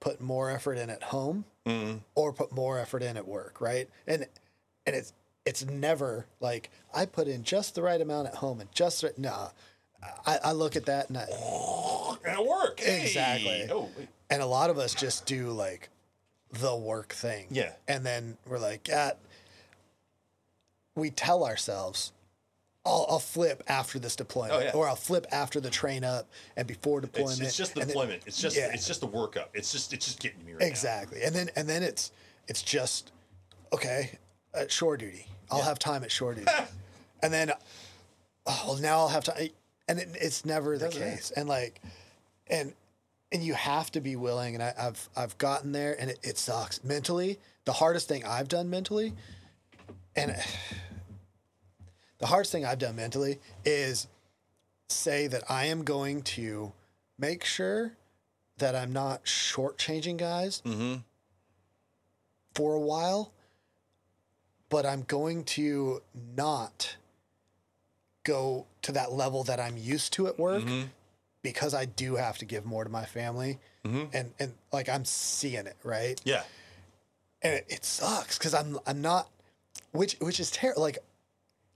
[0.00, 1.96] put more effort in at home Mm-hmm.
[2.14, 3.88] or put more effort in at work, right?
[4.06, 4.26] And
[4.86, 5.12] and it's
[5.44, 9.48] it's never like I put in just the right amount at home and just nah.
[10.24, 11.22] I, I look at that and I,
[12.24, 12.78] At work.
[12.78, 13.02] Hey.
[13.02, 13.66] Exactly.
[13.72, 13.88] Oh,
[14.30, 15.88] and a lot of us just do like
[16.60, 17.46] the work thing.
[17.50, 17.72] Yeah.
[17.88, 19.12] And then we're like, yeah,
[20.94, 22.12] we tell ourselves,
[22.84, 24.70] I'll, I'll flip after this deployment, Oh, yeah.
[24.72, 27.40] or I'll flip after the train up and before deployment.
[27.42, 28.22] it's just the and then- deployment.
[28.26, 28.70] It's just yeah.
[28.72, 29.48] it's just the workup.
[29.54, 30.66] It's just it's just getting to me right now.
[30.66, 31.22] exactly.
[31.22, 32.12] And then and then it's
[32.48, 33.12] it's just
[33.72, 34.18] okay
[34.54, 35.26] at shore duty.
[35.50, 36.50] I'll have time at shore duty,
[37.22, 37.52] and then
[38.46, 39.48] oh now I'll have time.
[39.88, 41.30] And it, it's never the case.
[41.36, 41.80] And like,
[42.48, 42.72] and
[43.32, 44.54] and you have to be willing.
[44.54, 47.38] And I, I've I've gotten there, and it, it sucks mentally.
[47.64, 49.12] The hardest thing I've done mentally,
[50.14, 50.36] and
[52.18, 54.06] the hardest thing I've done mentally is
[54.88, 56.72] say that I am going to
[57.18, 57.92] make sure
[58.58, 61.00] that I'm not shortchanging guys mm-hmm.
[62.54, 63.32] for a while,
[64.68, 66.02] but I'm going to
[66.36, 66.96] not
[68.24, 70.86] go to that level that I'm used to at work mm-hmm.
[71.46, 73.60] Because I do have to give more to my family.
[73.84, 74.04] Mm-hmm.
[74.12, 76.20] And, and like I'm seeing it, right?
[76.24, 76.42] Yeah.
[77.40, 79.28] and it, it sucks because I'm I'm not,
[79.92, 80.82] which which is terrible.
[80.82, 80.98] Like,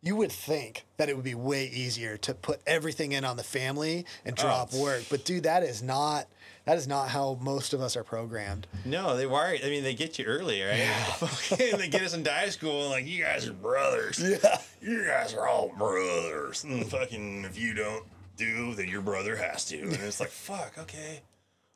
[0.02, 3.44] you would think that it would be way easier to put everything in on the
[3.44, 4.82] family and drop oh.
[4.82, 6.26] work, but dude, that is not
[6.65, 8.66] that is not how most of us are programmed.
[8.84, 9.57] No, they wire.
[9.65, 10.81] I mean, they get you early, right?
[11.18, 14.20] Fucking, they get us in dive school, and like you guys are brothers.
[14.20, 14.58] Yeah.
[14.82, 16.65] you guys are all brothers.
[16.65, 18.05] And fucking, if you don't
[18.41, 19.78] do, then your brother has to.
[19.81, 20.73] And it's like, fuck.
[20.78, 21.20] Okay.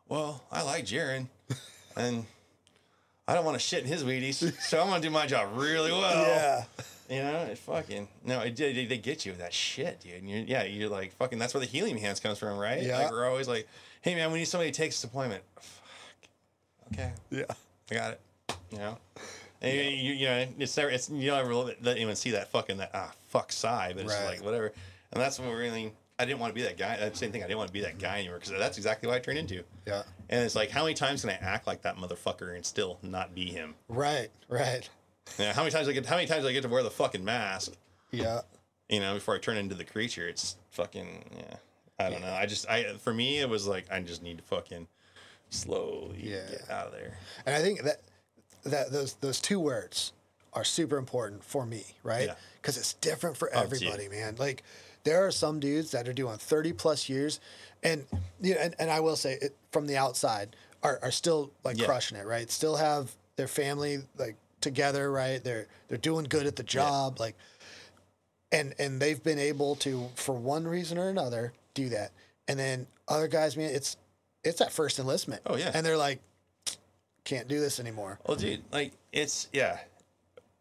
[0.08, 1.28] Well, I like Jerron,
[1.96, 2.26] and
[3.26, 5.90] I don't want to shit in his Wheaties, so I'm gonna do my job really
[5.92, 6.26] well.
[6.26, 6.64] Yeah.
[7.08, 10.14] You know, it fucking no, it, they, they get you with that shit, dude.
[10.14, 11.38] And you're, yeah, you're like fucking.
[11.38, 12.82] That's where the helium hands comes from, right?
[12.82, 12.98] Yeah.
[12.98, 13.66] Like we're always like,
[14.02, 15.42] hey man, we need somebody to take this deployment.
[15.60, 16.92] Fuck.
[16.92, 17.12] Okay.
[17.30, 17.44] Yeah.
[17.90, 18.20] I got it.
[18.70, 18.98] You know,
[19.62, 22.32] and you, you, you know, it's never, it's you don't ever let let anyone see
[22.32, 24.26] that fucking that ah fuck sigh, but it's Right.
[24.36, 24.72] like whatever.
[25.12, 26.96] And that's what we're really, I didn't want to be that guy.
[26.96, 27.42] That's the same thing.
[27.42, 29.64] I didn't want to be that guy anymore because that's exactly what I turned into.
[29.86, 30.02] Yeah.
[30.28, 33.34] And it's like, how many times can I act like that motherfucker and still not
[33.34, 33.74] be him?
[33.88, 34.28] Right.
[34.48, 34.88] Right.
[35.38, 35.52] Yeah.
[35.52, 36.06] How many times I get?
[36.06, 37.72] How many times I get to wear the fucking mask?
[38.12, 38.42] Yeah.
[38.88, 41.56] You know, before I turn into the creature, it's fucking yeah.
[41.98, 42.32] I don't know.
[42.32, 44.86] I just I for me it was like I just need to fucking
[45.50, 46.46] slowly Yeah.
[46.50, 47.18] get out of there.
[47.46, 48.02] And I think that
[48.64, 50.12] that those those two words
[50.52, 52.26] are super important for me, right?
[52.28, 52.34] Yeah.
[52.60, 54.36] Because it's different for Oh, everybody, man.
[54.38, 54.62] Like
[55.04, 57.40] there are some dudes that are doing 30 plus years
[57.82, 58.04] and
[58.40, 61.78] you know, and, and I will say it from the outside are, are still like
[61.78, 61.86] Yeah.
[61.86, 62.50] crushing it, right?
[62.50, 65.42] Still have their family like together, right?
[65.44, 67.36] They're they're doing good at the job, like
[68.52, 72.12] and and they've been able to for one reason or another do that.
[72.48, 73.96] And then other guys, man, it's
[74.42, 75.42] it's that first enlistment.
[75.46, 75.70] Oh, yeah.
[75.74, 76.20] And they're like
[77.24, 78.18] can't do this anymore.
[78.26, 79.78] Well, dude, like it's yeah,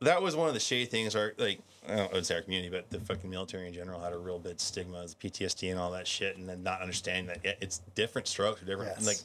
[0.01, 1.15] that was one of the shady things.
[1.15, 4.13] Our like I don't would say our community, but the fucking military in general had
[4.13, 7.39] a real big stigma as PTSD and all that shit, and then not understanding that
[7.43, 9.05] yeah, it's different strokes or different Yes.
[9.05, 9.17] like.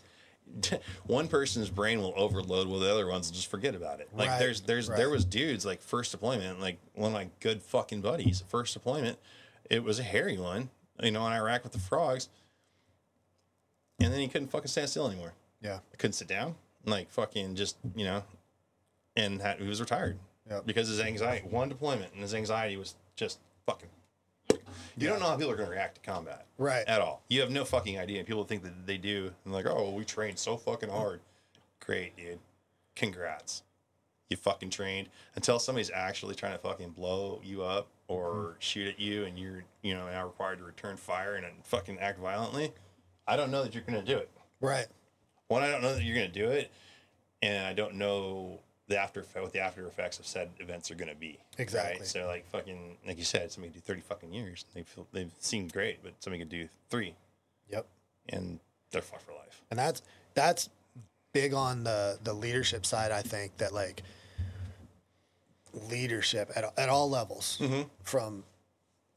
[1.07, 4.09] One person's brain will overload, while the other ones will just forget about it.
[4.17, 4.97] Like Right, there's there's right.
[4.97, 9.19] there was dudes like first deployment, like one of my good fucking buddies, first deployment.
[9.69, 10.71] It was a hairy one,
[11.03, 12.31] you know, in Iraq with the frogs,
[14.01, 15.81] and then he couldn't fucking stand still anymore Yeah.
[15.99, 16.55] couldn't sit down,
[16.87, 18.23] like fucking just you know,
[19.17, 20.19] and had, he was retired
[20.51, 20.67] Yep.
[20.67, 23.89] because his anxiety, one deployment, and his anxiety was just fucking.
[24.97, 26.85] You don't know how people are going to react to combat, Right.
[26.89, 27.23] At all.
[27.29, 28.19] You have no fucking idea.
[28.19, 31.21] And people think that they do, and like, oh, well, we trained so fucking hard.
[31.81, 32.39] Great, dude.
[32.97, 33.63] Congrats.
[34.29, 38.51] You fucking trained until somebody's actually trying to fucking blow you up or hmm.
[38.59, 42.19] shoot at you, and you're you know now required to return fire and fucking act
[42.19, 42.73] violently.
[43.27, 44.87] I don't know that you're going to do it Right.
[45.49, 46.71] one, I don't know that you're going to do it,
[47.43, 51.11] and I don't know the after what the after effects of said events are going
[51.11, 51.39] to be.
[51.59, 52.01] Exactly.
[52.01, 52.07] Right?
[52.07, 54.65] So like fucking like you said, somebody could do thirty fucking years.
[54.75, 57.15] They feel they've seen great, but somebody could do three,
[57.71, 57.87] Yep.
[58.31, 58.59] and
[58.91, 59.63] they're fucked for life.
[59.71, 60.03] And that's
[60.35, 60.71] that's
[61.33, 63.13] big on the the leadership side.
[63.13, 64.03] I think that like
[65.91, 67.83] leadership at at all levels, mm-hmm.
[68.03, 68.45] from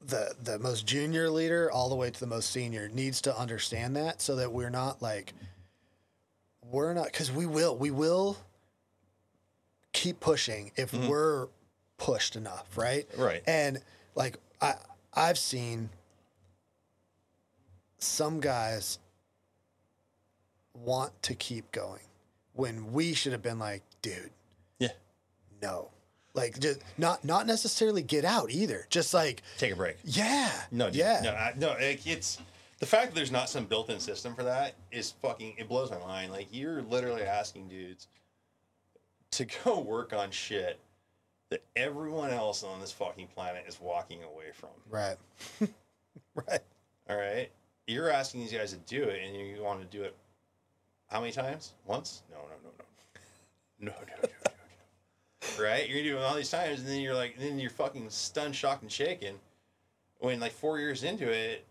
[0.05, 3.95] the the most junior leader all the way to the most senior, needs to understand
[3.95, 5.33] that so that we're not like
[6.69, 8.37] we're not because we will we will
[10.01, 11.07] keep pushing if mm-hmm.
[11.07, 11.47] we're
[11.97, 13.07] pushed enough, right?
[13.15, 13.43] Right.
[13.45, 13.79] And
[14.15, 14.73] like I
[15.13, 15.89] I've seen
[17.99, 18.97] some guys
[20.73, 22.01] want to keep going
[22.53, 24.31] when we should have been like, dude,
[24.79, 24.89] Yeah.
[25.61, 25.89] no.
[26.33, 28.87] Like just not not necessarily get out either.
[28.89, 29.97] Just like Take a break.
[30.03, 30.51] yeah.
[30.71, 31.21] No, dude, yeah.
[31.23, 31.67] no, I, no.
[31.79, 32.39] Like, it's
[32.79, 35.55] the fact that there's not some built-in system for that is fucking.
[35.59, 36.31] It blows my mind.
[36.31, 38.07] Like you're literally asking dudes
[39.31, 40.79] to go work on shit
[41.49, 44.69] that everyone else on this fucking planet is walking away from.
[44.89, 45.17] Right.
[46.35, 46.61] right.
[47.09, 47.49] All right.
[47.87, 50.15] You're asking these guys to do it, and you want to do it
[51.07, 51.73] how many times?
[51.85, 52.23] Once?
[52.31, 52.85] No, no, no, no.
[53.83, 54.51] No, no, no, no,
[55.57, 55.63] no.
[55.63, 55.89] Right?
[55.89, 58.91] You're doing all these times, and then you're like, then you're fucking stunned, shocked, and
[58.91, 59.35] shaken.
[60.19, 61.65] When like four years into it,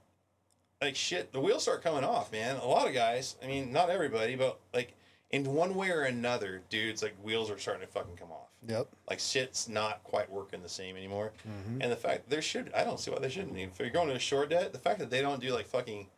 [0.83, 2.57] like shit, the wheels start coming off, man.
[2.57, 4.93] A lot of guys, I mean, not everybody, but like
[5.31, 8.89] in one way or another, dudes, like wheels are starting to fucking come off Yep.
[9.09, 11.33] like shit's not quite working the same anymore.
[11.49, 11.81] Mm-hmm.
[11.81, 13.57] And the fact there should I don't see why they shouldn't.
[13.57, 16.09] If you're going to a shore debt, the fact that they don't do like fucking,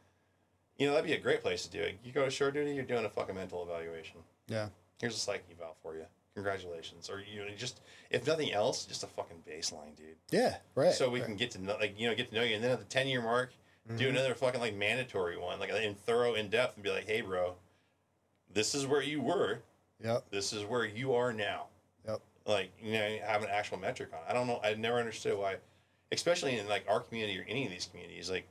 [0.77, 1.99] you know, that'd be a great place to do it.
[2.05, 4.21] You go to shore duty, you're doing a fucking mental evaluation.
[4.49, 4.69] Yeah.
[5.01, 6.05] Here's a psych eval for you.
[6.35, 10.17] Congratulations, or you know, just if nothing else, just a fucking baseline, dude.
[10.31, 10.57] Yeah.
[10.75, 10.95] Right.
[10.95, 11.27] So we right.
[11.27, 12.87] can get to know, like you know, get to know you, and then at the
[12.87, 13.53] ten year mark,
[13.87, 14.17] do mm-hmm.
[14.17, 17.55] another fucking like mandatory one, like in thorough, in depth, and be like, hey, bro,
[18.55, 19.59] this is where you were.
[20.03, 20.25] Yep.
[20.31, 21.67] This is where you are now
[22.07, 22.21] Yep.
[22.47, 24.25] like you know have an actual metric on it.
[24.31, 24.61] I don't know.
[24.65, 25.57] I never understood why,
[26.11, 28.31] especially in like our community or any of these communities.
[28.31, 28.47] Like,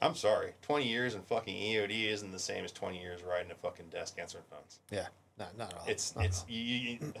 [0.00, 3.54] I'm sorry, 20 years in fucking EOD isn't the same as 20 years riding a
[3.54, 4.80] fucking desk answering phones.
[4.90, 5.06] Yeah.
[5.38, 5.84] Not not at all.
[5.86, 7.12] It's Not it's you, you, you-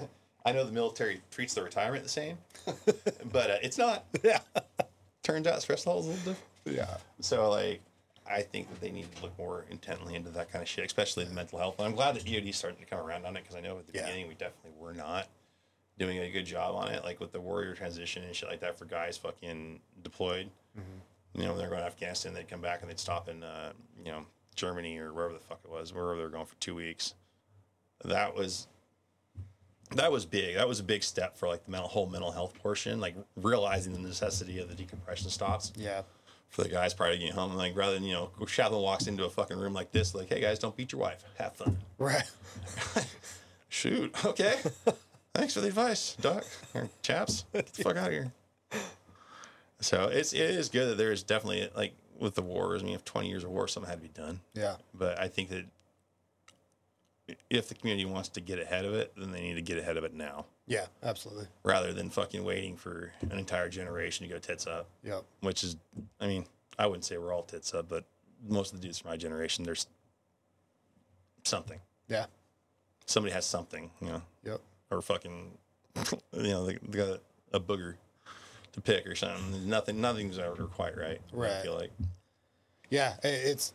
[0.44, 2.36] I know the military treats the retirement the same,
[3.32, 4.04] but uh, it's not.
[4.24, 4.40] Yeah.
[5.22, 6.78] Turns out stress levels a little different.
[6.78, 6.96] Yeah.
[7.20, 7.80] So like,
[8.30, 11.24] I think that they need to look more intently into that kind of shit, especially
[11.24, 11.76] the mental health.
[11.78, 13.86] And I'm glad that EOD starting to come around on it because I know at
[13.86, 14.06] the Yeah.
[14.06, 15.28] beginning we definitely were not
[15.98, 18.78] doing a good job on it, like with the warrior transition and shit like that
[18.78, 20.50] for guys fucking deployed.
[21.34, 23.72] You know, when they're going to Afghanistan, they'd come back and they'd stop in, uh,
[24.04, 26.74] you know, Germany or wherever the fuck it was, wherever they were going for two
[26.74, 27.14] weeks.
[28.04, 28.66] That was
[29.92, 30.54] that was big.
[30.56, 33.92] That was a big step for like the mental whole mental health portion, like realizing
[33.92, 36.02] the necessity of the decompression stops Yeah.
[36.52, 37.54] For the guys to getting home.
[37.54, 40.40] Like rather than you know, Chaplain walks into a fucking room like this, like, hey
[40.40, 41.78] guys, don't beat your wife, have fun.
[41.98, 42.30] Right.
[43.68, 44.56] Shoot, okay.
[45.34, 47.46] Thanks for the advice, Doc or chaps.
[47.54, 48.32] Get the fuck out of here.
[49.80, 52.82] So it's it is good that there is definitely like with the wars.
[52.82, 54.40] I mean, if twenty years of war, something had to be done.
[54.54, 54.76] Yeah.
[54.94, 55.64] But I think that
[57.48, 59.96] if the community wants to get ahead of it, then they need to get ahead
[59.96, 60.86] of it now, Yeah.
[61.02, 61.46] Absolutely.
[61.64, 64.88] rather than fucking waiting for an entire generation to go tits up.
[65.04, 65.24] Yep.
[65.40, 65.76] which is,
[66.20, 66.46] I mean,
[66.78, 68.04] I wouldn't say we're all tits up, but
[68.48, 69.86] most of the dudes from my generation, there's
[71.44, 71.80] something.
[72.08, 72.26] Yeah.
[73.06, 74.60] Somebody has something, you know, Yep.
[74.90, 75.50] or fucking,
[76.32, 77.20] you know, they, they got
[77.52, 77.96] a booger
[78.72, 79.68] to pick or something.
[79.68, 81.20] Nothing, nothing's ever quite right.
[81.32, 81.62] I Right.
[81.62, 81.90] feel like.
[82.90, 83.72] Yeah, it's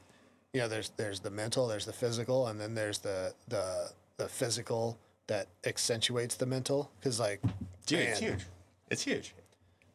[0.53, 4.27] you know, there's there's the mental, there's the physical, and then there's the the the
[4.27, 6.91] physical that accentuates the mental.
[6.99, 7.41] Because like,
[7.85, 8.45] Dude, it's huge.
[8.89, 9.33] It's huge.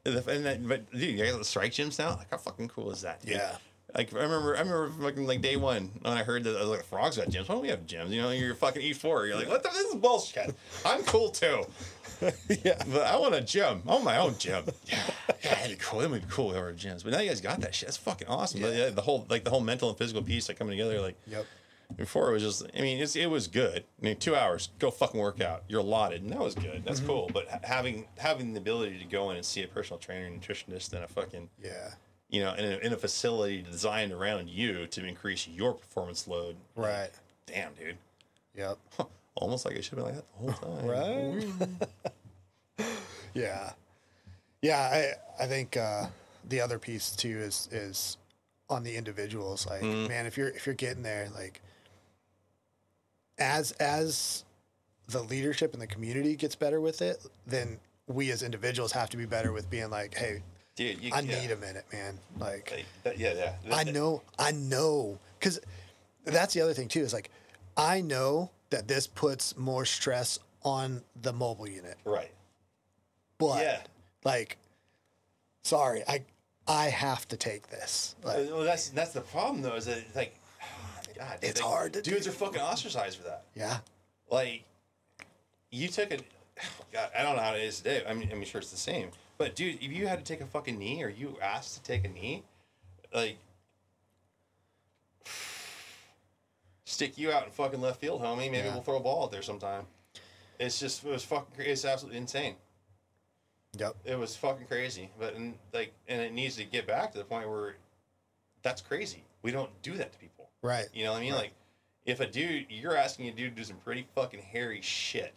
[0.04, 2.16] And, the- and that, but dude, you got the strike gyms now.
[2.16, 3.20] Like, how fucking cool is that?
[3.22, 3.36] dude?
[3.36, 3.56] Yeah.
[3.94, 6.70] Like I remember, I remember fucking like day one when I heard that I was
[6.70, 7.48] like, frogs got gyms.
[7.48, 8.08] Why don't we have gyms?
[8.08, 9.26] You know, you're fucking E four.
[9.26, 9.68] You're like, what the?
[9.68, 10.54] This is bullshit.
[10.86, 11.64] I'm cool too.
[12.64, 13.82] yeah, But I want a gym.
[13.86, 14.64] I want my own gym.
[14.86, 14.98] Yeah,
[15.44, 16.00] yeah, that'd be cool.
[16.00, 16.52] That would be cool.
[16.52, 17.04] Over gyms.
[17.04, 17.88] But now you guys got that shit.
[17.88, 18.60] That's fucking awesome.
[18.62, 20.98] Yeah, the whole like the whole mental and physical piece like coming together.
[21.00, 21.44] Like yep,
[21.96, 22.64] before it was just.
[22.76, 23.84] I mean, it's, it was good.
[24.00, 25.64] I mean, two hours, go fucking work out.
[25.68, 26.64] You're allotted, and that was good.
[26.64, 26.84] Mm-hmm.
[26.84, 27.30] That's cool.
[27.32, 31.04] But having having the ability to go in and see a personal trainer, nutritionist, and
[31.04, 31.94] a fucking yeah,
[32.28, 36.56] you know, in a, in a facility designed around you to increase your performance load.
[36.76, 37.10] right,
[37.46, 37.96] Damn, dude.
[38.56, 38.78] yep,
[39.34, 41.68] Almost like it should have been like that the whole time.
[42.78, 42.86] right,
[43.34, 43.72] yeah,
[44.60, 45.14] yeah.
[45.38, 46.06] I I think uh,
[46.48, 48.16] the other piece too is is
[48.68, 49.66] on the individuals.
[49.66, 51.60] Like, man, if you're if you're getting there, like,
[53.38, 54.44] as as
[55.08, 59.16] the leadership and the community gets better with it, then we as individuals have to
[59.16, 60.42] be better with being like, hey,
[60.74, 61.40] Dude, you, I yeah.
[61.40, 62.18] need a minute, man.
[62.38, 63.74] Like, Like, that- yeah, yeah.
[63.76, 65.60] I know, I know, because
[66.24, 67.00] that's the other thing too.
[67.00, 67.30] Is like,
[67.76, 72.30] I know that this puts more stress on the mobile unit, Right.
[73.38, 73.80] but Yeah.
[74.24, 74.56] like,
[75.62, 76.22] sorry, I
[76.66, 78.14] I have to take this.
[78.22, 79.74] Like, Well, that's that's the problem though.
[79.74, 80.34] Is that it's like,
[81.22, 82.30] God, It's like, hard to Dudes do.
[82.30, 83.44] are fucking ostracized for that.
[83.54, 83.78] yeah,
[84.30, 84.64] Like,
[85.70, 86.16] you took a.
[86.92, 88.02] God, I don't know how it is today.
[88.08, 89.10] I mean, I'm sure it's the same.
[89.38, 92.04] But dude, if you had to take a fucking knee, or you asked to take
[92.04, 92.42] a knee,
[93.14, 93.36] like,
[96.84, 98.50] stick you out in fucking left field, homie.
[98.50, 98.74] Maybe Yeah.
[98.74, 99.86] we'll throw a ball out there sometime.
[100.58, 101.64] It's just it was fucking.
[101.64, 102.56] It's absolutely insane.
[103.76, 105.10] yep, It was fucking crazy.
[105.18, 107.76] But and like, and it needs to get back to the point where
[108.62, 109.24] that's crazy.
[109.42, 110.41] We don't do that to people.
[110.62, 111.32] Right, You know what I mean?
[111.32, 111.42] Right.
[111.42, 111.52] Like,
[112.04, 115.36] if a dude, you're asking a dude to do some pretty fucking hairy shit.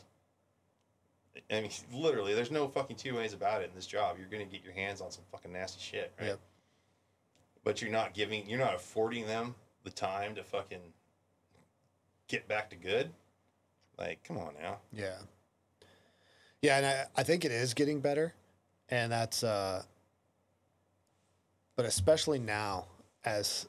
[1.52, 4.18] I mean, literally, there's no fucking two ways about it in this job.
[4.18, 6.28] You're gonna get your hands on some fucking nasty shit, right?
[6.28, 6.40] Yep.
[7.64, 10.80] But you're not giving, you're not affording them the time to fucking
[12.28, 13.12] get back to good.
[13.98, 14.78] Like, come on now.
[14.92, 15.16] yeah,
[16.62, 18.34] yeah, and I I think it is getting better,
[18.90, 19.84] and that's uh,
[21.76, 22.88] but especially now
[23.24, 23.68] as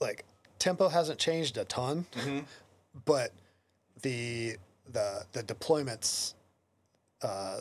[0.00, 0.24] like
[0.58, 2.06] tempo hasn't changed a ton.
[2.12, 2.40] Mm-hmm.
[3.04, 3.32] but
[4.02, 4.56] the
[4.92, 6.34] the the deployments
[7.22, 7.60] uh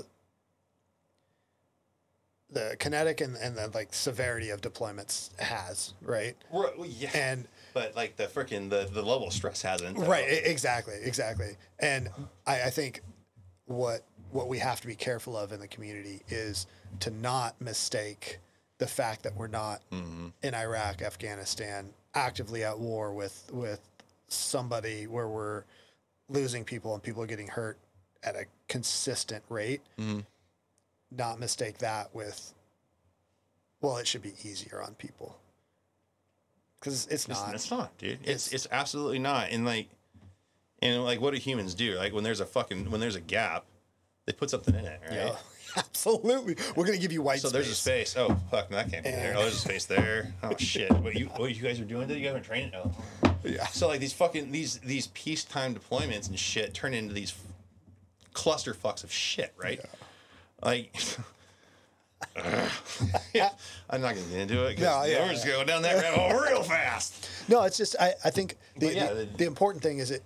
[2.51, 7.09] the kinetic and, and the like severity of deployments has right Well, yeah.
[7.13, 9.97] and but like the freaking the the level of stress hasn't.
[9.97, 10.05] though.
[10.05, 12.09] right exactly exactly and
[12.45, 13.01] I, I think
[13.65, 16.67] what what we have to be careful of in the community is
[16.99, 18.39] to not mistake
[18.77, 23.81] the fact that we're not in Iraq, Afghanistan, actively at war with with
[24.27, 25.63] somebody where we're
[26.29, 27.77] losing people and people are getting hurt
[28.23, 29.81] at a consistent rate.
[29.99, 30.21] Mm-hmm.
[31.11, 32.53] Not mistake that with
[33.81, 35.37] well, it should be easier on people
[36.79, 37.53] because it's It's, not.
[37.53, 38.19] it's not, dude.
[38.23, 39.49] It's It's- it's absolutely not.
[39.51, 39.89] And like,
[40.81, 41.95] and like, what do humans do?
[41.95, 43.65] Like when there's a fucking when there's a gap,
[44.25, 45.13] they put something in it, right?
[45.13, 45.35] Yeah,
[45.77, 46.55] absolutely.
[46.75, 47.53] We're gonna give you white So space.
[47.53, 48.15] there's a space.
[48.17, 49.33] Oh fuck, no, that can't be there.
[49.37, 50.33] Oh, there's a space there.
[50.43, 50.91] Oh shit.
[50.91, 52.07] What you what you guys are doing?
[52.07, 52.71] Did you guys are training?
[52.75, 52.91] Oh.
[53.43, 53.65] Yeah.
[53.67, 57.33] So like these fucking these these peacetime deployments and shit turn into these
[58.33, 59.79] cluster fucks of shit, right?
[59.81, 59.89] Yeah.
[60.63, 60.95] Like.
[63.33, 63.49] yeah,
[63.89, 64.79] I'm not gonna get into it.
[64.79, 67.29] No, yeah, we're just going down that rabbit hole real fast.
[67.47, 70.23] No, it's just I, I think the, yeah, the, the- the important thing is it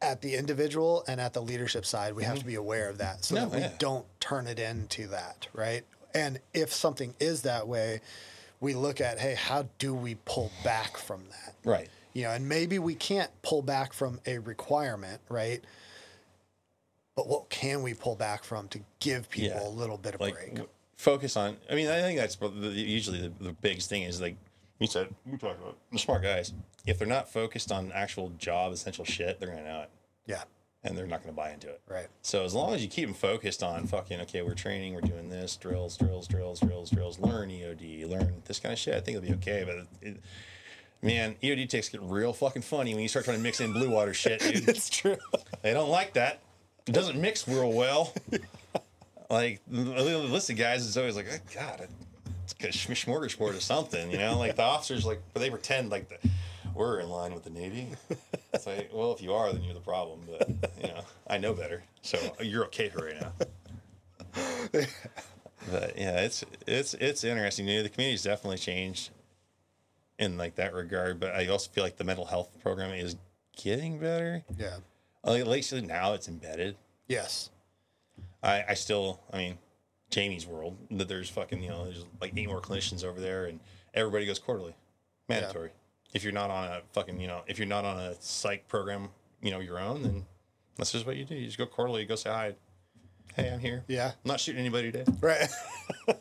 [0.00, 2.48] at the individual and at the leadership side, we have to mm-hmm.
[2.48, 3.72] be aware of that so No, that we yeah.
[3.78, 5.84] don't turn it into that, right?
[6.14, 8.00] And if something is that way,
[8.60, 11.54] we look at, hey, how do we pull back from that?
[11.64, 11.88] Right.
[12.12, 15.62] You know, and maybe we can't pull back from a requirement, right?
[17.14, 19.68] But what can we pull back from to give people Yeah.
[19.68, 20.48] a little bit of like break?
[20.50, 21.56] w- focus on.
[21.70, 24.36] I mean, I think that's usually the, the biggest thing is like
[24.78, 25.14] you said.
[25.26, 26.52] We talked about the smart guys.
[26.88, 29.90] If they're not focused on actual job essential shit, they're gonna know it,
[30.26, 30.42] Yeah,
[30.82, 31.80] and they're not gonna buy into it.
[31.88, 32.08] right.
[32.22, 35.28] So as long as you keep them focused on fucking okay, we're training, we're doing
[35.28, 37.18] this drills, drills, drills, drills, drills.
[37.18, 38.94] Learn EOD, learn this kind of shit.
[38.94, 39.64] I think it'll be okay.
[39.66, 40.16] But it,
[41.02, 43.90] man, EOD techs get real fucking funny when you start trying to mix in blue
[43.90, 44.68] water shit, dude.
[44.68, 45.16] It's true.
[45.62, 46.40] They don't like that.
[46.86, 48.14] It doesn't mix real well.
[49.30, 51.86] like the the list of guys is always like, oh, God,
[52.44, 54.38] it's a smorgasbord or something, you know.
[54.38, 56.16] Like the officers, like they pretend like the,
[56.74, 57.88] we're in line with the Navy.
[58.52, 60.20] It's like, well, if you are, then you're the problem.
[60.26, 60.48] But
[60.80, 63.32] you know, I know better, so you're okay for right now.
[65.70, 67.68] but yeah, it's it's it's interesting.
[67.68, 69.10] You know, the community's definitely changed
[70.18, 71.20] in like that regard.
[71.20, 73.16] But I also feel like the mental health program is
[73.56, 74.44] getting better.
[74.56, 74.76] Yeah.
[75.24, 76.76] Like, at least now it's embedded.
[77.06, 77.50] Yes.
[78.42, 79.58] I, I still, I mean,
[80.10, 83.60] Jamie's world that there's fucking, you know, there's like eight more clinicians over there and
[83.94, 84.74] everybody goes quarterly,
[85.28, 85.70] mandatory.
[86.14, 89.10] If you're not on a fucking, you know, if you're not on a psych program,
[89.42, 90.26] you know, your own, then
[90.76, 91.34] that's just what you do.
[91.34, 92.54] You just go quarterly, go say hi.
[93.36, 93.84] Hey, I'm here.
[93.88, 94.06] Yeah.
[94.06, 95.12] I'm not shooting anybody today.
[95.20, 95.48] Right.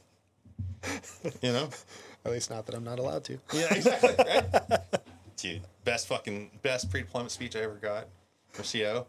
[1.41, 1.69] You know?
[2.25, 3.40] At least not that I'm not allowed to.
[3.53, 4.16] Yeah, exactly.
[4.17, 4.80] Right?
[5.38, 8.07] Dude, best fucking, best pre deployment speech I ever got
[8.51, 9.07] from CO.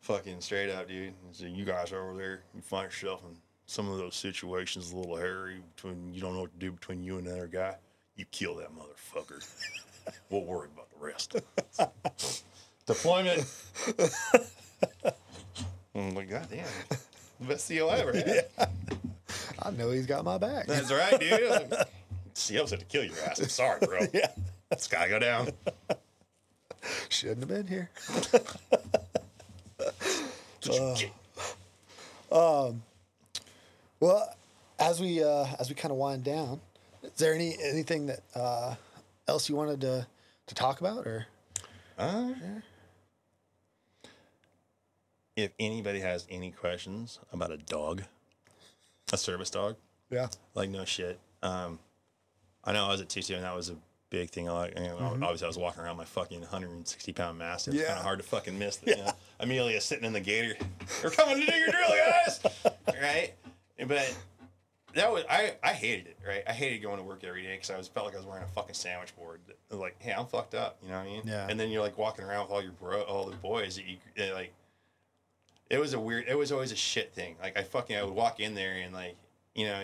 [0.00, 1.14] Fucking straight up, dude.
[1.32, 4.96] So you guys are over there, you find yourself in some of those situations a
[4.96, 7.76] little hairy between you don't know what to do between you and another guy.
[8.16, 9.44] You kill that motherfucker.
[10.30, 11.36] We'll worry about the rest.
[12.86, 13.44] Deployment.
[15.94, 16.66] I'm like, God damn.
[17.40, 18.46] Best CO I ever had.
[19.60, 20.66] I know he's got my back.
[20.66, 21.50] That's right, dude.
[21.50, 21.70] Like,
[22.34, 23.40] CO said to kill your ass.
[23.40, 24.00] I'm sorry, bro.
[24.12, 24.28] yeah.
[24.70, 25.50] It's gotta go down.
[27.08, 27.90] Shouldn't have been here.
[30.64, 31.12] You get.
[34.00, 34.34] Well,
[34.78, 36.60] as we uh, as we kind of wind down,
[37.02, 38.74] is there any anything that uh,
[39.28, 40.06] else you wanted to
[40.46, 41.26] to talk about or?
[41.98, 42.30] Uh,
[45.36, 48.02] if anybody has any questions about a dog,
[49.12, 49.76] a service dog,
[50.10, 50.28] Yeah.
[50.54, 51.20] like no shit.
[51.42, 51.78] Um,
[52.64, 53.76] I know I was at TCO and that was a
[54.10, 54.46] big thing.
[54.46, 57.74] Like, you know, obviously I was walking around my fucking 160 pound mastiff.
[57.74, 57.88] It's Yeah.
[57.88, 58.76] kind of hard to fucking miss.
[58.76, 60.54] The, you know, Amelia sitting in the gator.
[61.04, 62.40] We're coming to do your drill, guys.
[63.00, 63.32] right?
[63.86, 64.16] But
[64.98, 65.54] that was I.
[65.62, 66.18] I hated it.
[66.26, 66.42] Right?
[66.46, 68.44] I hated going to work every day because I was felt like I was wearing
[68.44, 69.40] a fucking sandwich board.
[69.70, 70.78] Like, hey, I'm fucked up.
[70.82, 71.22] You know what I mean?
[71.24, 71.46] Yeah.
[71.48, 73.96] And then you're like walking around with all your bro, all the boys that you
[74.34, 74.52] like.
[75.70, 76.26] It was a weird.
[76.28, 77.36] It was always a shit thing.
[77.42, 79.16] Like I fucking I would walk in there and like
[79.54, 79.82] you know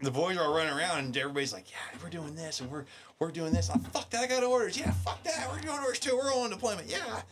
[0.00, 2.84] the boys are all running around and everybody's like, yeah, we're doing this and we're
[3.18, 3.70] we're doing this.
[3.70, 4.78] I'm fuck that, I got orders.
[4.78, 6.16] Yeah, fuck that, we're doing orders too.
[6.16, 6.88] We're all on deployment.
[6.88, 7.22] Yeah,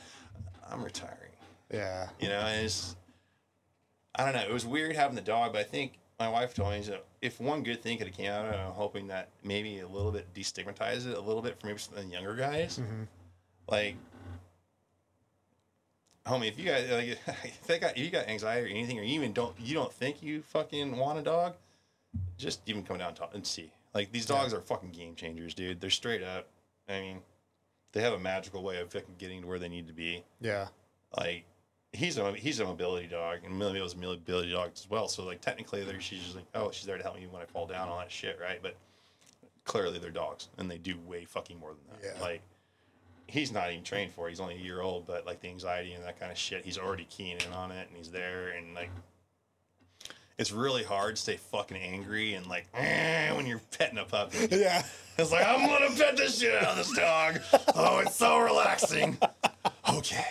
[0.68, 1.30] I'm retiring.
[1.72, 2.08] Yeah.
[2.20, 2.96] You know, and it's
[4.14, 4.48] I don't know.
[4.48, 7.41] It was weird having the dog, but I think my wife told me that if
[7.41, 10.11] one good thing could have came out of it, I'm hoping that maybe a little
[10.12, 12.78] bit destigmatize it a little bit for maybe some of the younger guys.
[12.78, 13.03] Mm-hmm.
[13.69, 13.97] Like,
[16.27, 19.03] homie, if you guys like, if they got if you got anxiety or anything, or
[19.03, 21.55] even don't you don't think you fucking want a dog,
[22.39, 23.70] just even come down and, talk, and see.
[23.95, 25.81] Like these dogs are fucking game changers, dude.
[25.81, 26.49] They're straight up.
[26.89, 27.19] I mean,
[27.93, 30.69] they have a magical way of fucking getting to where they need to be Yeah.
[31.17, 31.45] like
[31.97, 35.08] he's a he's a mobility dog and Millie was a mobility dog as well.
[35.08, 37.47] So like technically there she's just like oh she's there to help me when I
[37.47, 38.58] fall down all that shit right.
[38.62, 38.76] But
[39.65, 42.15] clearly they're dogs and they do way fucking more than that.
[42.16, 42.23] Yeah.
[42.23, 42.42] Like
[43.26, 44.31] he's not even trained for it.
[44.31, 46.78] He's only a year old, but like the anxiety and that kind of shit, he's
[46.78, 48.91] already keying in on it and he's there and like.
[50.39, 54.49] It's really hard to stay fucking angry and like "Eh," when you're petting a puppy.
[54.50, 54.83] Yeah.
[55.18, 57.41] It's like I'm gonna pet the shit out of this dog.
[57.75, 59.18] Oh, it's so relaxing.
[59.89, 60.26] Okay,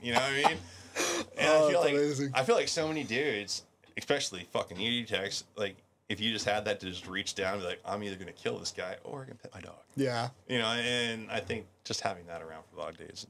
[0.00, 0.58] you know what I mean?
[1.38, 2.30] And Oh, I feel like amazing.
[2.34, 3.64] I feel like so many dudes,
[3.98, 5.76] especially fucking ED techs, like
[6.08, 8.32] if you just had that to just reach down and be like, I'm either gonna
[8.32, 9.78] kill this guy or I'm gonna pet my dog.
[9.96, 10.28] Yeah.
[10.48, 13.26] You know, and I think just having that around for dog days.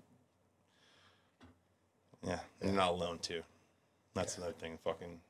[2.27, 3.43] Yeah, and you're not alone too.
[4.15, 4.78] That's another thing.
[4.85, 5.20] Fucking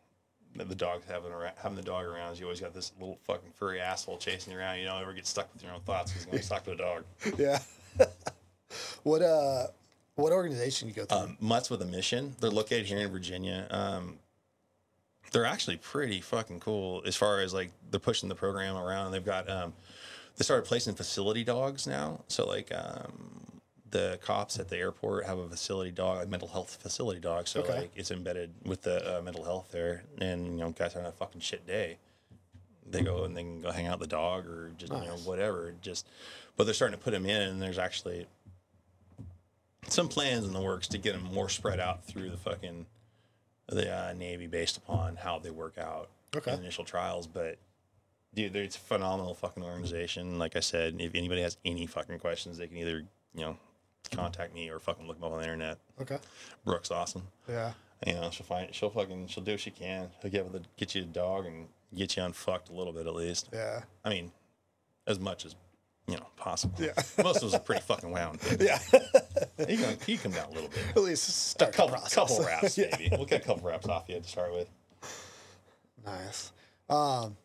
[0.57, 3.19] the the dog having around, having the dog around is you always got this little
[3.25, 4.79] fucking furry asshole chasing you around.
[4.79, 7.05] You don't ever get stuck with your own thoughts because you're stuck with a dog.
[7.39, 7.59] Yeah.
[9.03, 9.67] what uh
[10.17, 11.19] what organization you go through?
[11.19, 12.35] Um, Mutts with a Mission.
[12.41, 13.67] They're located here in Virginia.
[13.71, 14.19] Um,
[15.33, 19.13] they're actually pretty fucking cool as far as like they're pushing the program around.
[19.13, 19.73] They've got um,
[20.37, 22.21] they started placing facility dogs now.
[22.29, 26.79] So like um, the cops at the airport have a facility dog, a mental health
[26.81, 27.49] facility dog.
[27.49, 27.81] So Okay.
[27.81, 31.13] like it's embedded with the uh, mental health there, and you know guys having a
[31.13, 31.99] fucking shit day.
[32.89, 35.17] They go and they can go hang out with the dog or just you know
[35.25, 35.75] whatever.
[35.83, 36.07] Just,
[36.57, 38.27] but they're starting to put them in, and there's actually
[39.89, 42.87] some plans in the works to get them more spread out through the fucking
[43.69, 46.53] the uh, Navy based upon how they work out Okay.
[46.53, 47.27] in initial trials.
[47.27, 47.59] But
[48.35, 50.39] dude, it's a phenomenal fucking organization.
[50.39, 53.57] Like I said, if anybody has any fucking questions, they can either you know
[54.13, 55.79] contact me or fucking look them up on the internet.
[56.01, 56.19] Okay.
[56.65, 57.23] Brooke's awesome.
[57.49, 57.73] Yeah.
[58.07, 60.11] You know, she'll find she'll fucking she'll do what she can.
[60.23, 63.07] She'll get with the, get you a dog and get you unfucked a little bit
[63.07, 63.49] at least.
[63.53, 63.83] Yeah.
[64.05, 64.31] I mean,
[65.07, 65.57] as much as
[66.09, 66.75] you know possible.
[66.79, 66.93] Yeah.
[67.23, 68.39] Most of us are pretty fucking wound.
[68.61, 68.79] Yeah.
[69.67, 70.79] He can, he can come down a little bit.
[70.95, 72.87] At least start the couple, couple wraps, Yeah.
[72.99, 73.09] maybe.
[73.17, 74.69] We'll get a couple wraps off you to start with.
[76.05, 76.53] Nice.
[76.89, 77.37] Um,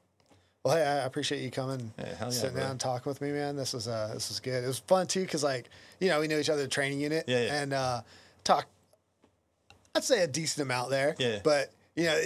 [0.64, 2.60] Well, hey, I appreciate you coming, Yeah, hell yeah, sitting brother.
[2.66, 3.56] down, and talking with me, man.
[3.56, 4.64] This was uh, this was good.
[4.64, 7.26] It was fun too, cause like you know we knew each other the training unit,
[7.28, 7.62] Yeah, yeah.
[7.64, 8.02] and uh,
[8.44, 8.68] talk.
[9.96, 11.40] I'd say a decent amount there, Yeah.
[11.44, 12.22] But you know,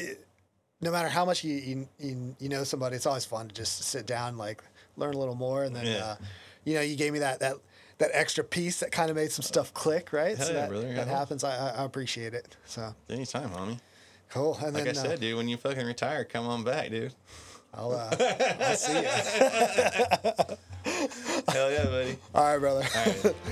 [0.81, 3.81] no matter how much you, you you you know somebody, it's always fun to just
[3.83, 4.61] sit down, like
[4.97, 6.05] learn a little more, and then Yeah.
[6.05, 6.15] uh,
[6.63, 7.55] you know you gave me that that
[7.97, 10.37] that extra piece that kind of made some stuff click, right?
[10.37, 10.93] Hell so yeah, that, brother.
[10.93, 11.43] that happens.
[11.43, 12.55] I, I I appreciate it.
[12.65, 13.79] So Anytime, homie.
[14.29, 14.57] cool.
[14.61, 17.13] And Like then I uh, said, dude, when you fucking retire, come on back, dude.
[17.73, 18.15] I'll uh,
[18.61, 19.07] I'll see you.
[21.49, 22.17] Hell yeah, buddy.
[22.33, 22.85] All right, brother.
[22.95, 23.35] All right.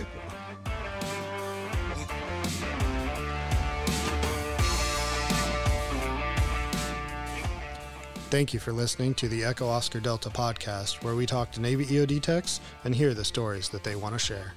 [8.33, 11.85] Thank you for listening to the Echo Oscar Delta podcast, where we talk to Navy
[11.85, 14.53] EOD techs and hear the stories that they want to share.